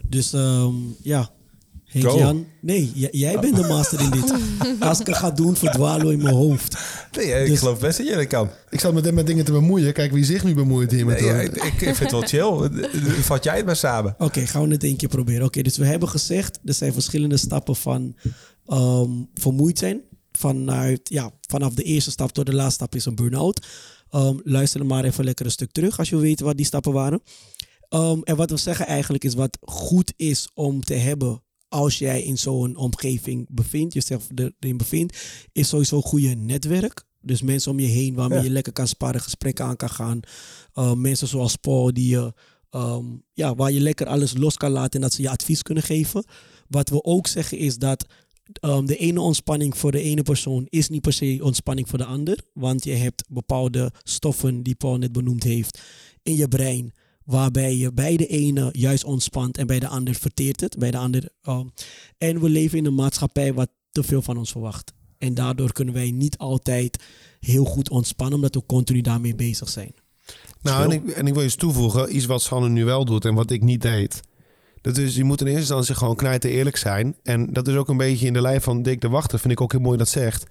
Dus 0.08 0.32
ehm, 0.32 0.74
ja, 1.02 1.30
hey 1.84 2.00
Go. 2.02 2.18
Jan, 2.18 2.46
nee, 2.60 2.90
j- 2.94 3.08
jij 3.10 3.38
bent 3.40 3.56
de 3.56 3.66
master 3.66 4.00
in 4.00 4.10
dit. 4.10 4.34
Als 4.80 5.00
ik 5.00 5.06
het 5.06 5.16
ga 5.16 5.30
doen, 5.30 5.56
verdwalen 5.56 6.06
we 6.06 6.12
in 6.12 6.22
mijn 6.22 6.34
hoofd. 6.34 6.78
Nee, 7.16 7.26
ik 7.42 7.46
Dus- 7.48 7.58
geloof 7.58 7.78
best 7.80 7.98
dat 7.98 8.06
je 8.06 8.14
dat 8.14 8.26
kan. 8.26 8.48
Ik 8.70 8.80
zat 8.80 8.94
met, 8.94 9.14
met 9.14 9.26
dingen 9.26 9.44
te 9.44 9.52
bemoeien. 9.52 9.92
Kijk 9.92 10.12
wie 10.12 10.24
zich 10.24 10.44
nu 10.44 10.54
bemoeit 10.54 10.90
hier 10.90 11.06
met 11.06 11.20
Nee, 11.20 11.28
ja, 11.28 11.36
de- 11.36 11.44
ik, 11.44 11.80
ik 11.80 11.94
vind 11.96 11.98
het 11.98 12.10
wel 12.10 12.22
chill. 12.68 12.70
Vat 13.22 13.44
jij 13.44 13.56
het 13.56 13.66
maar 13.66 13.76
samen. 13.76 14.14
Oké, 14.18 14.46
gaan 14.46 14.66
we 14.66 14.72
het 14.74 14.84
één 14.84 14.96
keer 14.96 15.08
proberen. 15.08 15.46
Oké, 15.46 15.62
dus 15.62 15.76
we 15.76 15.84
hebben 15.86 16.08
gezegd, 16.08 16.58
er 16.64 16.74
zijn 16.74 16.92
verschillende 16.92 17.36
stappen 17.36 17.76
van 17.76 18.16
ehm, 18.66 19.10
vermoeid 19.34 19.78
zijn. 19.78 20.00
Vanuit, 20.38 21.00
ja, 21.08 21.32
vanaf 21.40 21.74
de 21.74 21.82
eerste 21.82 22.10
stap 22.10 22.32
tot 22.32 22.46
de 22.46 22.54
laatste 22.54 22.74
stap 22.74 22.94
is 22.94 23.04
een 23.04 23.14
burn-out. 23.14 23.66
Ehm, 24.10 24.36
luister 24.44 24.80
er 24.80 24.86
maar 24.86 25.04
even 25.04 25.24
lekker 25.24 25.44
een 25.46 25.50
stuk 25.52 25.72
terug 25.72 25.98
als 25.98 26.08
je 26.08 26.16
weet 26.16 26.40
wat 26.40 26.56
die 26.56 26.66
stappen 26.66 26.92
waren. 26.92 27.22
Ehm, 27.88 28.20
en 28.22 28.36
wat 28.36 28.50
we 28.50 28.56
zeggen 28.56 28.86
eigenlijk 28.86 29.24
is 29.24 29.34
wat 29.34 29.58
goed 29.60 30.12
is 30.16 30.48
om 30.54 30.80
te 30.84 30.94
hebben 30.94 31.42
als 31.68 31.98
jij 31.98 32.22
in 32.22 32.38
zo'n 32.38 32.76
omgeving 32.76 33.46
bevindt, 33.50 33.94
jezelf 33.94 34.28
erin 34.34 34.76
bevindt, 34.76 35.18
is 35.52 35.68
sowieso 35.68 35.96
een 35.96 36.02
goede 36.02 36.28
netwerk. 36.34 37.04
Dus 37.20 37.42
mensen 37.42 37.70
om 37.70 37.80
je 37.80 37.86
heen 37.86 38.14
waarmee 38.14 38.38
Ja. 38.38 38.44
je 38.44 38.50
lekker 38.50 38.72
kan 38.72 38.88
sparren, 38.88 39.20
gesprekken 39.20 39.64
aan 39.64 39.76
kan 39.76 39.90
gaan. 39.90 40.20
Ehm, 40.74 41.00
mensen 41.00 41.28
zoals 41.28 41.56
Paul 41.56 41.92
die 41.92 42.08
je, 42.08 42.32
ja, 43.32 43.54
waar 43.54 43.72
je 43.72 43.80
lekker 43.80 44.06
alles 44.06 44.36
los 44.36 44.56
kan 44.56 44.70
laten 44.70 44.92
en 44.92 45.00
dat 45.00 45.12
ze 45.12 45.22
je 45.22 45.30
advies 45.30 45.62
kunnen 45.62 45.82
geven. 45.82 46.24
Wat 46.68 46.88
we 46.88 47.02
ook 47.04 47.26
zeggen 47.26 47.58
is 47.58 47.76
dat 47.76 48.06
um, 48.60 48.86
de 48.86 48.96
ene 48.96 49.20
ontspanning 49.20 49.76
voor 49.76 49.92
de 49.92 50.02
ene 50.02 50.22
persoon 50.22 50.66
is 50.68 50.88
niet 50.88 51.00
per 51.00 51.12
se 51.12 51.38
ontspanning 51.42 51.88
voor 51.88 51.98
de 51.98 52.04
ander. 52.04 52.38
Want 52.54 52.84
je 52.84 52.92
hebt 52.92 53.24
bepaalde 53.28 53.92
stoffen 54.02 54.62
die 54.62 54.74
Paul 54.74 54.96
net 54.96 55.12
benoemd 55.12 55.42
heeft 55.42 55.80
in 56.22 56.36
je 56.36 56.48
brein. 56.48 56.92
Waarbij 57.24 57.76
je 57.76 57.92
bij 57.92 58.16
de 58.16 58.26
ene 58.26 58.68
juist 58.72 59.04
ontspant 59.04 59.58
en 59.58 59.66
bij 59.66 59.78
de 59.78 59.88
ander 59.88 60.14
verteert 60.14 60.60
het. 60.60 60.78
Bij 60.78 60.90
de 60.90 60.96
ander, 60.96 61.28
um, 61.48 61.70
en 62.18 62.40
we 62.40 62.48
leven 62.48 62.78
in 62.78 62.86
een 62.86 62.94
maatschappij 62.94 63.54
wat 63.54 63.68
te 63.90 64.02
veel 64.02 64.22
van 64.22 64.36
ons 64.36 64.50
verwacht. 64.50 64.92
En 65.18 65.34
daardoor 65.34 65.72
kunnen 65.72 65.94
wij 65.94 66.10
niet 66.10 66.38
altijd 66.38 67.02
heel 67.40 67.64
goed 67.64 67.90
ontspannen, 67.90 68.34
omdat 68.34 68.54
we 68.54 68.66
continu 68.66 69.00
daarmee 69.00 69.34
bezig 69.34 69.68
zijn. 69.68 69.94
Nou, 70.62 70.84
en 70.84 70.90
ik, 70.90 71.10
en 71.10 71.26
ik 71.26 71.34
wil 71.34 71.42
eens 71.42 71.54
toevoegen, 71.54 72.16
iets 72.16 72.26
wat 72.26 72.42
Sanne 72.42 72.68
nu 72.68 72.84
wel 72.84 73.04
doet 73.04 73.24
en 73.24 73.34
wat 73.34 73.50
ik 73.50 73.62
niet 73.62 73.82
deed. 73.82 74.20
Dat 74.82 74.96
is, 74.96 75.16
je 75.16 75.24
moet 75.24 75.40
in 75.40 75.46
eerste 75.46 75.60
instantie 75.60 75.94
gewoon 75.94 76.16
knijten 76.16 76.50
eerlijk 76.50 76.76
zijn. 76.76 77.16
En 77.22 77.52
dat 77.52 77.68
is 77.68 77.74
ook 77.76 77.88
een 77.88 77.96
beetje 77.96 78.26
in 78.26 78.32
de 78.32 78.40
lijn 78.40 78.60
van 78.60 78.82
Dick 78.82 79.00
de 79.00 79.08
Wachter, 79.08 79.38
vind 79.38 79.52
ik 79.52 79.60
ook 79.60 79.72
heel 79.72 79.80
mooi 79.80 79.98
dat 79.98 80.08
zegt. 80.08 80.44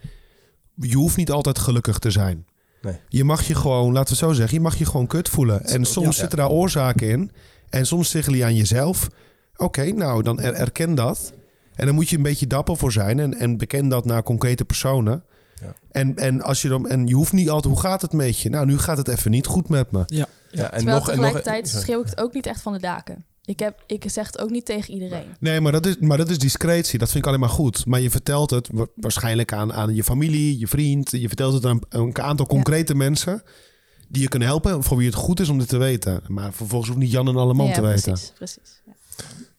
Je 0.75 0.95
hoeft 0.95 1.17
niet 1.17 1.31
altijd 1.31 1.59
gelukkig 1.59 1.99
te 1.99 2.11
zijn. 2.11 2.45
Nee. 2.81 2.99
Je 3.07 3.23
mag 3.23 3.43
je 3.47 3.55
gewoon, 3.55 3.85
laten 3.93 4.13
we 4.13 4.19
het 4.19 4.29
zo 4.29 4.31
zeggen, 4.33 4.57
je 4.57 4.63
mag 4.63 4.77
je 4.77 4.85
gewoon 4.85 5.07
kut 5.07 5.29
voelen. 5.29 5.63
En 5.65 5.85
soms 5.85 6.05
Ja. 6.07 6.11
zitten 6.21 6.37
daar 6.37 6.49
oorzaken 6.49 7.09
in. 7.09 7.31
En 7.69 7.85
soms 7.85 8.09
zeggen 8.09 8.33
die 8.33 8.43
aan 8.45 8.55
jezelf. 8.55 9.07
Oké, 9.55 9.91
nou, 9.91 10.23
dan 10.23 10.39
er- 10.39 10.53
erken 10.53 10.95
dat. 10.95 11.33
En 11.75 11.85
dan 11.85 11.95
moet 11.95 12.09
je 12.09 12.17
een 12.17 12.23
beetje 12.23 12.47
dapper 12.47 12.77
voor 12.77 12.91
zijn. 12.91 13.19
En, 13.19 13.33
en 13.39 13.57
beken 13.57 13.87
dat 13.87 14.05
naar 14.05 14.23
concrete 14.23 14.65
personen. 14.65 15.23
Ja. 15.61 15.73
En, 15.91 16.15
en, 16.17 16.41
als 16.41 16.61
je 16.61 16.67
dan, 16.67 16.87
en 16.89 17.07
je 17.07 17.13
hoeft 17.15 17.33
niet 17.33 17.49
altijd, 17.49 17.73
hoe 17.73 17.83
gaat 17.83 18.01
het 18.01 18.13
met 18.13 18.39
je? 18.39 18.49
Nou, 18.49 18.65
nu 18.65 18.77
gaat 18.77 18.97
het 18.97 19.07
even 19.07 19.31
niet 19.31 19.45
goed 19.45 19.69
met 19.69 19.91
me. 19.91 20.03
Ja, 20.05 20.25
Ja, 20.51 20.63
en 20.71 20.77
Terwijl 20.77 20.97
nog, 20.97 21.09
en 21.09 21.15
nog, 21.15 21.25
tegelijkertijd 21.25 21.67
schreeuw 21.67 21.99
ik 22.01 22.05
het 22.09 22.19
ook 22.21 22.33
niet 22.33 22.45
echt 22.45 22.61
van 22.61 22.73
de 22.73 22.79
daken. 22.79 23.25
Ik, 23.45 23.59
heb, 23.59 23.83
ik 23.87 24.03
zeg 24.07 24.25
het 24.27 24.39
ook 24.39 24.49
niet 24.49 24.65
tegen 24.65 24.93
iedereen. 24.93 25.25
Nee, 25.39 25.61
maar 25.61 25.71
dat, 25.71 25.85
is, 25.85 25.97
maar 25.99 26.17
dat 26.17 26.29
is 26.29 26.37
discretie. 26.39 26.99
Dat 26.99 27.07
vind 27.09 27.19
ik 27.23 27.27
alleen 27.27 27.39
maar 27.39 27.49
goed. 27.49 27.85
Maar 27.85 27.99
je 27.99 28.09
vertelt 28.09 28.49
het 28.49 28.69
wa- 28.71 28.87
waarschijnlijk 28.95 29.53
aan, 29.53 29.73
aan 29.73 29.95
je 29.95 30.03
familie, 30.03 30.59
je 30.59 30.67
vriend. 30.67 31.11
Je 31.11 31.27
vertelt 31.27 31.53
het 31.53 31.65
aan 31.65 31.79
een 31.89 32.17
aantal 32.21 32.45
concrete 32.45 32.95
mensen 32.95 33.43
die 34.07 34.21
je 34.21 34.27
kunnen 34.27 34.47
helpen. 34.47 34.83
Voor 34.83 34.97
wie 34.97 35.05
het 35.05 35.15
goed 35.15 35.39
is 35.39 35.49
om 35.49 35.57
dit 35.57 35.67
te 35.69 35.77
weten. 35.77 36.21
Maar 36.27 36.53
vervolgens 36.53 36.89
hoeft 36.89 37.01
niet 37.01 37.11
Jan 37.11 37.27
en 37.27 37.35
alle 37.35 37.53
man 37.53 37.67
ja, 37.67 37.73
te 37.73 37.81
weten. 37.81 38.01
precies. 38.11 38.31
precies. 38.35 38.81
Ja. 38.85 38.93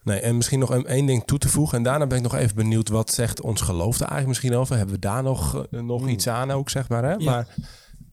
Nee, 0.05 0.21
en 0.21 0.37
misschien 0.37 0.59
nog 0.59 0.71
een- 0.71 0.87
één 0.87 1.07
ding 1.07 1.25
toe 1.25 1.39
te 1.39 1.49
voegen. 1.49 1.77
En 1.79 1.83
daarna 1.85 2.07
ben 2.07 2.17
ik 2.17 2.23
nog 2.23 2.35
even 2.35 2.57
benieuwd, 2.57 2.89
wat 2.89 3.11
zegt 3.11 3.41
ons 3.41 3.61
geloof 3.61 3.99
daar 3.99 4.09
eigenlijk 4.09 4.29
misschien 4.29 4.55
over? 4.61 4.77
Hebben 4.77 4.95
we 4.95 5.01
daar 5.01 5.23
nog, 5.23 5.67
eh, 5.71 5.81
nog 5.81 6.09
iets 6.09 6.29
aan 6.29 6.51
ook, 6.51 6.71
zeg 6.71 6.89
maar? 6.89 7.03
Hè? 7.05 7.11
Ja. 7.13 7.17
Maar 7.25 7.47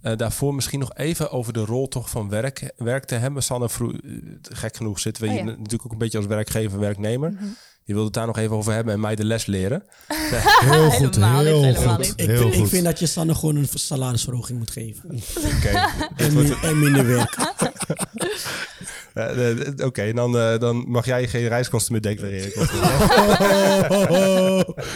eh, 0.01 0.17
daarvoor 0.17 0.55
misschien 0.55 0.79
nog 0.79 0.93
even 0.93 1.31
over 1.31 1.53
de 1.53 1.65
rol 1.65 1.87
toch 1.87 2.09
van 2.09 2.29
werk, 2.29 2.73
werk 2.77 3.05
te 3.05 3.15
hebben. 3.15 3.43
Sanne, 3.43 3.69
vroeg, 3.69 3.93
eh, 3.93 4.11
gek 4.41 4.75
genoeg 4.75 4.99
zitten 4.99 5.23
we 5.23 5.29
Oh 5.29 5.35
hier 5.35 5.45
natuurlijk 5.45 5.85
ook 5.85 5.91
een 5.91 5.97
beetje 5.97 6.17
als 6.17 6.27
werkgever, 6.27 6.79
werknemer. 6.79 7.33
Je 7.89 7.95
wilde 7.95 8.09
het 8.09 8.17
daar 8.17 8.27
nog 8.27 8.37
even 8.37 8.55
over 8.55 8.73
hebben 8.73 8.93
en 8.93 8.99
mij 8.99 9.15
de 9.15 9.25
les 9.25 9.45
leren. 9.45 9.83
Heel 10.65 10.89
goed, 10.91 11.15
Helemaal 11.15 11.37
niet, 11.37 11.45
heel 11.47 11.63
helemaal 11.63 11.95
goed. 11.95 11.97
niet. 12.05 12.13
Ik, 12.15 12.25
Heel 12.27 12.47
ik 12.47 12.53
goed. 12.53 12.69
vind 12.69 12.83
dat 12.85 12.99
je 12.99 13.05
Sanne 13.05 13.35
gewoon 13.35 13.55
een 13.55 13.67
salarisverhoging 13.73 14.57
moet 14.59 14.71
geven. 14.71 15.09
Oké, 15.55 15.69
En, 16.23 16.33
min- 16.33 16.53
en 16.61 16.79
minder 16.79 17.07
werk. 17.07 17.37
Oké, 19.85 20.13
dan, 20.13 20.37
eh, 20.37 20.59
dan 20.59 20.89
mag 20.89 21.05
jij 21.05 21.27
geen 21.27 21.47
reiskosten 21.47 21.91
meer 21.91 22.01
declareren. 22.01 22.51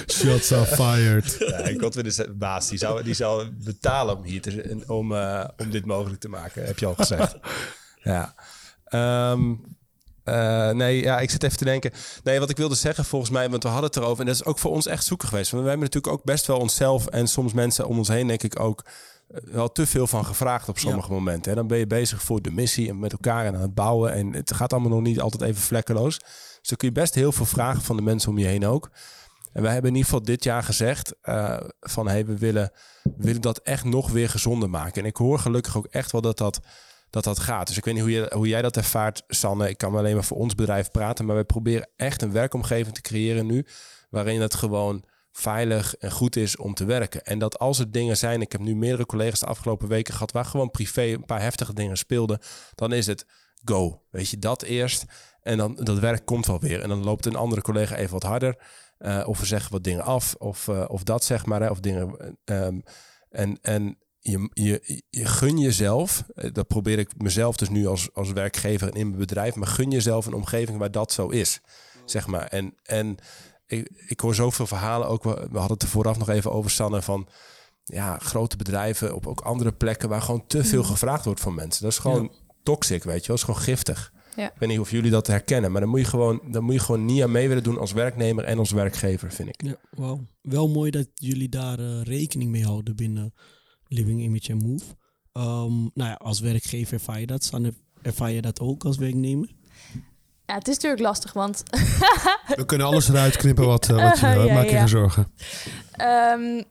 Shots 0.07 0.51
are 0.53 0.65
fired. 0.65 1.35
Ja, 1.39 1.57
ik 1.57 1.81
had 1.81 1.95
weer 1.95 2.03
de 2.03 2.33
baas, 2.37 2.69
die 2.69 2.77
zou, 2.77 3.03
die 3.03 3.13
zou 3.13 3.47
betalen 3.63 4.17
om 4.17 4.23
hier 4.23 4.41
te, 4.41 4.83
om, 4.87 5.15
eh, 5.15 5.43
om 5.57 5.69
dit 5.69 5.85
mogelijk 5.85 6.21
te 6.21 6.29
maken, 6.29 6.65
heb 6.65 6.79
je 6.79 6.85
al 6.85 6.95
gezegd. 6.95 7.35
ja. 8.03 8.33
Ehm, 8.85 9.53
eh, 10.23 10.69
nee, 10.69 11.01
ja, 11.01 11.19
ik 11.19 11.29
zit 11.29 11.43
even 11.43 11.57
te 11.57 11.65
denken. 11.65 11.91
Nee, 12.23 12.39
wat 12.39 12.49
ik 12.49 12.57
wilde 12.57 12.75
zeggen 12.75 13.05
volgens 13.05 13.31
mij, 13.31 13.49
want 13.49 13.63
we 13.63 13.69
hadden 13.69 13.89
het 13.89 13.97
erover. 13.97 14.19
En 14.19 14.25
dat 14.25 14.35
is 14.35 14.45
ook 14.45 14.59
voor 14.59 14.71
ons 14.71 14.85
echt 14.85 15.05
zoeken 15.05 15.27
geweest. 15.27 15.51
Want 15.51 15.63
we 15.63 15.69
hebben 15.69 15.87
natuurlijk 15.87 16.13
ook 16.13 16.23
best 16.23 16.47
wel 16.47 16.59
onszelf 16.59 17.07
en 17.07 17.27
soms 17.27 17.53
mensen 17.53 17.87
om 17.87 17.97
ons 17.97 18.07
heen, 18.07 18.27
denk 18.27 18.43
ik 18.43 18.59
ook, 18.59 18.85
eh, 19.27 19.37
wel 19.43 19.71
te 19.71 19.87
veel 19.87 20.07
van 20.07 20.25
gevraagd 20.25 20.69
op 20.69 20.79
sommige 20.79 21.11
momenten. 21.11 21.51
Hè. 21.51 21.57
Dan 21.57 21.67
ben 21.67 21.77
je 21.77 21.87
bezig 21.87 22.21
voor 22.21 22.41
de 22.41 22.51
missie 22.51 22.89
en 22.89 22.99
met 22.99 23.11
elkaar 23.11 23.45
en 23.45 23.55
aan 23.55 23.61
het 23.61 23.73
bouwen. 23.73 24.13
En 24.13 24.33
het 24.33 24.53
gaat 24.53 24.73
allemaal 24.73 24.91
nog 24.91 25.01
niet 25.01 25.19
altijd 25.19 25.41
even 25.41 25.61
vlekkeloos. 25.61 26.19
Dus 26.19 26.69
dan 26.69 26.77
kun 26.77 26.87
je 26.87 26.93
best 26.93 27.15
heel 27.15 27.31
veel 27.31 27.45
vragen 27.45 27.81
van 27.81 27.95
de 27.95 28.01
mensen 28.01 28.29
om 28.29 28.37
je 28.37 28.45
heen 28.45 28.65
ook. 28.65 28.89
En 29.53 29.61
wij 29.61 29.71
hebben 29.71 29.89
in 29.91 29.97
ieder 29.97 30.11
geval 30.11 30.25
dit 30.25 30.43
jaar 30.43 30.63
gezegd 30.63 31.15
eh, 31.21 31.59
van 31.79 32.07
hey, 32.07 32.25
we 32.25 32.37
willen, 32.37 32.71
we 33.03 33.11
willen 33.17 33.41
dat 33.41 33.57
echt 33.57 33.83
nog 33.83 34.11
weer 34.11 34.29
gezonder 34.29 34.69
maken. 34.69 35.01
En 35.01 35.07
ik 35.07 35.17
hoor 35.17 35.39
gelukkig 35.39 35.77
ook 35.77 35.85
echt 35.85 36.11
wel 36.11 36.21
dat 36.21 36.37
dat, 36.37 36.59
dat, 37.13 37.23
dat 37.23 37.39
gaat. 37.39 37.67
Dus 37.67 37.77
ik 37.77 37.85
weet 37.85 37.93
niet 37.93 38.03
hoe, 38.03 38.11
je, 38.11 38.31
hoe 38.33 38.47
jij 38.47 38.61
dat 38.61 38.77
ervaart, 38.77 39.23
Sanne. 39.27 39.69
Ik 39.69 39.77
kan 39.77 39.95
alleen 39.95 40.13
maar 40.13 40.23
voor 40.23 40.37
ons 40.37 40.55
bedrijf 40.55 40.91
praten. 40.91 41.25
Maar 41.25 41.35
wij 41.35 41.43
proberen 41.43 41.89
echt 41.95 42.21
een 42.21 42.31
werkomgeving 42.31 42.95
te 42.95 43.01
creëren 43.01 43.45
nu. 43.45 43.65
Waarin 44.09 44.41
het 44.41 44.53
gewoon 44.53 45.03
veilig 45.31 45.95
en 45.95 46.11
goed 46.11 46.35
is 46.35 46.57
om 46.57 46.73
te 46.73 46.85
werken. 46.85 47.23
En 47.23 47.39
dat 47.39 47.59
als 47.59 47.79
er 47.79 47.91
dingen 47.91 48.17
zijn, 48.17 48.41
ik 48.41 48.51
heb 48.51 48.61
nu 48.61 48.75
meerdere 48.75 49.05
collega's 49.05 49.39
de 49.39 49.45
afgelopen 49.45 49.87
weken 49.87 50.13
gehad, 50.13 50.31
waar 50.31 50.45
gewoon 50.45 50.71
privé 50.71 51.01
een 51.01 51.25
paar 51.25 51.41
heftige 51.41 51.73
dingen 51.73 51.97
speelden, 51.97 52.39
dan 52.75 52.93
is 52.93 53.07
het 53.07 53.25
go. 53.63 54.01
Weet 54.11 54.29
je, 54.29 54.37
dat 54.37 54.61
eerst. 54.61 55.05
En 55.41 55.57
dan 55.57 55.75
dat 55.75 55.99
werk 55.99 56.25
komt 56.25 56.45
wel 56.45 56.59
weer. 56.59 56.81
En 56.81 56.89
dan 56.89 57.03
loopt 57.03 57.25
een 57.25 57.35
andere 57.35 57.61
collega 57.61 57.95
even 57.95 58.13
wat 58.13 58.23
harder. 58.23 58.57
Eh, 58.97 59.23
of 59.25 59.39
we 59.39 59.45
zeggen 59.45 59.71
wat 59.71 59.83
dingen 59.83 60.03
af. 60.03 60.35
Of, 60.37 60.67
eh, 60.67 60.85
of 60.87 61.03
dat 61.03 61.23
zeg 61.23 61.45
maar. 61.45 61.61
Hè, 61.61 61.69
of 61.69 61.79
dingen. 61.79 62.37
ehm, 62.43 62.79
en 63.29 63.57
en 63.61 63.97
je, 64.23 64.49
je, 64.53 65.03
je 65.09 65.25
gun 65.25 65.57
jezelf. 65.57 66.23
eh, 66.35 66.53
Dat 66.53 66.67
probeer 66.67 66.99
ik 66.99 67.09
mezelf 67.17 67.55
dus 67.55 67.69
nu 67.69 67.87
als, 67.87 68.09
als 68.13 68.31
werkgever 68.31 68.87
en 68.87 68.93
in 68.99 69.07
mijn 69.07 69.19
bedrijf. 69.19 69.55
Maar 69.55 69.67
gun 69.67 69.91
jezelf 69.91 70.25
een 70.25 70.33
omgeving 70.33 70.77
waar 70.77 70.91
dat 70.91 71.11
zo 71.11 71.27
is. 71.27 71.61
Zeg 72.05 72.27
maar. 72.27 72.47
En, 72.47 72.73
en 72.83 73.15
ik, 73.67 73.89
ik 74.07 74.19
hoor 74.19 74.35
zoveel 74.35 74.67
verhalen 74.67 75.07
ook. 75.07 75.23
We, 75.23 75.47
we 75.51 75.57
hadden 75.57 75.73
het 75.73 75.81
er 75.81 75.87
vooraf 75.87 76.17
nog 76.17 76.29
even 76.29 76.51
over 76.51 76.71
Sanne 76.71 77.01
van 77.01 77.27
ja, 77.83 78.17
grote 78.17 78.57
bedrijven 78.57 79.15
op 79.15 79.27
ook 79.27 79.41
andere 79.41 79.71
plekken 79.71 80.09
waar 80.09 80.21
gewoon 80.21 80.47
te 80.47 80.63
veel 80.63 80.83
gevraagd 80.83 81.25
wordt 81.25 81.39
van 81.39 81.55
mensen. 81.55 81.83
Dat 81.83 81.91
is 81.91 81.97
gewoon 81.97 82.31
toxic, 82.63 83.03
weet 83.03 83.21
je 83.21 83.27
wel. 83.27 83.37
Dat 83.37 83.37
is 83.37 83.43
gewoon 83.43 83.61
giftig. 83.61 84.13
Ja. 84.35 84.45
Ik 84.45 84.59
weet 84.59 84.69
niet 84.69 84.79
of 84.79 84.91
jullie 84.91 85.11
dat 85.11 85.27
herkennen, 85.27 85.71
maar 85.71 85.81
dan 85.81 85.89
moet 85.89 85.99
je 85.99 86.05
gewoon, 86.05 86.41
dan 86.51 86.63
moet 86.63 86.73
je 86.73 86.79
gewoon 86.79 87.05
niet 87.05 87.23
aan 87.23 87.31
mee 87.31 87.47
willen 87.47 87.63
doen 87.63 87.77
als 87.79 87.91
werknemer 87.91 88.43
en 88.43 88.57
als 88.57 88.71
werkgever, 88.71 89.31
vind 89.31 89.49
ik. 89.49 89.63
Ja, 89.63 89.75
wauw. 89.89 90.25
Wel 90.41 90.69
mooi 90.69 90.91
dat 90.91 91.07
jullie 91.13 91.49
daar 91.49 91.79
eh, 91.79 92.01
rekening 92.01 92.51
mee 92.51 92.65
houden 92.65 92.95
binnen 92.95 93.33
Living 93.93 94.21
Image 94.21 94.53
and 94.53 94.63
Move. 94.63 94.83
Ehm, 95.31 95.81
nou 95.93 96.09
ja, 96.09 96.13
als 96.13 96.39
werkgever 96.39 96.93
ervaar 96.93 97.19
je 97.19 97.27
dat. 97.27 97.43
Sanne, 97.43 97.73
ervaar 98.01 98.31
je 98.31 98.41
dat 98.41 98.59
ook 98.59 98.83
als 98.83 98.97
werknemer? 98.97 99.51
Ja, 100.45 100.53
het 100.53 100.67
is 100.67 100.73
natuurlijk 100.73 101.01
lastig, 101.01 101.33
want 101.33 101.63
We 102.55 102.65
kunnen 102.65 102.87
alles 102.87 103.09
eruit 103.09 103.37
knippen 103.37 103.65
wat, 103.65 103.89
eh, 103.89 104.03
wat 104.09 104.19
je 104.19 104.27
wil. 104.35 104.45
Ja, 104.45 104.53
Maak 104.53 104.65
je 104.65 104.71
ja. 104.71 104.77
geen 104.77 104.87
zorgen. 104.87 105.31
Ehm, 105.91 106.63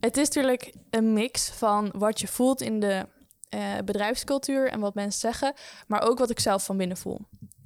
het 0.00 0.16
is 0.16 0.26
natuurlijk 0.26 0.74
een 0.90 1.12
mix 1.12 1.50
van 1.50 1.90
wat 1.94 2.20
je 2.20 2.26
voelt 2.26 2.60
in 2.60 2.80
de 2.80 3.06
eh, 3.48 3.78
bedrijfscultuur 3.84 4.68
en 4.70 4.80
wat 4.80 4.94
mensen 4.94 5.20
zeggen, 5.20 5.54
maar 5.86 6.02
ook 6.02 6.18
wat 6.18 6.30
ik 6.30 6.40
zelf 6.40 6.64
van 6.64 6.76
binnen 6.76 6.96
voel. 6.96 7.20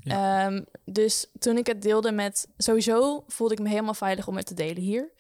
Ehm, 0.05 0.63
dus 0.85 1.27
toen 1.39 1.57
ik 1.57 1.67
het 1.67 1.83
deelde 1.83 2.13
met, 2.13 2.49
sowieso 2.57 3.25
voelde 3.27 3.55
ik 3.55 3.61
me 3.61 3.69
helemaal 3.69 3.95
veilig 3.95 4.29
om 4.29 4.37
het 4.37 4.47
te 4.47 4.55
delen 4.55 4.83
hier. 4.83 5.11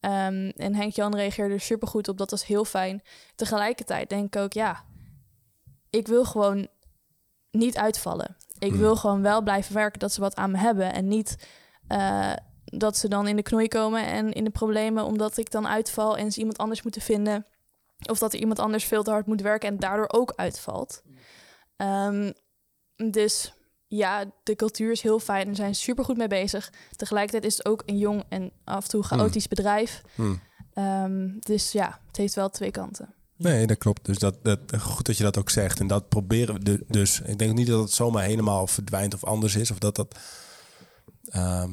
Ehm, 0.00 0.50
en 0.56 0.74
Henk-Jan 0.74 1.14
reageerde 1.14 1.54
er 1.54 1.60
supergoed 1.60 2.08
op, 2.08 2.18
dat 2.18 2.30
was 2.30 2.46
heel 2.46 2.64
fijn. 2.64 3.02
Tegelijkertijd 3.34 4.08
denk 4.08 4.34
ik 4.34 4.40
ook, 4.40 4.52
ja, 4.52 4.84
ik 5.90 6.06
wil 6.06 6.24
gewoon 6.24 6.68
niet 7.50 7.76
uitvallen. 7.76 8.36
Ik 8.58 8.72
wil 8.72 8.96
gewoon 8.96 9.22
wel 9.22 9.42
blijven 9.42 9.74
werken, 9.74 9.98
dat 9.98 10.12
ze 10.12 10.20
wat 10.20 10.36
aan 10.36 10.50
me 10.50 10.58
hebben 10.58 10.92
en 10.92 11.08
niet 11.08 11.48
eh, 11.88 12.32
dat 12.64 12.96
ze 12.96 13.08
dan 13.08 13.28
in 13.28 13.36
de 13.36 13.42
knoei 13.42 13.68
komen 13.68 14.06
en 14.06 14.32
in 14.32 14.44
de 14.44 14.50
problemen 14.50 15.04
omdat 15.04 15.36
ik 15.36 15.50
dan 15.50 15.68
uitval 15.68 16.16
en 16.16 16.32
ze 16.32 16.38
iemand 16.38 16.58
anders 16.58 16.82
moeten 16.82 17.02
vinden. 17.02 17.46
Of 18.10 18.18
dat 18.18 18.32
er 18.32 18.40
iemand 18.40 18.58
anders 18.58 18.84
veel 18.84 19.02
te 19.02 19.10
hard 19.10 19.26
moet 19.26 19.40
werken 19.40 19.68
en 19.68 19.76
daardoor 19.76 20.08
ook 20.08 20.32
uitvalt. 20.36 21.02
Ehm, 21.76 22.32
dus 23.10 23.52
ja, 23.92 24.24
de 24.42 24.56
cultuur 24.56 24.90
is 24.92 25.00
heel 25.02 25.18
fijn 25.18 25.48
en 25.48 25.54
zijn 25.54 25.74
super 25.74 26.04
goed 26.04 26.16
mee 26.16 26.28
bezig. 26.28 26.72
Tegelijkertijd 26.96 27.44
is 27.44 27.56
het 27.56 27.66
ook 27.66 27.82
een 27.86 27.98
jong 27.98 28.24
en 28.28 28.50
af 28.64 28.82
en 28.84 28.90
toe 28.90 29.02
chaotisch 29.02 29.48
bedrijf. 29.48 30.02
Hmm. 30.14 30.40
Ehm, 30.74 31.28
dus 31.40 31.72
ja, 31.72 31.98
het 32.06 32.16
heeft 32.16 32.34
wel 32.34 32.50
twee 32.50 32.70
kanten. 32.70 33.14
Nee, 33.36 33.66
dat 33.66 33.78
klopt. 33.78 34.04
Dus 34.04 34.18
dat, 34.18 34.44
dat, 34.44 34.58
goed 34.80 35.06
dat 35.06 35.16
je 35.16 35.22
dat 35.22 35.38
ook 35.38 35.50
zegt. 35.50 35.80
En 35.80 35.86
dat 35.86 36.08
proberen 36.08 36.54
we 36.54 36.60
de- 36.64 36.84
dus. 36.88 37.20
Ik 37.20 37.38
denk 37.38 37.54
niet 37.54 37.66
dat 37.66 37.80
het 37.80 37.92
zomaar 37.92 38.22
helemaal 38.24 38.66
verdwijnt 38.66 39.14
of 39.14 39.24
anders 39.24 39.56
is. 39.56 39.70
Of 39.70 39.78
dat 39.78 39.96
dat... 39.96 40.18
ehm, 41.24 41.72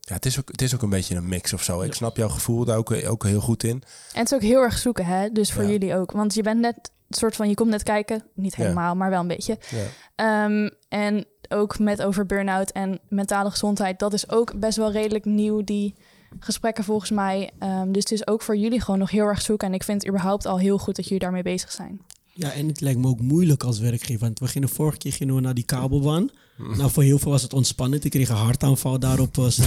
ja, 0.00 0.14
het 0.14 0.26
is, 0.26 0.38
ook, 0.38 0.48
het 0.50 0.62
is 0.62 0.74
ook 0.74 0.82
een 0.82 0.90
beetje 0.90 1.16
een 1.16 1.28
mix 1.28 1.52
of 1.52 1.62
zo. 1.62 1.80
Ik 1.80 1.94
snap 1.94 2.16
jouw 2.16 2.28
gevoel 2.28 2.64
daar 2.64 2.76
ook, 2.76 2.92
ook 2.92 3.24
heel 3.24 3.40
goed 3.40 3.62
in. 3.64 3.82
En 4.12 4.18
het 4.18 4.26
is 4.26 4.34
ook 4.34 4.42
heel 4.42 4.62
erg 4.62 4.78
zoeken, 4.78 5.04
hè? 5.06 5.28
Dus 5.30 5.52
voor 5.52 5.62
Ja. 5.62 5.68
jullie 5.70 5.94
ook. 5.96 6.12
Want 6.12 6.34
je 6.34 6.42
bent 6.42 6.60
net 6.60 6.76
een 7.08 7.16
soort 7.18 7.36
van, 7.36 7.48
je 7.48 7.54
komt 7.54 7.70
net 7.70 7.82
kijken. 7.82 8.24
Niet 8.34 8.56
Ja. 8.56 8.62
helemaal, 8.62 8.94
maar 8.94 9.10
wel 9.10 9.20
een 9.20 9.26
beetje. 9.26 9.58
Ja. 9.70 9.86
Ehm, 10.14 10.68
en 10.88 11.26
ook 11.50 11.78
met 11.78 12.02
over 12.02 12.26
burn-out 12.26 12.70
en 12.70 12.98
mentale 13.08 13.50
gezondheid. 13.50 13.98
Dat 13.98 14.12
is 14.12 14.30
ook 14.30 14.58
best 14.58 14.76
wel 14.76 14.92
redelijk 14.92 15.24
nieuw, 15.24 15.64
die 15.64 15.94
gesprekken 16.38 16.84
volgens 16.84 17.10
mij. 17.10 17.50
Ehm, 17.58 17.92
dus 17.92 18.02
het 18.02 18.12
is 18.12 18.26
ook 18.26 18.42
voor 18.42 18.56
jullie 18.56 18.80
gewoon 18.80 19.00
nog 19.00 19.10
heel 19.10 19.26
erg 19.26 19.40
zoeken. 19.40 19.68
En 19.68 19.74
ik 19.74 19.82
vind 19.82 20.02
het 20.02 20.10
überhaupt 20.10 20.46
al 20.46 20.58
heel 20.58 20.78
goed 20.78 20.96
dat 20.96 21.04
jullie 21.04 21.18
daarmee 21.18 21.42
bezig 21.42 21.70
zijn. 21.70 22.00
Ja, 22.40 22.52
en 22.52 22.68
het 22.68 22.80
lijkt 22.80 22.98
me 22.98 23.06
ook 23.06 23.20
moeilijk 23.20 23.62
als 23.62 23.78
werkgever. 23.78 24.20
Want 24.20 24.38
we 24.38 24.46
gingen 24.48 24.68
vorige 24.68 24.98
keer 24.98 25.12
gingen 25.12 25.34
we 25.34 25.40
naar 25.40 25.54
die 25.54 25.64
kabelbaan. 25.64 26.28
Nou, 26.76 26.90
voor 26.90 27.02
heel 27.02 27.18
veel 27.18 27.30
was 27.30 27.42
het 27.42 27.52
ontspannend. 27.52 28.04
Ik 28.04 28.10
kreeg 28.10 28.28
een 28.28 28.36
hartaanval 28.36 28.98
daarop. 28.98 29.36
Was 29.36 29.58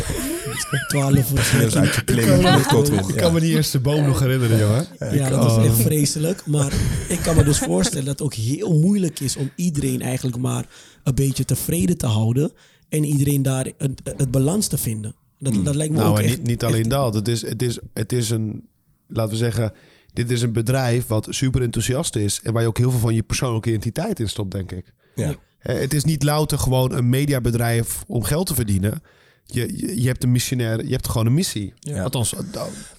12 0.87 1.13
Dat 1.13 1.39
is 1.39 1.53
uur. 1.53 2.63
Godwin, 2.63 2.99
Ik 3.07 3.15
kan 3.15 3.33
me 3.33 3.39
die 3.39 3.55
eerste 3.55 3.79
boom 3.79 4.05
nog 4.05 4.19
herinneren, 4.19 4.59
jongen. 4.59 4.87
Ja, 5.11 5.29
dat 5.29 5.43
was 5.43 5.65
echt 5.65 5.75
vreselijk. 5.81 6.45
Maar 6.45 6.73
ik 7.09 7.19
kan 7.19 7.35
me 7.35 7.43
dus 7.43 7.57
voorstellen 7.59 8.05
dat 8.05 8.19
het 8.19 8.27
ook 8.27 8.33
heel 8.33 8.79
moeilijk 8.79 9.19
is 9.19 9.35
om 9.35 9.51
iedereen 9.55 10.01
eigenlijk 10.01 10.37
maar 10.37 10.65
een 11.03 11.15
beetje 11.15 11.45
tevreden 11.45 11.97
te 11.97 12.05
houden. 12.07 12.51
En 12.89 13.03
iedereen 13.03 13.41
daar 13.41 13.67
het, 13.77 14.01
het 14.17 14.31
balans 14.31 14.67
te 14.67 14.77
vinden. 14.77 15.15
Dat, 15.39 15.65
dat 15.65 15.75
lijkt 15.75 15.93
me 15.93 15.99
Nou, 15.99 16.11
ook 16.11 16.19
echt... 16.19 16.37
niet, 16.37 16.47
niet 16.47 16.63
alleen 16.63 16.81
echt- 16.81 16.89
dat. 16.89 17.13
Het 17.13 17.27
is, 17.27 17.41
het, 17.41 17.61
is, 17.61 17.79
het 17.93 18.11
is 18.11 18.29
een, 18.29 18.67
laten 19.07 19.31
we 19.31 19.37
zeggen, 19.37 19.71
dit 20.13 20.31
is 20.31 20.41
een 20.41 20.53
bedrijf 20.53 21.07
wat 21.07 21.27
super 21.29 21.61
enthousiast 21.61 22.15
is. 22.15 22.41
En 22.41 22.53
waar 22.53 22.61
je 22.61 22.67
ook 22.67 22.77
heel 22.77 22.91
veel 22.91 22.99
van 22.99 23.15
je 23.15 23.23
persoonlijke 23.23 23.69
identiteit 23.69 24.19
in 24.19 24.29
stopt, 24.29 24.51
denk 24.51 24.71
ik. 24.71 24.93
Ja. 25.15 25.35
Het 25.59 25.93
is 25.93 26.03
niet 26.03 26.23
louter 26.23 26.59
gewoon 26.59 26.91
een 26.91 27.09
mediabedrijf 27.09 28.03
om 28.07 28.23
geld 28.23 28.47
te 28.47 28.53
verdienen. 28.55 29.01
Je, 29.45 29.77
je, 29.77 30.01
je 30.01 30.07
hebt 30.07 30.23
een 30.23 30.31
missionair, 30.31 30.85
je 30.85 30.91
hebt 30.91 31.07
gewoon 31.09 31.27
een 31.27 31.33
missie. 31.33 31.73
Ja. 31.79 32.03
Althans, 32.03 32.33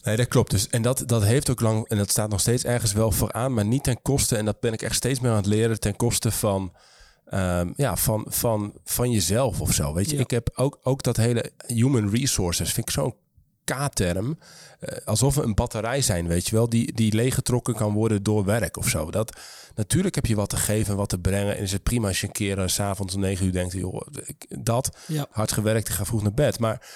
Nee, 0.02 0.16
dat 0.16 0.28
klopt. 0.28 0.50
Dus, 0.50 0.68
en 0.68 0.82
dat, 0.82 1.02
dat 1.06 1.24
heeft 1.24 1.50
ook 1.50 1.60
lang, 1.60 1.88
en 1.88 1.96
dat 1.96 2.10
staat 2.10 2.30
nog 2.30 2.40
steeds 2.40 2.64
ergens 2.64 2.92
wel 2.92 3.10
vooraan, 3.10 3.54
maar 3.54 3.64
niet 3.66 3.82
ten 3.84 4.02
koste, 4.02 4.36
en 4.36 4.44
dat 4.44 4.60
ben 4.60 4.72
ik 4.72 4.82
echt 4.82 4.94
steeds 4.94 5.20
meer 5.20 5.30
aan 5.30 5.36
het 5.36 5.46
leren, 5.46 5.80
ten 5.80 5.96
koste 5.96 6.30
van, 6.30 6.72
ehm, 7.26 7.72
ja, 7.76 7.96
van, 7.96 8.26
van, 8.28 8.72
van 8.84 9.10
jezelf 9.10 9.60
of 9.60 9.72
zo. 9.72 9.94
Weet 9.94 10.10
je, 10.10 10.16
Ja. 10.16 10.22
ik 10.22 10.30
heb 10.30 10.50
ook, 10.54 10.78
ook 10.82 11.02
dat 11.02 11.16
hele 11.16 11.50
human 11.66 12.10
resources, 12.10 12.72
vind 12.72 12.88
ik 12.88 12.94
zo'n 12.94 13.14
K-term. 13.64 14.38
eh, 14.80 14.96
alsof 15.06 15.34
we 15.34 15.42
een 15.42 15.54
batterij 15.54 16.00
zijn, 16.02 16.26
weet 16.28 16.46
je 16.48 16.54
wel, 16.56 16.68
die, 16.68 16.92
die 16.92 17.14
leeggetrokken 17.14 17.74
kan 17.74 17.92
worden 17.92 18.22
door 18.22 18.44
werk 18.44 18.76
of 18.76 18.88
zo. 18.88 19.10
Dat, 19.10 19.40
natuurlijk 19.74 20.14
heb 20.14 20.26
je 20.26 20.34
wat 20.34 20.48
te 20.48 20.56
geven 20.56 20.90
en 20.92 20.96
wat 20.98 21.08
te 21.08 21.18
brengen. 21.18 21.56
En 21.56 21.62
is 21.62 21.72
het 21.72 21.82
prima 21.82 22.08
als 22.08 22.20
je 22.20 22.26
een 22.26 22.32
keer 22.32 22.58
eh, 22.58 22.66
s 22.66 22.74
s'avonds 22.74 23.14
om 23.14 23.20
negen 23.20 23.46
uur 23.46 23.52
denkt, 23.52 23.72
joh, 23.72 24.00
ik- 24.24 24.46
dat, 24.64 24.96
Ja. 25.06 25.26
hard 25.30 25.52
gewerkt, 25.52 25.88
ik 25.88 25.94
ga 25.94 26.04
vroeg 26.04 26.22
naar 26.22 26.34
bed. 26.34 26.58
Maar 26.58 26.86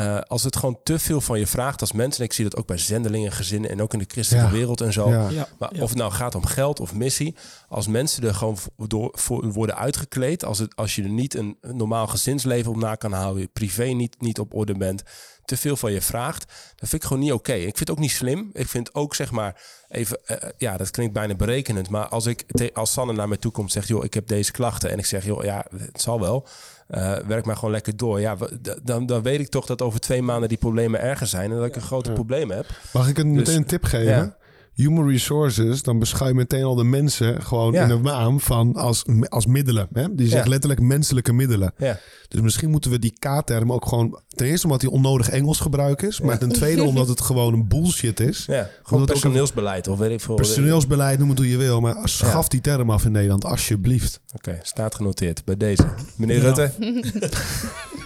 eh, 0.00 0.20
als 0.20 0.42
het 0.42 0.56
gewoon 0.56 0.78
te 0.82 0.98
veel 0.98 1.20
van 1.20 1.38
je 1.38 1.46
vraagt 1.46 1.80
als 1.80 1.92
mensen, 1.92 2.20
en 2.20 2.26
ik 2.26 2.32
zie 2.32 2.44
dat 2.44 2.56
ook 2.56 2.66
bij 2.66 2.78
zendelingen, 2.78 3.32
gezinnen 3.32 3.70
en 3.70 3.82
ook 3.82 3.92
in 3.92 3.98
de 3.98 4.04
christelijke 4.08 4.48
Ja. 4.50 4.52
wereld 4.52 4.80
en 4.80 4.92
zo. 4.92 5.10
ja. 5.10 5.28
Ja, 5.28 5.48
Maar 5.58 5.74
ja. 5.76 5.82
of 5.82 5.88
het 5.88 5.98
nou 5.98 6.12
gaat 6.12 6.34
om 6.34 6.44
geld 6.46 6.80
of 6.80 6.94
missie, 6.94 7.36
als 7.68 7.86
mensen 7.86 8.22
er 8.24 8.34
gewoon 8.34 8.58
voor, 8.58 8.72
door, 8.88 9.10
voor 9.12 9.52
worden 9.52 9.76
uitgekleed, 9.76 10.44
als, 10.44 10.58
het, 10.58 10.76
als 10.76 10.94
je 10.94 11.02
er 11.02 11.08
niet 11.08 11.34
een, 11.34 11.58
normaal 11.60 12.06
gezinsleven 12.06 12.70
op 12.70 12.76
na 12.76 12.94
kan 12.94 13.12
houden, 13.12 13.42
je 13.42 13.48
privé 13.52 13.84
niet, 13.84 14.20
niet 14.20 14.38
op 14.38 14.54
orde 14.54 14.74
bent, 14.74 15.02
te 15.44 15.56
veel 15.56 15.76
van 15.76 15.92
je 15.92 16.00
vraagt, 16.00 16.44
dat 16.76 16.88
vind 16.88 17.02
ik 17.02 17.08
gewoon 17.08 17.22
niet 17.22 17.32
oké. 17.32 17.52
Ik 17.52 17.62
vind 17.76 17.78
het 17.78 17.90
ook 17.90 17.98
niet 17.98 18.10
slim. 18.10 18.50
Ik 18.52 18.68
vind 18.68 18.94
ook, 18.94 19.14
zeg 19.14 19.30
maar, 19.30 19.62
even, 19.88 20.18
eh, 20.26 20.48
ja, 20.58 20.76
dat 20.76 20.90
klinkt 20.90 21.12
bijna 21.12 21.34
berekenend, 21.34 21.88
maar 21.88 22.08
als 22.08 22.26
ik 22.26 22.44
als 22.74 22.92
Sanne 22.92 23.12
naar 23.12 23.28
mij 23.28 23.36
toe 23.36 23.52
komt 23.52 23.66
en 23.66 23.72
zegt, 23.72 23.88
joh, 23.88 24.04
ik 24.04 24.14
heb 24.14 24.26
deze 24.26 24.52
klachten 24.52 24.90
en 24.90 24.98
ik 24.98 25.06
zeg, 25.06 25.24
joh, 25.24 25.44
ja, 25.44 25.64
het 25.76 26.00
zal 26.00 26.20
wel. 26.20 26.46
Eh, 26.90 27.16
werk 27.26 27.44
maar 27.44 27.56
gewoon 27.56 27.70
lekker 27.70 27.96
door. 27.96 28.20
Ja, 28.20 28.36
dan, 28.82 29.06
dan 29.06 29.22
weet 29.22 29.40
ik 29.40 29.48
toch 29.48 29.66
dat 29.66 29.82
over 29.82 30.00
twee 30.00 30.22
maanden 30.22 30.48
die 30.48 30.58
problemen 30.58 31.00
erger 31.00 31.26
zijn 31.26 31.50
en 31.50 31.56
dat 31.56 31.66
ik 31.66 31.76
een 31.76 31.82
groter 31.82 32.12
probleem 32.12 32.50
heb. 32.50 32.66
Mag 32.92 33.08
ik 33.08 33.18
een, 33.18 33.28
Dus, 33.28 33.36
meteen 33.36 33.56
een 33.56 33.64
tip 33.66 33.84
geven? 33.84 34.34
Human 34.74 35.08
resources, 35.08 35.82
dan 35.82 35.98
beschouw 35.98 36.26
je 36.28 36.34
meteen 36.34 36.64
al 36.64 36.74
de 36.74 36.84
mensen 36.84 37.42
gewoon 37.42 37.72
Ja. 37.72 37.82
in 37.82 37.88
de 37.88 37.98
naam 38.02 38.40
van 38.40 38.74
als, 38.74 39.04
als 39.28 39.46
middelen. 39.46 39.88
Hè? 39.92 40.14
Die 40.14 40.28
zegt 40.28 40.44
Ja. 40.44 40.50
letterlijk 40.50 40.80
menselijke 40.80 41.32
middelen. 41.32 41.72
Ja. 41.78 41.98
Dus 42.28 42.40
misschien 42.40 42.70
moeten 42.70 42.90
we 42.90 42.98
die 42.98 43.12
K-term 43.18 43.72
ook 43.72 43.86
gewoon... 43.86 44.20
Ten 44.28 44.46
eerste 44.46 44.66
omdat 44.66 44.80
die 44.80 44.90
onnodig 44.90 45.28
Engels 45.28 45.60
gebruik 45.60 46.02
is. 46.02 46.20
Maar 46.20 46.38
ten 46.38 46.48
tweede 46.52 46.82
omdat 46.82 47.08
het 47.08 47.20
gewoon 47.20 47.52
een 47.52 47.68
bullshit 47.68 48.20
is. 48.20 48.44
Ja, 48.46 48.54
Omdat 48.58 48.70
gewoon 48.82 49.04
personeelsbeleid 49.06 49.88
of 49.88 49.98
weet 49.98 50.10
ik 50.10 50.20
veel. 50.20 50.34
Personeelsbeleid, 50.34 51.18
noem 51.18 51.28
het 51.28 51.38
hoe 51.38 51.48
je 51.48 51.56
wil. 51.56 51.80
Maar 51.80 51.96
schaf 52.08 52.48
die 52.48 52.60
term 52.60 52.90
af 52.90 53.04
in 53.04 53.12
Nederland, 53.12 53.44
alsjeblieft. 53.44 54.20
Oké, 54.34 54.58
staat 54.62 54.94
genoteerd 54.94 55.44
bij 55.44 55.56
deze. 55.56 55.84
Meneer 56.16 56.36
Ja. 56.36 56.42
Rutte, 56.42 56.72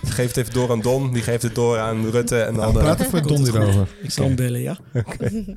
geef 0.04 0.26
het 0.28 0.36
even 0.36 0.52
door 0.52 0.70
aan 0.70 0.80
Don. 0.80 1.12
Die 1.12 1.22
geeft 1.22 1.42
het 1.42 1.54
door 1.54 1.78
aan 1.78 2.10
Rutte. 2.10 2.36
En 2.40 2.54
dan, 2.54 2.72
Nou, 2.72 2.78
praat 2.84 3.00
even 3.00 3.12
met 3.14 3.24
Don 3.28 3.42
hierover. 3.42 3.88
Ik 4.02 4.10
zal 4.10 4.24
hem 4.26 4.36
bellen, 4.36 4.60
ja. 4.60 4.78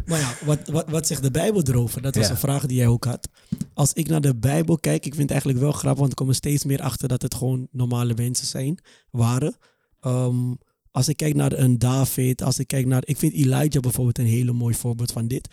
Maar 0.05 0.19
ja, 0.19 0.29
wat, 0.45 0.59
wat, 0.71 0.85
wat 0.89 0.96
zegt 1.05 1.23
de 1.23 1.31
Bijbel 1.31 1.61
erover? 1.63 2.01
Dat 2.01 2.15
was 2.15 2.25
Ja. 2.25 2.31
een 2.31 2.37
vraag 2.37 2.65
die 2.65 2.77
jij 2.77 2.87
ook 2.87 3.05
had. 3.05 3.29
Als 3.73 3.93
ik 3.93 4.07
naar 4.07 4.21
de 4.21 4.35
Bijbel 4.35 4.77
kijk, 4.77 5.05
ik 5.05 5.11
vind 5.15 5.21
het 5.21 5.29
eigenlijk 5.31 5.59
wel 5.59 5.71
grappig, 5.71 5.99
want 5.99 6.11
ik 6.11 6.15
kom 6.17 6.27
er 6.29 6.35
steeds 6.35 6.63
meer 6.63 6.81
achter 6.81 7.07
dat 7.07 7.21
het 7.21 7.35
gewoon 7.35 7.67
normale 7.71 8.13
mensen 8.15 8.47
zijn, 8.47 8.77
waren. 9.11 9.55
Ehm, 9.99 10.53
als 10.91 11.07
ik 11.07 11.17
kijk 11.17 11.35
naar 11.35 11.51
een 11.53 11.77
David, 11.79 12.41
als 12.41 12.59
ik 12.59 12.67
kijk 12.67 12.85
naar, 12.85 13.01
ik 13.05 13.17
vind 13.17 13.33
Elijah 13.33 13.81
bijvoorbeeld 13.81 14.17
een 14.17 14.25
hele 14.25 14.51
mooi 14.53 14.75
voorbeeld 14.75 15.11
van 15.11 15.27
dit. 15.27 15.47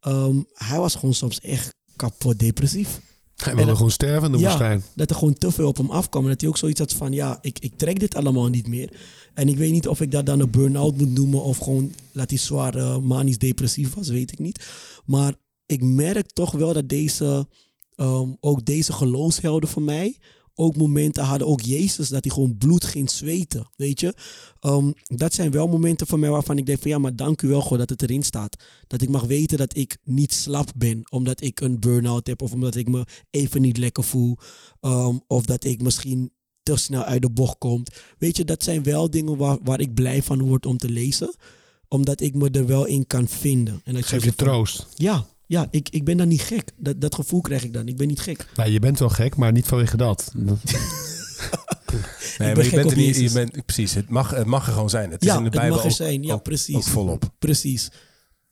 Ehm, 0.00 0.36
hij 0.52 0.78
was 0.78 0.94
gewoon 0.94 1.14
soms 1.14 1.40
echt 1.40 1.74
kapot 1.96 2.38
depressief. 2.38 3.00
Hij 3.44 3.54
wilde 3.56 3.74
gewoon 3.76 3.90
sterven 3.90 4.32
de 4.32 4.38
Ja. 4.38 4.44
woestijn. 4.48 4.82
Dat 4.94 5.10
er 5.10 5.16
gewoon 5.16 5.34
te 5.34 5.50
veel 5.50 5.68
op 5.68 5.76
hem 5.76 5.90
afkwam. 5.90 6.22
En 6.22 6.28
dat 6.28 6.40
hij 6.40 6.50
ook 6.50 6.56
zoiets 6.56 6.80
had 6.80 6.92
van, 6.92 7.12
ja, 7.12 7.38
ik, 7.40 7.58
ik 7.58 7.72
trek 7.76 8.00
dit 8.00 8.14
allemaal 8.14 8.48
niet 8.48 8.66
meer. 8.66 8.90
En 9.34 9.48
ik 9.48 9.56
weet 9.56 9.72
niet 9.72 9.88
of 9.88 10.00
ik 10.00 10.10
dat 10.10 10.26
dan 10.26 10.40
een 10.40 10.50
burn-out 10.50 10.96
moet 10.96 11.10
noemen 11.14 11.42
of 11.42 11.58
gewoon 11.58 11.92
dat 12.12 12.30
hij 12.30 12.38
zwaar 12.38 12.74
eh, 12.74 12.98
manisch 12.98 13.38
depressief 13.38 13.94
was, 13.94 14.08
weet 14.08 14.32
ik 14.32 14.38
niet. 14.38 14.66
Maar 15.04 15.34
ik 15.66 15.82
merk 15.82 16.30
toch 16.32 16.50
wel 16.52 16.72
dat 16.72 16.88
deze, 16.88 17.48
ehm, 17.94 18.28
ook 18.40 18.64
deze 18.64 18.92
geloofshelden 18.92 19.68
van 19.68 19.84
mij, 19.84 20.16
ook 20.54 20.76
momenten 20.76 21.24
hadden, 21.24 21.46
ook 21.46 21.60
Jezus, 21.60 22.08
dat 22.08 22.24
hij 22.24 22.32
gewoon 22.32 22.56
bloed 22.58 22.84
ging 22.84 23.10
zweten, 23.10 23.70
weet 23.76 24.00
je. 24.00 24.14
Ehm, 24.60 24.92
dat 25.02 25.34
zijn 25.34 25.50
wel 25.50 25.68
momenten 25.68 26.06
voor 26.06 26.18
mij 26.18 26.30
waarvan 26.30 26.58
ik 26.58 26.66
denk 26.66 26.80
van, 26.80 26.90
ja, 26.90 26.98
maar 26.98 27.16
dank 27.16 27.42
u 27.42 27.48
wel 27.48 27.60
God 27.60 27.78
dat 27.78 27.90
het 27.90 28.02
erin 28.02 28.22
staat. 28.22 28.64
Dat 28.86 29.02
ik 29.02 29.08
mag 29.08 29.24
weten 29.24 29.58
dat 29.58 29.76
ik 29.76 29.96
niet 30.04 30.32
slap 30.32 30.72
ben, 30.76 31.00
omdat 31.10 31.42
ik 31.42 31.60
een 31.60 31.80
burn-out 31.80 32.26
heb 32.26 32.42
of 32.42 32.52
omdat 32.52 32.74
ik 32.74 32.88
me 32.88 33.06
even 33.30 33.60
niet 33.60 33.76
lekker 33.76 34.04
voel. 34.04 34.36
Ehm, 34.80 35.18
of 35.26 35.44
dat 35.44 35.64
ik 35.64 35.82
misschien 35.82 36.32
te 36.62 36.76
snel 36.76 37.02
uit 37.02 37.22
de 37.22 37.30
bocht 37.30 37.58
kom. 37.58 37.84
Weet 38.18 38.36
je, 38.36 38.44
dat 38.44 38.62
zijn 38.62 38.82
wel 38.82 39.10
dingen 39.10 39.36
waar, 39.36 39.58
waar 39.62 39.80
ik 39.80 39.94
blij 39.94 40.22
van 40.22 40.42
word 40.42 40.66
om 40.66 40.76
te 40.76 40.88
lezen. 40.88 41.34
Omdat 41.88 42.20
ik 42.20 42.34
me 42.34 42.50
er 42.50 42.66
wel 42.66 42.84
in 42.84 43.06
kan 43.06 43.28
vinden. 43.28 43.80
En 43.84 43.94
dat 43.94 44.06
Geef 44.06 44.24
je 44.24 44.32
van, 44.32 44.46
troost. 44.46 44.86
Ja, 44.94 45.26
ja 45.46 45.68
ik, 45.70 45.88
ik 45.88 46.04
ben 46.04 46.16
dan 46.16 46.28
niet 46.28 46.42
gek. 46.42 46.70
Dat, 46.76 47.00
dat 47.00 47.14
gevoel 47.14 47.40
krijg 47.40 47.64
ik 47.64 47.72
dan. 47.72 47.88
Ik 47.88 47.96
ben 47.96 48.08
niet 48.08 48.20
gek. 48.20 48.46
Nou, 48.56 48.70
je 48.70 48.78
bent 48.78 48.98
wel 48.98 49.08
gek, 49.08 49.36
maar 49.36 49.52
niet 49.52 49.66
vanwege 49.66 49.96
dat. 49.96 50.30
nee, 50.34 50.44
ben 52.38 52.54
maar 52.54 52.64
je 52.64 52.70
bent 52.70 52.90
er 52.90 52.96
niet. 52.96 53.16
Je 53.16 53.30
bent, 53.30 53.64
precies, 53.64 53.94
het 53.94 54.08
mag, 54.08 54.30
het 54.30 54.46
mag 54.46 54.66
er 54.66 54.72
gewoon 54.72 54.90
zijn. 54.90 55.10
Het 55.10 55.24
is 55.24 55.28
in 55.28 55.36
de 55.36 55.42
het 55.44 55.52
Bijbel 55.52 55.70
mag 55.70 55.84
er 55.84 55.90
ook, 55.90 55.96
zijn. 55.96 56.22
Ja, 56.22 56.36
precies. 56.36 56.76
ook 56.76 56.82
volop. 56.82 57.34
Precies. 57.38 57.90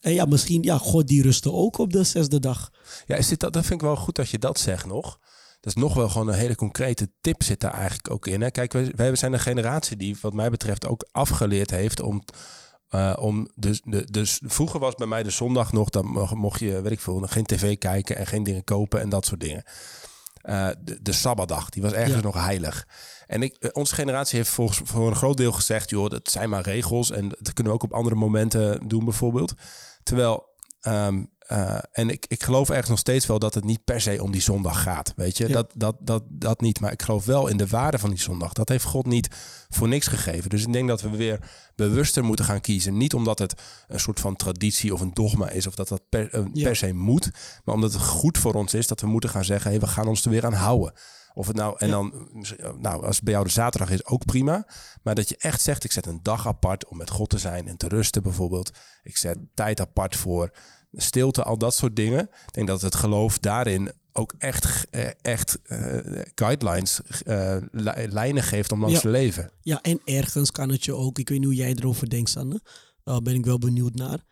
En 0.00 0.12
ja, 0.12 0.24
misschien, 0.24 0.62
ja, 0.62 0.78
God 0.78 1.08
die 1.08 1.22
rustte 1.22 1.52
ook 1.52 1.78
op 1.78 1.92
de 1.92 2.04
zesde 2.04 2.40
dag. 2.40 2.70
Ja, 3.06 3.16
is 3.16 3.28
dit, 3.28 3.40
dat, 3.40 3.52
dat 3.52 3.66
vind 3.66 3.80
ik 3.80 3.86
wel 3.86 3.96
goed 3.96 4.14
dat 4.14 4.28
je 4.28 4.38
dat 4.38 4.58
zegt 4.58 4.86
nog. 4.86 5.18
Dat 5.60 5.76
is 5.76 5.82
nog 5.82 5.94
wel 5.94 6.08
gewoon 6.08 6.28
een 6.28 6.34
hele 6.34 6.54
concrete 6.54 7.12
tip 7.20 7.42
zit 7.42 7.60
daar 7.60 7.74
eigenlijk 7.74 8.10
ook 8.10 8.26
in. 8.26 8.40
Hè? 8.40 8.50
Kijk, 8.50 8.72
wij, 8.72 8.92
wij 8.96 9.16
zijn 9.16 9.32
een 9.32 9.40
generatie 9.40 9.96
die 9.96 10.16
wat 10.20 10.32
mij 10.32 10.50
betreft 10.50 10.86
ook 10.86 11.08
afgeleerd 11.10 11.70
heeft 11.70 12.00
om... 12.00 12.22
eh, 12.92 13.12
om 13.18 13.48
dus, 13.54 13.80
de, 13.84 14.10
dus 14.10 14.40
vroeger 14.44 14.80
was 14.80 14.94
bij 14.94 15.06
mij 15.06 15.22
de 15.22 15.30
zondag 15.30 15.72
nog, 15.72 15.88
dan 15.88 16.06
mocht, 16.34 16.60
je, 16.60 16.80
weet 16.82 16.92
ik 16.92 17.00
veel, 17.00 17.20
geen 17.20 17.44
tv 17.46 17.78
kijken 17.78 18.16
en 18.16 18.26
geen 18.26 18.42
dingen 18.42 18.64
kopen 18.64 19.00
en 19.00 19.08
dat 19.08 19.26
soort 19.26 19.40
dingen. 19.40 19.64
Eh, 20.42 20.68
de, 20.84 21.02
de 21.02 21.12
Sabbatdag, 21.12 21.68
die 21.68 21.82
was 21.82 21.92
ergens 21.92 22.14
Ja. 22.14 22.20
nog 22.20 22.44
heilig. 22.44 22.86
En 23.26 23.42
ik, 23.42 23.56
eh, 23.56 23.70
onze 23.72 23.94
generatie 23.94 24.38
heeft 24.38 24.50
volgens 24.50 24.80
voor 24.84 25.06
een 25.06 25.16
groot 25.16 25.36
deel 25.36 25.52
gezegd, 25.52 25.90
joh, 25.90 26.08
dat 26.10 26.30
zijn 26.30 26.48
maar 26.50 26.62
regels 26.62 27.10
en 27.10 27.28
dat 27.28 27.52
kunnen 27.52 27.72
we 27.72 27.78
ook 27.78 27.84
op 27.84 27.92
andere 27.92 28.14
momenten 28.16 28.88
doen 28.88 29.04
bijvoorbeeld. 29.04 29.54
Terwijl, 30.02 30.48
ehm, 30.80 31.24
eh, 31.52 31.78
en 31.92 32.10
ik, 32.10 32.24
ik 32.28 32.42
geloof 32.42 32.70
ergens 32.70 32.88
nog 32.88 32.98
steeds 32.98 33.26
wel 33.26 33.38
dat 33.38 33.54
het 33.54 33.64
niet 33.64 33.84
per 33.84 34.00
se 34.00 34.22
om 34.22 34.32
die 34.32 34.40
zondag 34.40 34.82
gaat, 34.82 35.12
weet 35.16 35.36
je. 35.36 35.48
Ja. 35.48 35.52
Dat, 35.54 35.72
dat, 35.74 35.96
dat, 36.00 36.22
dat 36.28 36.60
niet, 36.60 36.80
maar 36.80 36.92
ik 36.92 37.02
geloof 37.02 37.24
wel 37.24 37.46
in 37.48 37.56
de 37.56 37.66
waarde 37.66 37.98
van 37.98 38.10
die 38.10 38.18
zondag. 38.20 38.52
Dat 38.52 38.68
heeft 38.68 38.84
God 38.84 39.06
niet 39.06 39.28
voor 39.68 39.88
niks 39.88 40.06
gegeven. 40.06 40.50
Dus 40.50 40.62
ik 40.66 40.72
denk 40.72 40.88
dat 40.88 41.00
we 41.00 41.08
weer 41.10 41.38
bewuster 41.76 42.24
moeten 42.24 42.44
gaan 42.44 42.60
kiezen. 42.60 42.96
Niet 42.96 43.14
omdat 43.14 43.38
het 43.38 43.54
een 43.88 44.00
soort 44.00 44.20
van 44.20 44.36
traditie 44.36 44.92
of 44.94 45.00
een 45.00 45.14
dogma 45.14 45.48
is, 45.50 45.66
of 45.66 45.74
dat 45.74 45.88
dat 45.88 46.02
per, 46.08 46.30
eh, 46.34 46.44
Ja. 46.52 46.64
per 46.64 46.76
se 46.76 46.92
moet, 46.92 47.30
maar 47.64 47.74
omdat 47.74 47.92
het 47.92 48.02
goed 48.02 48.38
voor 48.38 48.54
ons 48.54 48.74
is 48.74 48.86
dat 48.86 49.00
we 49.00 49.06
moeten 49.06 49.30
gaan 49.30 49.44
zeggen, 49.44 49.70
hey, 49.70 49.80
we 49.80 49.86
gaan 49.86 50.08
ons 50.08 50.24
er 50.24 50.30
weer 50.30 50.46
aan 50.46 50.52
houden. 50.52 50.92
Of 51.34 51.46
het 51.46 51.56
nou, 51.56 51.74
en 51.78 51.86
Ja. 51.86 51.92
dan, 51.92 52.28
nou, 52.78 53.04
als 53.06 53.14
het 53.16 53.24
bij 53.24 53.32
jou 53.32 53.44
de 53.44 53.50
zaterdag 53.52 53.90
is, 53.90 54.06
ook 54.06 54.24
prima. 54.24 54.66
Maar 55.02 55.14
dat 55.14 55.28
je 55.28 55.36
echt 55.36 55.60
zegt, 55.60 55.84
ik 55.84 55.92
zet 55.92 56.06
een 56.06 56.20
dag 56.22 56.46
apart 56.46 56.86
om 56.88 56.96
met 56.96 57.10
God 57.10 57.30
te 57.30 57.38
zijn 57.38 57.68
en 57.68 57.76
te 57.76 57.88
rusten 57.88 58.22
bijvoorbeeld. 58.22 58.70
Ik 59.02 59.16
zet 59.16 59.38
tijd 59.54 59.80
apart 59.80 60.16
voor 60.16 60.50
stilte, 60.92 61.42
al 61.42 61.58
dat 61.58 61.74
soort 61.74 61.96
dingen. 61.96 62.20
Ik 62.22 62.52
denk 62.54 62.66
dat 62.66 62.80
het 62.82 62.94
geloof 62.94 63.38
daarin 63.38 63.90
ook 64.12 64.34
echt, 64.38 64.86
eh, 64.90 65.08
echt 65.22 65.58
eh, 65.62 65.98
guidelines, 66.34 67.00
eh, 67.24 67.56
li- 67.70 68.06
lijnen 68.08 68.42
geeft 68.42 68.72
om 68.72 68.80
langs 68.80 68.94
Ja. 68.94 69.00
te 69.00 69.08
leven. 69.08 69.50
Ja, 69.60 69.80
en 69.82 70.00
ergens 70.04 70.50
kan 70.50 70.68
het 70.68 70.84
je 70.84 70.94
ook, 70.94 71.18
ik 71.18 71.28
weet 71.28 71.38
niet 71.38 71.46
hoe 71.46 71.56
jij 71.56 71.74
erover 71.74 72.08
denkt, 72.10 72.30
Sanne. 72.30 72.60
Daar 73.04 73.22
ben 73.22 73.34
ik 73.34 73.44
wel 73.44 73.58
benieuwd 73.58 73.94
naar. 73.94 74.22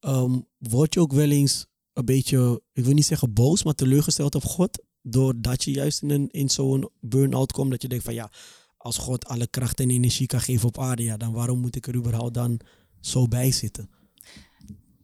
Ehm, 0.00 0.38
word 0.58 0.94
je 0.94 1.00
ook 1.00 1.12
wel 1.12 1.30
eens 1.30 1.66
een 1.92 2.04
beetje, 2.04 2.62
ik 2.72 2.84
wil 2.84 2.94
niet 2.94 3.06
zeggen 3.06 3.32
boos, 3.32 3.62
maar 3.64 3.74
teleurgesteld 3.74 4.34
op 4.34 4.44
God? 4.44 4.82
Doordat 5.02 5.64
je 5.64 5.70
juist 5.70 6.02
in, 6.02 6.10
een, 6.10 6.28
in 6.30 6.50
zo'n 6.50 6.88
burn-out 7.00 7.52
komt, 7.52 7.70
dat 7.70 7.82
je 7.82 7.88
denkt 7.88 8.04
van 8.04 8.14
ja, 8.14 8.30
als 8.76 8.96
God 8.98 9.24
alle 9.26 9.46
kracht 9.46 9.80
en 9.80 9.90
energie 9.90 10.26
kan 10.26 10.40
geven 10.40 10.68
op 10.68 10.78
aarde, 10.78 11.02
ja, 11.02 11.16
dan 11.16 11.32
waarom 11.32 11.58
moet 11.60 11.76
ik 11.76 11.86
er 11.86 11.94
überhaupt 11.94 12.34
dan 12.34 12.60
zo 13.00 13.26
bij 13.28 13.50
zitten? 13.50 13.90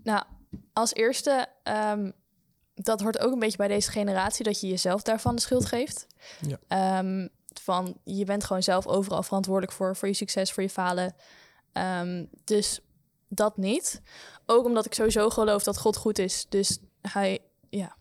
Nou, 0.03 0.25
als 0.73 0.95
eerste, 0.95 1.47
ehm, 1.63 2.11
dat 2.75 3.01
hoort 3.01 3.19
ook 3.19 3.33
een 3.33 3.39
beetje 3.39 3.57
bij 3.57 3.69
deze 3.69 3.91
generatie, 3.91 4.45
dat 4.45 4.61
je 4.61 4.67
jezelf 4.67 5.03
daarvan 5.03 5.35
de 5.35 5.41
schuld 5.41 5.67
geeft. 5.67 6.07
Ja. 6.41 6.59
Ehm, 6.69 7.29
van 7.61 7.97
je 8.05 8.25
bent 8.25 8.45
gewoon 8.45 8.63
zelf 8.63 8.87
overal 8.87 9.23
verantwoordelijk 9.23 9.73
voor, 9.73 9.97
voor 9.97 10.09
je 10.09 10.15
succes, 10.15 10.53
voor 10.53 10.63
je 10.63 10.71
falen. 10.71 11.15
Ehm, 11.73 12.25
dus 12.45 12.81
dat 13.29 13.57
niet. 13.57 14.03
Ook 14.47 14.65
omdat 14.65 14.87
ik 14.87 14.95
sowieso 14.95 15.31
geloof 15.31 15.63
dat 15.63 15.79
God 15.79 15.97
goed 15.97 16.19
is. 16.19 16.47
Dus 16.49 16.79
hij, 17.01 17.39
ja. 17.69 17.97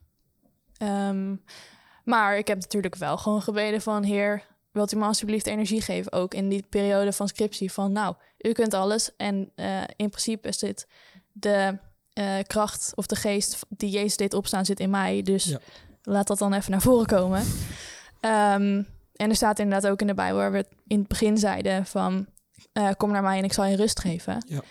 Maar 2.03 2.37
ik 2.37 2.47
heb 2.47 2.59
natuurlijk 2.59 2.95
wel 2.95 3.17
gewoon 3.17 3.41
gebeden 3.41 3.81
van 3.81 4.03
Heer, 4.03 4.43
wilt 4.71 4.91
u 4.91 4.97
me 4.97 5.05
alsjeblieft 5.05 5.47
energie 5.47 5.81
geven? 5.81 6.11
Ook 6.11 6.33
in 6.33 6.49
die 6.49 6.65
periode 6.69 7.13
van 7.13 7.27
scriptie 7.27 7.71
van 7.71 7.91
nou, 7.91 8.15
u 8.37 8.51
kunt 8.51 8.73
alles. 8.73 9.15
En 9.15 9.51
eh, 9.55 9.81
in 9.95 10.09
principe 10.09 10.47
is 10.47 10.57
dit 10.57 10.87
de 11.31 11.77
eh, 12.15 12.35
kracht 12.47 12.91
of 12.95 13.05
de 13.05 13.15
geest 13.15 13.59
die 13.69 13.89
Jezus 13.89 14.17
deed 14.17 14.33
opstaan 14.33 14.65
zit 14.65 14.79
in 14.79 14.89
mij. 14.89 15.21
Dus 15.21 15.43
Ja. 15.45 15.59
laat 16.03 16.27
dat 16.27 16.37
dan 16.37 16.53
even 16.53 16.71
naar 16.71 16.81
voren 16.81 17.05
komen. 17.05 17.43
Ehm, 18.19 18.83
en 19.15 19.29
er 19.29 19.35
staat 19.35 19.59
inderdaad 19.59 19.91
ook 19.91 20.01
in 20.01 20.07
de 20.07 20.13
Bijbel 20.13 20.37
waar 20.37 20.51
we 20.51 20.57
het 20.57 20.69
in 20.87 20.99
het 20.99 21.07
begin 21.07 21.37
zeiden 21.37 21.85
van 21.85 22.25
eh, 22.73 22.89
kom 22.97 23.11
naar 23.11 23.21
mij 23.21 23.37
en 23.37 23.43
ik 23.43 23.53
zal 23.53 23.65
je 23.65 23.75
rust 23.75 23.99
geven. 23.99 24.45
Ja. 24.47 24.61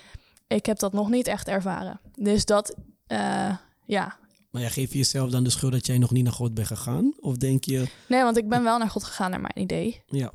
Ik 0.46 0.66
heb 0.66 0.78
dat 0.78 0.92
nog 0.92 1.08
niet 1.10 1.26
echt 1.26 1.48
ervaren. 1.48 2.00
Dus 2.14 2.44
dat, 2.44 2.74
eh, 3.06 3.56
ja. 3.86 4.16
Maar 4.50 4.62
ja, 4.62 4.68
geef 4.68 4.90
je 4.92 4.98
jezelf 4.98 5.30
dan 5.30 5.44
de 5.44 5.50
schuld 5.50 5.72
dat 5.72 5.86
jij 5.86 5.98
nog 5.98 6.10
niet 6.10 6.24
naar 6.24 6.32
God 6.32 6.54
bent 6.54 6.66
gegaan? 6.66 7.12
Of 7.20 7.36
denk 7.36 7.64
je, 7.64 7.86
Nee, 8.08 8.22
want 8.22 8.36
ik 8.36 8.48
ben 8.48 8.62
wel 8.64 8.78
naar 8.78 8.90
God 8.90 9.04
gegaan 9.04 9.30
naar 9.30 9.40
mijn 9.40 9.58
idee. 9.60 10.02
ja, 10.06 10.32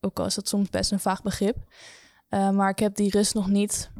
ook 0.00 0.18
al 0.18 0.26
is 0.26 0.34
dat 0.34 0.48
soms 0.48 0.68
best 0.70 0.92
een 0.92 1.00
vaag 1.00 1.22
begrip. 1.22 1.56
Maar 2.28 2.68
ik 2.70 2.78
heb 2.78 2.96
die 2.96 3.10
rust 3.10 3.34
nog 3.34 3.48
niet, 3.48 3.90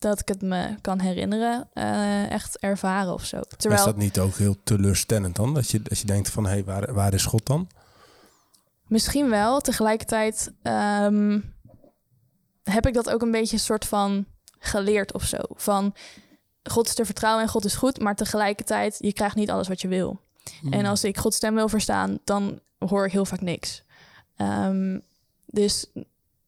dat 0.00 0.20
ik 0.20 0.28
het 0.28 0.42
me 0.42 0.74
kan 0.80 1.00
herinneren, 1.00 1.68
eh, 1.72 2.30
echt 2.30 2.58
ervaren 2.58 3.12
of 3.12 3.24
zo. 3.24 3.36
Maar 3.36 3.56
Terwijl, 3.56 3.80
Is 3.80 3.86
dat 3.86 3.96
niet 3.96 4.18
ook 4.18 4.34
heel 4.34 4.56
teleurstellend 4.64 5.36
dan? 5.36 5.54
Dat 5.54 5.70
je, 5.70 5.82
dat 5.82 5.98
je 5.98 6.06
denkt 6.06 6.30
van, 6.30 6.44
hé, 6.44 6.50
hey, 6.50 6.64
waar, 6.64 6.94
waar 6.94 7.14
is 7.14 7.24
God 7.24 7.46
dan? 7.46 7.68
misschien 8.90 9.28
wel, 9.28 9.60
tegelijkertijd 9.60 10.52
ehm, 10.62 11.40
heb 12.62 12.86
ik 12.86 12.94
dat 12.94 13.10
ook 13.10 13.22
een 13.22 13.30
beetje 13.30 13.56
een 13.56 13.62
soort 13.62 13.84
van 13.84 14.26
geleerd 14.58 15.12
of 15.12 15.24
zo. 15.24 15.38
Van 15.54 15.94
God 16.62 16.86
is 16.86 16.94
te 16.94 17.04
vertrouwen 17.04 17.42
en 17.42 17.48
God 17.48 17.64
is 17.64 17.74
goed, 17.74 18.00
maar 18.00 18.14
tegelijkertijd, 18.14 18.96
je 18.98 19.12
krijgt 19.12 19.36
niet 19.36 19.50
alles 19.50 19.68
wat 19.68 19.80
je 19.80 19.88
wil. 19.88 20.20
Hmm. 20.60 20.72
En 20.72 20.86
als 20.86 21.04
ik 21.04 21.18
Gods 21.18 21.36
stem 21.36 21.54
wil 21.54 21.68
verstaan, 21.68 22.18
dan 22.24 22.60
hoor 22.78 23.06
ik 23.06 23.12
heel 23.12 23.24
vaak 23.24 23.40
niks. 23.40 23.82
Ehm, 24.36 24.98
dus 25.46 25.86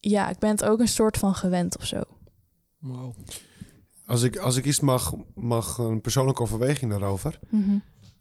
ja, 0.00 0.28
ik 0.28 0.38
ben 0.38 0.50
het 0.50 0.64
ook 0.64 0.80
een 0.80 0.88
soort 0.88 1.18
van 1.18 1.34
gewend 1.34 1.78
of 1.78 1.86
zo. 1.86 2.02
Als 4.06 4.22
ik, 4.22 4.36
als 4.36 4.56
ik 4.56 4.64
iets 4.64 4.80
mag, 4.80 5.14
mag 5.34 5.78
een 5.78 6.00
persoonlijke 6.00 6.42
overweging 6.42 6.90
daarover. 6.90 7.38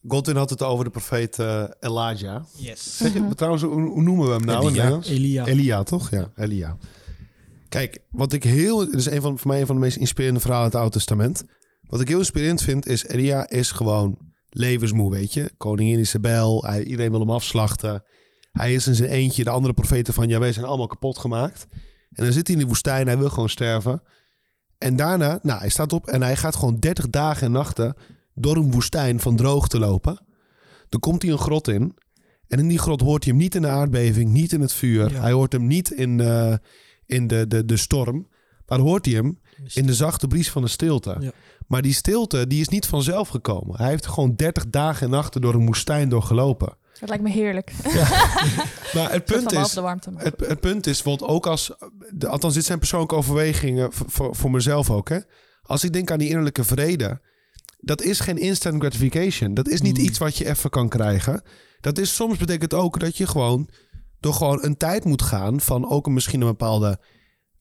Godwin 0.07 0.36
had 0.36 0.49
het 0.49 0.62
over 0.62 0.84
de 0.86 0.91
profeet 0.91 1.39
eh, 1.39 1.64
Elijah. 1.80 2.43
Yes. 2.55 2.97
Zeg 2.97 3.14
je, 3.14 3.36
trouwens, 3.36 3.64
hoe, 3.64 3.82
hoe 3.89 4.01
noemen 4.01 4.26
we 4.28 4.34
hem 4.34 4.45
nou 4.45 4.62
in 4.62 4.68
Elia. 4.68 4.82
Nederlands? 4.82 5.09
Elia. 5.09 5.45
Elia, 5.45 5.84
toch? 5.84 6.09
Ja, 6.09 6.32
Elia. 6.36 6.78
Kijk, 7.70 7.99
wat 8.09 8.34
ik 8.34 8.43
heel... 8.43 8.80
Het 8.80 8.93
is 8.93 9.05
een 9.05 9.22
van, 9.22 9.38
voor 9.38 9.47
mij 9.47 9.59
een 9.59 9.66
van 9.66 9.76
de 9.76 9.82
meest 9.82 9.97
inspirerende 9.97 10.39
verhalen 10.39 10.64
uit 10.64 10.74
het 10.74 10.82
Oude 10.82 10.97
Testament. 10.97 11.43
Wat 11.88 12.01
ik 12.01 12.07
heel 12.07 12.18
inspirerend 12.18 12.62
vind, 12.62 12.88
is 12.88 13.07
Elia 13.07 13.49
is 13.49 13.72
gewoon 13.72 14.18
levensmoe, 14.49 15.12
weet 15.12 15.34
je. 15.34 15.51
Koningin 15.57 15.99
Isabel, 15.99 16.64
hij, 16.66 16.84
iedereen 16.84 17.12
wil 17.12 17.20
hem 17.20 17.32
afslachten. 17.32 18.03
Hij 18.51 18.74
is 18.74 18.88
in 18.88 18.95
zijn 18.95 19.09
eentje. 19.09 19.43
De 19.43 19.49
andere 19.49 19.74
profeten 19.74 20.14
van, 20.14 20.28
ja, 20.28 20.39
wij 20.39 20.53
zijn 20.53 20.66
allemaal 20.66 20.88
kapot 20.88 21.18
gemaakt. 21.18 21.68
En 22.12 22.24
dan 22.24 22.34
zit 22.34 22.47
hij 22.47 22.55
in 22.55 22.62
de 22.62 22.68
woestijn, 22.68 23.07
hij 23.07 23.18
wil 23.18 23.30
gewoon 23.30 23.49
sterven. 23.49 24.01
En 24.82 24.96
daarna, 24.96 25.40
nou, 25.42 25.60
hij 25.60 25.70
staat 25.70 25.94
op 25.94 26.08
en 26.08 26.22
hij 26.22 26.36
gaat 26.36 26.56
gewoon 26.56 26.80
30 26.80 27.10
dagen 27.10 27.46
en 27.46 27.52
nachten 27.52 27.96
door 28.34 28.56
een 28.56 28.72
woestijn 28.72 29.20
van 29.20 29.36
droog 29.36 29.68
te 29.68 29.80
lopen. 29.80 30.20
Dan 30.90 31.00
komt 31.00 31.22
hij 31.22 31.32
een 31.32 31.38
grot 31.38 31.68
in. 31.68 31.96
En 32.48 32.60
in 32.60 32.68
die 32.68 32.80
grot 32.80 33.02
hoort 33.02 33.24
hij 33.24 33.34
hem 33.34 33.42
niet 33.42 33.56
in 33.56 33.62
de 33.62 33.68
aardbeving, 33.68 34.32
niet 34.32 34.52
in 34.54 34.62
het 34.62 34.74
vuur. 34.74 35.12
Ja. 35.12 35.22
Hij 35.22 35.32
hoort 35.32 35.52
hem 35.52 35.68
niet 35.68 35.92
in, 35.92 36.20
eh, 36.20 36.54
in 37.06 37.28
de, 37.28 37.48
de, 37.48 37.66
de 37.66 37.78
storm. 37.78 38.28
Maar 38.68 38.80
hoort 38.80 39.06
hij 39.06 39.16
hem 39.16 39.40
in 39.74 39.86
de 39.86 39.94
zachte 39.94 40.28
bries 40.28 40.50
van 40.50 40.62
de 40.62 40.68
stilte. 40.68 41.18
Ja. 41.20 41.32
Maar 41.68 41.82
die 41.82 41.94
stilte 41.94 42.48
die 42.48 42.62
is 42.62 42.70
niet 42.70 42.86
vanzelf 42.86 43.30
gekomen. 43.30 43.78
Hij 43.78 43.90
heeft 43.90 44.08
gewoon 44.08 44.36
30 44.36 44.70
dagen 44.70 45.06
en 45.06 45.12
nachten 45.12 45.42
door 45.42 45.54
een 45.54 45.66
woestijn 45.66 46.10
doorgelopen. 46.10 46.78
Dat 47.00 47.10
lijkt 47.10 47.24
me 47.24 47.30
heerlijk. 47.30 47.72
Maar 48.94 49.12
het 49.12 49.26
Punt 49.26 49.52
is, 49.52 49.72
de 49.72 49.82
warmte. 49.82 50.12
het, 50.16 50.39
het 50.48 50.60
punt 50.60 50.88
is, 50.88 51.02
want 51.02 51.22
ook 51.24 51.46
als, 51.48 51.72
althans 52.28 52.54
dit 52.54 52.66
zijn 52.66 52.80
persoonlijke 52.80 53.16
overwegingen 53.16 53.89
voor, 53.94 54.36
voor, 54.36 54.52
mezelf 54.52 54.89
ook. 54.89 55.10
Hè? 55.10 55.18
Als 55.62 55.84
ik 55.84 55.94
denk 55.94 56.12
aan 56.12 56.20
die 56.20 56.28
innerlijke 56.28 56.64
vrede, 56.64 57.22
dat 57.78 58.02
is 58.02 58.20
geen 58.20 58.38
instant 58.38 58.82
gratification. 58.82 59.54
Dat 59.54 59.68
is 59.70 59.82
niet 59.82 59.98
Mm. 59.98 60.04
iets 60.04 60.18
wat 60.18 60.38
je 60.38 60.50
even 60.50 60.70
kan 60.70 60.89
krijgen. 60.89 61.44
Dat 61.80 61.98
is 61.98 62.16
soms 62.16 62.38
betekent 62.38 62.74
ook 62.74 63.00
dat 63.00 63.18
je 63.18 63.28
gewoon 63.28 63.70
door 64.20 64.34
gewoon 64.34 64.64
een 64.64 64.78
tijd 64.78 65.04
moet 65.04 65.22
gaan 65.22 65.62
van 65.62 65.89
ook 65.89 66.06
een, 66.08 66.14
misschien 66.14 66.42
een 66.42 66.48
bepaalde 66.48 67.00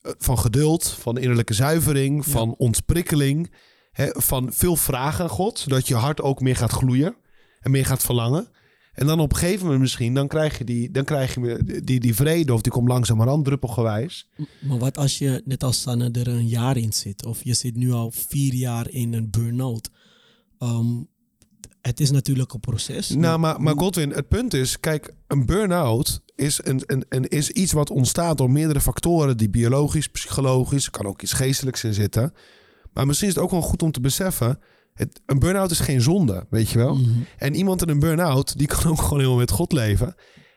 eh, 0.01 0.11
van 0.17 0.39
geduld, 0.39 0.89
van 0.89 1.17
innerlijke 1.17 1.53
zuivering, 1.53 2.25
Ja. 2.25 2.31
van 2.31 2.55
ontprikkeling, 2.57 3.53
hè, 3.91 4.09
van 4.11 4.53
veel 4.53 4.75
vragen 4.75 5.23
aan 5.23 5.29
God, 5.29 5.59
zodat 5.59 5.87
je 5.87 5.95
hart 5.95 6.21
ook 6.21 6.39
meer 6.41 6.55
gaat 6.55 6.71
gloeien 6.71 7.15
en 7.59 7.71
meer 7.71 7.85
gaat 7.85 8.03
verlangen. 8.03 8.47
En 8.91 9.07
dan 9.07 9.19
op 9.19 9.31
een 9.31 9.37
gegeven 9.37 9.63
moment 9.63 9.81
misschien, 9.81 10.13
dan 10.13 10.27
krijg 10.27 10.57
je 10.57 10.63
die, 10.63 10.91
dan 10.91 11.03
krijg 11.03 11.35
je 11.35 11.81
die, 11.83 11.99
die 11.99 12.15
vrede 12.15 12.53
of 12.53 12.61
die 12.61 12.71
komt 12.71 12.87
langzamerhand 12.87 13.45
druppelgewijs. 13.45 14.29
Maar 14.59 14.77
wat 14.77 14.97
als 14.97 15.17
je, 15.17 15.41
net 15.45 15.63
als 15.63 15.81
Sanne, 15.81 16.11
er 16.11 16.27
een 16.27 16.47
jaar 16.47 16.77
in 16.77 16.93
zit? 16.93 17.25
Of 17.25 17.43
je 17.43 17.53
zit 17.53 17.75
nu 17.75 17.91
al 17.91 18.11
vier 18.11 18.53
jaar 18.53 18.89
in 18.89 19.13
een 19.13 19.29
burn-out. 19.29 19.89
Ehm, 20.57 21.03
het 21.81 21.99
is 21.99 22.11
natuurlijk 22.11 22.53
een 22.53 22.59
proces. 22.59 23.09
Nou, 23.09 23.39
maar, 23.39 23.61
maar 23.61 23.77
Godwin, 23.77 24.11
het 24.11 24.27
punt 24.27 24.53
is, 24.53 24.79
kijk, 24.79 25.13
een 25.27 25.45
burn-out 25.45 26.21
is, 26.35 26.59
een, 26.63 26.81
een, 26.85 27.05
een, 27.09 27.27
is 27.27 27.49
iets 27.49 27.71
wat 27.71 27.89
ontstaat 27.89 28.37
door 28.37 28.51
meerdere 28.51 28.81
factoren, 28.81 29.37
die 29.37 29.49
biologisch, 29.49 30.07
psychologisch, 30.07 30.89
kan 30.89 31.05
ook 31.05 31.21
iets 31.21 31.33
geestelijks 31.33 31.83
in 31.83 31.93
zitten. 31.93 32.33
Maar 32.93 33.05
misschien 33.05 33.27
is 33.27 33.35
het 33.35 33.43
ook 33.43 33.51
wel 33.51 33.61
goed 33.61 33.83
om 33.83 33.91
te 33.91 34.01
beseffen, 34.01 34.59
het, 34.93 35.21
een 35.25 35.39
burn-out 35.39 35.71
is 35.71 35.79
geen 35.79 36.01
zonde, 36.01 36.45
weet 36.49 36.69
je 36.69 36.77
wel. 36.77 36.95
Mhm. 36.95 37.09
En 37.37 37.55
iemand 37.55 37.81
in 37.81 37.89
een 37.89 37.99
burn-out, 37.99 38.57
die 38.57 38.67
kan 38.67 38.85
ook 38.85 39.01
gewoon 39.01 39.17
helemaal 39.17 39.39
met 39.39 39.51
God 39.51 39.71
leven. 39.71 40.15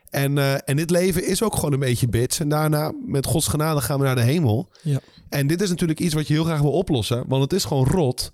En, 0.09 0.37
eh, 0.37 0.69
en 0.69 0.75
dit 0.75 0.89
leven 0.89 1.27
is 1.27 1.43
ook 1.43 1.55
gewoon 1.55 1.73
een 1.73 1.79
beetje 1.79 2.07
bits. 2.07 2.39
En 2.39 2.49
daarna, 2.49 2.93
met 3.05 3.25
Gods 3.25 3.47
genade, 3.47 3.81
gaan 3.81 3.99
we 3.99 4.05
naar 4.05 4.15
de 4.15 4.21
hemel. 4.21 4.69
Ja. 4.81 4.99
En 5.29 5.47
dit 5.47 5.61
is 5.61 5.69
natuurlijk 5.69 5.99
iets 5.99 6.13
wat 6.13 6.27
je 6.27 6.33
heel 6.33 6.43
graag 6.43 6.61
wil 6.61 6.71
oplossen. 6.71 7.23
Want 7.27 7.43
het 7.43 7.53
is 7.53 7.65
gewoon 7.65 7.85
rot. 7.85 8.31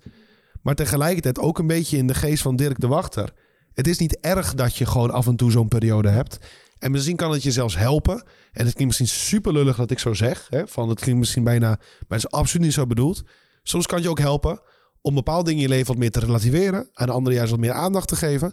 Maar 0.62 0.74
tegelijkertijd 0.74 1.38
ook 1.38 1.58
een 1.58 1.66
beetje 1.66 1.96
in 1.96 2.06
de 2.06 2.14
geest 2.14 2.42
van 2.42 2.56
Dirk 2.56 2.80
de 2.80 2.86
Wachter. 2.86 3.32
Het 3.74 3.86
is 3.86 3.98
niet 3.98 4.18
erg 4.20 4.54
dat 4.54 4.76
je 4.76 4.86
gewoon 4.86 5.10
af 5.10 5.26
en 5.26 5.36
toe 5.36 5.50
zo'n 5.50 5.68
periode 5.68 6.08
hebt. 6.08 6.38
En 6.78 6.90
misschien 6.90 7.16
kan 7.16 7.32
het 7.32 7.42
je 7.42 7.52
zelfs 7.52 7.76
helpen. 7.76 8.14
En 8.52 8.64
het 8.64 8.74
klinkt 8.74 8.84
misschien 8.84 9.06
super 9.06 9.52
lullig 9.52 9.76
dat 9.76 9.90
ik 9.90 9.98
zo 9.98 10.14
zeg. 10.14 10.46
Hè? 10.50 10.66
Van, 10.66 10.88
het 10.88 11.00
klinkt 11.00 11.20
misschien 11.20 11.44
bijna... 11.44 11.68
Maar 11.68 12.18
het 12.18 12.18
is 12.18 12.30
absoluut 12.30 12.64
niet 12.64 12.74
zo 12.74 12.86
bedoeld. 12.86 13.22
Soms 13.62 13.86
kan 13.86 13.96
het 13.96 14.04
je 14.04 14.10
ook 14.10 14.18
helpen 14.18 14.60
om 15.02 15.14
bepaalde 15.14 15.44
dingen 15.44 15.62
in 15.62 15.68
je 15.68 15.74
leven 15.74 15.86
wat 15.86 15.96
meer 15.96 16.10
te 16.10 16.20
relativeren. 16.20 16.88
Aan 16.92 17.06
de 17.06 17.12
andere 17.12 17.36
juist 17.36 17.50
wat 17.50 17.60
meer 17.60 17.72
aandacht 17.72 18.08
te 18.08 18.16
geven. 18.16 18.52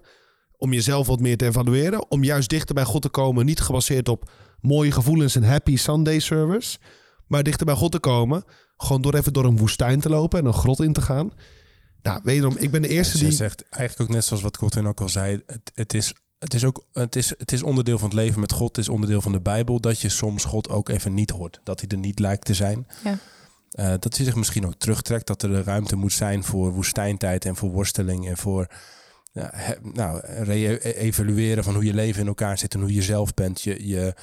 Om 0.58 0.74
jezelf 0.74 1.08
wat 1.08 1.20
meer 1.20 1.38
te 1.38 1.45
evalueren. 1.45 2.12
Om 2.12 2.24
juist 2.24 2.50
dichter 2.50 2.76
bij 2.76 2.84
God 2.84 3.02
te 3.02 3.10
komen. 3.10 3.45
Niet 3.45 3.60
gebaseerd 3.60 4.10
op 4.10 4.32
mooie 4.62 4.91
gevoelens 4.91 5.36
en 5.36 5.43
happy 5.43 5.78
Sunday 5.78 6.20
service. 6.20 6.78
Maar 7.28 7.43
dichter 7.43 7.66
bij 7.66 7.76
God 7.76 7.91
te 7.91 8.00
komen. 8.00 8.43
Gewoon 8.78 9.02
door 9.02 9.16
even 9.16 9.34
door 9.34 9.45
een 9.45 9.58
woestijn 9.58 10.00
te 10.00 10.10
lopen 10.10 10.39
en 10.39 10.45
een 10.45 10.54
grot 10.54 10.80
in 10.80 10.93
te 10.93 11.02
gaan. 11.02 11.32
Nou, 12.02 12.20
wederom, 12.24 12.58
ik 12.58 12.71
ben 12.71 12.82
de 12.82 12.88
eerste 12.88 13.17
die... 13.17 13.32
zegt 13.32 13.70
eigenlijk 13.70 14.09
ook 14.09 14.16
net 14.16 14.26
zoals 14.26 14.43
wat 14.43 14.58
Godwin 14.58 14.88
ook 14.88 15.01
al 15.01 15.09
zei. 15.09 15.42
Het, 15.46 15.71
het, 15.74 15.93
is, 15.93 16.13
het, 16.39 16.54
is 16.54 16.63
ook, 16.63 16.86
het, 16.93 17.16
is, 17.16 17.30
het 17.38 17.51
is 17.51 17.63
onderdeel 17.63 17.97
van 17.97 18.08
het 18.09 18.17
leven 18.17 18.39
met 18.39 18.51
God. 18.51 18.67
Het 18.67 18.86
is 18.86 18.89
onderdeel 18.89 19.21
van 19.21 19.32
de 19.32 19.42
Bijbel. 19.42 19.80
Dat 19.80 20.00
je 20.00 20.09
soms 20.09 20.46
God 20.46 20.70
ook 20.70 20.89
even 20.89 21.13
niet 21.13 21.30
hoort. 21.30 21.59
Dat 21.63 21.80
hij 21.80 21.89
er 21.89 21.97
niet 21.97 22.20
lijkt 22.20 22.46
te 22.46 22.54
zijn. 22.54 22.88
Ja. 23.04 23.17
Eh, 23.71 23.93
dat 24.00 24.16
hij 24.17 24.25
zich 24.25 24.36
misschien 24.36 24.66
ook 24.66 24.75
terugtrekt. 24.78 25.28
Dat 25.28 25.41
er 25.41 25.63
ruimte 25.63 25.96
moet 25.96 26.13
zijn 26.13 26.43
voor 26.43 26.71
woestijntijd 26.71 27.46
en 27.46 27.55
voor 27.55 27.70
worsteling. 27.70 28.28
En 28.28 28.37
voor 28.37 28.67
ja, 29.32 29.54
nou, 29.93 30.21
re-evalueren 30.25 31.63
van 31.63 31.74
hoe 31.74 31.86
je 31.86 31.93
leven 31.93 32.21
in 32.21 32.28
elkaar 32.28 32.58
zit. 32.58 32.74
En 32.74 32.79
hoe 32.79 32.93
je 32.93 33.01
zelf 33.01 33.33
bent. 33.33 33.62
Je, 33.62 33.87
je, 33.87 34.13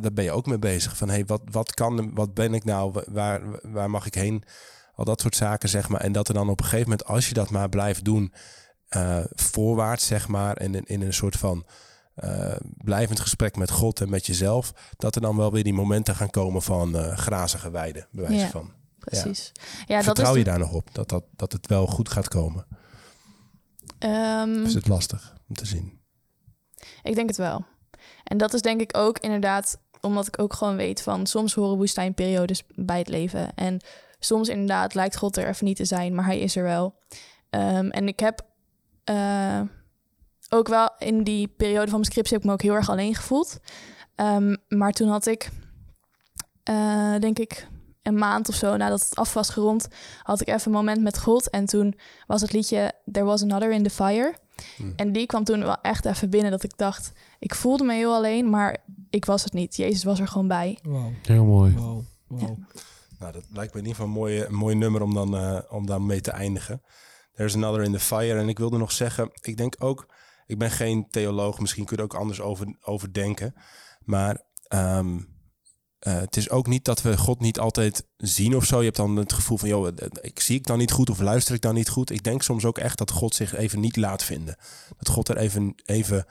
daar 0.00 0.12
ben 0.12 0.24
je 0.24 0.32
ook 0.32 0.46
mee 0.46 0.58
bezig. 0.58 0.96
Van 0.96 1.08
hey, 1.08 1.24
wat, 1.26 1.42
wat 1.50 1.74
kan, 1.74 2.14
wat 2.14 2.34
ben 2.34 2.54
ik 2.54 2.64
nou? 2.64 3.02
Waar, 3.06 3.42
waar 3.62 3.90
mag 3.90 4.06
ik 4.06 4.14
heen? 4.14 4.44
Al 4.94 5.04
dat 5.04 5.20
soort 5.20 5.36
zaken, 5.36 5.68
zeg 5.68 5.88
maar. 5.88 6.00
En 6.00 6.12
dat 6.12 6.28
er 6.28 6.34
dan 6.34 6.48
op 6.48 6.58
een 6.58 6.64
gegeven 6.64 6.90
moment, 6.90 7.08
als 7.08 7.28
je 7.28 7.34
dat 7.34 7.50
maar 7.50 7.68
blijft 7.68 8.04
doen, 8.04 8.32
eh, 8.88 9.24
voorwaarts, 9.30 10.06
zeg 10.06 10.28
maar, 10.28 10.56
en 10.56 10.74
in, 10.74 10.84
in 10.84 11.02
een 11.02 11.14
soort 11.14 11.36
van 11.36 11.66
eh, 12.14 12.56
blijvend 12.76 13.20
gesprek 13.20 13.56
met 13.56 13.70
God 13.70 14.00
en 14.00 14.10
met 14.10 14.26
jezelf, 14.26 14.72
dat 14.96 15.14
er 15.14 15.20
dan 15.20 15.36
wel 15.36 15.52
weer 15.52 15.64
die 15.64 15.74
momenten 15.74 16.14
gaan 16.14 16.30
komen 16.30 16.62
van 16.62 16.96
eh, 16.96 17.16
grazige 17.16 17.70
weiden, 17.70 18.06
bij 18.10 18.24
wijze 18.24 18.44
Ja. 18.44 18.50
van. 18.50 18.72
Precies. 18.98 19.52
Ja, 19.86 19.96
dat 19.96 20.04
Vertrouw 20.04 20.32
is 20.32 20.38
je 20.38 20.44
daar 20.44 20.58
nog 20.58 20.72
op 20.72 20.88
dat, 20.94 21.08
dat, 21.08 21.24
dat 21.36 21.52
het 21.52 21.66
wel 21.66 21.86
goed 21.86 22.08
gaat 22.08 22.28
komen? 22.28 22.66
Ehm, 23.98 24.64
is 24.64 24.74
het 24.74 24.88
lastig 24.88 25.34
om 25.48 25.54
te 25.54 25.66
zien? 25.66 26.00
Ik 27.02 27.14
denk 27.14 27.28
het 27.28 27.36
wel. 27.38 27.64
En 28.24 28.38
dat 28.38 28.54
is 28.54 28.62
denk 28.62 28.80
ik 28.80 28.96
ook 28.96 29.18
inderdaad, 29.18 29.78
omdat 30.00 30.26
ik 30.26 30.38
ook 30.38 30.52
gewoon 30.52 30.76
weet 30.76 31.02
van 31.02 31.26
soms 31.26 31.54
horen 31.54 31.76
woestijnperiodes 31.76 32.62
bij 32.74 32.98
het 32.98 33.08
leven. 33.08 33.54
En 33.54 33.84
soms 34.18 34.48
inderdaad 34.48 34.94
lijkt 34.94 35.16
God 35.16 35.36
er 35.36 35.48
even 35.48 35.64
niet 35.64 35.76
te 35.76 35.84
zijn, 35.84 36.14
maar 36.14 36.24
hij 36.24 36.38
is 36.38 36.56
er 36.56 36.62
wel. 36.62 36.94
Ehm, 37.50 37.88
en 37.88 38.08
ik 38.08 38.20
heb 38.20 38.46
eh, 39.04 39.60
ook 40.50 40.68
wel 40.68 40.90
in 40.98 41.22
die 41.22 41.48
periode 41.48 41.90
van 41.90 42.00
mijn 42.00 42.04
scriptie 42.04 42.32
heb 42.32 42.42
ik 42.42 42.46
me 42.46 42.52
ook 42.52 42.62
heel 42.62 42.74
erg 42.74 42.90
alleen 42.90 43.14
gevoeld. 43.14 43.58
Ehm, 44.14 44.56
maar 44.68 44.92
toen 44.92 45.08
had 45.08 45.26
ik, 45.26 45.50
eh, 46.62 47.14
denk 47.18 47.38
ik, 47.38 47.68
een 48.02 48.18
maand 48.18 48.48
of 48.48 48.54
zo 48.54 48.76
nadat 48.76 49.00
het 49.00 49.14
af 49.14 49.34
was 49.34 49.50
gerond, 49.50 49.88
had 50.22 50.40
ik 50.40 50.48
even 50.48 50.66
een 50.66 50.72
moment 50.72 51.02
met 51.02 51.18
God. 51.20 51.50
En 51.50 51.64
toen 51.64 51.98
was 52.26 52.40
het 52.40 52.52
liedje 52.52 52.92
There 53.12 53.24
Was 53.24 53.42
Another 53.42 53.72
in 53.72 53.82
the 53.82 53.90
Fire. 53.90 54.34
Hmm. 54.76 54.92
En 54.96 55.12
die 55.12 55.26
kwam 55.26 55.44
toen 55.44 55.60
wel 55.60 55.80
echt 55.80 56.04
even 56.04 56.30
binnen 56.30 56.50
dat 56.50 56.62
ik 56.62 56.76
dacht, 56.76 57.12
ik 57.38 57.54
voelde 57.54 57.84
me 57.84 57.94
heel 57.94 58.14
alleen, 58.14 58.50
maar 58.50 58.76
ik 59.10 59.24
was 59.24 59.44
het 59.44 59.52
niet. 59.52 59.76
Jezus 59.76 60.04
was 60.04 60.20
er 60.20 60.28
gewoon 60.28 60.48
bij. 60.48 60.78
Wauw. 60.82 61.12
Heel 61.22 61.44
mooi. 61.44 61.74
Wauw. 61.74 62.04
Nou, 63.18 63.32
dat 63.32 63.44
lijkt 63.50 63.74
me 63.74 63.80
in 63.80 63.86
ieder 63.86 64.02
geval 64.02 64.06
een, 64.06 64.20
mooie, 64.20 64.46
een 64.46 64.54
mooi 64.54 64.74
nummer 64.74 65.02
om 65.02 65.14
dan, 65.14 65.36
eh, 65.36 65.58
om 65.68 65.86
dan 65.86 66.06
mee 66.06 66.20
te 66.20 66.30
eindigen. 66.30 66.82
There's 67.34 67.54
another 67.54 67.82
in 67.82 67.92
the 67.92 68.00
fire. 68.00 68.38
En 68.38 68.48
ik 68.48 68.58
wilde 68.58 68.78
nog 68.78 68.92
zeggen, 68.92 69.30
ik 69.40 69.56
denk 69.56 69.74
ook, 69.78 70.06
ik 70.46 70.58
ben 70.58 70.70
geen 70.70 71.10
theoloog, 71.10 71.58
misschien 71.58 71.84
kun 71.84 71.96
je 71.96 72.02
er 72.02 72.08
ook 72.08 72.20
anders 72.20 72.40
over, 72.40 72.76
over 72.80 73.12
denken. 73.12 73.54
Maar 74.00 74.42
ehm, 74.68 75.18
eh, 75.98 76.20
het 76.20 76.36
is 76.36 76.50
ook 76.50 76.66
niet 76.66 76.84
dat 76.84 77.02
we 77.02 77.16
God 77.16 77.40
niet 77.40 77.58
altijd 77.58 78.06
zien 78.16 78.56
of 78.56 78.64
zo. 78.64 78.78
Je 78.78 78.84
hebt 78.84 78.96
dan 78.96 79.16
het 79.16 79.32
gevoel 79.32 79.58
van, 79.58 79.68
joh, 79.68 79.86
eh, 79.86 80.08
ik 80.20 80.40
zie 80.40 80.56
ik 80.56 80.66
dan 80.66 80.78
niet 80.78 80.92
goed 80.92 81.10
of 81.10 81.20
luister 81.20 81.54
ik 81.54 81.60
dan 81.60 81.74
niet 81.74 81.88
goed. 81.88 82.10
Ik 82.10 82.22
denk 82.22 82.42
soms 82.42 82.64
ook 82.64 82.78
echt 82.78 82.98
dat 82.98 83.10
God 83.10 83.34
zich 83.34 83.56
even 83.56 83.80
niet 83.80 83.96
laat 83.96 84.24
vinden. 84.24 84.56
Dat 84.98 85.08
God 85.08 85.28
er 85.28 85.36
even, 85.36 85.74
even, 85.84 86.26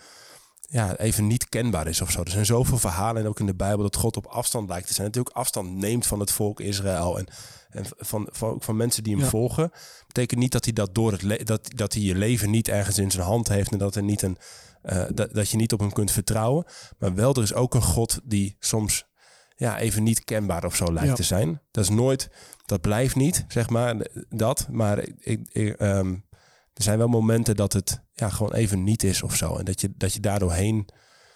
ja, 0.73 0.97
even 0.97 1.27
niet 1.27 1.49
kenbaar 1.49 1.87
is 1.87 2.01
of 2.01 2.11
zo. 2.11 2.21
Er 2.23 2.31
zijn 2.31 2.45
zoveel 2.45 2.77
verhalen 2.77 3.21
en 3.21 3.27
ook 3.27 3.39
in 3.39 3.45
de 3.45 3.55
Bijbel 3.55 3.83
dat 3.83 3.95
God 3.95 4.17
op 4.17 4.25
afstand 4.25 4.69
lijkt 4.69 4.87
te 4.87 4.93
zijn. 4.93 5.07
Dat 5.11 5.15
hij 5.15 5.23
ook 5.27 5.35
afstand 5.37 5.75
neemt 5.75 6.07
van 6.07 6.19
het 6.19 6.31
volk 6.31 6.59
Israël 6.59 7.17
en, 7.17 7.27
en 7.69 7.85
van, 7.97 8.27
van, 8.31 8.55
van 8.59 8.75
mensen 8.75 9.03
die 9.03 9.13
hem 9.13 9.23
Ja. 9.23 9.29
volgen. 9.29 9.71
Betekent 10.07 10.39
niet 10.39 10.51
dat 10.51 10.63
hij 10.63 10.73
dat 10.73 10.95
door 10.95 11.11
het 11.11 11.47
dat, 11.47 11.69
dat 11.75 11.93
hij 11.93 12.01
je 12.01 12.15
leven 12.15 12.49
niet 12.49 12.67
ergens 12.67 12.97
in 12.97 13.11
zijn 13.11 13.25
hand 13.25 13.47
heeft 13.47 13.71
en 13.71 13.77
dat 13.77 13.95
er 13.95 14.03
niet 14.03 14.21
een 14.21 14.37
eh, 14.81 15.03
dat, 15.13 15.33
dat 15.33 15.49
je 15.49 15.57
niet 15.57 15.73
op 15.73 15.79
hem 15.79 15.91
kunt 15.93 16.11
vertrouwen. 16.11 16.65
Maar 16.97 17.13
wel, 17.15 17.33
er 17.33 17.41
is 17.43 17.53
ook 17.53 17.73
een 17.73 17.81
God 17.81 18.19
die 18.23 18.55
soms 18.59 19.05
ja, 19.55 19.79
even 19.79 20.03
niet 20.03 20.23
kenbaar 20.23 20.65
of 20.65 20.75
zo 20.75 20.93
lijkt 20.93 21.09
Ja. 21.09 21.15
te 21.15 21.23
zijn. 21.23 21.61
Dat 21.71 21.83
is 21.83 21.89
nooit, 21.89 22.29
dat 22.65 22.81
blijft 22.81 23.15
niet, 23.15 23.45
zeg 23.47 23.69
maar, 23.69 23.95
dat. 24.29 24.67
Maar 24.71 24.99
ik, 25.19 25.39
ik, 25.51 25.75
ehm, 25.77 26.15
er 26.73 26.83
zijn 26.83 26.97
wel 26.97 27.07
momenten 27.07 27.55
dat 27.55 27.73
het 27.73 28.01
ja, 28.13 28.29
gewoon 28.29 28.53
even 28.53 28.83
niet 28.83 29.03
is 29.03 29.23
of 29.23 29.35
zo. 29.35 29.55
En 29.55 29.65
dat 29.65 29.81
je, 29.81 29.91
dat 29.97 30.13
je 30.13 30.19
daardoorheen, 30.19 30.87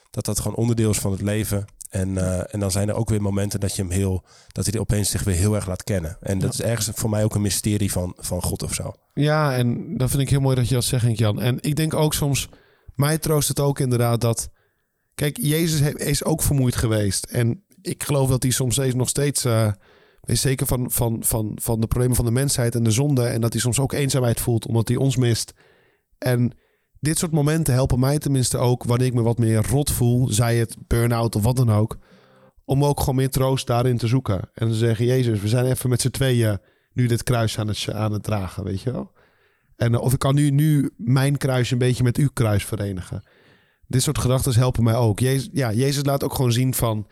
dat 0.10 0.26
dat 0.26 0.40
gewoon 0.40 0.58
onderdeel 0.58 0.90
is 0.90 0.98
van 0.98 1.12
het 1.12 1.22
leven. 1.22 1.66
En, 1.90 2.18
eh, 2.18 2.54
en 2.54 2.60
dan 2.60 2.72
zijn 2.72 2.90
er 2.90 2.96
ook 2.96 3.10
weer 3.10 3.22
momenten 3.22 3.60
dat 3.60 3.76
je 3.76 3.82
hem 3.82 3.92
heel, 3.92 4.26
dat 4.48 4.66
hij 4.66 4.80
opeens 4.80 5.10
zich 5.10 5.24
weer 5.24 5.36
heel 5.36 5.56
erg 5.56 5.68
laat 5.68 5.84
kennen. 5.84 6.18
En 6.22 6.40
dat 6.40 6.54
is 6.54 6.62
ergens 6.62 6.90
voor 6.94 7.10
mij 7.10 7.24
ook 7.24 7.36
een 7.36 7.42
mysterie 7.42 7.92
van, 7.92 8.14
van 8.18 8.42
God 8.42 8.64
of 8.64 8.74
zo. 8.74 8.94
Ja, 9.14 9.56
en 9.56 9.98
dat 9.98 10.10
vind 10.10 10.22
ik 10.22 10.30
heel 10.30 10.40
mooi 10.40 10.56
dat 10.56 10.68
je 10.68 10.74
dat 10.74 10.84
zegt, 10.84 11.18
Jan. 11.18 11.42
En 11.42 11.58
ik 11.62 11.76
denk 11.76 11.94
ook 11.94 12.14
soms, 12.14 12.50
mij 12.96 13.18
troost 13.18 13.48
het 13.48 13.60
ook 13.60 13.80
inderdaad 13.80 14.22
dat... 14.22 14.50
Kijk, 15.16 15.38
Jezus 15.42 15.82
is 15.94 16.24
ook 16.24 16.42
vermoeid 16.42 16.76
geweest. 16.76 17.26
En 17.26 17.64
ik 17.82 18.04
geloof 18.04 18.30
dat 18.30 18.44
hij 18.44 18.52
soms 18.52 18.74
steeds, 18.74 18.96
nog 18.96 19.10
steeds... 19.10 19.46
eh, 19.46 19.72
weet 20.28 20.38
zeker 20.38 20.68
van, 20.68 20.92
van, 20.92 21.24
van, 21.24 21.52
van 21.62 21.80
de 21.80 21.88
problemen 21.88 22.16
van 22.16 22.26
de 22.26 22.32
mensheid 22.32 22.76
en 22.76 22.84
de 22.84 22.92
zonde... 22.92 23.26
en 23.26 23.42
dat 23.42 23.52
hij 23.52 23.62
soms 23.62 23.80
ook 23.80 23.94
eenzaamheid 23.94 24.40
voelt, 24.40 24.68
omdat 24.68 24.88
hij 24.88 24.98
ons 24.98 25.16
mist. 25.16 25.54
En 26.18 26.52
dit 27.00 27.18
soort 27.18 27.32
momenten 27.32 27.74
helpen 27.74 28.00
mij 28.00 28.18
tenminste 28.18 28.58
ook... 28.58 28.84
wanneer 28.84 29.08
ik 29.08 29.14
me 29.14 29.22
wat 29.22 29.38
meer 29.38 29.68
rot 29.68 29.92
voel, 29.92 30.28
zij 30.28 30.58
het 30.58 30.76
burn-out 30.88 31.36
of 31.36 31.44
wat 31.44 31.56
dan 31.56 31.72
ook... 31.72 31.98
om 32.66 32.86
ook 32.86 33.00
gewoon 33.00 33.16
meer 33.16 33.30
troost 33.30 33.68
daarin 33.68 33.98
te 33.98 34.08
zoeken. 34.08 34.50
En 34.54 34.68
te 34.68 34.76
zeggen, 34.76 35.06
Jezus, 35.06 35.42
we 35.42 35.48
zijn 35.48 35.66
even 35.66 35.90
met 35.90 36.02
z'n 36.02 36.10
tweeën... 36.10 36.60
nu 36.94 37.08
dit 37.08 37.24
kruis 37.24 37.60
aan 37.60 37.68
het, 37.68 37.88
aan 37.94 38.12
het 38.12 38.24
dragen, 38.24 38.64
weet 38.64 38.82
je 38.82 38.92
wel? 38.92 39.12
En 39.76 39.94
eh, 39.94 40.02
of 40.02 40.14
ik 40.14 40.20
kan 40.20 40.36
nu, 40.36 40.50
nu 40.50 40.90
mijn 40.98 41.38
kruis 41.38 41.72
een 41.72 41.78
beetje 41.78 42.04
met 42.04 42.18
uw 42.18 42.30
kruis 42.34 42.66
verenigen. 42.66 43.24
Dit 43.88 44.02
soort 44.02 44.18
gedachten 44.18 44.54
helpen 44.54 44.84
mij 44.84 44.96
ook. 44.96 45.20
Jezus, 45.20 45.50
ja, 45.52 45.74
Jezus 45.74 46.06
laat 46.06 46.24
ook 46.24 46.34
gewoon 46.34 46.52
zien 46.52 46.74
van... 46.74 47.08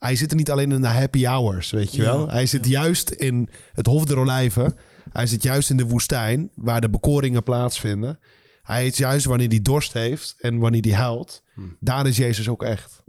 Hij 0.00 0.16
zit 0.16 0.30
er 0.30 0.36
niet 0.36 0.50
alleen 0.50 0.72
in 0.72 0.80
de 0.80 0.86
happy 0.86 1.24
hours, 1.24 1.70
weet 1.70 1.94
je 1.94 2.02
Ja, 2.02 2.16
wel. 2.16 2.28
Hij 2.30 2.46
zit 2.46 2.66
juist 2.66 3.10
in 3.10 3.48
het 3.72 3.86
Hof 3.86 4.04
der 4.04 4.18
Olijven. 4.18 4.76
Hij 5.12 5.26
zit 5.26 5.42
juist 5.42 5.70
in 5.70 5.76
de 5.76 5.86
woestijn, 5.86 6.50
waar 6.54 6.80
de 6.80 6.90
bekoringen 6.90 7.42
plaatsvinden. 7.42 8.18
Hij 8.62 8.86
is 8.86 8.96
juist 8.96 9.24
wanneer 9.26 9.48
hij 9.48 9.62
dorst 9.62 9.92
heeft 9.92 10.34
en 10.38 10.58
wanneer 10.58 10.82
hij 10.82 10.92
huilt. 10.94 11.42
Daar 11.80 12.06
is 12.06 12.16
Jezus 12.16 12.48
ook 12.48 12.62
echt. 12.62 13.02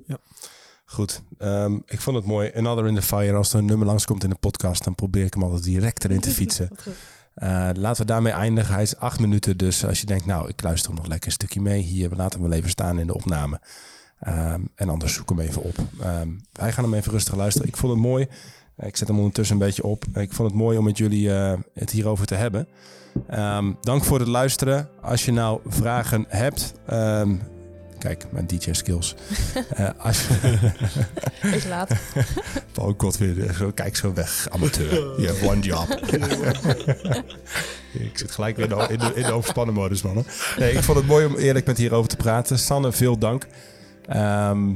Goed, 0.86 1.22
ehm, 1.38 1.76
ik 1.86 2.02
vond 2.02 2.16
het 2.16 2.26
mooi. 2.26 2.52
Another 2.56 2.88
in 2.88 2.96
the 2.96 3.02
Fire. 3.02 3.34
Als 3.36 3.54
er 3.54 3.60
een 3.60 3.66
nummer 3.66 3.88
langskomt 3.88 4.24
in 4.24 4.30
de 4.30 4.36
podcast, 4.36 4.84
dan 4.84 4.96
probeer 4.96 5.26
ik 5.26 5.34
hem 5.34 5.44
altijd 5.44 5.64
direct 5.64 6.04
erin 6.04 6.20
te 6.20 6.30
fietsen. 6.40 6.70
Eh, 7.34 7.70
laten 7.74 8.02
we 8.02 8.08
daarmee 8.08 8.34
eindigen. 8.34 8.74
Hij 8.74 8.84
is 8.84 8.96
acht 8.96 9.20
minuten, 9.20 9.58
dus 9.58 9.86
als 9.86 10.00
je 10.00 10.06
denkt, 10.06 10.26
nou, 10.26 10.50
ik 10.50 10.64
luister 10.64 10.94
nog 10.94 11.08
lekker 11.08 11.28
een 11.28 11.34
stukje 11.34 11.62
mee. 11.62 11.82
Hier, 11.82 12.10
we 12.10 12.16
laten 12.16 12.40
hem 12.40 12.50
wel 12.50 12.58
even 12.58 12.70
staan 12.70 13.00
in 13.00 13.08
de 13.08 13.14
opname. 13.14 13.60
Ehm, 14.22 14.62
en 14.76 14.90
anders 14.90 15.14
zoek 15.14 15.30
hem 15.30 15.40
even 15.40 15.62
op. 15.62 15.76
Ehm, 16.02 16.28
wij 16.52 16.72
gaan 16.72 16.84
hem 16.84 16.94
even 16.94 17.12
rustig 17.12 17.36
luisteren. 17.36 17.68
Ik 17.68 17.78
vond 17.78 17.94
het 17.94 18.02
mooi. 18.02 18.28
Ik 18.78 18.98
zet 18.98 19.08
hem 19.08 19.18
ondertussen 19.18 19.56
een 19.56 19.66
beetje 19.66 19.84
op. 19.84 20.06
Ik 20.14 20.34
vond 20.34 20.50
het 20.50 20.58
mooi 20.58 20.78
om 20.78 20.84
met 20.84 20.98
jullie 20.98 21.34
eh, 21.34 21.54
het 21.74 21.90
hierover 21.90 22.26
te 22.26 22.36
hebben. 22.36 22.68
Ehm, 23.28 23.72
dank 23.82 24.04
voor 24.04 24.20
het 24.20 24.28
luisteren. 24.28 24.90
Als 25.02 25.26
je 25.26 25.32
nou 25.32 25.60
vragen 25.66 26.26
hebt... 26.28 26.74
kijk, 27.98 28.26
mijn 28.32 28.48
DJ-skills. 28.48 29.16
Eh, 29.70 29.90
als 29.98 30.28
je... 30.28 30.58
Is 31.56 31.66
laat. 31.66 31.92
Paul 32.72 32.94
God 32.98 33.18
weer 33.18 33.54
zo, 33.54 33.72
kijk 33.72 33.96
zo 33.96 34.14
weg, 34.14 34.48
amateur. 34.50 35.22
Je 35.22 35.28
hebt 35.28 35.44
one 35.44 35.62
job. 35.62 35.88
ik 37.94 38.18
zit 38.18 38.32
gelijk 38.32 38.56
weer 38.56 38.72
in 38.72 38.78
de, 38.78 38.88
in 38.90 39.00
de, 39.00 39.12
in 39.16 39.24
de 39.24 39.32
overspannen 39.32 39.76
modus, 39.76 40.02
mannen. 40.02 40.26
Nee, 40.58 40.74
ik 40.74 40.84
vond 40.84 40.98
het 40.98 41.08
mooi 41.08 41.26
om 41.26 41.36
eerlijk 41.36 41.66
met 41.66 41.78
hierover 41.78 42.10
te 42.10 42.16
praten. 42.16 42.60
Sanne, 42.60 42.92
veel 42.92 43.18
dank. 43.18 43.48
Ehm, 44.08 44.74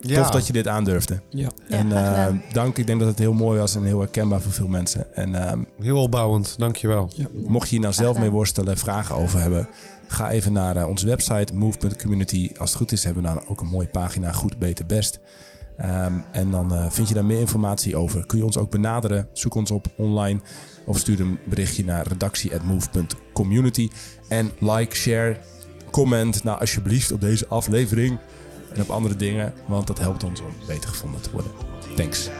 Tof 0.00 0.30
dat 0.30 0.46
je 0.46 0.52
dit 0.52 0.68
aandurfde. 0.68 1.20
Ja. 1.30 1.50
Ja, 1.68 1.76
en 1.76 1.92
eh, 1.92 2.34
dank, 2.52 2.78
ik 2.78 2.86
denk 2.86 2.98
dat 2.98 3.08
het 3.08 3.18
heel 3.18 3.32
mooi 3.32 3.58
was 3.58 3.74
en 3.74 3.84
heel 3.84 3.98
herkenbaar 3.98 4.40
voor 4.40 4.52
veel 4.52 4.68
mensen. 4.68 5.14
En 5.14 5.34
ehm, 5.34 5.62
Heel 5.80 6.02
opbouwend, 6.02 6.54
dankjewel. 6.58 7.10
mocht 7.46 7.64
je 7.68 7.70
hier 7.70 7.80
nou 7.80 7.92
zelf 7.94 8.18
mee 8.18 8.30
worstelen, 8.30 8.78
vragen 8.78 9.14
over 9.14 9.40
hebben, 9.40 9.68
ga 10.06 10.30
even 10.30 10.52
naar 10.52 10.76
eh, 10.76 10.88
onze 10.88 11.06
website 11.06 11.54
move.community. 11.54 12.50
Als 12.58 12.68
het 12.68 12.78
goed 12.78 12.92
is, 12.92 13.04
hebben 13.04 13.22
we 13.22 13.28
daar 13.28 13.42
ook 13.46 13.60
een 13.60 13.66
mooie 13.66 13.86
pagina, 13.86 14.32
goed, 14.32 14.58
beter, 14.58 14.86
best. 14.86 15.20
Ehm, 15.76 16.12
en 16.32 16.50
dan 16.50 16.72
eh, 16.74 16.90
vind 16.90 17.08
je 17.08 17.14
daar 17.14 17.24
meer 17.24 17.40
informatie 17.40 17.96
over. 17.96 18.26
Kun 18.26 18.38
je 18.38 18.44
ons 18.44 18.58
ook 18.58 18.70
benaderen, 18.70 19.28
zoek 19.32 19.54
ons 19.54 19.70
op 19.70 19.86
online 19.96 20.40
of 20.86 20.98
stuur 20.98 21.20
een 21.20 21.38
berichtje 21.48 21.84
naar 21.84 22.06
redactie@move.community. 22.06 23.90
En 24.28 24.50
like, 24.58 24.96
share, 24.96 25.36
comment 25.90 26.44
nou 26.44 26.60
alsjeblieft 26.60 27.12
op 27.12 27.20
deze 27.20 27.46
aflevering 27.46 28.18
en 28.74 28.82
op 28.82 28.90
andere 28.90 29.16
dingen, 29.16 29.52
want 29.66 29.86
dat 29.86 29.98
helpt 29.98 30.24
ons 30.24 30.40
om 30.40 30.52
beter 30.66 30.88
gevonden 30.88 31.20
te 31.20 31.30
worden. 31.30 31.52
Thanks. 31.96 32.30